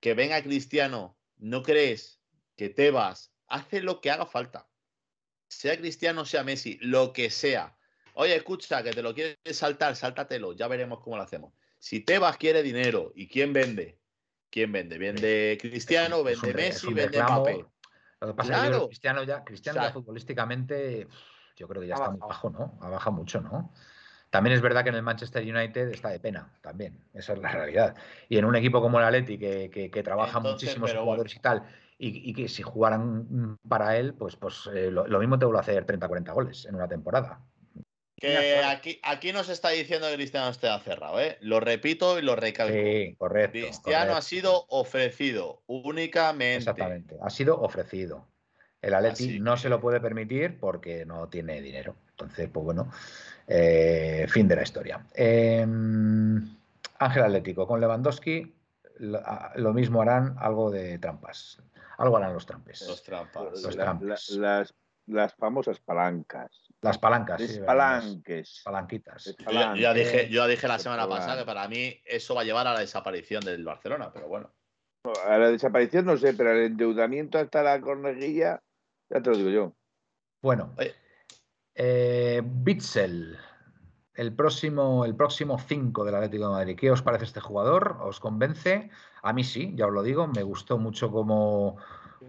Que 0.01 0.13
venga 0.13 0.43
Cristiano, 0.43 1.19
¿no 1.39 1.63
crees 1.63 2.21
que 2.57 2.69
Tebas 2.69 3.33
hace 3.47 3.81
lo 3.81 4.03
que 4.03 4.11
haga 4.11 4.27
falta? 4.27 4.69
Sea 5.49 5.79
Cristiano, 5.79 6.27
sea 6.27 6.45
Messi, 6.45 6.77
lo 6.83 7.15
que 7.15 7.31
sea 7.31 7.79
Oye, 8.19 8.35
escucha, 8.35 8.83
que 8.83 8.93
te 8.93 9.03
lo 9.03 9.15
quieres 9.15 9.37
saltar, 9.53 9.95
sáltatelo, 9.95 10.55
ya 10.55 10.69
veremos 10.69 11.01
cómo 11.01 11.17
lo 11.17 11.23
hacemos. 11.23 11.53
Si 11.79 12.01
Tebas 12.01 12.39
quiere 12.39 12.63
dinero, 12.63 13.13
¿y 13.15 13.29
quién 13.29 13.53
vende? 13.53 13.99
¿Quién 14.51 14.73
vende? 14.73 14.97
¿Vende 14.97 15.59
Cristiano, 15.61 16.25
vende 16.25 16.55
Messi, 16.55 16.95
vende 16.95 17.23
Mbappé? 17.23 17.67
Lo 18.21 18.29
que 18.29 18.35
pasa 18.35 18.67
es 18.67 18.77
que 18.77 18.87
Cristiano 18.87 19.23
ya, 19.23 19.45
Cristiano 19.45 19.83
ya 19.83 19.93
futbolísticamente, 19.93 21.07
yo 21.57 21.69
creo 21.69 21.83
que 21.83 21.89
ya 21.89 21.95
está 21.95 22.11
muy 22.11 22.21
bajo, 22.21 22.49
¿no? 22.49 22.79
Ha 22.81 22.89
bajado 22.89 23.17
mucho, 23.17 23.43
¿no? 23.43 23.75
También 24.31 24.57
es 24.57 24.63
verdad 24.63 24.83
que 24.83 24.89
en 24.89 24.97
el 24.97 25.03
Manchester 25.03 25.43
United 25.43 25.89
está 25.91 26.09
de 26.09 26.19
pena, 26.19 26.51
también. 26.63 26.99
Esa 27.13 27.35
es 27.35 27.39
la 27.39 27.51
realidad. 27.51 27.97
Y 28.31 28.39
en 28.39 28.47
un 28.47 28.57
equipo 28.57 28.81
como 28.81 28.99
el 28.99 29.05
Atleti, 29.05 29.37
que, 29.39 29.71
que, 29.71 30.03
trabaja 30.03 30.41
muchísimos 30.41 30.91
jugadores 30.91 31.37
y 31.37 31.41
tal, 31.41 31.65
y, 31.99 32.33
que 32.33 32.49
si 32.49 32.63
jugaran 32.63 33.59
para 33.69 33.99
él, 33.99 34.15
pues, 34.15 34.37
pues 34.37 34.71
eh, 34.75 34.91
lo, 34.91 35.07
lo, 35.07 35.19
mismo 35.19 35.39
te 35.39 35.45
vuelve 35.45 35.59
a 35.59 35.61
hacer 35.61 35.85
30-40 35.85 36.33
goles 36.33 36.65
en 36.65 36.77
una 36.77 36.89
temporada. 36.89 37.41
Que 38.17 38.65
aquí, 38.65 38.99
aquí 39.03 39.33
nos 39.33 39.51
está 39.51 39.69
diciendo 39.71 40.09
que 40.09 40.15
Cristiano 40.15 40.49
está 40.49 40.79
cerrado, 40.81 41.21
¿eh? 41.21 41.37
Lo 41.41 41.61
repito 41.61 42.19
y 42.19 42.23
lo 42.23 42.35
recalco. 42.35 42.73
Sí, 42.73 43.15
correcto. 43.19 43.59
Cristiano 43.59 44.17
ha 44.17 44.23
sido 44.23 44.65
ofrecido 44.69 45.63
únicamente. 45.67 46.57
Exactamente, 46.57 47.17
ha 47.21 47.29
sido 47.29 47.61
ofrecido. 47.61 48.27
El 48.81 48.95
Atleti 48.95 49.39
no 49.41 49.57
se 49.57 49.69
lo 49.69 49.81
puede 49.81 50.01
permitir 50.01 50.59
porque 50.59 51.05
no 51.05 51.29
tiene 51.29 51.61
dinero. 51.61 51.97
Entonces, 52.11 52.49
pues 52.51 52.65
bueno, 52.65 52.91
eh, 53.47 54.27
fin 54.29 54.49
de 54.49 54.57
la 54.57 54.63
historia. 54.63 55.05
Em, 55.15 56.57
Ángel 56.99 57.23
Atlético, 57.23 57.67
con 57.67 57.81
Lewandowski 57.81 58.55
lo, 58.99 59.75
mismo 59.75 60.01
harán 60.01 60.37
algo 60.39 60.71
de 60.71 60.99
trampas. 60.99 61.63
Algo 61.99 62.17
harán 62.17 62.33
los 62.33 62.47
trampes. 62.47 62.87
Los 62.89 63.03
trampas. 63.03 63.63
Los 63.63 63.77
trampas. 63.77 64.31
las, 64.31 64.75
las 65.07 65.35
famosas 65.35 65.81
palancas. 65.81 66.66
Las 66.83 66.99
palancas. 66.99 67.43
Sí, 67.43 67.61
palanques. 67.61 68.63
Palanquitas. 68.65 69.35
Yo, 69.39 69.75
ya 69.75 69.95
dije, 69.95 70.29
yo 70.29 70.47
dije 70.47 70.69
la 70.69 70.79
semana 70.79 71.09
pasada 71.09 71.39
que 71.39 71.47
para 71.47 71.67
mí 71.69 72.01
eso 72.05 72.35
va 72.35 72.43
a 72.43 72.45
llevar 72.45 72.67
a 72.67 72.75
la 72.75 72.81
desaparición 72.81 73.45
del 73.45 73.65
Barcelona, 73.65 74.13
pero 74.13 74.29
bueno. 74.29 74.53
A 75.27 75.39
la 75.39 75.51
desaparición 75.51 76.05
no 76.05 76.17
sé, 76.17 76.35
pero 76.35 76.51
al 76.51 76.63
endeudamiento 76.63 77.39
hasta 77.39 77.63
la 77.63 77.81
corneguilla, 77.81 78.63
ya 79.09 79.23
te 79.23 79.31
lo 79.31 79.37
digo 79.37 79.51
yo. 79.51 79.77
Bueno, 80.43 80.75
eh, 81.75 82.43
Bitzel, 82.45 83.39
el 84.15 84.35
próximo, 84.35 85.05
el 85.05 85.15
próximo 85.15 85.59
5 85.59 86.05
del 86.05 86.15
Atlético 86.15 86.45
de 86.45 86.51
Madrid. 86.51 86.77
¿Qué 86.77 86.91
os 86.91 87.03
parece 87.03 87.25
este 87.25 87.41
jugador? 87.41 87.99
¿Os 88.01 88.21
convence? 88.21 88.91
A 89.23 89.33
mí 89.33 89.45
sí, 89.45 89.73
ya 89.77 89.87
os 89.87 89.93
lo 89.93 90.03
digo, 90.03 90.27
me 90.27 90.43
gustó 90.43 90.79
mucho 90.79 91.11
como, 91.11 91.77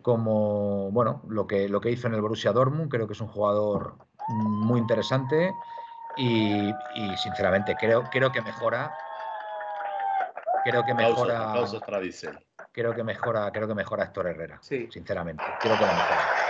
como 0.02 0.92
bueno, 0.92 1.24
lo 1.28 1.48
que, 1.48 1.70
lo 1.70 1.82
que 1.82 1.92
hizo 1.92 2.08
en 2.08 2.14
el 2.14 2.22
Borussia 2.22 2.52
Dortmund, 2.52 2.90
creo 2.90 3.08
que 3.08 3.14
es 3.14 3.22
un 3.22 3.28
jugador 3.28 3.96
muy 4.30 4.80
interesante 4.80 5.54
y, 6.18 6.74
sinceramente 7.16 7.76
creo, 7.76 8.04
creo 8.12 8.32
que 8.32 8.42
mejora. 8.42 8.92
Creo 10.64 10.84
que 10.84 10.94
mejora. 10.94 11.54
creo 12.72 12.94
que 12.94 13.04
mejora, 13.04 13.52
creo 13.52 13.68
que 13.68 13.76
mejora 13.76 14.06
Héctor 14.06 14.28
Herrera. 14.28 14.60
Sinceramente. 14.62 15.44
Creo 15.62 15.78
que 15.78 15.86
lo 15.86 15.94
mejora. 15.94 16.48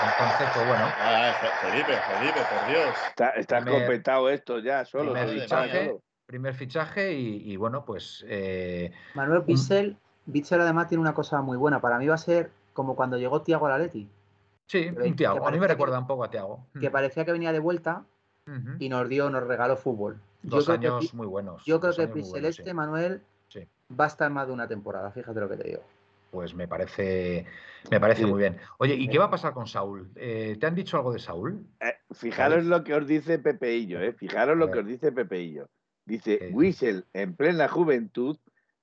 Entonces, 0.00 0.48
pues 0.52 0.66
bueno. 0.66 0.92
Ah, 0.98 1.32
Felipe, 1.60 1.98
Felipe, 2.00 2.40
por 2.44 2.66
Dios. 2.66 2.94
Está, 3.36 3.64
completado 3.64 4.28
esto 4.30 4.58
ya, 4.58 4.84
solo. 4.84 5.12
Primer 5.12 5.28
fichaje, 5.28 5.96
primer 6.26 6.54
fichaje 6.54 7.12
y, 7.12 7.56
bueno, 7.56 7.84
pues. 7.84 8.24
Eh, 8.28 8.92
Manuel 9.14 9.42
Bissell, 9.42 9.96
Bissell 10.26 10.60
además 10.60 10.88
tiene 10.88 11.02
una 11.02 11.14
cosa 11.14 11.40
muy 11.42 11.56
buena. 11.56 11.80
Para 11.80 11.98
mí 11.98 12.06
va 12.06 12.14
a 12.14 12.18
ser 12.18 12.50
como 12.72 12.96
cuando 12.96 13.18
llegó 13.18 13.42
Tiago 13.42 13.68
Laletti. 13.68 14.08
Sí, 14.66 14.88
un 14.88 15.16
Tiago. 15.16 15.46
A 15.46 15.50
mí 15.50 15.58
me 15.58 15.68
recuerda 15.68 15.98
un 15.98 16.06
poco 16.06 16.24
a 16.24 16.30
Tiago. 16.30 16.66
Que 16.80 16.88
mm. 16.88 16.92
parecía 16.92 17.24
que 17.24 17.32
venía 17.32 17.52
de 17.52 17.58
vuelta 17.58 18.04
y 18.78 18.88
nos 18.88 19.08
dio, 19.08 19.30
nos 19.30 19.46
regaló 19.46 19.76
fútbol. 19.76 20.20
Dos 20.42 20.68
años 20.68 21.14
muy 21.14 21.26
buenos. 21.26 21.64
Yo 21.64 21.80
creo 21.80 22.12
que 22.12 22.22
Celeste, 22.22 22.74
Manuel, 22.74 23.22
va 23.98 24.04
a 24.04 24.08
estar 24.08 24.30
más 24.30 24.46
de 24.46 24.52
una 24.52 24.68
temporada, 24.68 25.10
fíjate 25.10 25.40
lo 25.40 25.48
que 25.48 25.56
te 25.56 25.68
digo. 25.68 25.82
Pues 26.30 26.54
me 26.54 26.66
parece, 26.66 27.46
me 27.90 28.00
parece 28.00 28.26
muy 28.26 28.40
bien. 28.40 28.58
Oye, 28.78 28.94
¿y 28.94 29.08
qué 29.08 29.18
va 29.18 29.26
a 29.26 29.30
pasar 29.30 29.54
con 29.54 29.68
Saúl? 29.68 30.10
Eh, 30.16 30.56
¿Te 30.58 30.66
han 30.66 30.74
dicho 30.74 30.96
algo 30.96 31.12
de 31.12 31.20
Saúl? 31.20 31.64
Eh, 31.80 31.94
fijaros 32.12 32.64
lo 32.64 32.82
que 32.82 32.94
os 32.94 33.06
dice 33.06 33.38
Pepeillo, 33.38 34.00
¿eh? 34.00 34.12
Fijaros 34.12 34.56
lo 34.56 34.70
que 34.70 34.80
os 34.80 34.86
dice 34.86 35.12
Pepeillo. 35.12 35.68
Dice, 36.04 36.50
Whistle, 36.52 37.04
en 37.12 37.34
plena 37.34 37.68
juventud, 37.68 38.36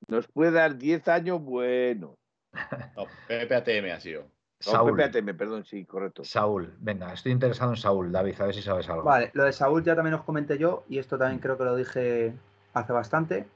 nos 0.07 0.27
puede 0.27 0.51
dar 0.51 0.77
10 0.77 1.07
años 1.07 1.41
buenos. 1.41 2.11
No, 2.97 3.05
PPATM 3.27 3.91
ha 3.95 3.99
sido. 3.99 4.25
Saúl. 4.61 4.95
perdón, 4.95 5.65
sí, 5.65 5.85
correcto. 5.85 6.23
Saúl, 6.23 6.73
venga, 6.79 7.11
estoy 7.13 7.31
interesado 7.31 7.71
en 7.71 7.77
Saúl, 7.77 8.11
David, 8.11 8.39
a 8.39 8.45
ver 8.45 8.55
si 8.55 8.61
sabes 8.61 8.87
algo. 8.89 9.03
Vale, 9.03 9.31
lo 9.33 9.43
de 9.45 9.53
Saúl 9.53 9.83
ya 9.83 9.95
también 9.95 10.13
os 10.13 10.23
comenté 10.23 10.57
yo, 10.57 10.83
y 10.87 10.99
esto 10.99 11.17
también 11.17 11.39
creo 11.39 11.57
que 11.57 11.63
lo 11.63 11.75
dije 11.75 12.33
hace 12.73 12.93
bastante, 12.93 13.47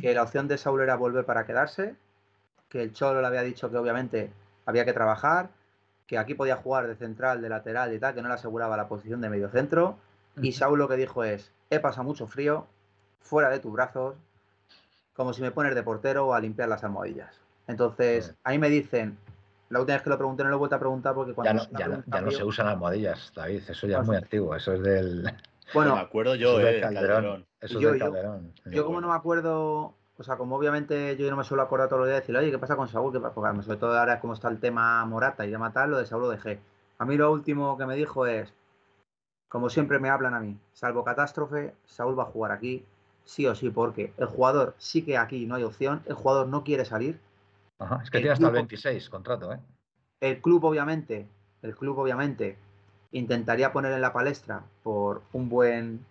que 0.00 0.14
la 0.14 0.22
opción 0.22 0.46
de 0.46 0.56
Saúl 0.56 0.82
era 0.82 0.94
volver 0.94 1.24
para 1.24 1.44
quedarse, 1.46 1.96
que 2.68 2.82
el 2.82 2.92
Cholo 2.92 3.20
le 3.20 3.26
había 3.26 3.42
dicho 3.42 3.70
que 3.70 3.76
obviamente 3.76 4.30
había 4.66 4.84
que 4.84 4.92
trabajar, 4.92 5.50
que 6.06 6.16
aquí 6.16 6.34
podía 6.34 6.56
jugar 6.56 6.86
de 6.86 6.94
central, 6.94 7.42
de 7.42 7.48
lateral 7.48 7.92
y 7.92 7.98
tal, 7.98 8.14
que 8.14 8.22
no 8.22 8.28
le 8.28 8.34
aseguraba 8.34 8.76
la 8.76 8.86
posición 8.86 9.20
de 9.20 9.30
medio 9.30 9.48
centro, 9.48 9.98
y 10.40 10.52
Saúl 10.52 10.78
lo 10.78 10.88
que 10.88 10.96
dijo 10.96 11.24
es, 11.24 11.52
he 11.70 11.80
pasado 11.80 12.04
mucho 12.04 12.28
frío, 12.28 12.68
fuera 13.20 13.50
de 13.50 13.58
tus 13.58 13.72
brazos, 13.72 14.14
como 15.14 15.32
si 15.32 15.42
me 15.42 15.50
pones 15.50 15.74
de 15.74 15.82
portero 15.82 16.26
o 16.26 16.34
a 16.34 16.40
limpiar 16.40 16.68
las 16.68 16.84
almohadillas. 16.84 17.40
Entonces, 17.66 18.34
ahí 18.44 18.58
me 18.58 18.68
dicen, 18.68 19.16
la 19.70 19.80
última 19.80 19.96
vez 19.96 20.02
que 20.02 20.10
lo 20.10 20.18
pregunté 20.18 20.42
no 20.42 20.50
lo 20.50 20.56
he 20.56 20.58
vuelto 20.58 20.76
a 20.76 20.80
preguntar 20.80 21.14
porque 21.14 21.32
cuando. 21.32 21.66
Ya 21.78 21.88
no, 21.88 22.04
ya 22.06 22.20
no, 22.20 22.30
se 22.30 22.44
usan 22.44 22.66
almohadillas, 22.66 23.32
David. 23.34 23.62
Eso 23.68 23.86
ya 23.86 24.00
es 24.00 24.06
muy 24.06 24.16
antiguo. 24.16 24.54
Eso 24.54 24.72
es 24.74 24.82
del. 24.82 25.32
Bueno, 25.72 25.94
me 25.94 26.02
acuerdo 26.02 26.34
yo, 26.34 26.60
eh, 26.60 26.78
Calderón. 26.78 27.46
Eso 27.58 27.80
yo, 27.80 27.98
Calderón. 27.98 28.52
Yo, 28.66 28.84
como 28.84 29.00
no 29.00 29.08
me 29.08 29.14
acuerdo 29.14 29.94
o 30.16 30.22
sea, 30.22 30.36
como 30.36 30.56
obviamente 30.56 31.16
yo 31.16 31.28
no 31.28 31.36
me 31.36 31.44
suelo 31.44 31.62
acordar 31.62 31.88
todos 31.88 32.00
los 32.00 32.08
días 32.08 32.16
de 32.16 32.20
decir, 32.20 32.36
oye, 32.36 32.50
¿qué 32.50 32.58
pasa 32.58 32.76
con 32.76 32.88
Saúl? 32.88 33.12
¿Qué 33.12 33.18
pasa? 33.18 33.34
Porque 33.34 33.62
sobre 33.62 33.78
todo 33.78 33.98
ahora 33.98 34.20
como 34.20 34.34
está 34.34 34.48
el 34.48 34.60
tema 34.60 35.04
Morata 35.06 35.44
y 35.44 35.50
de 35.50 35.58
matar, 35.58 35.88
lo 35.88 35.98
de 35.98 36.06
Saúl 36.06 36.22
lo 36.22 36.28
dejé. 36.30 36.60
A 36.98 37.04
mí 37.04 37.16
lo 37.16 37.32
último 37.32 37.76
que 37.76 37.86
me 37.86 37.96
dijo 37.96 38.26
es, 38.26 38.52
como 39.48 39.68
siempre 39.68 39.98
me 39.98 40.10
hablan 40.10 40.34
a 40.34 40.40
mí, 40.40 40.56
salvo 40.72 41.02
catástrofe, 41.02 41.74
Saúl 41.84 42.18
va 42.18 42.24
a 42.24 42.26
jugar 42.26 42.52
aquí, 42.52 42.84
sí 43.24 43.46
o 43.46 43.54
sí, 43.54 43.70
porque 43.70 44.12
el 44.16 44.26
jugador 44.26 44.74
sí 44.78 45.02
que 45.02 45.16
aquí 45.16 45.46
no 45.46 45.54
hay 45.54 45.62
opción, 45.62 46.02
el 46.06 46.14
jugador 46.14 46.48
no 46.48 46.64
quiere 46.64 46.84
salir. 46.84 47.18
Ajá, 47.78 48.00
es 48.02 48.10
que 48.10 48.18
tiene 48.18 48.32
hasta 48.32 48.46
el 48.46 48.52
26 48.52 49.08
contrato, 49.10 49.52
¿eh? 49.52 49.58
El 50.20 50.40
club, 50.40 50.64
obviamente, 50.64 51.26
el 51.62 51.74
club, 51.74 51.98
obviamente, 51.98 52.56
intentaría 53.12 53.72
poner 53.72 53.92
en 53.92 54.00
la 54.00 54.12
palestra 54.12 54.62
por 54.82 55.22
un 55.32 55.48
buen 55.48 56.04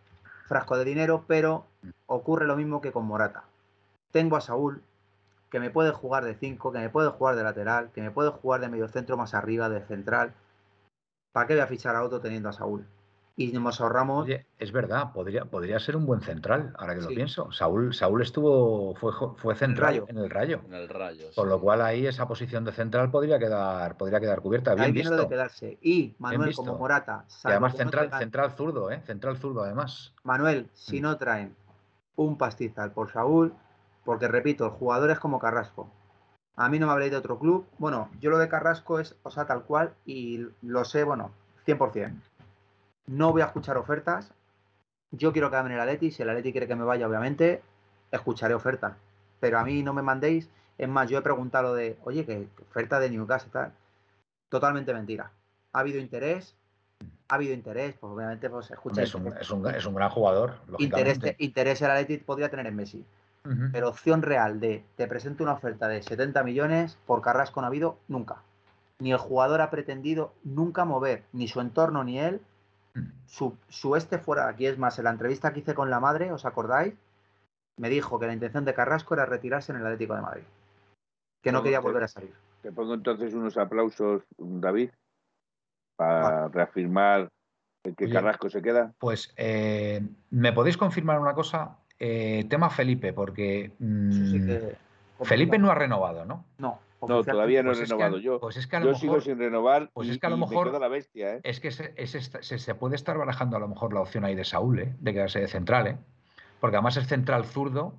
frasco 0.48 0.78
de 0.78 0.86
dinero, 0.86 1.26
pero 1.28 1.66
ocurre 2.06 2.46
lo 2.46 2.56
mismo 2.56 2.82
que 2.82 2.92
con 2.92 3.06
Morata. 3.06 3.44
Tengo 4.12 4.36
a 4.36 4.42
Saúl, 4.42 4.84
que 5.50 5.60
me 5.60 5.70
puede 5.70 5.92
jugar 5.92 6.26
de 6.26 6.36
5, 6.36 6.72
que 6.72 6.80
me 6.80 6.90
puede 6.90 7.10
jugar 7.10 7.36
de 7.36 7.44
lateral, 7.44 7.92
que 7.92 8.02
me 8.02 8.12
puede 8.12 8.30
jugar 8.30 8.62
de 8.62 8.70
medio 8.70 8.88
centro 8.88 9.18
más 9.18 9.34
arriba, 9.34 9.70
de 9.70 9.82
central. 9.82 10.34
¿Para 11.32 11.48
qué 11.48 11.54
voy 11.54 11.62
a 11.62 11.68
fichar 11.68 11.96
a 11.96 12.04
otro 12.04 12.22
teniendo 12.22 12.50
a 12.50 12.54
Saúl? 12.54 12.86
Y 13.36 13.52
nos 13.52 13.82
ahorramos. 13.82 14.28
es 14.60 14.72
verdad, 14.72 15.12
podría, 15.12 15.46
podría 15.46 15.80
ser 15.80 15.96
un 15.96 16.06
buen 16.06 16.22
central, 16.22 16.74
ahora 16.78 16.96
que 16.96 17.02
lo 17.02 17.08
pienso. 17.08 17.52
Saúl, 17.52 17.94
Saúl 17.94 18.22
estuvo, 18.22 18.94
fue, 18.96 19.12
fue 19.38 19.56
central 19.56 20.04
en 20.08 20.18
el 20.18 20.30
rayo. 20.30 20.62
En 20.68 20.76
el 20.76 20.88
rayo. 20.88 21.30
Con 21.36 21.50
lo 21.50 21.60
cual 21.60 21.82
ahí 21.82 22.06
esa 22.06 22.28
posición 22.28 22.64
de 22.64 22.72
central 22.72 23.10
podría 23.10 23.40
quedar, 23.40 23.98
podría 23.98 24.20
quedar 24.20 24.42
cubierta. 24.42 24.76
Bien 24.76 24.86
ahí 24.86 24.92
visto. 24.92 25.16
de 25.16 25.28
quedarse. 25.28 25.78
Y 25.82 26.16
Manuel 26.20 26.54
como 26.54 26.78
Morata. 26.78 27.26
Y 27.44 27.48
además 27.48 27.76
central, 27.76 28.12
central 28.18 28.52
zurdo, 28.52 28.92
¿eh? 28.92 29.02
Central 29.06 29.38
zurdo 29.38 29.64
además. 29.64 30.14
Manuel, 30.24 30.70
si 30.74 31.00
mm. 31.00 31.04
no 31.04 31.18
traen 31.18 31.56
un 32.16 32.38
pastizal 32.38 32.92
por 32.92 33.12
Saúl, 33.12 33.54
porque 34.06 34.28
repito, 34.28 34.66
el 34.66 34.72
jugador 34.72 35.10
es 35.10 35.20
como 35.20 35.40
Carrasco. 35.40 35.90
A 36.56 36.70
mí 36.70 36.78
no 36.78 36.86
me 36.86 36.92
habréis 36.92 37.12
de 37.12 37.18
otro 37.18 37.40
club. 37.40 37.66
Bueno, 37.80 38.12
yo 38.20 38.30
lo 38.30 38.38
de 38.38 38.48
Carrasco 38.48 39.00
es, 39.00 39.16
o 39.24 39.32
sea, 39.32 39.46
tal 39.46 39.64
cual, 39.64 39.96
y 40.06 40.46
lo 40.62 40.86
sé, 40.86 41.04
bueno, 41.04 41.32
100%. 41.66 42.22
No 43.08 43.32
voy 43.32 43.42
a 43.42 43.46
escuchar 43.46 43.78
ofertas. 43.78 44.32
Yo 45.12 45.32
quiero 45.32 45.50
quedarme 45.50 45.72
en 45.72 45.76
el 45.76 45.82
Atleti. 45.82 46.12
Si 46.12 46.24
el 46.24 46.30
Atleti 46.30 46.52
quiere 46.52 46.68
que 46.68 46.76
me 46.76 46.84
vaya, 46.84 47.08
obviamente, 47.08 47.62
escucharé 48.12 48.54
ofertas. 48.54 48.94
Pero 49.40 49.60
a 49.60 49.64
mí 49.64 49.84
no 49.84 49.94
me 49.94 50.02
mandéis. 50.02 50.50
Es 50.78 50.90
más, 50.90 51.10
yo 51.10 51.18
he 51.18 51.22
preguntado 51.22 51.76
de, 51.76 51.98
oye, 52.04 52.26
que 52.26 52.48
oferta 52.70 53.00
de 53.00 53.10
Newcastle 53.10 53.52
tal. 53.52 53.74
Totalmente 54.50 54.94
mentira. 54.94 55.32
Ha 55.74 55.80
habido 55.80 56.00
interés. 56.00 56.56
Ha 57.28 57.36
habido 57.36 57.54
interés, 57.54 57.96
pues 58.00 58.14
obviamente 58.14 58.50
pues 58.50 58.72
escucha. 58.72 59.02
Es 59.02 59.14
un, 59.16 59.28
es, 59.28 59.50
un, 59.52 59.68
es 59.68 59.86
un, 59.86 59.96
gran 59.96 60.10
jugador. 60.10 60.56
Interés, 60.78 61.20
interés 61.40 61.82
el 61.82 61.92
Atleti 61.92 62.18
podría 62.18 62.50
tener 62.50 62.68
en 62.68 62.76
Messi. 62.76 63.06
Pero 63.74 63.90
opción 63.90 64.22
real 64.22 64.62
de 64.62 64.86
te 64.96 65.06
presento 65.06 65.44
una 65.44 65.52
oferta 65.52 65.90
de 65.90 66.02
70 66.02 66.44
millones 66.44 66.98
por 67.06 67.22
Carrasco 67.22 67.60
no 67.60 67.66
ha 67.66 67.68
habido 67.68 67.98
nunca. 68.08 68.38
Ni 69.00 69.12
el 69.12 69.18
jugador 69.18 69.60
ha 69.60 69.70
pretendido 69.70 70.34
nunca 70.46 70.86
mover, 70.86 71.26
ni 71.34 71.50
su 71.50 71.60
entorno 71.60 72.06
ni 72.06 72.20
él, 72.20 72.40
su, 73.26 73.96
este 73.96 74.18
fuera 74.18 74.48
aquí. 74.48 74.66
Es 74.66 74.78
más, 74.78 74.98
en 75.00 75.06
la 75.06 75.12
entrevista 75.12 75.54
que 75.54 75.60
hice 75.60 75.74
con 75.74 75.90
la 75.90 76.00
madre, 76.00 76.32
¿os 76.32 76.46
acordáis? 76.46 76.94
Me 77.78 77.90
dijo 77.90 78.20
que 78.20 78.28
la 78.28 78.34
intención 78.34 78.66
de 78.66 78.74
Carrasco 78.74 79.14
era 79.16 79.26
retirarse 79.26 79.72
en 79.72 79.80
el 79.80 79.86
Atlético 79.86 80.16
de 80.16 80.22
Madrid. 80.22 80.44
Que 81.42 81.52
no 81.52 81.64
quería 81.64 81.80
volver 81.80 82.04
a 82.04 82.08
salir. 82.08 82.34
Te 82.62 82.72
pongo 82.72 82.94
entonces 82.94 83.34
unos 83.34 83.58
aplausos, 83.58 84.24
David, 84.38 84.92
para 85.98 86.48
reafirmar 86.48 87.30
que 87.98 88.10
Carrasco 88.10 88.50
se 88.50 88.62
queda. 88.62 88.94
Pues, 89.00 89.34
eh, 89.36 90.02
¿me 90.30 90.54
podéis 90.54 90.78
confirmar 90.78 91.20
una 91.20 91.34
cosa? 91.34 91.78
Eh, 92.00 92.46
tema 92.50 92.70
Felipe, 92.70 93.12
porque 93.12 93.72
mm, 93.80 95.24
Felipe 95.24 95.58
no 95.58 95.72
ha 95.72 95.76
renovado, 95.76 96.26
¿no? 96.26 96.46
No. 96.58 96.80
No, 97.08 97.24
todavía 97.24 97.64
no 97.64 97.72
he 97.72 97.76
renovado. 97.76 98.18
yo 98.18 98.40
pues 98.40 98.58
es 98.58 98.68
que 98.68 98.82
yo 98.82 98.94
sigo 98.96 99.22
sin 99.22 99.38
renovar. 99.38 99.90
Pues 99.94 100.10
es 100.10 100.20
que 100.20 100.28
a 100.28 100.30
lo 100.30 100.38
mejor. 100.38 100.80
la 100.80 100.88
bestia, 100.88 101.36
¿eh? 101.36 101.42
Es 101.44 101.60
que 101.60 101.72
se, 101.72 102.76
puede 102.76 102.96
estar 102.96 103.18
barajando 103.18 103.58
a 103.58 103.60
lo 103.60 103.68
mejor 103.68 103.94
la 103.94 104.02
opción 104.02 104.26
ahí 104.26 104.36
de 104.36 104.46
Saúl, 104.46 104.80
¿eh? 104.80 104.96
de 105.00 105.14
quedarse 105.14 105.40
de 105.40 105.48
central, 105.48 105.88
¿eh? 105.88 105.98
porque 106.60 106.78
además 106.78 106.98
es 106.98 107.08
central 107.08 107.46
zurdo, 107.46 107.94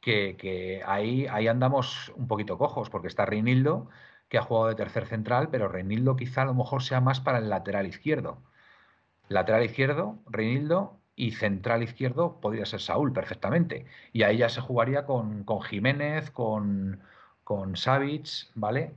que, 0.00 0.82
ahí, 0.86 1.26
ahí 1.26 1.48
andamos 1.48 2.12
un 2.16 2.26
poquito 2.26 2.56
cojos, 2.56 2.88
porque 2.90 3.08
está 3.08 3.26
Reinildo, 3.26 3.88
que 4.28 4.38
ha 4.38 4.42
jugado 4.42 4.68
de 4.68 4.74
tercer 4.74 5.06
central, 5.06 5.48
pero 5.50 5.68
Reinildo 5.68 6.16
quizá 6.16 6.42
a 6.42 6.46
lo 6.46 6.54
mejor 6.54 6.82
sea 6.82 7.00
más 7.00 7.20
para 7.20 7.38
el 7.38 7.48
lateral 7.48 7.86
izquierdo. 7.86 8.42
Lateral 9.28 9.64
izquierdo, 9.64 10.18
Reinildo, 10.26 10.98
y 11.18 11.32
central 11.32 11.82
izquierdo 11.82 12.40
podría 12.40 12.64
ser 12.64 12.80
Saúl 12.80 13.12
perfectamente. 13.12 13.86
Y 14.12 14.22
ahí 14.22 14.38
ya 14.38 14.48
se 14.48 14.60
jugaría 14.60 15.04
con, 15.04 15.44
con 15.44 15.60
Jiménez, 15.60 16.30
con 16.30 17.00
con 17.48 17.78
Savic, 17.78 18.28
¿vale? 18.56 18.92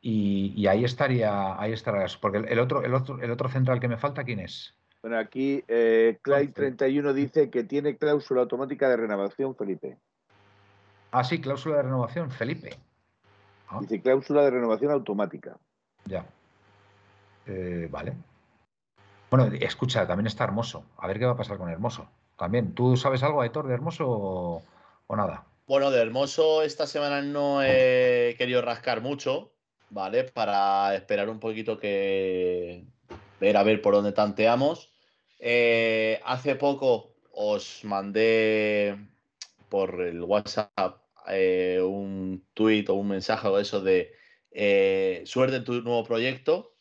Y, 0.00 0.64
ahí 0.68 0.84
estaría, 0.84 1.60
ahí 1.60 1.72
estaría, 1.72 2.06
porque 2.20 2.38
el 2.38 2.60
otro, 2.60 2.84
el 2.84 2.94
otro, 2.94 3.20
el 3.20 3.28
otro 3.32 3.48
central 3.48 3.80
que 3.80 3.88
me 3.88 3.96
falta, 3.96 4.22
¿quién 4.22 4.38
es? 4.38 4.72
Bueno, 5.02 5.18
aquí 5.18 5.64
eh, 5.66 6.16
31 6.22 7.12
dice 7.12 7.50
que 7.50 7.64
tiene 7.64 7.96
cláusula 7.96 8.42
automática 8.42 8.88
de 8.88 8.98
renovación, 8.98 9.56
Felipe. 9.56 9.98
Ah, 11.10 11.24
sí, 11.24 11.40
cláusula 11.40 11.78
de 11.78 11.82
renovación, 11.82 12.30
Felipe. 12.30 12.78
Ah. 13.68 13.78
Dice 13.80 14.00
cláusula 14.00 14.42
de 14.42 14.50
renovación 14.50 14.92
automática. 14.92 15.56
Ya. 16.04 16.24
Eh, 17.46 17.88
vale. 17.90 18.12
Bueno, 19.28 19.46
escucha, 19.60 20.06
también 20.06 20.28
está 20.28 20.44
Hermoso. 20.44 20.84
A 20.98 21.08
ver 21.08 21.18
qué 21.18 21.26
va 21.26 21.32
a 21.32 21.36
pasar 21.36 21.58
con 21.58 21.68
Hermoso. 21.68 22.08
También, 22.36 22.74
¿tú 22.74 22.96
sabes 22.96 23.24
algo, 23.24 23.42
Héctor, 23.42 23.66
de 23.66 23.74
Hermoso 23.74 24.62
o 25.08 25.16
nada? 25.16 25.47
Bueno, 25.68 25.90
de 25.90 26.00
Hermoso 26.00 26.62
esta 26.62 26.86
semana 26.86 27.20
no 27.20 27.62
he 27.62 28.34
querido 28.38 28.62
rascar 28.62 29.02
mucho, 29.02 29.52
¿vale? 29.90 30.24
Para 30.24 30.94
esperar 30.94 31.28
un 31.28 31.38
poquito 31.40 31.78
que 31.78 32.86
ver 33.38 33.54
a 33.54 33.62
ver 33.62 33.82
por 33.82 33.92
dónde 33.92 34.12
tanteamos. 34.12 34.90
Eh, 35.38 36.22
hace 36.24 36.54
poco 36.54 37.12
os 37.32 37.84
mandé 37.84 38.96
por 39.68 40.00
el 40.00 40.22
WhatsApp 40.22 41.02
eh, 41.28 41.82
un 41.82 42.46
tweet 42.54 42.86
o 42.88 42.94
un 42.94 43.08
mensaje 43.08 43.46
o 43.46 43.58
eso 43.58 43.82
de 43.82 44.14
eh, 44.50 45.22
suerte 45.26 45.56
en 45.56 45.64
tu 45.64 45.82
nuevo 45.82 46.02
proyecto, 46.02 46.72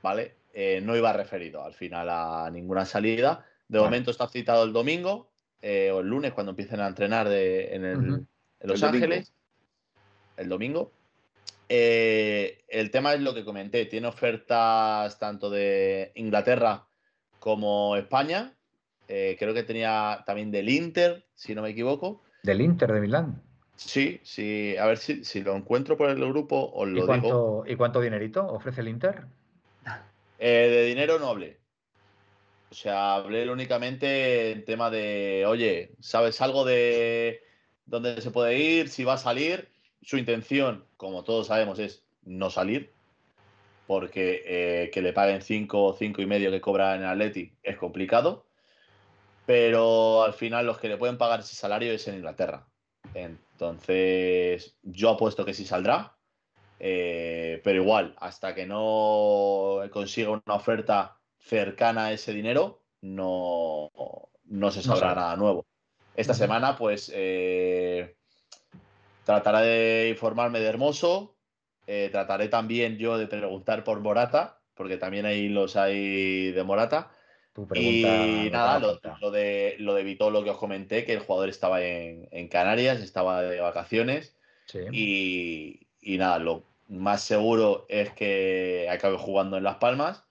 ¿vale? 0.00 0.36
no 0.82 0.96
iba 0.96 1.12
referido 1.12 1.64
al 1.64 1.74
final 1.74 2.08
a 2.08 2.48
ninguna 2.52 2.84
salida. 2.84 3.44
De 3.66 3.80
momento 3.80 4.12
está 4.12 4.28
citado 4.28 4.62
el 4.62 4.72
domingo, 4.72 5.27
eh, 5.60 5.90
o 5.92 6.00
el 6.00 6.08
lunes 6.08 6.32
cuando 6.32 6.50
empiecen 6.50 6.80
a 6.80 6.86
entrenar 6.86 7.26
en, 7.30 8.26
Los 8.60 8.82
Ángeles, 8.82 9.32
el 10.36 10.48
domingo. 10.48 10.92
Eh, 11.68 12.64
el 12.68 12.90
tema 12.90 13.12
es 13.12 13.20
lo 13.20 13.34
que 13.34 13.44
comenté, 13.44 13.84
tiene 13.86 14.06
ofertas 14.06 15.18
tanto 15.18 15.50
de 15.50 16.12
Inglaterra 16.14 16.86
como 17.38 17.96
España. 17.96 18.54
Eh, 19.08 19.36
creo 19.38 19.54
que 19.54 19.62
tenía 19.62 20.22
también 20.26 20.50
del 20.50 20.68
Inter, 20.68 21.26
si 21.34 21.54
no 21.54 21.62
me 21.62 21.70
equivoco. 21.70 22.22
Del 22.42 22.60
Inter 22.60 22.92
de 22.92 23.00
Milán. 23.00 23.42
Sí, 23.74 24.20
sí, 24.22 24.76
a 24.76 24.86
ver 24.86 24.98
si, 24.98 25.24
si 25.24 25.42
lo 25.42 25.54
encuentro 25.54 25.96
por 25.96 26.10
el 26.10 26.18
grupo 26.18 26.70
os 26.72 26.88
lo 26.88 27.04
¿Y 27.04 27.06
cuánto, 27.06 27.64
¿Y 27.66 27.76
cuánto 27.76 28.00
dinerito 28.00 28.46
ofrece 28.46 28.80
el 28.80 28.88
Inter? 28.88 29.24
de 30.38 30.84
dinero 30.84 31.18
no 31.18 31.28
hablé. 31.28 31.57
O 32.70 32.74
sea, 32.74 33.14
hablé 33.14 33.48
únicamente 33.50 34.52
en 34.52 34.64
tema 34.64 34.90
de, 34.90 35.44
oye, 35.46 35.92
¿sabes 36.00 36.40
algo 36.42 36.64
de 36.64 37.42
dónde 37.86 38.20
se 38.20 38.30
puede 38.30 38.58
ir? 38.58 38.88
Si 38.88 39.04
va 39.04 39.14
a 39.14 39.18
salir. 39.18 39.68
Su 40.02 40.16
intención, 40.16 40.84
como 40.96 41.24
todos 41.24 41.48
sabemos, 41.48 41.78
es 41.78 42.04
no 42.22 42.50
salir. 42.50 42.92
Porque 43.86 44.42
eh, 44.46 44.90
que 44.92 45.00
le 45.00 45.14
paguen 45.14 45.40
5 45.40 45.82
o 45.82 45.92
5 45.94 46.20
y 46.20 46.26
medio 46.26 46.50
que 46.50 46.60
cobra 46.60 46.94
en 46.94 47.04
Atleti 47.04 47.52
es 47.62 47.76
complicado. 47.78 48.44
Pero 49.46 50.22
al 50.22 50.34
final 50.34 50.66
los 50.66 50.78
que 50.78 50.88
le 50.88 50.98
pueden 50.98 51.16
pagar 51.16 51.40
ese 51.40 51.56
salario 51.56 51.92
es 51.92 52.06
en 52.06 52.16
Inglaterra. 52.16 52.66
Entonces, 53.14 54.76
yo 54.82 55.10
apuesto 55.10 55.44
que 55.46 55.54
sí 55.54 55.64
saldrá. 55.64 56.14
Eh, 56.80 57.60
pero 57.64 57.82
igual, 57.82 58.14
hasta 58.18 58.54
que 58.54 58.66
no 58.66 59.80
consiga 59.90 60.30
una 60.30 60.54
oferta 60.54 61.17
cercana 61.38 62.06
a 62.06 62.12
ese 62.12 62.32
dinero, 62.32 62.82
no, 63.00 63.90
no 64.44 64.70
se 64.70 64.82
sabrá 64.82 65.14
nada 65.14 65.36
nuevo. 65.36 65.66
Esta 66.14 66.34
semana, 66.34 66.76
pues, 66.76 67.12
eh, 67.14 68.16
trataré 69.24 69.66
de 69.66 70.08
informarme 70.08 70.58
de 70.58 70.66
Hermoso. 70.66 71.36
Eh, 71.86 72.08
trataré 72.10 72.48
también 72.48 72.98
yo 72.98 73.16
de 73.18 73.26
preguntar 73.26 73.84
por 73.84 74.00
Morata, 74.00 74.60
porque 74.74 74.96
también 74.96 75.26
ahí 75.26 75.48
los 75.48 75.76
hay 75.76 76.50
de 76.50 76.64
Morata. 76.64 77.10
Y 77.74 78.48
nada, 78.52 78.78
lo, 78.78 79.30
de, 79.30 79.76
lo 79.78 79.94
de 79.94 80.02
Vitolo 80.04 80.44
que 80.44 80.50
os 80.50 80.58
comenté, 80.58 81.04
que 81.04 81.12
el 81.12 81.20
jugador 81.20 81.48
estaba 81.48 81.82
en, 81.82 82.48
Canarias, 82.48 83.00
estaba 83.00 83.42
de 83.42 83.60
vacaciones. 83.60 84.36
Y, 84.92 85.88
y, 86.00 86.18
nada, 86.18 86.38
lo 86.38 86.64
más 86.88 87.22
seguro 87.22 87.86
es 87.88 88.10
que 88.10 88.88
acabe 88.90 89.16
jugando 89.16 89.56
en 89.56 89.64
Las 89.64 89.76
Palmas 89.76 90.27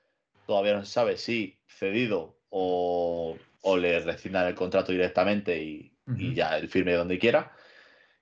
todavía 0.48 0.74
no 0.74 0.86
se 0.86 0.92
sabe 0.92 1.18
si 1.18 1.60
cedido 1.68 2.36
o, 2.50 3.38
le 3.78 4.00
rescindan 4.00 4.48
el 4.48 4.56
contrato 4.56 4.92
directamente 4.92 5.62
y, 5.62 5.94
ya 6.34 6.58
el 6.58 6.70
firme 6.70 6.94
donde 6.94 7.20
quiera. 7.20 7.52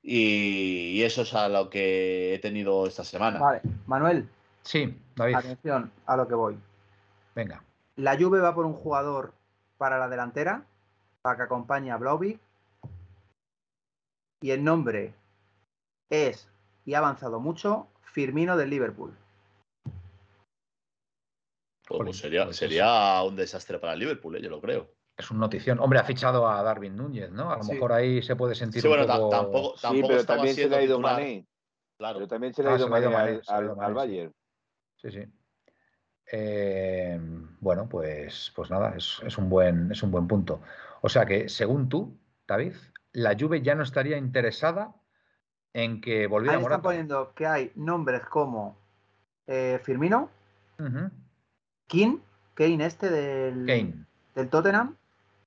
Y, 0.01 1.01
eso 1.03 1.21
es 1.21 1.33
a 1.33 1.47
lo 1.47 1.69
que 1.69 2.33
he 2.33 2.39
tenido 2.39 2.87
esta 2.87 3.03
semana. 3.03 3.39
Vale, 3.39 3.61
Manuel. 3.85 4.27
Sí, 4.63 4.97
David. 5.15 5.35
Atención 5.35 5.91
a 6.07 6.17
lo 6.17 6.27
que 6.27 6.33
voy. 6.33 6.57
Venga. 7.35 7.63
La 7.95 8.17
Juve 8.17 8.39
va 8.39 8.55
por 8.55 8.65
un 8.65 8.73
jugador 8.73 9.33
para 9.77 9.99
la 9.99 10.09
delantera, 10.09 10.65
para 11.21 11.37
que 11.37 11.43
acompañe 11.43 11.91
a 11.91 11.97
Blauvik. 11.97 12.39
Y 14.41 14.51
el 14.51 14.63
nombre 14.63 15.13
es, 16.09 16.49
y 16.85 16.95
ha 16.95 16.97
avanzado 16.97 17.39
mucho, 17.39 17.87
Firmino 18.01 18.57
del 18.57 18.71
Liverpool. 18.71 19.15
Pues 21.87 22.17
sería, 22.17 22.51
sería 22.51 23.21
un 23.23 23.35
desastre 23.35 23.79
para 23.79 23.93
el 23.93 23.99
Liverpool, 23.99 24.37
¿eh? 24.37 24.41
yo 24.41 24.49
lo 24.49 24.61
creo. 24.61 24.89
Es 25.17 25.31
un 25.31 25.39
notición. 25.39 25.79
Hombre, 25.79 25.99
ha 25.99 26.03
fichado 26.03 26.47
a 26.47 26.61
Darwin 26.61 26.95
Núñez, 26.95 27.31
¿no? 27.31 27.51
A 27.51 27.57
lo 27.57 27.63
mejor 27.63 27.93
ahí 27.93 28.21
se 28.21 28.35
puede 28.35 28.53
sentir 28.53 28.81
sí, 28.81 28.87
bueno, 28.87 29.05
tampoco... 29.05 29.75
tampoco, 29.81 29.95
sí, 29.95 30.03
pero 30.07 30.25
también 30.25 30.55
se 30.55 30.67
le 30.67 30.75
ha 30.75 30.81
ido 30.83 30.99
Mané. 30.99 31.47
Claro. 31.97 32.15
Pero 32.15 32.27
también 32.27 32.53
se 32.53 32.63
le 32.63 32.69
ha 32.69 32.75
ido, 32.75 32.89
Mané, 32.89 33.39
al, 33.47 33.93
Bayern. 33.93 34.33
Sí, 34.97 35.11
sí. 35.11 35.25
Eh, 36.31 37.19
bueno, 37.61 37.87
pues, 37.87 38.51
pues 38.55 38.69
nada, 38.69 38.95
es, 38.97 39.37
un 39.37 39.47
buen, 39.47 39.91
es 39.91 40.03
un 40.03 40.11
buen 40.11 40.27
punto. 40.27 40.61
O 41.01 41.07
sea 41.07 41.25
que, 41.25 41.47
según 41.47 41.87
tú, 41.87 42.17
David, 42.47 42.73
la 43.13 43.37
Juve 43.39 43.61
ya 43.61 43.75
no 43.75 43.83
estaría 43.83 44.17
interesada 44.17 44.93
en 45.71 46.01
que 46.01 46.27
volviera 46.27 46.57
Ahí 46.57 46.63
están 46.63 46.81
poniendo 46.81 47.33
que 47.33 47.45
hay 47.45 47.71
nombres 47.75 48.25
como 48.25 48.77
eh, 49.47 49.79
Firmino, 49.83 50.29
King, 51.87 52.17
Kane 52.53 52.85
este 52.85 53.09
del, 53.09 53.65
del 54.35 54.49
Tottenham. 54.49 54.95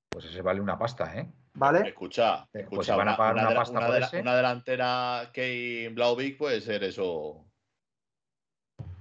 Pues 0.09 0.24
ese 0.24 0.43
vale 0.43 0.60
una 0.60 0.78
pasta, 0.78 1.16
¿eh? 1.16 1.31
¿Vale? 1.55 1.89
Escucha, 1.89 2.47
pues 2.52 2.65
escucha 2.65 2.97
una, 2.97 3.16
una, 3.16 4.36
delantera 4.36 5.31
Kane 5.35 5.90
Blauvik 5.93 6.39
puede 6.39 6.60
ser 6.60 6.85
eso. 6.85 7.44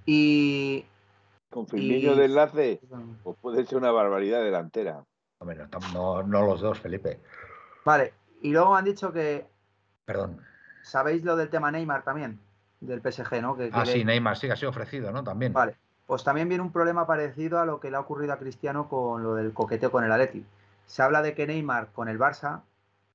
Y. 0.05 0.83
Con 1.49 1.67
Firmino 1.67 2.15
de 2.15 2.25
enlace, 2.25 2.81
pues 3.23 3.37
puede 3.39 3.65
ser 3.65 3.77
una 3.77 3.91
barbaridad 3.91 4.41
delantera. 4.41 5.03
Hombre, 5.39 5.59
no, 5.93 6.23
no 6.23 6.45
los 6.45 6.61
dos, 6.61 6.79
Felipe. 6.79 7.19
Vale, 7.85 8.13
y 8.41 8.51
luego 8.51 8.75
han 8.75 8.85
dicho 8.85 9.13
que. 9.13 9.45
Perdón. 10.05 10.41
¿Sabéis 10.81 11.23
lo 11.23 11.35
del 11.35 11.49
tema 11.49 11.71
Neymar 11.71 12.03
también? 12.03 12.39
Del 12.79 13.01
PSG, 13.01 13.41
¿no? 13.41 13.57
ah, 13.71 13.85
sí, 13.85 14.03
Neymar 14.03 14.37
sí 14.37 14.47
que 14.47 14.53
ha 14.53 14.55
sido 14.55 14.69
ofrecido, 14.69 15.11
¿no? 15.11 15.23
También. 15.23 15.53
Vale. 15.53 15.75
Pues 16.07 16.23
también 16.23 16.47
viene 16.47 16.63
un 16.63 16.71
problema 16.71 17.05
parecido 17.05 17.59
a 17.59 17.65
lo 17.65 17.79
que 17.79 17.91
le 17.91 17.97
ha 17.97 17.99
ocurrido 17.99 18.33
a 18.33 18.39
Cristiano 18.39 18.87
con 18.87 19.21
lo 19.23 19.35
del 19.35 19.53
coqueteo 19.53 19.91
con 19.91 20.05
el 20.05 20.11
Atleti. 20.11 20.45
Se 20.85 21.03
habla 21.03 21.21
de 21.21 21.35
que 21.35 21.45
Neymar 21.45 21.91
con 21.91 22.07
el 22.07 22.17
Barça, 22.17 22.61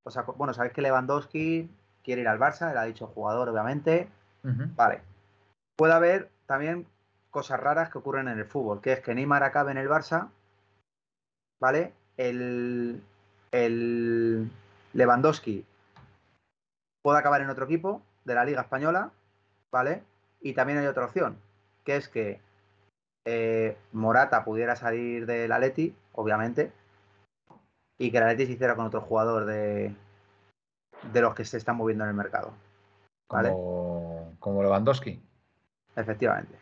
o 0.04 0.10
sea, 0.10 0.22
bueno, 0.22 0.52
sabéis 0.52 0.74
que 0.74 0.82
Lewandowski 0.82 1.70
quiere 2.04 2.20
ir 2.20 2.28
al 2.28 2.38
Barça, 2.38 2.70
él 2.70 2.76
ha 2.76 2.84
dicho 2.84 3.06
jugador, 3.06 3.48
obviamente. 3.48 4.08
Vale. 4.42 5.00
Puede 5.76 5.94
haber 5.94 6.30
también 6.46 6.86
cosas 7.30 7.58
raras 7.60 7.88
que 7.88 7.98
ocurren 7.98 8.28
en 8.28 8.38
el 8.38 8.44
fútbol, 8.44 8.82
que 8.82 8.92
es 8.92 9.00
que 9.00 9.14
Neymar 9.14 9.42
acabe 9.42 9.70
en 9.70 9.78
el 9.78 9.88
Barça, 9.88 10.28
¿vale? 11.60 11.94
El, 12.18 13.02
el 13.52 14.50
Lewandowski 14.92 15.64
puede 17.00 17.18
acabar 17.18 17.40
en 17.40 17.48
otro 17.48 17.64
equipo 17.64 18.02
de 18.24 18.34
la 18.34 18.44
Liga 18.44 18.60
Española, 18.60 19.12
¿vale? 19.70 20.02
Y 20.42 20.52
también 20.52 20.78
hay 20.78 20.86
otra 20.86 21.06
opción, 21.06 21.38
que 21.84 21.96
es 21.96 22.08
que 22.08 22.40
eh, 23.24 23.76
Morata 23.92 24.44
pudiera 24.44 24.76
salir 24.76 25.26
del 25.26 25.52
Atleti, 25.52 25.94
obviamente, 26.12 26.72
y 27.98 28.10
que 28.10 28.18
el 28.18 28.24
Atleti 28.24 28.46
se 28.46 28.52
hiciera 28.52 28.76
con 28.76 28.86
otro 28.86 29.00
jugador 29.00 29.46
de, 29.46 29.94
de 31.12 31.20
los 31.20 31.34
que 31.34 31.44
se 31.44 31.56
están 31.58 31.76
moviendo 31.76 32.04
en 32.04 32.10
el 32.10 32.16
mercado. 32.16 32.52
¿vale? 33.32 33.50
Como, 34.38 34.62
Lewandowski. 34.62 35.20
Efectivamente. 35.96 36.54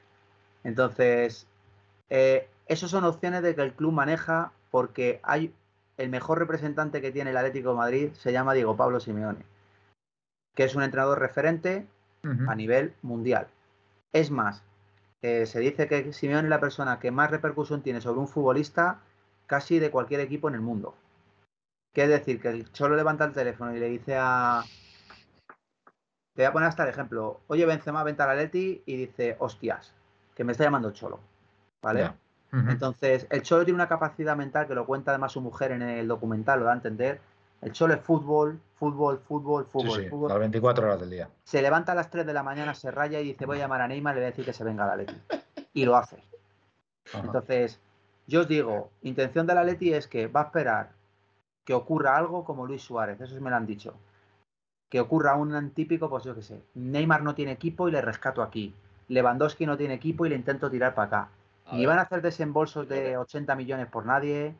Entonces, 0.65 1.47
eh, 2.09 2.49
esas 2.67 2.91
son 2.91 3.05
opciones 3.05 3.43
de 3.43 3.55
que 3.55 3.63
el 3.63 3.75
club 3.75 3.93
maneja 3.93 4.53
porque 4.71 5.21
hay 5.23 5.53
el 5.97 6.09
mejor 6.09 6.39
representante 6.39 7.03
que 7.03 7.11
tiene 7.11 7.31
el 7.31 7.37
Atlético 7.37 7.71
de 7.71 7.77
Madrid 7.77 8.13
se 8.15 8.33
llama 8.33 8.55
Diego 8.55 8.77
Pablo 8.77 9.01
Simeone, 9.01 9.45
que 10.55 10.65
es 10.65 10.75
un 10.75 10.83
entrenador 10.83 11.19
referente 11.19 11.87
a 12.49 12.55
nivel 12.55 12.95
mundial. 13.03 13.49
Es 14.13 14.31
más, 14.31 14.63
se 15.21 15.61
dice 15.61 15.87
que 15.87 16.13
Simeone 16.13 16.45
es 16.45 16.51
la 16.51 16.61
persona 16.61 16.99
que 16.99 17.11
más 17.11 17.31
repercusión 17.31 17.83
tiene 17.83 18.01
sobre 18.01 18.21
un 18.21 18.29
futbolista 18.29 19.01
casi 19.47 19.79
de 19.79 19.91
cualquier 19.91 20.21
equipo 20.21 20.49
en 20.49 20.55
el 20.55 20.61
mundo. 20.61 20.95
Que 21.93 22.05
es 22.05 22.09
decir, 22.09 22.41
que 22.41 22.49
el 22.49 22.73
Cholo 22.73 22.97
levanta 22.97 23.25
el 23.25 23.33
teléfono 23.33 23.75
y 23.75 23.81
le 23.81 23.89
dice 23.89 24.17
a. 24.17 24.63
Te 26.35 26.43
voy 26.43 26.45
a 26.45 26.53
poner 26.53 26.69
hasta 26.69 26.85
el 26.85 26.91
ejemplo. 26.91 27.41
Oye, 27.49 27.67
Benzema, 27.67 28.05
venta 28.05 28.31
a 28.31 28.35
Leti 28.35 28.83
y 28.87 28.97
dice, 28.97 29.37
hostias, 29.41 29.93
que 30.35 30.45
me 30.45 30.53
está 30.53 30.65
llamando 30.65 30.93
Cholo. 30.93 31.21
¿Vale? 31.83 32.13
Entonces, 32.53 33.27
el 33.31 33.43
Cholo 33.43 33.65
tiene 33.65 33.77
una 33.77 33.89
capacidad 33.89 34.37
mental 34.37 34.67
que 34.67 34.75
lo 34.75 34.87
cuenta 34.87 35.11
además 35.11 35.33
su 35.33 35.41
mujer 35.41 35.73
en 35.73 35.83
el 35.83 36.09
documental, 36.09 36.61
lo 36.61 36.67
da 36.67 36.73
a 36.73 36.77
entender. 36.77 37.21
El 37.63 37.73
Cholo 37.73 37.95
es 37.95 38.01
fútbol, 38.01 38.61
fútbol, 38.75 39.19
fútbol, 39.19 39.67
fútbol, 39.67 40.09
fútbol. 40.09 40.29
Las 40.31 40.39
24 40.39 40.87
horas 40.87 41.01
del 41.01 41.11
día. 41.11 41.29
Se 41.45 41.61
levanta 41.61 41.93
a 41.93 41.95
las 41.95 42.11
3 42.11 42.27
de 42.27 42.33
la 42.33 42.43
mañana, 42.43 42.75
se 42.75 42.91
raya 42.91 43.21
y 43.21 43.25
dice, 43.25 43.45
voy 43.45 43.59
a 43.59 43.61
llamar 43.61 43.83
a 43.83 43.89
Neymar 43.89 44.15
y 44.15 44.17
le 44.17 44.21
voy 44.21 44.27
a 44.29 44.31
decir 44.31 44.45
que 44.45 44.53
se 44.53 44.65
venga 44.65 44.85
a 44.85 44.89
la 44.89 44.97
Leti. 44.97 45.15
Y 45.75 45.85
lo 45.85 45.97
hace. 45.97 46.23
Entonces, 47.13 47.81
yo 48.27 48.41
os 48.41 48.49
digo, 48.49 48.91
intención 49.03 49.47
de 49.47 49.55
la 49.55 49.65
Leti 49.65 49.93
es 49.93 50.09
que 50.09 50.27
va 50.27 50.41
a 50.41 50.45
esperar 50.45 50.91
que 51.65 51.75
ocurra 51.75 52.17
algo 52.17 52.45
como 52.45 52.67
Luis 52.67 52.83
Suárez, 52.83 53.21
eso 53.21 53.39
me 53.41 53.51
lo 53.51 53.57
han 53.57 53.67
dicho. 53.67 53.95
Que 54.89 55.01
ocurra 55.01 55.37
un 55.37 55.71
típico, 55.71 56.09
pues 56.09 56.25
yo 56.25 56.35
qué 56.35 56.43
sé, 56.43 56.63
Neymar 56.75 57.23
no 57.23 57.35
tiene 57.35 57.53
equipo 57.53 57.89
y 57.89 57.93
le 57.93 58.01
rescato 58.01 58.43
aquí. 58.43 58.75
Lewandowski 59.09 59.67
no 59.67 59.77
tiene 59.77 59.95
equipo 59.95 60.25
y 60.25 60.31
le 60.31 60.37
intento 60.37 60.71
tirar 60.71 60.95
para 60.95 61.07
acá. 61.07 61.29
ni 61.73 61.85
van 61.85 61.99
a 61.99 62.03
hacer 62.03 62.23
desembolsos 62.23 62.89
de 62.89 63.17
80 63.17 63.55
millones 63.55 63.87
por 63.87 64.07
nadie, 64.07 64.55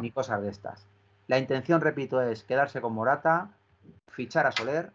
ni 0.00 0.10
cosas 0.10 0.40
de 0.42 0.48
estas. 0.48 0.86
La 1.28 1.38
intención, 1.38 1.80
repito, 1.80 2.20
es 2.22 2.44
quedarse 2.44 2.80
con 2.80 2.92
Morata, 2.92 3.50
fichar 4.08 4.46
a 4.46 4.52
Soler 4.52 4.92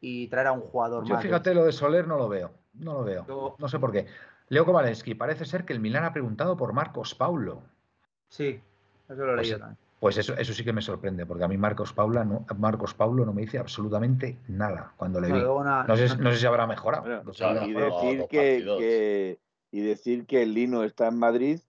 y 0.00 0.28
traer 0.28 0.48
a 0.48 0.52
un 0.52 0.60
jugador 0.60 1.04
Yo 1.04 1.14
más. 1.14 1.22
fíjate, 1.22 1.54
lo 1.54 1.64
de 1.64 1.72
Soler 1.72 2.06
no 2.06 2.16
lo 2.16 2.28
veo. 2.28 2.52
No 2.74 2.94
lo 2.94 3.04
veo. 3.04 3.56
No 3.58 3.68
sé 3.68 3.78
por 3.78 3.90
qué. 3.90 4.06
Leo 4.48 4.64
Kovalensky, 4.64 5.14
parece 5.14 5.44
ser 5.44 5.64
que 5.64 5.72
el 5.72 5.80
Milán 5.80 6.04
ha 6.04 6.12
preguntado 6.12 6.56
por 6.56 6.72
Marcos 6.72 7.14
Paulo. 7.14 7.62
Sí, 8.28 8.60
eso 9.08 9.26
lo 9.26 9.32
he 9.32 9.36
pues, 9.36 9.50
también. 9.50 9.76
Pues 10.00 10.16
eso, 10.16 10.34
eso 10.36 10.52
sí 10.52 10.64
que 10.64 10.72
me 10.72 10.80
sorprende, 10.80 11.26
porque 11.26 11.42
a 11.42 11.48
mí 11.48 11.56
Marcos, 11.56 11.92
Paula 11.92 12.24
no, 12.24 12.46
Marcos 12.56 12.94
Paulo 12.94 13.26
no 13.26 13.32
me 13.32 13.42
dice 13.42 13.58
absolutamente 13.58 14.38
nada 14.46 14.92
cuando 14.96 15.20
le 15.20 15.32
vi. 15.32 15.40
No, 15.40 15.96
sé, 15.96 16.36
si 16.36 16.46
habrá 16.46 16.68
mejorado. 16.68 17.04
y, 17.66 17.72
decir 17.72 18.26
que, 18.30 19.38
y 19.72 19.80
decir 19.80 20.26
que 20.26 20.42
el 20.44 20.54
Lino 20.54 20.84
está 20.84 21.08
en 21.08 21.18
Madrid 21.18 21.60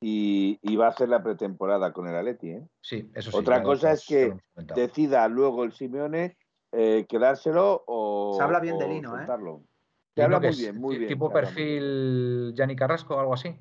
y, 0.00 0.76
va 0.76 0.86
a 0.86 0.90
hacer 0.90 1.08
la 1.08 1.22
pretemporada 1.22 1.92
con 1.92 2.06
el 2.08 2.14
Atleti. 2.14 2.50
¿eh? 2.50 2.68
Sí, 2.80 3.10
eso 3.14 3.30
sí. 3.30 3.36
Otra 3.36 3.62
cosa 3.62 3.92
es 3.92 4.06
que 4.06 4.36
decida 4.74 5.26
luego 5.28 5.64
el 5.64 5.72
Simeone 5.72 6.36
eh, 6.72 7.06
quedárselo 7.08 7.84
o. 7.86 8.34
Se 8.36 8.42
habla 8.42 8.60
bien 8.60 8.78
de 8.78 8.88
Lino, 8.88 9.18
¿eh? 9.18 9.26
Se 10.14 10.22
habla 10.22 10.40
muy 10.40 10.56
bien, 10.56 10.76
muy 10.76 10.98
bien. 10.98 11.08
Tipo 11.08 11.32
perfil 11.32 12.52
Gianni 12.54 12.76
Carrasco 12.76 13.16
o 13.16 13.20
algo 13.20 13.34
así. 13.34 13.56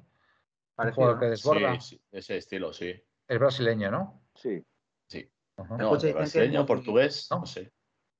Parecido, 0.75 1.17
que 1.17 1.25
desborda. 1.25 1.79
Sí, 1.79 1.99
ese 2.11 2.37
estilo, 2.37 2.73
sí. 2.73 2.93
Es 3.27 3.39
brasileño, 3.39 3.91
¿no? 3.91 4.21
Sí. 4.35 4.63
Sí. 5.07 5.29
brasileño, 5.55 6.65
portugués, 6.65 7.27
no 7.31 7.45
sé. 7.45 7.71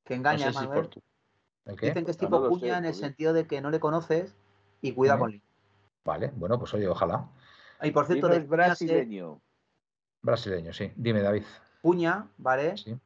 Que 0.03 0.15
engaña, 0.15 0.51
Dicen 1.65 2.05
que 2.05 2.11
es 2.11 2.17
tipo 2.17 2.47
cuña 2.47 2.77
en 2.77 2.85
el 2.85 2.93
sentido 2.93 3.33
de 3.33 3.45
que 3.45 3.59
no 3.59 3.69
le 3.69 3.79
conoces 3.81 4.37
y 4.81 4.93
cuida 4.93 5.19
con 5.19 5.31
Lino. 5.31 5.43
Vale, 6.05 6.31
bueno, 6.35 6.57
pues 6.57 6.73
oye, 6.73 6.87
ojalá. 6.87 7.29
Y 7.81 7.91
por 7.91 8.05
cierto, 8.05 8.31
es 8.31 8.47
brasileño. 8.47 9.41
Brasileño, 10.21 10.73
sí. 10.73 10.91
Dime, 10.95 11.21
David. 11.21 11.43
Puña, 11.81 12.27
¿vale? 12.37 12.77
Sí. 12.77 12.97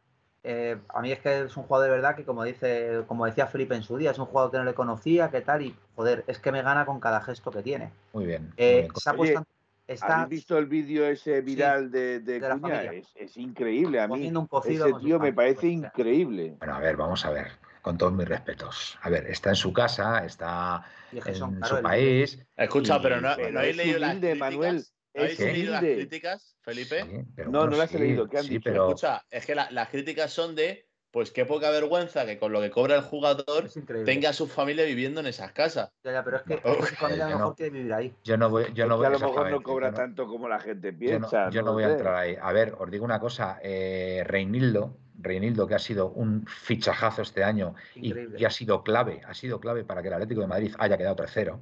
Eh, 0.44 0.78
a 0.90 1.02
mí 1.02 1.12
es 1.12 1.20
que 1.20 1.42
es 1.44 1.56
un 1.56 1.64
jugador 1.64 1.90
de 1.90 1.96
verdad 1.96 2.16
que, 2.16 2.26
como 2.26 2.44
dice, 2.44 3.04
como 3.08 3.26
decía 3.26 3.46
Felipe 3.46 3.76
en 3.76 3.84
su 3.84 3.98
día, 3.98 4.12
es 4.12 4.18
un 4.18 4.26
jugador 4.26 4.52
que 4.52 4.58
no 4.58 4.64
le 4.64 4.74
conocía, 4.74 5.30
que 5.30 5.42
tal, 5.42 5.62
y 5.62 5.76
joder, 5.96 6.24
es 6.28 6.40
que 6.40 6.52
me 6.52 6.64
gana 6.64 6.86
con 6.86 7.00
cada 7.00 7.22
gesto 7.22 7.52
que 7.52 7.62
tiene. 7.62 7.92
Muy 8.14 8.26
bien. 8.26 8.52
Eh, 8.58 8.88
se 8.96 9.10
ha 9.10 9.14
puesto, 9.14 9.46
¿Has 9.88 10.30
visto 10.30 10.58
el 10.58 10.68
vídeo 10.68 11.06
ese 11.06 11.42
viral 11.42 11.92
de, 11.92 12.22
de, 12.22 12.40
Cuña? 12.40 12.92
Es, 13.16 13.38
increíble. 13.38 14.00
A 14.00 14.08
mí 14.08 14.32
ese 14.66 14.94
tío 15.02 15.20
me 15.20 15.34
parece 15.34 15.68
increíble. 15.68 16.56
Bueno, 16.60 16.76
a 16.76 16.80
ver, 16.80 16.96
vamos 16.96 17.26
a 17.26 17.32
ver 17.32 17.52
con 17.82 17.98
todos 17.98 18.14
mis 18.14 18.28
respetos. 18.28 18.98
A 19.02 19.10
ver, 19.10 19.28
está 19.28 19.50
en 19.50 19.56
su 19.56 19.74
casa, 19.74 20.26
está 20.26 20.86
en 21.12 21.36
su 21.36 21.82
país. 21.82 22.40
Escucha, 22.56 23.02
pero 23.02 23.22
no, 23.22 23.36
no 23.36 23.60
habéis 23.60 23.78
leído 23.78 24.00
las 24.00 24.12
críticas. 24.12 24.38
Manuel, 24.38 24.86
¿No 25.14 25.24
habéis 25.24 25.40
leído 25.40 25.72
las 25.74 25.82
críticas, 25.82 26.56
Felipe? 26.62 27.26
no, 27.48 27.68
no 27.68 27.78
las 27.78 27.94
he 27.94 28.00
leído. 28.00 28.28
¿Qué 28.30 28.38
han 28.38 28.48
dicho? 28.48 28.62
Pero... 28.64 28.88
Escucha, 28.90 29.26
es 29.30 29.46
que 29.46 29.56
las 29.56 29.90
críticas 29.90 30.32
son 30.32 30.56
de 30.56 30.88
pues 31.12 31.32
qué 31.32 31.46
poca 31.46 31.70
vergüenza 31.72 32.26
que 32.26 32.40
con 32.40 32.54
lo 32.54 32.62
que 32.62 32.72
cobra 32.72 32.96
el 32.96 33.02
jugador 33.02 33.70
tenga 34.06 34.30
a 34.30 34.34
su 34.34 34.48
familia 34.48 34.86
viviendo 34.86 35.20
en 35.20 35.28
esas 35.28 35.52
casas. 35.52 35.92
Ya, 36.04 36.14
ya, 36.14 36.24
pero 36.24 36.38
es 36.38 36.44
que 36.44 36.62
su 36.62 36.96
familia 36.96 37.26
a 37.26 37.30
lo 37.30 37.38
mejor 37.38 37.56
quiere 37.56 37.72
vivir 37.72 37.94
ahí. 37.94 38.16
Yo 38.24 38.38
no 38.38 38.50
voy, 38.50 38.68
yo 38.74 38.86
no 38.88 38.96
voy, 38.98 39.08
a 39.08 39.10
lo 39.10 39.20
mejor 39.20 39.52
no 39.52 39.62
cobra 39.62 39.94
tanto 39.94 40.26
como 40.26 40.48
la 40.48 40.60
gente 40.60 40.94
piensa. 40.94 41.50
Yo 41.50 41.62
no, 41.64 41.74
voy 41.74 41.84
a 41.84 41.92
entrar 41.92 42.16
ahí. 42.16 42.38
A 42.42 42.54
ver, 42.54 42.76
os 42.80 42.90
digo 42.90 43.04
una 43.04 43.20
cosa, 43.20 43.60
eh, 43.62 44.24
Reinildo, 44.26 44.98
Reinildo, 45.24 45.68
que 45.68 45.76
ha 45.76 45.80
sido 45.80 46.10
un 46.10 46.46
fichajazo 46.46 47.22
este 47.22 47.44
año 47.44 47.76
y, 47.96 48.44
ha 48.44 48.50
sido 48.50 48.84
clave, 48.84 49.22
ha 49.28 49.34
sido 49.34 49.60
clave 49.60 49.84
para 49.84 50.02
que 50.02 50.08
el 50.08 50.14
Atlético 50.16 50.42
de 50.42 50.48
Madrid 50.48 50.76
haya 50.80 50.98
quedado 50.98 51.16
tercero. 51.16 51.62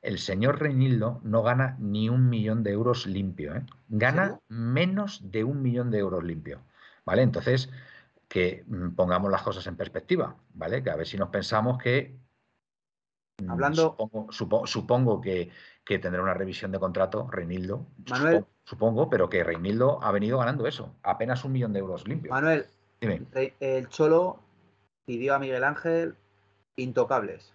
El 0.00 0.18
señor 0.18 0.60
Reinildo 0.60 1.20
no 1.24 1.42
gana 1.42 1.76
ni 1.80 2.08
un 2.08 2.28
millón 2.28 2.62
de 2.62 2.70
euros 2.70 3.06
limpio, 3.06 3.56
¿eh? 3.56 3.64
gana 3.88 4.38
menos 4.48 5.30
de 5.30 5.42
un 5.44 5.60
millón 5.62 5.90
de 5.90 5.98
euros 5.98 6.22
limpio. 6.22 6.60
¿Vale? 7.04 7.22
Entonces, 7.22 7.70
que 8.28 8.64
mm, 8.66 8.90
pongamos 8.90 9.30
las 9.30 9.42
cosas 9.42 9.66
en 9.66 9.76
perspectiva, 9.76 10.36
¿vale? 10.52 10.82
Que 10.82 10.90
a 10.90 10.96
ver 10.96 11.06
si 11.06 11.16
nos 11.16 11.30
pensamos 11.30 11.78
que. 11.78 12.18
Mm, 13.42 13.50
Hablando. 13.50 13.96
Supongo, 14.30 15.20
que, 15.20 15.50
tendrá 15.84 16.22
una 16.22 16.34
revisión 16.34 16.70
de 16.70 16.78
contrato, 16.78 17.28
Reinildo. 17.30 17.86
Manuel. 18.10 18.44
Supongo, 18.64 19.08
pero 19.08 19.30
que 19.30 19.42
Reinildo 19.42 19.98
ha 20.02 20.12
venido 20.12 20.38
ganando 20.38 20.66
eso, 20.66 20.94
apenas 21.02 21.42
un 21.44 21.52
millón 21.52 21.72
de 21.72 21.78
euros 21.78 22.06
limpios. 22.06 22.30
Manuel, 22.30 22.66
el 23.00 23.88
Cholo 23.88 24.40
pidió 25.04 25.34
a 25.34 25.38
Miguel 25.38 25.64
Ángel 25.64 26.16
intocables. 26.76 27.54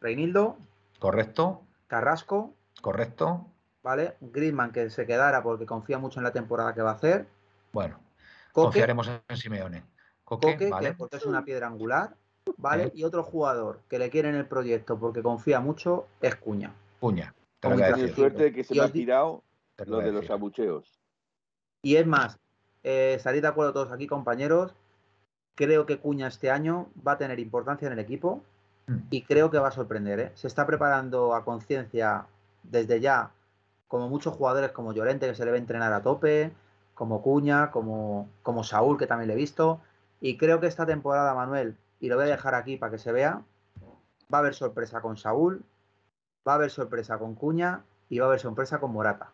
Reinildo. 0.00 0.56
Correcto. 0.98 1.62
Carrasco. 1.86 2.54
Correcto. 2.80 3.46
¿Vale? 3.82 4.16
Griezmann 4.20 4.72
que 4.72 4.90
se 4.90 5.06
quedara 5.06 5.42
porque 5.42 5.66
confía 5.66 5.98
mucho 5.98 6.20
en 6.20 6.24
la 6.24 6.32
temporada 6.32 6.74
que 6.74 6.82
va 6.82 6.90
a 6.90 6.94
hacer. 6.94 7.26
Bueno, 7.72 8.00
confiaremos 8.52 9.10
en 9.28 9.36
Simeone. 9.36 9.84
Coque, 10.24 10.70
porque 10.96 11.16
es 11.16 11.26
una 11.26 11.44
piedra 11.44 11.66
angular. 11.68 12.14
¿Vale? 12.56 12.90
Y 12.94 13.04
otro 13.04 13.22
jugador 13.22 13.82
que 13.88 13.98
le 13.98 14.10
quiere 14.10 14.30
en 14.30 14.34
el 14.34 14.46
proyecto 14.46 14.98
porque 14.98 15.22
confía 15.22 15.60
mucho 15.60 16.06
es 16.20 16.34
Cuña. 16.36 16.74
Cuña. 16.98 17.34
Tiene 17.60 18.08
suerte 18.14 18.52
que 18.52 18.64
se 18.64 18.74
me 18.74 18.82
ha 18.82 18.92
tirado 18.92 19.42
lo 19.86 19.98
de 19.98 20.12
los 20.12 20.30
abucheos. 20.30 20.98
Y 21.82 21.96
es 21.96 22.06
más, 22.06 22.38
eh, 22.82 23.18
salir 23.20 23.42
de 23.42 23.48
acuerdo 23.48 23.72
todos 23.72 23.92
aquí, 23.92 24.06
compañeros. 24.06 24.74
Creo 25.54 25.86
que 25.86 25.98
Cuña 25.98 26.28
este 26.28 26.50
año 26.50 26.88
va 27.06 27.12
a 27.12 27.18
tener 27.18 27.40
importancia 27.40 27.86
en 27.86 27.92
el 27.92 27.98
equipo 27.98 28.42
mm. 28.86 28.96
y 29.10 29.22
creo 29.22 29.50
que 29.50 29.58
va 29.58 29.68
a 29.68 29.72
sorprender. 29.72 30.20
¿eh? 30.20 30.32
Se 30.34 30.46
está 30.46 30.66
preparando 30.66 31.34
a 31.34 31.44
conciencia 31.44 32.26
desde 32.62 33.00
ya, 33.00 33.30
como 33.88 34.08
muchos 34.08 34.34
jugadores 34.34 34.72
como 34.72 34.92
Llorente, 34.92 35.26
que 35.26 35.34
se 35.34 35.44
le 35.44 35.50
ve 35.50 35.58
entrenar 35.58 35.92
a 35.92 36.02
tope, 36.02 36.52
como 36.94 37.22
Cuña, 37.22 37.70
como, 37.70 38.28
como 38.42 38.64
Saúl, 38.64 38.98
que 38.98 39.06
también 39.06 39.28
le 39.28 39.34
he 39.34 39.36
visto. 39.36 39.80
Y 40.20 40.36
creo 40.36 40.60
que 40.60 40.66
esta 40.66 40.86
temporada, 40.86 41.34
Manuel, 41.34 41.76
y 42.00 42.08
lo 42.08 42.16
voy 42.16 42.24
a 42.24 42.28
dejar 42.28 42.54
aquí 42.54 42.76
para 42.76 42.92
que 42.92 42.98
se 42.98 43.12
vea, 43.12 43.42
va 44.32 44.38
a 44.38 44.40
haber 44.40 44.54
sorpresa 44.54 45.00
con 45.00 45.16
Saúl, 45.16 45.64
va 46.46 46.52
a 46.52 46.54
haber 46.56 46.70
sorpresa 46.70 47.18
con 47.18 47.34
Cuña 47.34 47.84
y 48.08 48.18
va 48.18 48.26
a 48.26 48.28
haber 48.28 48.40
sorpresa 48.40 48.78
con 48.80 48.92
Morata. 48.92 49.32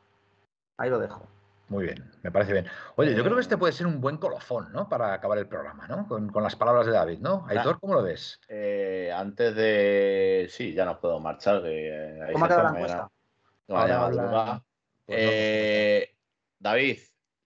Ahí 0.77 0.91
lo 0.91 0.99
dejo. 0.99 1.34
Muy 1.69 1.85
bien, 1.85 2.11
me 2.23 2.31
parece 2.31 2.53
bien. 2.53 2.66
Oye, 2.97 3.15
yo 3.15 3.23
creo 3.23 3.36
que 3.36 3.41
este 3.41 3.57
puede 3.57 3.73
ser 3.73 3.86
un 3.86 4.01
buen 4.01 4.19
colofón, 4.19 4.70
¿no? 4.73 4.89
Para 4.89 5.15
acabar 5.15 5.39
el 5.39 5.49
programa, 5.49 5.86
¿no? 5.89 6.07
Con, 6.07 6.31
las 6.43 6.57
palabras 6.57 6.86
de 6.86 6.93
David, 6.93 7.20
¿no? 7.20 7.47
Aitor, 7.49 7.81
¿cómo 7.81 7.95
lo 7.95 8.03
ves? 8.03 8.39
Eh, 8.49 9.11
antes 9.15 9.55
de. 9.55 10.47
Sí, 10.51 10.74
ya 10.74 10.85
nos 10.85 10.99
puedo 10.99 11.19
marchar. 11.20 11.62
¿Cómo 12.32 12.45
ha 12.45 12.49
quedado 12.49 12.62
la 12.62 12.70
encuesta? 12.70 13.11
Pues 13.66 15.19
eh, 15.20 16.15
David, 16.59 16.99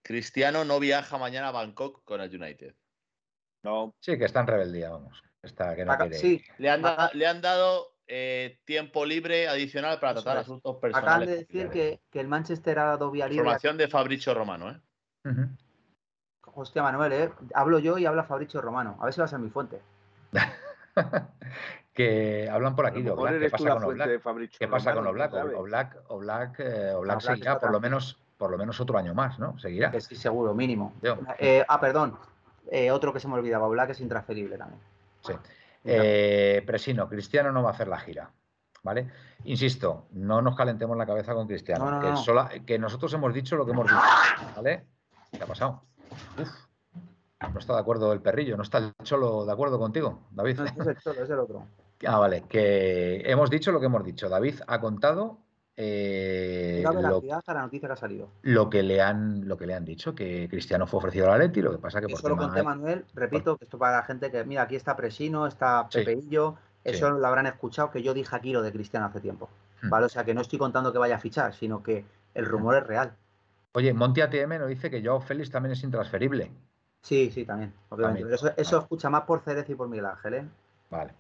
Cristiano 0.03 0.65
no 0.65 0.81
viaja 0.81 1.17
mañana 1.19 1.49
a 1.49 1.53
Bangkok 1.53 2.05
con 2.05 2.21
el 2.21 2.35
United. 2.35 2.75
No. 3.63 3.95
Sí, 4.01 4.19
que 4.19 4.25
está 4.25 4.41
en 4.41 4.47
rebeldía, 4.49 4.91
vamos. 4.91 5.23
Está, 5.43 5.77
que 5.77 5.85
no 5.85 5.97
Sí, 6.13 6.43
le 6.59 6.71
han, 6.71 6.83
le 7.13 7.27
han 7.27 7.41
dado 7.41 7.98
eh, 8.11 8.59
tiempo 8.65 9.05
libre 9.05 9.49
adicional 9.49 10.01
para 10.01 10.15
tratar 10.15 10.39
asuntos 10.39 10.77
personales. 10.77 11.09
Acaban 11.09 11.27
de 11.27 11.37
decir 11.37 11.69
que, 11.71 12.01
el 12.19 12.27
Manchester 12.27 12.79
ha 12.79 12.85
dado 12.85 13.11
vía 13.11 13.27
libre. 13.27 13.43
Información 13.43 13.77
de 13.77 13.87
Fabricio 13.87 14.33
Romano, 14.33 14.71
¿eh? 14.71 14.81
Hostia, 16.55 16.83
Manuel, 16.83 17.13
¿eh? 17.13 17.31
Hablo 17.55 17.79
yo 17.79 17.99
y 17.99 18.07
habla 18.07 18.25
Fabricio 18.25 18.61
Romano. 18.61 18.97
A 19.01 19.05
ver 19.05 19.15
si 19.15 19.21
va 19.21 19.27
a 19.27 19.29
ser 19.29 19.39
mi 19.39 19.51
fuente. 19.51 19.81
que 21.93 22.49
hablan 22.51 22.75
por 22.75 22.87
aquí 22.87 23.03
de 23.03 23.11
Oblak. 23.11 23.39
¿Qué 23.39 23.51
pasa 23.51 23.75
con 23.75 23.85
Oblak? 23.85 24.09
¿Qué 24.59 24.69
pasa 24.69 24.95
con 24.95 25.07
Oblak? 25.07 25.35
Oblak, 25.35 25.97
Oblak, 26.09 26.61
eh, 26.61 26.93
Oblak 26.95 27.21
seguirá 27.21 27.59
por 27.59 27.71
lo 27.71 27.79
menos 27.79 28.19
por 28.39 28.51
lo 28.51 28.57
menos 28.57 28.81
otro 28.81 28.97
año 28.97 29.15
más, 29.15 29.39
¿no? 29.39 29.59
Seguirá. 29.59 29.93
Sí, 30.01 30.17
seguro, 30.17 30.55
mínimo. 30.55 30.95
Eh, 31.39 31.65
ah, 31.69 31.81
perdón. 31.81 32.17
otro 32.91 33.13
que 33.13 33.21
se 33.21 33.29
me 33.29 33.35
olvidaba, 33.35 33.67
Oblak 33.67 33.91
es 33.91 34.01
intransferible 34.01 34.57
también. 34.57 34.81
Sí. 35.23 35.35
Eh, 35.91 36.63
Presino, 36.67 37.09
Cristiano 37.09 37.53
no 37.53 37.63
va 37.63 37.71
a 37.71 37.73
hacer 37.73 37.89
la 37.89 37.99
gira. 37.99 38.31
¿Vale? 38.83 39.11
Insisto, 39.45 40.07
no 40.13 40.41
nos 40.41 40.57
calentemos 40.57 40.97
la 40.97 41.07
cabeza 41.07 41.35
con 41.35 41.47
Cristiano. 41.47 42.01
que, 42.65 42.79
nosotros 42.79 43.13
hemos 43.13 43.35
dicho 43.35 43.57
lo 43.57 43.67
que 43.67 43.73
hemos 43.73 43.87
dicho. 43.87 44.01
¿Vale? 44.57 44.87
¿Qué 45.33 45.43
ha 45.43 45.47
pasado? 45.47 45.83
no 47.53 47.59
está 47.59 47.75
de 47.75 47.81
acuerdo 47.81 48.13
el 48.13 48.21
perrillo, 48.21 48.57
no 48.57 48.63
está 48.63 48.79
el 48.79 48.93
cholo 49.03 49.45
de 49.45 49.53
acuerdo 49.53 49.79
contigo, 49.79 50.27
David. 50.31 50.59
No, 50.59 50.83
es 50.83 50.89
el 50.89 50.99
cholo, 50.99 51.23
es 51.23 51.31
el 51.31 51.39
otro. 51.39 51.67
Ah, 52.07 52.19
vale, 52.19 52.45
que 52.49 53.23
hemos 53.29 53.51
dicho 53.51 53.73
lo 53.73 53.81
que 53.81 53.87
hemos 53.87 54.05
dicho. 54.05 54.29
David 54.29 54.61
ha 54.69 54.79
contado 54.81 55.41
eh, 55.81 56.83
lo, 56.83 57.01
la 57.01 57.09
noticia 57.09 57.41
que 57.87 57.93
ha 57.93 57.97
salido. 57.97 58.29
Lo 58.43 58.69
que 58.69 58.83
le 58.83 59.01
han, 59.01 59.47
lo 59.47 59.57
que 59.57 59.65
le 59.65 59.75
han 59.75 59.85
dicho, 59.85 60.13
que 60.13 60.49
Cristiano 60.51 60.89
fue 60.89 60.99
ofrecido 60.99 61.27
a 61.27 61.31
la 61.31 61.39
Leti, 61.39 61.63
lo 61.63 61.71
que 61.71 61.79
pasa 61.79 62.01
que 62.01 62.09
por 62.09 62.29
lo 62.29 62.37
conté, 62.37 62.65
Manuel, 62.65 63.05
repito, 63.15 63.57
que 63.57 63.65
esto 63.65 63.79
para 63.79 63.99
la 63.99 64.03
gente 64.03 64.29
que, 64.33 64.43
mira, 64.43 64.63
aquí 64.63 64.75
está 64.75 64.97
Presino, 64.97 65.47
está 65.47 65.89
Pepeillo, 65.89 66.57
eso 66.83 67.11
lo 67.11 67.25
habrán 67.25 67.47
escuchado, 67.47 67.93
que 67.93 68.03
yo 68.03 68.13
dije 68.13 68.35
aquí 68.35 68.53
lo 68.53 68.63
de 68.63 68.73
Cristiano 68.73 69.07
hace 69.07 69.21
tiempo. 69.21 69.49
Hmm. 69.81 69.91
¿Vale? 69.91 70.07
O 70.07 70.09
sea 70.09 70.25
que 70.25 70.35
no 70.35 70.41
estoy 70.41 70.59
contando 70.59 70.93
que 70.93 70.99
vaya 70.99 71.15
a 71.15 71.21
fichar, 71.21 71.55
sino 71.55 71.81
que 71.81 72.05
el 72.35 72.45
hmm. 72.45 72.49
rumor 72.49 72.77
es 72.79 72.85
real. 72.85 73.13
Oye, 73.75 73.95
Monti 73.95 74.21
ATM 74.21 74.59
nos 74.59 74.69
dice 74.69 74.91
que 74.91 75.01
Joao 75.01 75.21
Félix 75.21 75.53
también 75.53 75.75
es 75.75 75.85
intransferible. 75.85 76.51
Sí, 77.03 77.31
sí, 77.33 77.45
también. 77.45 77.73
Eso, 78.33 78.51
eso 78.57 78.79
escucha 78.81 79.11
más 79.11 79.23
por 79.23 79.43
Cerez 79.43 79.71
y 79.71 79.77
por 79.77 79.89
Miguel 79.89 80.07
Ángel, 80.07 80.35
¿eh? 80.35 80.45
Vale. 80.91 81.13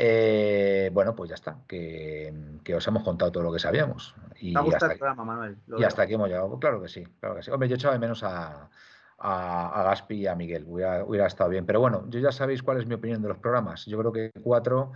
Eh, 0.00 0.90
bueno, 0.92 1.16
pues 1.16 1.28
ya 1.28 1.34
está, 1.34 1.58
que, 1.66 2.32
os 2.72 2.86
hemos 2.86 3.02
contado 3.02 3.32
todo 3.32 3.42
lo 3.42 3.52
que 3.52 3.58
sabíamos. 3.58 4.14
Y 4.40 4.56
hasta, 4.56 4.92
el 4.92 4.98
programa, 4.98 5.24
Manuel. 5.24 5.58
y 5.76 5.82
hasta 5.82 6.02
aquí 6.02 6.14
hemos 6.14 6.28
llegado. 6.28 6.56
Claro 6.60 6.80
que 6.80 6.88
sí, 6.88 7.04
claro 7.18 7.34
que 7.34 7.42
sí. 7.42 7.50
Hombre, 7.50 7.68
yo 7.68 7.74
echaba 7.74 7.94
de 7.94 7.98
menos 7.98 8.22
a, 8.22 8.70
a, 9.18 9.82
Gaspi 9.82 10.14
y 10.20 10.26
a 10.28 10.36
Miguel, 10.36 10.66
hubiera, 10.68 11.26
estado 11.26 11.50
bien. 11.50 11.66
Pero 11.66 11.80
bueno, 11.80 12.04
yo 12.10 12.20
ya 12.20 12.30
sabéis 12.30 12.62
cuál 12.62 12.78
es 12.78 12.86
mi 12.86 12.94
opinión 12.94 13.20
de 13.20 13.28
los 13.28 13.38
programas. 13.38 13.86
Yo 13.86 13.98
creo 13.98 14.12
que 14.12 14.30
cuatro 14.40 14.92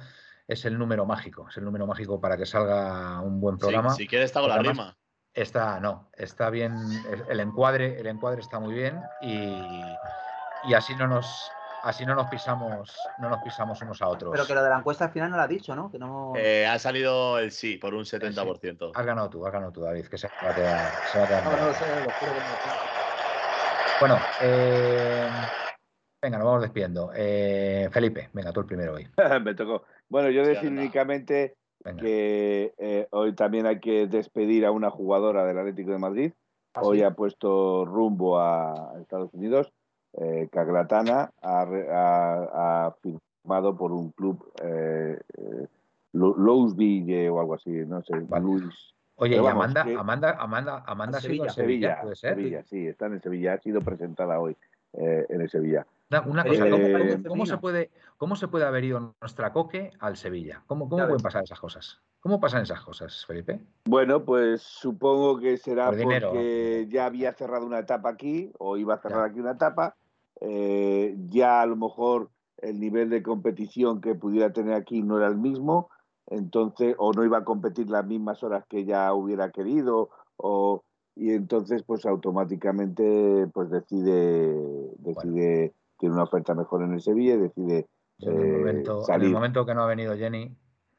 es 0.46 0.64
el 0.66 0.78
número 0.78 1.04
mágico, 1.04 1.48
es 1.48 1.56
el 1.56 1.64
número 1.64 1.84
mágico 1.84 2.20
para 2.20 2.36
que 2.36 2.46
salga 2.46 3.20
un 3.22 3.40
buen 3.40 3.58
programa. 3.58 3.90
si 3.94 4.06
quieres, 4.06 4.26
está 4.26 4.40
con 4.40 4.50
la 4.50 4.58
rima. 4.58 4.96
Está, 5.34 5.80
no, 5.80 6.10
está 6.12 6.48
bien, 6.50 6.76
el 7.28 7.40
encuadre, 7.40 7.98
el 7.98 8.06
encuadre 8.06 8.42
está 8.42 8.60
muy 8.60 8.74
bien 8.74 9.00
y, 9.22 9.82
y 10.68 10.74
así 10.74 10.94
no 10.94 11.08
nos 11.08 11.50
así 11.82 12.06
no 12.06 12.14
nos 12.14 12.28
pisamos, 12.28 12.96
no 13.18 13.28
nos 13.28 13.42
pisamos 13.42 13.80
unos 13.82 14.00
a 14.02 14.08
otros. 14.08 14.32
Pero 14.32 14.46
que 14.46 14.54
lo 14.54 14.62
de 14.62 14.70
la 14.70 14.78
encuesta 14.78 15.06
al 15.06 15.10
final 15.10 15.30
no 15.30 15.36
lo 15.36 15.42
ha 15.42 15.48
dicho, 15.48 15.74
¿no? 15.74 15.90
Que 15.90 15.98
no... 15.98 16.32
Eh, 16.36 16.66
ha 16.66 16.78
salido 16.78 17.38
el 17.38 17.50
sí 17.50 17.76
por 17.76 17.94
un 17.94 18.04
70%. 18.04 18.92
Has 18.94 19.06
ganado 19.06 19.28
tú, 19.28 19.44
has 19.44 19.52
ganado 19.52 19.72
tú, 19.72 19.82
David, 19.82 20.06
que 20.06 20.18
se 20.18 20.28
va 20.28 20.50
a 20.50 20.54
quedar. 20.54 20.92
Se 21.10 21.18
va 21.18 21.24
a 21.24 21.28
quedar 21.28 21.44
no, 21.44 21.50
no, 21.50 21.66
lo 21.66 21.74
sé, 21.74 21.84
lo 21.86 22.10
juro 22.10 22.32
que 22.32 22.38
no. 22.38 22.92
Bueno, 24.00 24.18
eh, 24.40 25.28
venga, 26.20 26.38
nos 26.38 26.46
vamos 26.46 26.62
despidiendo. 26.62 27.10
Eh, 27.14 27.88
Felipe, 27.92 28.30
venga, 28.32 28.52
tú 28.52 28.60
el 28.60 28.66
primero 28.66 28.94
hoy. 28.94 29.08
Me 29.42 29.54
tocó. 29.54 29.84
Bueno, 30.08 30.30
yo 30.30 30.44
decir 30.44 30.70
únicamente 30.70 31.56
que 31.98 33.06
hoy 33.10 33.34
también 33.34 33.66
hay 33.66 33.80
que 33.80 34.06
despedir 34.06 34.66
a 34.66 34.70
una 34.70 34.90
jugadora 34.90 35.44
del 35.44 35.58
Atlético 35.58 35.90
de 35.90 35.98
Madrid. 35.98 36.32
¿Ah, 36.74 36.80
hoy 36.82 37.02
ha 37.02 37.10
puesto 37.10 37.84
rumbo 37.84 38.40
a 38.40 38.94
Estados 39.00 39.32
Unidos 39.34 39.72
eh, 40.14 40.48
Caglatana 40.50 41.30
ha, 41.42 42.94
firmado 43.00 43.76
por 43.76 43.92
un 43.92 44.10
club 44.10 44.52
eh, 44.62 45.18
eh 45.38 45.66
Louisville 46.12 47.30
o 47.30 47.40
algo 47.40 47.54
así, 47.54 47.70
no 47.70 48.02
sé, 48.02 48.14
Luis. 48.40 48.94
Oye, 49.16 49.36
y 49.36 49.46
Amanda, 49.46 49.82
Amanda, 49.98 50.36
Amanda, 50.38 50.84
Amanda, 50.86 51.20
Sevilla, 51.20 51.48
Sevilla, 51.50 52.00
¿puede 52.02 52.16
ser? 52.16 52.34
Sevilla, 52.34 52.62
sí, 52.64 52.86
está 52.86 53.06
en 53.06 53.20
Sevilla, 53.20 53.54
ha 53.54 53.58
sido 53.58 53.80
presentada 53.80 54.40
hoy 54.40 54.56
eh, 54.94 55.26
en 55.28 55.40
el 55.40 55.48
Sevilla. 55.48 55.86
Una, 56.26 56.44
cosa, 56.44 56.66
eh, 56.66 57.22
¿cómo, 57.26 57.46
se 57.46 57.56
puede, 57.56 57.90
¿cómo 58.18 58.36
se 58.36 58.46
puede 58.48 58.66
haber 58.66 58.84
ido 58.84 59.14
nuestra 59.22 59.52
coque 59.52 59.92
al 59.98 60.18
Sevilla? 60.18 60.62
¿Cómo, 60.66 60.86
cómo 60.88 61.06
pueden 61.06 61.22
pasar 61.22 61.44
esas 61.44 61.58
cosas? 61.58 62.02
¿Cómo 62.20 62.38
pasan 62.38 62.62
esas 62.62 62.82
cosas, 62.82 63.24
Felipe? 63.24 63.60
Bueno, 63.86 64.22
pues 64.22 64.60
supongo 64.60 65.38
que 65.38 65.56
será 65.56 65.90
porque 65.90 66.86
ya 66.90 67.06
había 67.06 67.32
cerrado 67.32 67.64
una 67.64 67.78
etapa 67.78 68.10
aquí 68.10 68.52
o 68.58 68.76
iba 68.76 68.94
a 68.94 68.98
cerrar 68.98 69.24
aquí 69.24 69.40
una 69.40 69.52
etapa 69.52 69.96
eh, 70.44 71.14
ya 71.28 71.62
a 71.62 71.66
lo 71.66 71.76
mejor 71.76 72.30
el 72.58 72.80
nivel 72.80 73.10
de 73.10 73.22
competición 73.22 74.00
que 74.00 74.14
pudiera 74.14 74.52
tener 74.52 74.74
aquí 74.74 75.02
no 75.02 75.18
era 75.18 75.28
el 75.28 75.36
mismo, 75.36 75.88
entonces, 76.26 76.94
o 76.98 77.12
no 77.12 77.24
iba 77.24 77.38
a 77.38 77.44
competir 77.44 77.88
las 77.90 78.04
mismas 78.06 78.42
horas 78.42 78.64
que 78.68 78.84
ya 78.84 79.12
hubiera 79.14 79.50
querido, 79.50 80.10
o, 80.36 80.82
y 81.14 81.30
entonces 81.32 81.82
pues 81.84 82.06
automáticamente 82.06 83.46
pues 83.52 83.70
decide, 83.70 84.54
decide, 84.98 85.74
tiene 85.98 86.14
una 86.14 86.24
oferta 86.24 86.54
mejor 86.54 86.82
en 86.82 86.94
el 86.94 87.02
Sevilla 87.02 87.34
y 87.34 87.38
decide 87.38 87.86
en, 88.20 88.36
el 88.36 88.42
eh, 88.42 88.58
momento, 88.58 89.02
en 89.08 89.22
el 89.22 89.30
momento 89.30 89.66
que 89.66 89.74
no 89.74 89.82
ha 89.82 89.86
venido 89.86 90.16
Jenny, 90.16 90.56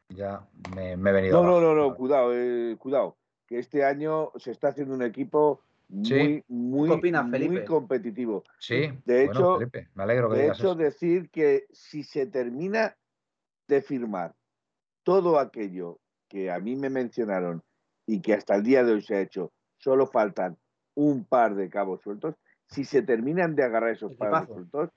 ya 0.09 0.47
me, 0.75 0.91
he 0.91 0.95
venido. 0.95 1.43
No, 1.43 1.49
no, 1.49 1.61
no, 1.61 1.75
no, 1.75 1.95
cuidado, 1.95 2.31
eh, 2.33 2.77
cuidado, 2.77 3.17
que 3.47 3.59
este 3.59 3.83
año 3.83 4.31
se 4.37 4.51
está 4.51 4.69
haciendo 4.69 4.93
un 4.93 5.01
equipo 5.01 5.61
muy, 5.89 6.43
muy, 6.47 6.89
muy 6.89 7.65
competitivo. 7.65 8.43
Sí, 8.59 8.91
de 9.05 9.25
hecho, 9.25 9.59
me 9.93 10.03
alegro 10.03 10.29
que 10.29 10.37
de 10.37 10.47
hecho 10.47 10.75
decir 10.75 11.29
que 11.29 11.65
si 11.71 12.03
se 12.03 12.25
termina 12.25 12.95
de 13.67 13.81
firmar 13.81 14.35
todo 15.03 15.39
aquello 15.39 15.99
que 16.27 16.51
a 16.51 16.59
mí 16.59 16.75
me 16.75 16.89
mencionaron 16.89 17.63
y 18.05 18.21
que 18.21 18.33
hasta 18.33 18.55
el 18.55 18.63
día 18.63 18.83
de 18.83 18.93
hoy 18.93 19.01
se 19.01 19.15
ha 19.15 19.21
hecho, 19.21 19.51
solo 19.77 20.07
faltan 20.07 20.57
un 20.95 21.25
par 21.25 21.55
de 21.55 21.69
cabos 21.69 22.01
sueltos. 22.01 22.35
Si 22.67 22.85
se 22.85 23.01
terminan 23.01 23.55
de 23.55 23.63
agarrar 23.63 23.91
esos 23.91 24.15
par 24.15 24.47
sueltos, 24.47 24.89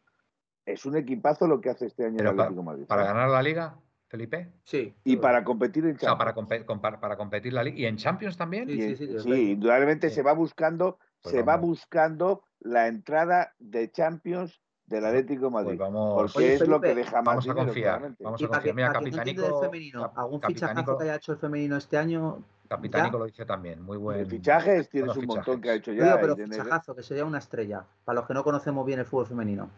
es 0.64 0.84
un 0.86 0.96
equipazo 0.96 1.46
lo 1.46 1.60
que 1.60 1.70
hace 1.70 1.86
este 1.86 2.06
año 2.06 2.18
el 2.20 2.26
Atlético 2.28 2.62
Madrid. 2.62 2.86
¿Para 2.86 3.04
ganar 3.04 3.28
la 3.28 3.42
liga, 3.42 3.78
Felipe? 4.08 4.52
Sí. 4.62 4.94
Y 5.04 5.16
para 5.16 5.44
competir 5.44 5.84
en 5.84 5.96
Champions. 5.96 6.02
O 6.02 6.46
sea, 6.46 6.80
para, 6.80 7.00
para, 7.00 7.16
competir 7.16 7.52
la 7.52 7.64
liga. 7.64 7.78
¿Y 7.78 7.86
en 7.86 7.96
Champions 7.96 8.36
también? 8.36 8.68
Sí, 8.68 8.96
sí, 8.96 9.18
sí, 9.18 9.50
indudablemente 9.52 10.10
se 10.10 10.22
va 10.22 10.32
buscando, 10.32 10.98
pues 11.22 11.34
se 11.34 11.42
va 11.42 11.56
buscando 11.56 12.42
la 12.60 12.86
entrada 12.86 13.52
de 13.58 13.90
Champions 13.90 14.60
del 14.86 15.04
Atlético 15.04 15.50
Madrid. 15.50 15.78
Pues 15.78 16.32
porque 16.32 16.54
es 16.54 16.68
lo 16.68 16.80
que 16.80 16.94
deja 16.94 17.22
más 17.22 17.46
Vamos 17.46 17.48
a 17.48 17.54
confiar. 17.54 18.14
Vamos 18.20 18.42
a 18.42 18.48
confiar. 18.48 18.74
Mira, 18.74 18.92
Capitanico, 18.92 19.60
femenino, 19.60 20.12
¿Algún 20.14 20.40
fichajazo 20.40 20.96
que 20.96 21.04
haya 21.04 21.16
hecho 21.16 21.32
el 21.32 21.38
femenino 21.38 21.76
este 21.76 21.98
año? 21.98 22.42
Capitánico 22.68 23.18
lo 23.18 23.26
dice 23.26 23.44
también, 23.44 23.82
muy 23.82 23.96
buen. 23.96 24.26
Fichajes 24.26 24.88
tienes 24.88 25.16
un 25.16 25.26
montón 25.26 25.60
que 25.60 25.70
ha 25.70 25.74
hecho 25.74 25.92
ya. 25.92 26.20
pero 26.20 26.36
fichajazo, 26.36 26.94
que 26.94 27.02
sería 27.02 27.24
una 27.24 27.38
estrella, 27.38 27.84
para 28.04 28.20
los 28.20 28.26
que 28.26 28.34
no 28.34 28.44
conocemos 28.44 28.86
bien 28.86 29.00
el 29.00 29.06
fútbol 29.06 29.26
femenino. 29.26 29.70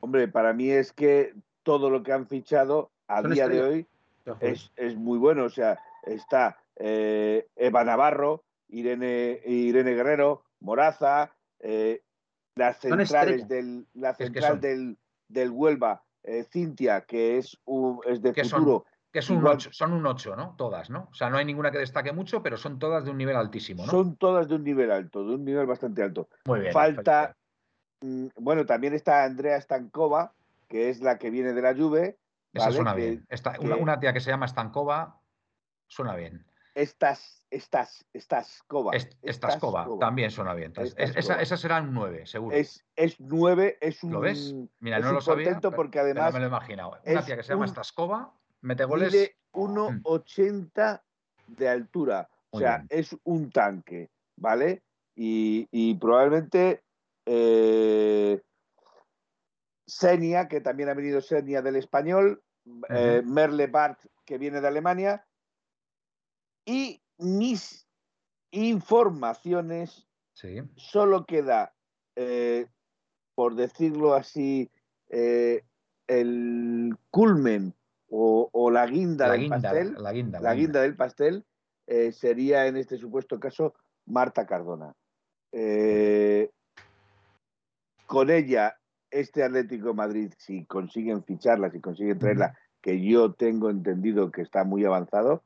Hombre, 0.00 0.28
para 0.28 0.52
mí 0.52 0.70
es 0.70 0.92
que 0.92 1.34
todo 1.62 1.88
lo 1.88 2.02
que 2.02 2.12
han 2.12 2.26
fichado 2.26 2.90
a 3.08 3.22
día 3.22 3.48
de 3.48 3.62
hoy 3.62 3.86
es, 4.40 4.72
es, 4.76 4.96
muy 4.96 5.18
bueno. 5.18 5.44
O 5.44 5.50
sea, 5.50 5.78
está 6.04 6.58
eh, 6.76 7.46
Eva 7.56 7.84
Navarro, 7.84 8.44
Irene, 8.68 9.40
Irene 9.44 9.94
Guerrero, 9.94 10.44
Moraza, 10.60 11.32
eh, 11.60 12.02
las 12.54 12.78
centrales 12.78 13.48
del, 13.48 13.86
la 13.94 14.14
central 14.14 14.60
del, 14.60 14.98
del 15.28 15.50
Huelva, 15.50 16.02
eh, 16.22 16.44
Cintia, 16.50 17.02
que 17.02 17.38
es, 17.38 17.58
es 18.06 18.22
de 18.22 18.34
futuro. 18.34 18.84
Que 19.12 19.20
es 19.20 19.30
un 19.30 19.44
son 19.70 19.92
un 19.92 20.06
8, 20.06 20.34
¿no? 20.34 20.56
Todas, 20.58 20.90
¿no? 20.90 21.08
O 21.12 21.14
sea, 21.14 21.30
no 21.30 21.36
hay 21.36 21.44
ninguna 21.44 21.70
que 21.70 21.78
destaque 21.78 22.12
mucho, 22.12 22.42
pero 22.42 22.56
son 22.56 22.80
todas 22.80 23.04
de 23.04 23.12
un 23.12 23.18
nivel 23.18 23.36
altísimo, 23.36 23.84
¿no? 23.84 23.90
Son 23.90 24.16
todas 24.16 24.48
de 24.48 24.56
un 24.56 24.64
nivel 24.64 24.90
alto, 24.90 25.24
de 25.24 25.36
un 25.36 25.44
nivel 25.44 25.66
bastante 25.66 26.02
alto. 26.02 26.28
Muy 26.46 26.58
bien. 26.58 26.72
Falta, 26.72 27.36
mm, 28.00 28.26
bueno, 28.40 28.66
también 28.66 28.92
está 28.92 29.22
Andrea 29.22 29.60
Stankova, 29.60 30.32
que 30.66 30.88
es 30.88 31.00
la 31.00 31.18
que 31.18 31.30
viene 31.30 31.52
de 31.52 31.62
la 31.62 31.76
Juve. 31.76 32.16
Esa 32.54 32.70
suena 32.70 32.94
bien. 32.94 33.26
una, 33.80 33.98
tía 33.98 34.12
que 34.12 34.20
se 34.20 34.30
llama 34.30 34.48
Stankova 34.48 35.20
suena 35.86 36.14
bien. 36.14 36.46
Estas, 36.74 37.46
estas, 37.50 38.04
estas 38.12 38.62
Kova. 38.66 38.92
estas 39.22 39.56
Kova, 39.58 39.86
también 40.00 40.30
suena 40.30 40.54
bien. 40.54 40.72
esa, 40.96 41.40
esa, 41.40 41.56
será 41.56 41.80
un 41.80 41.94
9, 41.94 42.26
seguro. 42.26 42.56
Es, 42.56 42.84
es 42.96 43.20
9, 43.20 43.78
es 43.80 44.02
un. 44.02 44.12
¿Lo 44.12 44.20
ves? 44.20 44.54
Mira, 44.80 44.98
no 44.98 45.12
lo 45.12 45.20
sabía. 45.20 45.60
porque 45.60 46.00
además. 46.00 46.32
me 46.32 46.40
lo 46.40 46.46
he 46.46 46.48
imaginado. 46.48 46.98
Una 47.04 47.24
tía 47.24 47.36
que 47.36 47.42
se 47.42 47.52
llama 47.52 47.68
Staskova 47.68 48.34
Mete 48.60 48.84
goles. 48.84 49.12
Mide 49.12 49.36
1,80 49.52 51.02
de 51.48 51.68
altura. 51.68 52.28
o 52.50 52.58
sea, 52.58 52.84
es 52.88 53.16
un 53.24 53.50
tanque, 53.50 54.10
¿vale? 54.36 54.82
Y, 55.16 55.94
probablemente 55.96 56.82
eh, 57.26 58.40
Senia, 59.86 60.48
que 60.48 60.60
también 60.60 60.88
ha 60.88 60.94
venido 60.94 61.20
Senia 61.20 61.62
del 61.62 61.76
español, 61.76 62.42
eh, 62.88 63.22
Merle 63.24 63.66
Bart, 63.66 64.00
que 64.24 64.38
viene 64.38 64.60
de 64.60 64.68
Alemania, 64.68 65.26
y 66.64 67.02
mis 67.18 67.86
informaciones, 68.50 70.06
solo 70.76 71.24
queda, 71.26 71.74
eh, 72.16 72.66
por 73.34 73.54
decirlo 73.54 74.14
así, 74.14 74.70
el 76.06 76.96
culmen 77.10 77.74
o, 78.08 78.70
la 78.70 78.86
guinda 78.86 79.30
del 79.30 79.48
pastel, 79.48 79.94
la 79.98 80.12
guinda, 80.12 80.40
la 80.40 80.54
guinda 80.54 80.80
del 80.82 80.96
pastel 80.96 81.44
eh, 81.86 82.12
sería 82.12 82.66
en 82.66 82.76
este 82.76 82.96
supuesto 82.96 83.38
caso 83.38 83.74
Marta 84.06 84.46
Cardona. 84.46 84.94
Eh, 85.52 86.50
con 88.06 88.30
ella, 88.30 88.78
este 89.14 89.44
Atlético 89.44 89.88
de 89.88 89.94
Madrid, 89.94 90.32
si 90.38 90.64
consiguen 90.66 91.22
ficharla, 91.22 91.70
si 91.70 91.80
consiguen 91.80 92.18
traerla, 92.18 92.58
que 92.82 93.00
yo 93.00 93.32
tengo 93.32 93.70
entendido 93.70 94.30
que 94.30 94.42
está 94.42 94.64
muy 94.64 94.84
avanzado, 94.84 95.44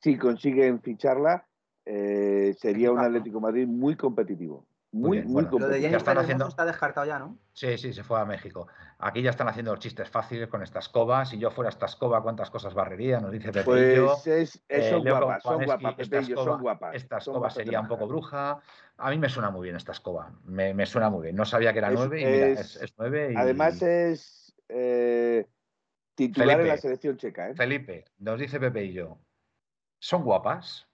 si 0.00 0.16
consiguen 0.16 0.80
ficharla, 0.80 1.46
eh, 1.84 2.54
sería 2.58 2.92
un 2.92 3.00
Atlético 3.00 3.38
de 3.38 3.42
Madrid 3.42 3.66
muy 3.66 3.96
competitivo. 3.96 4.66
Muy, 4.90 5.22
muy, 5.22 5.46
Lo 5.50 5.68
de 5.68 5.82
ya 5.82 5.98
están 5.98 6.16
haciendo... 6.16 6.48
está 6.48 6.64
descartado 6.64 7.06
ya, 7.06 7.18
¿no? 7.18 7.38
Sí, 7.52 7.76
sí, 7.76 7.92
se 7.92 8.02
fue 8.02 8.18
a 8.18 8.24
México. 8.24 8.68
Aquí 8.98 9.20
ya 9.20 9.28
están 9.28 9.46
haciendo 9.46 9.72
los 9.72 9.80
chistes 9.80 10.08
fáciles 10.08 10.48
con 10.48 10.62
esta 10.62 10.78
escoba. 10.78 11.26
Si 11.26 11.38
yo 11.38 11.50
fuera 11.50 11.68
esta 11.68 11.84
escoba, 11.84 12.22
¿cuántas 12.22 12.48
cosas 12.48 12.72
barrería? 12.72 13.20
Nos 13.20 13.30
dice 13.30 13.52
Pepe. 13.52 13.64
Pues 13.64 14.26
es, 14.26 14.64
eh, 14.66 14.88
son, 14.88 15.02
guapas, 15.02 15.42
son 15.42 15.64
guapas, 15.64 15.94
esta 15.98 16.18
escoba, 16.20 16.44
son 16.44 16.62
guapas. 16.62 16.94
Esta 16.94 17.18
escoba 17.18 17.50
sería 17.50 17.80
un 17.80 17.88
poco 17.88 18.06
bruja. 18.06 18.60
A 18.96 19.10
mí 19.10 19.18
me 19.18 19.28
suena 19.28 19.50
muy 19.50 19.64
bien 19.64 19.76
esta 19.76 19.92
escoba. 19.92 20.32
Me, 20.44 20.72
me 20.72 20.86
suena 20.86 21.10
muy 21.10 21.24
bien. 21.24 21.36
No 21.36 21.44
sabía 21.44 21.74
que 21.74 21.80
era 21.80 21.90
nueve 21.90 22.22
y 22.22 22.24
mira, 22.24 22.46
es, 22.48 22.94
nueve. 22.96 23.32
Y... 23.34 23.36
Además 23.36 23.82
es 23.82 24.56
eh, 24.70 25.46
titular 26.14 26.62
en 26.62 26.68
la 26.68 26.78
selección 26.78 27.18
checa. 27.18 27.50
¿eh? 27.50 27.54
Felipe, 27.54 28.06
nos 28.18 28.40
dice 28.40 28.58
Pepe 28.58 28.84
y 28.84 28.94
yo. 28.94 29.18
¿Son 30.00 30.24
guapas? 30.24 30.87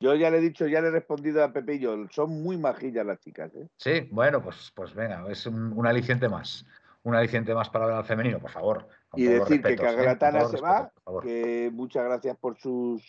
Yo 0.00 0.14
ya 0.14 0.30
le 0.30 0.38
he 0.38 0.40
dicho, 0.40 0.66
ya 0.66 0.80
le 0.80 0.88
he 0.88 0.90
respondido 0.90 1.44
a 1.44 1.52
yo, 1.78 1.96
son 2.10 2.42
muy 2.42 2.58
majillas 2.58 3.06
las 3.06 3.20
chicas. 3.20 3.54
¿eh? 3.54 3.68
Sí, 3.76 4.08
bueno, 4.10 4.42
pues, 4.42 4.72
pues 4.74 4.94
venga, 4.94 5.24
es 5.30 5.46
un, 5.46 5.86
aliciente 5.86 6.28
más. 6.28 6.66
Un 7.02 7.14
aliciente 7.14 7.54
más 7.54 7.68
para 7.68 7.86
ver 7.86 7.94
al 7.96 8.04
femenino, 8.04 8.40
por 8.40 8.50
favor. 8.50 8.88
Y 9.14 9.24
decir 9.24 9.62
que 9.62 9.76
Cagratana 9.76 10.42
¿eh? 10.42 10.48
se 10.48 10.60
va, 10.60 10.92
que 11.22 11.70
muchas 11.72 12.04
gracias 12.04 12.36
por 12.38 12.58
sus 12.58 13.02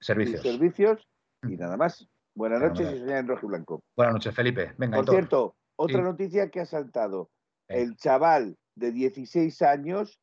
servicios. 0.00 0.42
servicios 0.42 1.06
y 1.42 1.54
mm. 1.54 1.58
nada 1.58 1.76
más. 1.76 2.08
Buenas 2.34 2.60
noches 2.60 3.02
y 3.06 3.10
en 3.10 3.26
rojo 3.26 3.46
y 3.46 3.48
blanco. 3.48 3.82
Buenas 3.96 4.14
noches, 4.14 4.34
Felipe. 4.34 4.72
Venga, 4.76 4.98
por 4.98 5.08
cierto, 5.08 5.56
otra 5.76 6.02
noticia 6.02 6.50
que 6.50 6.60
ha 6.60 6.66
saltado. 6.66 7.30
El 7.68 7.96
chaval 7.96 8.56
de 8.74 8.92
16 8.92 9.62
años 9.62 10.20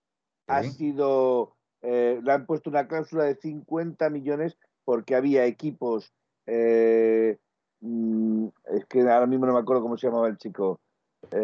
ha 0.48 0.64
sido, 0.64 1.56
eh, 1.82 2.20
le 2.24 2.32
han 2.32 2.46
puesto 2.46 2.70
una 2.70 2.88
cláusula 2.88 3.24
de 3.24 3.36
50 3.36 4.10
millones 4.10 4.58
porque 4.86 5.16
había 5.16 5.46
equipos, 5.46 6.14
eh, 6.46 7.38
mm, 7.82 8.48
es 8.76 8.86
que 8.86 9.02
ahora 9.02 9.28
mismo 9.28 9.46
no 9.46 9.54
me 9.54 9.60
acuerdo 9.60 9.82
cómo 9.82 9.98
se 9.98 10.08
llamaba 10.08 10.28
el 10.28 10.38
chico. 10.38 10.80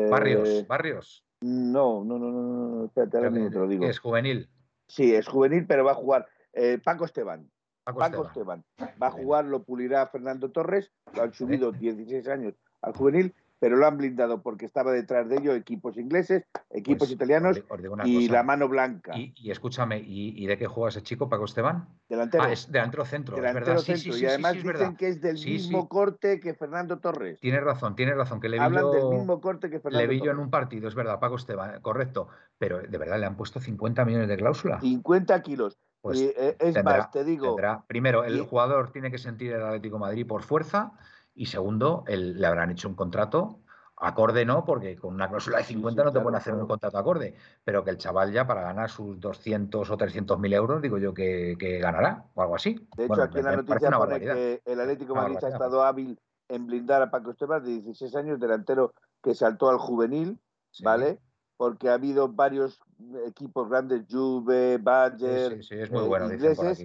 barrios, 0.09 0.47
eh, 0.49 0.65
Barrios. 0.67 1.23
No, 1.41 2.03
no, 2.03 2.19
no, 2.19 2.31
no, 2.31 2.41
no, 2.41 2.85
espérate, 2.85 3.17
ahora 3.17 3.29
mismo 3.29 3.49
te 3.49 3.59
lo 3.59 3.67
digo. 3.67 3.85
Es 3.85 3.99
juvenil. 3.99 4.49
Sí, 4.87 5.13
es 5.13 5.27
juvenil, 5.27 5.65
pero 5.67 5.85
va 5.85 5.91
a 5.91 5.95
jugar 5.95 6.27
eh, 6.53 6.79
Paco 6.83 7.05
Esteban. 7.05 7.49
Paco, 7.85 8.25
Esteban. 8.25 8.63
Va 9.01 9.07
a 9.07 9.11
jugar, 9.11 9.45
lo 9.45 9.63
pulirá 9.63 10.05
Fernando 10.07 10.51
Torres, 10.51 10.91
lo 11.15 11.23
han 11.23 11.33
subido 11.33 11.71
16 11.71 12.27
años 12.27 12.53
al 12.81 12.93
juvenil 12.93 13.33
pero 13.59 13.75
lo 13.75 13.85
han 13.85 13.97
blindado 13.97 14.41
porque 14.41 14.65
estaba 14.65 14.91
detrás 14.91 15.27
de 15.29 15.37
ello 15.37 15.53
equipos 15.53 15.97
ingleses, 15.97 16.43
equipos 16.69 17.09
pues, 17.09 17.11
italianos 17.11 17.61
y 18.05 18.29
la 18.29 18.43
mano 18.43 18.67
blanca. 18.67 19.13
Y, 19.15 19.51
escúchame, 19.51 20.01
¿y, 20.03 20.45
de 20.47 20.57
qué 20.57 20.67
juega 20.67 20.89
ese 20.89 21.03
chico, 21.03 21.29
Paco 21.29 21.45
Esteban? 21.45 21.87
Delantero. 22.07 22.43
Ah, 22.43 22.51
es 22.51 22.71
delantero 22.71 23.05
centro, 23.05 23.35
delantero 23.35 23.75
es 23.75 23.87
verdad. 23.87 24.01
Centro. 24.01 24.17
y 24.17 24.25
además 24.25 24.53
dicen 24.53 24.95
que 24.95 25.07
es 25.09 25.21
del 25.21 25.35
mismo 25.35 25.89
corte 25.89 26.39
que 26.39 26.53
Fernando 26.53 26.99
Torres. 26.99 27.39
Tienes 27.39 27.63
razón, 27.63 27.95
tienes 27.95 28.15
razón. 28.15 28.39
Que 28.39 28.49
le 28.49 28.59
Hablan 28.59 28.91
del 28.91 29.09
mismo 29.09 29.41
corte 29.41 29.69
que 29.69 29.79
Fernando 29.79 30.05
Le 30.05 30.13
vi 30.13 30.21
yo 30.23 30.31
en 30.31 30.39
un 30.39 30.49
partido, 30.49 30.87
es 30.87 30.95
verdad, 30.95 31.19
Paco 31.19 31.35
Esteban, 31.35 31.81
correcto. 31.81 32.29
Pero 32.57 32.79
de 32.79 32.97
verdad 32.97 33.19
le 33.19 33.25
han 33.25 33.35
puesto 33.35 33.59
50 33.59 34.05
millones 34.05 34.27
de 34.27 34.37
cláusula. 34.37 34.79
50 34.79 35.41
kilos. 35.41 35.79
Pues 36.01 36.21
eh, 36.21 36.55
es 36.59 36.83
más, 36.83 37.11
te 37.11 37.25
digo. 37.25 37.57
Primero, 37.87 38.23
el 38.23 38.41
jugador 38.41 38.91
tiene 38.91 39.11
que 39.11 39.17
sentir 39.17 39.51
el 39.51 39.61
Atlético 39.61 39.99
Madrid 39.99 40.25
por 40.25 40.43
fuerza. 40.43 40.93
Y 41.33 41.45
segundo, 41.45 42.03
le 42.07 42.45
habrán 42.45 42.71
hecho 42.71 42.89
un 42.89 42.95
contrato 42.95 43.61
Acorde 44.01 44.45
no, 44.45 44.63
porque 44.63 44.95
con 44.95 45.13
una 45.13 45.27
cláusula 45.27 45.57
de 45.57 45.65
50 45.65 46.05
no 46.05 46.13
te 46.13 46.21
pueden 46.21 46.37
hacer 46.37 46.53
un 46.53 46.65
contrato 46.65 46.97
acorde, 46.97 47.35
pero 47.65 47.83
que 47.83 47.89
el 47.89 47.97
chaval 47.97 48.31
ya 48.31 48.47
para 48.47 48.61
ganar 48.61 48.89
sus 48.89 49.19
200 49.19 49.89
o 49.89 49.97
300 49.97 50.39
mil 50.39 50.53
euros, 50.53 50.81
digo 50.81 50.97
yo 50.97 51.13
que, 51.13 51.55
ganará 51.81 52.23
o 52.33 52.41
algo 52.41 52.55
así. 52.55 52.87
De 52.95 53.05
hecho, 53.05 53.21
aquí 53.21 53.39
en 53.39 53.45
la 53.45 53.57
noticia 53.57 53.91
pone 53.91 54.19
que 54.21 54.61
el 54.63 54.79
Atlético 54.79 55.15
Madrid 55.15 55.37
ha 55.43 55.49
estado 55.49 55.83
hábil 55.83 56.17
en 56.47 56.65
blindar 56.65 57.01
a 57.01 57.11
Paco 57.11 57.31
Esteban, 57.31 57.61
de 57.61 57.71
16 57.71 58.15
años, 58.15 58.39
delantero 58.39 58.93
que 59.21 59.35
saltó 59.35 59.69
al 59.69 59.77
juvenil, 59.77 60.39
¿vale? 60.81 61.19
Porque 61.57 61.89
ha 61.89 61.95
habido 61.95 62.29
varios 62.29 62.79
equipos 63.27 63.69
grandes, 63.69 64.05
Juve, 64.09 64.77
Bayern, 64.77 65.61
sí, 65.61 65.75
es 65.75 65.91
muy 65.91 66.07
bueno, 66.07 66.31
ingleses, 66.31 66.79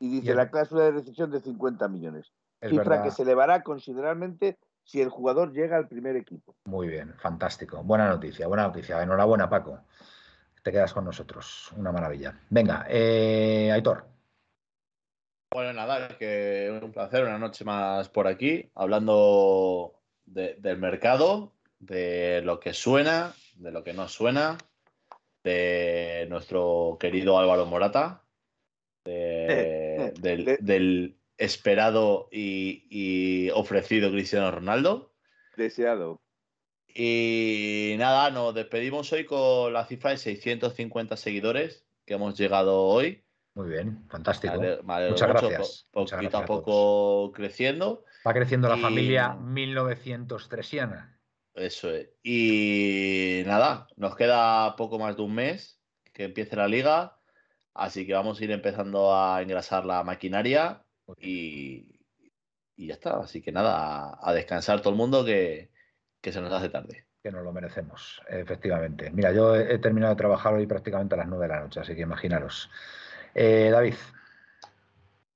y 0.00 0.10
dice 0.10 0.34
la 0.34 0.50
cláusula 0.50 0.84
de 0.84 0.92
decisión 0.92 1.30
de 1.30 1.40
50 1.40 1.86
millones. 1.86 2.32
Cifra 2.60 3.02
que 3.02 3.10
se 3.10 3.22
elevará 3.22 3.62
considerablemente 3.62 4.58
si 4.82 5.00
el 5.00 5.10
jugador 5.10 5.52
llega 5.52 5.76
al 5.76 5.88
primer 5.88 6.16
equipo. 6.16 6.56
Muy 6.64 6.88
bien, 6.88 7.14
fantástico. 7.18 7.82
Buena 7.82 8.08
noticia, 8.08 8.46
buena 8.46 8.64
noticia. 8.64 9.02
Enhorabuena, 9.02 9.48
Paco. 9.48 9.80
Te 10.62 10.72
quedas 10.72 10.92
con 10.92 11.04
nosotros. 11.04 11.70
Una 11.76 11.92
maravilla. 11.92 12.38
Venga, 12.48 12.86
eh, 12.88 13.70
Aitor. 13.72 14.06
Bueno, 15.50 15.72
nada, 15.72 16.08
que 16.18 16.78
un 16.82 16.92
placer, 16.92 17.24
una 17.24 17.38
noche 17.38 17.64
más 17.64 18.08
por 18.08 18.26
aquí, 18.26 18.70
hablando 18.74 19.94
del 20.26 20.78
mercado, 20.78 21.52
de 21.78 22.42
lo 22.42 22.60
que 22.60 22.74
suena, 22.74 23.34
de 23.54 23.70
lo 23.70 23.82
que 23.82 23.94
no 23.94 24.08
suena, 24.08 24.58
de 25.42 26.26
nuestro 26.28 26.98
querido 27.00 27.38
Álvaro 27.38 27.66
Morata, 27.66 28.24
eh, 29.04 30.12
del, 30.20 31.17
esperado 31.38 32.28
y, 32.30 33.48
ofrecido 33.54 34.10
Cristiano 34.10 34.50
Ronaldo. 34.50 35.14
Deseado. 35.56 36.20
Y 36.88 37.94
nada, 37.98 38.30
nos 38.30 38.54
despedimos 38.54 39.12
hoy 39.12 39.24
con 39.24 39.72
la 39.72 39.86
cifra 39.86 40.10
de 40.10 40.18
650 40.18 41.16
seguidores 41.16 41.86
que 42.04 42.14
hemos 42.14 42.36
llegado 42.36 42.82
hoy. 42.82 43.24
Muy 43.54 43.70
bien, 43.70 44.04
fantástico. 44.08 44.54
Muchas 44.82 45.28
gracias. 45.28 45.88
poquito 45.92 46.38
a 46.38 46.44
poco 46.44 47.32
creciendo. 47.32 48.04
Va 48.26 48.32
creciendo 48.32 48.68
la 48.68 48.76
familia 48.76 49.34
1903 49.34 50.76
Eso 51.54 51.90
es. 51.90 52.10
Y 52.22 53.42
nada, 53.46 53.86
nos 53.96 54.16
queda 54.16 54.74
poco 54.76 54.98
más 54.98 55.16
de 55.16 55.22
un 55.22 55.34
mes 55.34 55.80
que 56.12 56.24
empiece 56.24 56.56
la 56.56 56.68
liga. 56.68 57.18
Así 57.74 58.06
que 58.06 58.14
vamos 58.14 58.40
a 58.40 58.44
ir 58.44 58.50
empezando 58.50 59.14
a 59.14 59.40
engrasar 59.40 59.84
la 59.84 60.02
maquinaria 60.02 60.84
y, 61.16 62.00
ya 62.76 62.94
está. 62.94 63.18
Así 63.18 63.40
que 63.42 63.52
nada, 63.52 64.18
a, 64.20 64.32
descansar 64.32 64.80
todo 64.80 64.90
el 64.90 64.96
mundo 64.96 65.24
que, 65.24 65.70
se 66.22 66.40
nos 66.40 66.52
hace 66.52 66.68
tarde. 66.68 67.06
Que 67.22 67.32
nos 67.32 67.42
lo 67.42 67.52
merecemos, 67.52 68.22
efectivamente. 68.28 69.10
Mira, 69.10 69.32
yo 69.32 69.56
he, 69.56 69.78
terminado 69.78 70.14
de 70.14 70.18
trabajar 70.18 70.54
hoy 70.54 70.66
prácticamente 70.66 71.14
a 71.14 71.18
las 71.18 71.28
9 71.28 71.46
de 71.46 71.54
la 71.54 71.60
noche, 71.60 71.80
así 71.80 71.94
que 71.94 72.02
imaginaros. 72.02 72.70
Eh, 73.34 73.70
David. 73.72 73.94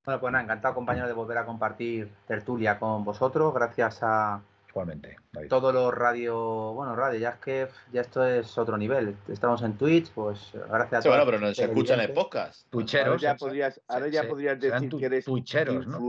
Bueno, 0.05 0.19
pues 0.19 0.31
nada, 0.31 0.43
encantado 0.43 0.73
compañero 0.73 1.07
de 1.07 1.13
volver 1.13 1.37
a 1.37 1.45
compartir 1.45 2.09
tertulia 2.27 2.77
con 2.77 3.03
vosotros. 3.03 3.53
Gracias 3.53 3.99
a 4.01 4.41
Igualmente, 4.73 5.17
todos 5.49 5.71
los 5.71 5.93
radio, 5.93 6.73
bueno, 6.73 6.95
radio, 6.95 7.19
ya 7.19 7.29
es 7.29 7.37
que 7.37 7.67
ya 7.91 8.01
esto 8.01 8.25
es 8.25 8.57
otro 8.57 8.75
nivel. 8.75 9.15
Estamos 9.27 9.61
en 9.61 9.77
Twitch, 9.77 10.09
pues 10.09 10.49
gracias 10.51 11.01
a 11.01 11.03
todos. 11.03 11.15
bueno, 11.15 11.25
pero 11.25 11.39
nos 11.39 11.59
escuchan 11.59 11.99
en 11.99 12.11
podcast. 12.11 12.67
Twitcheros. 12.71 13.07
Ahora 13.07 13.21
ya 13.21 13.35
podrías, 13.35 13.81
ahora 13.87 14.07
ya 14.07 14.27
podrías 14.27 14.59
decir 14.59 14.89
que 14.89 15.05
eres 15.05 15.25
twitcheros, 15.25 15.85
¿no? 15.85 15.99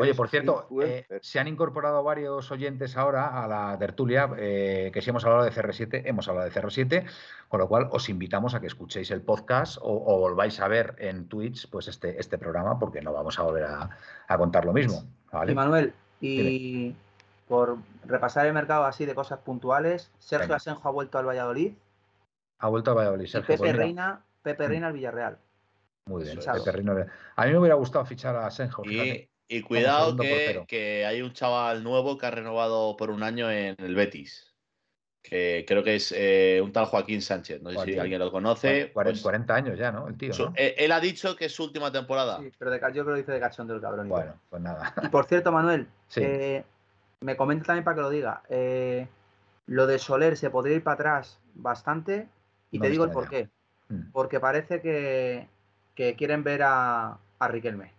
Oye, 0.00 0.14
por 0.14 0.30
cierto, 0.30 0.66
eh, 0.82 1.06
se 1.20 1.38
han 1.38 1.46
incorporado 1.46 2.02
varios 2.02 2.50
oyentes 2.50 2.96
ahora 2.96 3.44
a 3.44 3.46
la 3.46 3.78
tertulia, 3.78 4.30
eh, 4.38 4.90
que 4.92 5.02
si 5.02 5.10
hemos 5.10 5.26
hablado 5.26 5.44
de 5.44 5.52
CR7, 5.52 6.00
hemos 6.06 6.26
hablado 6.28 6.48
de 6.48 6.54
CR7, 6.54 7.04
con 7.48 7.60
lo 7.60 7.68
cual 7.68 7.88
os 7.92 8.08
invitamos 8.08 8.54
a 8.54 8.60
que 8.60 8.68
escuchéis 8.68 9.10
el 9.10 9.20
podcast 9.20 9.76
o, 9.82 10.18
volváis 10.18 10.60
a 10.60 10.68
ver 10.68 10.96
en 10.98 11.28
Twitch 11.28 11.68
pues 11.68 11.88
este, 11.88 12.18
este 12.18 12.38
programa, 12.38 12.78
porque 12.78 13.02
no 13.02 13.12
vamos 13.12 13.38
a 13.38 13.42
volver 13.42 13.64
a, 13.64 14.38
contar 14.38 14.64
lo 14.64 14.72
mismo. 14.72 15.04
Y 15.46 15.54
Manuel, 15.54 15.92
y 16.20 16.96
por 17.48 17.78
repasar 18.06 18.46
el 18.46 18.52
mercado 18.52 18.84
así 18.84 19.06
de 19.06 19.14
cosas 19.14 19.40
puntuales, 19.40 20.10
Sergio 20.18 20.54
Asenjo 20.54 20.88
ha 20.88 20.92
vuelto 20.92 21.18
al 21.18 21.26
Valladolid. 21.26 21.72
Ha 22.58 22.68
vuelto 22.68 22.90
al 22.90 22.96
Valladolid, 22.96 23.26
Sergio. 23.26 23.54
Pepe, 23.54 23.58
pues 23.58 23.76
Reina, 23.76 24.24
Pepe 24.42 24.68
Reina 24.68 24.86
al 24.88 24.92
Villarreal. 24.92 25.38
Muy 26.06 26.24
bien, 26.24 26.38
Pepe 26.38 26.72
Reina. 26.72 27.06
A 27.36 27.46
mí 27.46 27.52
me 27.52 27.58
hubiera 27.58 27.76
gustado 27.76 28.04
fichar 28.04 28.36
a 28.36 28.46
Asenjo. 28.46 28.82
Y 29.46 29.62
cuidado 29.62 30.16
que, 30.66 31.04
hay 31.06 31.22
un 31.22 31.32
chaval 31.32 31.84
nuevo 31.84 32.16
que 32.16 32.26
ha 32.26 32.30
renovado 32.30 32.96
por 32.96 33.10
un 33.10 33.22
año 33.22 33.50
en 33.50 33.76
el 33.78 33.94
Betis. 33.94 34.52
Que 35.22 35.64
creo 35.66 35.82
que 35.82 35.94
es 35.94 36.12
eh, 36.14 36.60
un 36.62 36.70
tal 36.70 36.84
Joaquín 36.84 37.22
Sánchez. 37.22 37.62
No 37.62 37.70
sé 37.70 37.92
si 37.92 37.98
alguien 37.98 38.18
lo 38.18 38.30
conoce. 38.30 38.92
40, 38.92 39.22
pues 39.22 39.50
años 39.50 39.78
ya, 39.78 39.90
¿no? 39.90 40.06
El 40.06 40.18
tío. 40.18 40.52
Eh, 40.54 40.74
él 40.76 40.92
ha 40.92 41.00
dicho 41.00 41.34
que 41.34 41.46
es 41.46 41.52
su 41.52 41.64
última 41.64 41.90
temporada. 41.90 42.40
Sí, 42.40 42.52
pero 42.58 42.70
de, 42.70 42.78
yo 42.92 43.04
creo 43.04 43.14
que 43.14 43.20
dice 43.22 43.32
de 43.32 43.40
cachón 43.40 43.66
del 43.66 43.80
cabrón. 43.80 44.08
Bueno, 44.08 44.38
pues 44.50 44.60
nada. 44.60 44.92
Y 45.02 45.08
por 45.08 45.24
cierto, 45.24 45.50
Manuel, 45.50 45.88
eh, 46.16 46.62
me 47.24 47.36
comenta 47.36 47.64
también 47.64 47.84
para 47.84 47.96
que 47.96 48.02
lo 48.02 48.10
diga. 48.10 48.42
lo 49.66 49.86
de 49.86 49.98
Soler 49.98 50.36
se 50.36 50.50
podría 50.50 50.76
ir 50.76 50.84
para 50.84 50.94
atrás 50.94 51.40
bastante. 51.54 52.28
Y 52.70 52.78
te 52.78 52.90
digo 52.90 53.04
el 53.04 53.10
por 53.10 53.28
qué. 53.28 53.48
Mm. 53.88 54.10
Porque 54.12 54.40
parece 54.40 54.80
que, 54.80 55.48
quieren 56.16 56.44
ver 56.44 56.62
a, 56.64 57.18
a 57.38 57.48
Riquelme. 57.48 57.92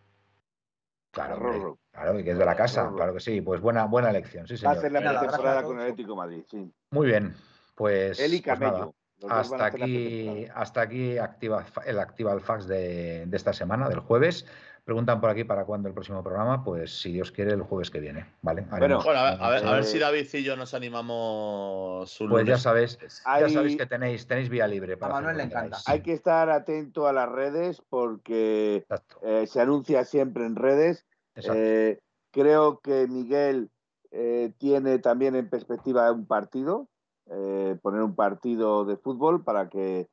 Claro, 1.11 1.79
claro, 1.91 2.19
y 2.19 2.23
que 2.25 2.31
es 2.31 2.37
de 2.37 2.45
la 2.45 2.57
casa, 2.57 2.91
claro 2.93 3.13
que 3.13 3.21
sí. 3.21 3.39
Pues 3.41 3.61
buena, 3.61 3.85
buena 3.85 4.09
elección, 4.09 4.45
sí, 4.47 4.57
señor. 4.57 4.73
Va 4.73 4.75
a 4.75 4.79
hacer 4.79 4.91
la 4.91 5.19
temporada 5.21 5.63
con 5.63 5.77
el 5.77 5.83
Atlético 5.83 6.15
Madrid, 6.15 6.43
sí. 6.49 6.69
Muy 6.91 7.07
bien, 7.07 7.33
pues. 7.73 8.19
Él 8.19 8.33
y 8.33 8.41
pues 8.41 9.31
hasta 9.31 9.65
aquí, 9.67 10.45
hasta 10.53 10.81
aquí 10.81 11.17
activa, 11.17 11.65
el 11.85 11.99
Activa 11.99 12.37
Fax 12.37 12.67
de, 12.67 13.25
de, 13.25 13.37
esta 13.37 13.53
semana, 13.53 13.87
del 13.87 13.99
jueves. 13.99 14.45
Preguntan 14.85 15.19
por 15.19 15.31
aquí 15.31 15.43
para 15.43 15.65
cuándo 15.65 15.87
el 15.87 15.95
próximo 15.95 16.21
programa, 16.21 16.63
pues 16.63 17.01
si 17.01 17.11
Dios 17.11 17.31
quiere, 17.31 17.53
el 17.53 17.63
jueves 17.63 17.89
que 17.89 17.99
viene, 17.99 18.27
¿vale? 18.43 18.67
bueno, 18.69 18.99
a, 19.03 19.49
ver, 19.49 19.83
si 19.83 19.97
David 19.97 20.27
y 20.31 20.43
yo 20.43 20.55
nos 20.55 20.75
animamos 20.75 22.21
un 22.21 22.29
Pues 22.29 22.45
ya 22.45 22.59
sabes, 22.59 22.99
ya 22.99 23.49
sabéis 23.49 23.77
que 23.77 23.87
tenéis, 23.87 24.27
tenéis 24.27 24.47
vía 24.47 24.67
libre 24.67 24.95
para 24.95 25.17
A 25.17 25.21
Manuel 25.21 25.37
le 25.37 25.43
encanta. 25.45 25.79
Hay 25.87 26.01
que 26.01 26.13
estar 26.13 26.51
atento 26.51 27.07
a 27.07 27.13
las 27.13 27.27
redes 27.27 27.81
porque 27.89 28.85
eh, 29.23 29.47
se 29.47 29.59
anuncia 29.59 30.05
siempre 30.05 30.45
en 30.45 30.55
redes. 30.55 31.07
Eh, 31.35 31.97
creo 32.29 32.79
que 32.79 33.07
Miguel 33.07 33.71
eh, 34.11 34.53
tiene 34.59 34.99
también 34.99 35.35
en 35.35 35.49
perspectiva 35.49 36.11
un 36.11 36.27
partido, 36.27 36.89
poner 37.25 38.03
un 38.03 38.15
partido 38.15 38.85
de 38.85 38.97
fútbol 38.97 39.43
para 39.43 39.67
que 39.67 40.09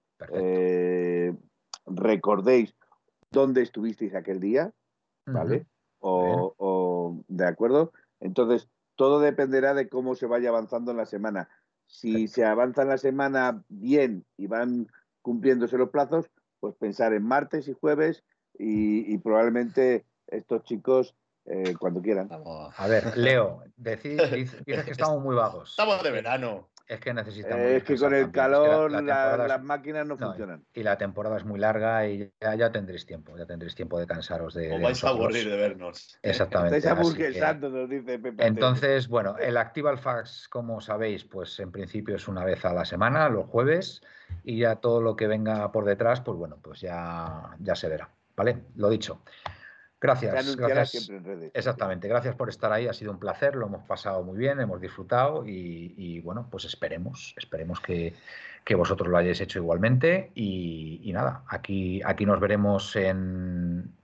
recordéis 1.85 2.74
dónde 3.33 3.63
estuvisteis 3.63 4.15
aquel 4.15 4.41
día, 4.41 4.73
¿vale? 5.27 5.67
o, 6.01 7.25
de 7.29 7.47
acuerdo. 7.47 7.93
Entonces, 8.21 8.69
todo 8.97 9.21
dependerá 9.21 9.75
de 9.75 9.89
cómo 9.89 10.15
se 10.15 10.27
vaya 10.27 10.51
avanzando 10.51 10.91
en 10.91 10.97
la 10.99 11.07
semana. 11.07 11.49
Si 11.87 12.29
se 12.29 12.45
avanza 12.45 12.83
en 12.83 12.89
la 12.89 12.99
semana 12.99 13.65
bien 13.69 14.25
y 14.37 14.47
van 14.47 14.87
cumpliéndose 15.21 15.77
los 15.79 15.91
plazos, 15.91 16.31
pues 16.61 16.75
pensar 16.77 17.13
en 17.13 17.25
martes 17.25 17.69
y 17.69 17.73
jueves 17.73 18.25
y, 18.59 19.19
probablemente 19.19 20.05
estos 20.29 20.63
chicos 20.65 21.15
eh, 21.45 21.75
cuando 21.79 22.01
quieran. 22.01 22.29
A 22.77 22.87
ver, 22.87 23.17
Leo, 23.17 23.63
dices 23.77 24.63
que 24.65 24.73
estamos 24.91 25.23
muy 25.23 25.35
vagos. 25.35 25.71
Estamos 25.71 26.03
de 26.03 26.11
verano. 26.11 26.71
Es 26.93 27.01
que 27.01 27.14
necesitamos. 27.14 27.64
es 27.64 27.85
que 27.85 27.97
con 27.97 28.14
el 28.14 28.31
calor 28.31 28.90
las 28.90 29.62
máquinas 29.62 30.06
no, 30.06 30.19
funcionan. 30.19 30.62
Y 30.74 30.82
la 30.82 30.98
temporada 30.98 31.39
es 31.39 31.44
muy 31.44 31.59
larga 31.59 32.06
y 32.06 32.31
ya, 32.39 32.70
tendréis 32.70 33.06
tiempo, 33.06 33.35
ya 33.39 33.47
tendréis 33.47 33.74
tiempo 33.74 33.98
de 33.98 34.06
cansaros 34.06 34.52
de. 34.52 34.73
O 34.73 34.78
vais 34.78 35.02
a 35.02 35.09
aburrir 35.09 35.48
de 35.48 35.56
vernos. 35.56 36.19
Exactamente. 36.23 36.86
nos 36.86 37.89
dice 37.89 38.19
Pepe. 38.19 38.47
Entonces, 38.47 39.09
bueno, 39.09 39.36
el 39.39 39.56
Activa 39.56 39.97
Fax, 39.97 40.48
como 40.48 40.82
sabéis, 40.82 41.24
pues 41.24 41.59
en 41.60 41.73
principio 41.73 42.16
es 42.16 42.28
una 42.28 42.44
vez 42.44 42.62
a 42.66 42.74
la 42.74 42.85
semana, 42.85 43.31
los 43.31 43.47
jueves, 43.47 44.02
y 44.44 44.59
ya 44.59 44.77
todo 44.77 45.01
lo 45.01 45.16
que 45.16 45.27
venga 45.27 45.73
por 45.73 45.86
detrás, 45.86 46.20
pues 46.20 46.36
bueno, 46.36 46.59
pues 46.60 46.82
ya, 46.82 47.56
ya 47.59 47.74
se 47.74 47.89
verá. 47.89 48.10
¿Vale? 48.36 48.64
Lo 48.77 48.90
dicho. 48.90 49.23
Gracias. 50.03 50.57
gracias. 50.57 51.11
Exactamente, 51.55 52.09
gracias 52.09 52.35
por 52.35 52.49
estar 52.49 52.73
ahí, 52.73 52.89
ha 52.89 52.93
sido 52.93 53.12
un 53.12 53.20
placer, 53.20 53.55
lo 53.55 53.66
hemos 53.66 53.85
pasado 53.85 54.24
muy 54.24 54.37
bien, 54.37 54.59
hemos 54.59 54.81
disfrutado 54.81 55.45
y, 55.47 56.19
bueno, 56.20 56.49
pues 56.51 56.65
esperemos, 56.65 57.35
esperemos 57.37 57.81
que, 57.81 58.15
vosotros 58.77 59.09
lo 59.09 59.16
hayáis 59.16 59.41
hecho 59.41 59.61
igualmente 59.61 60.33
y, 60.35 61.09
nada, 61.12 61.45
aquí, 61.47 62.01
aquí 62.05 62.27
nos 62.27 62.41
veremos 62.41 62.97
en, 62.97 63.95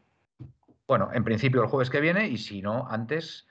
bueno, 0.86 1.10
en 1.12 1.24
principio 1.24 1.62
el 1.62 1.68
jueves 1.68 1.90
que 1.90 2.00
viene 2.00 2.28
y 2.28 2.38
si 2.38 2.62
no, 2.62 2.86
antes, 2.88 3.48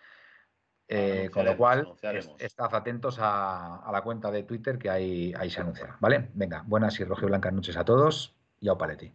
eh, 0.87 1.29
con 1.33 1.43
lo 1.43 1.57
cual 1.57 1.95
estad 2.39 2.73
atentos 2.73 3.17
a, 3.19 3.89
la 3.91 4.01
cuenta 4.03 4.31
de 4.31 4.43
Twitter 4.43 4.77
que 4.77 4.89
ahí, 4.89 5.33
ahí 5.37 5.49
se 5.49 5.59
anunciará, 5.59 5.97
¿vale? 5.99 6.29
Venga, 6.33 6.63
buenas 6.65 6.97
y 7.01 7.03
rojo 7.03 7.25
blancas 7.25 7.51
noches 7.51 7.75
a 7.75 7.83
todos 7.83 8.37
y 8.61 8.69
au 8.69 8.77
paletti. 8.77 9.11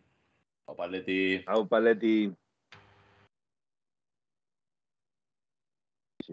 Au 0.66 0.76
paletti. 0.76 1.42
Au 1.46 1.66
paletti. 1.66 2.36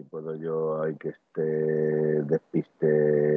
Si 0.00 0.08
puedo 0.08 0.34
yo, 0.36 0.82
hay 0.82 0.96
que 0.96 1.10
este 1.10 2.22
despiste 2.22 3.29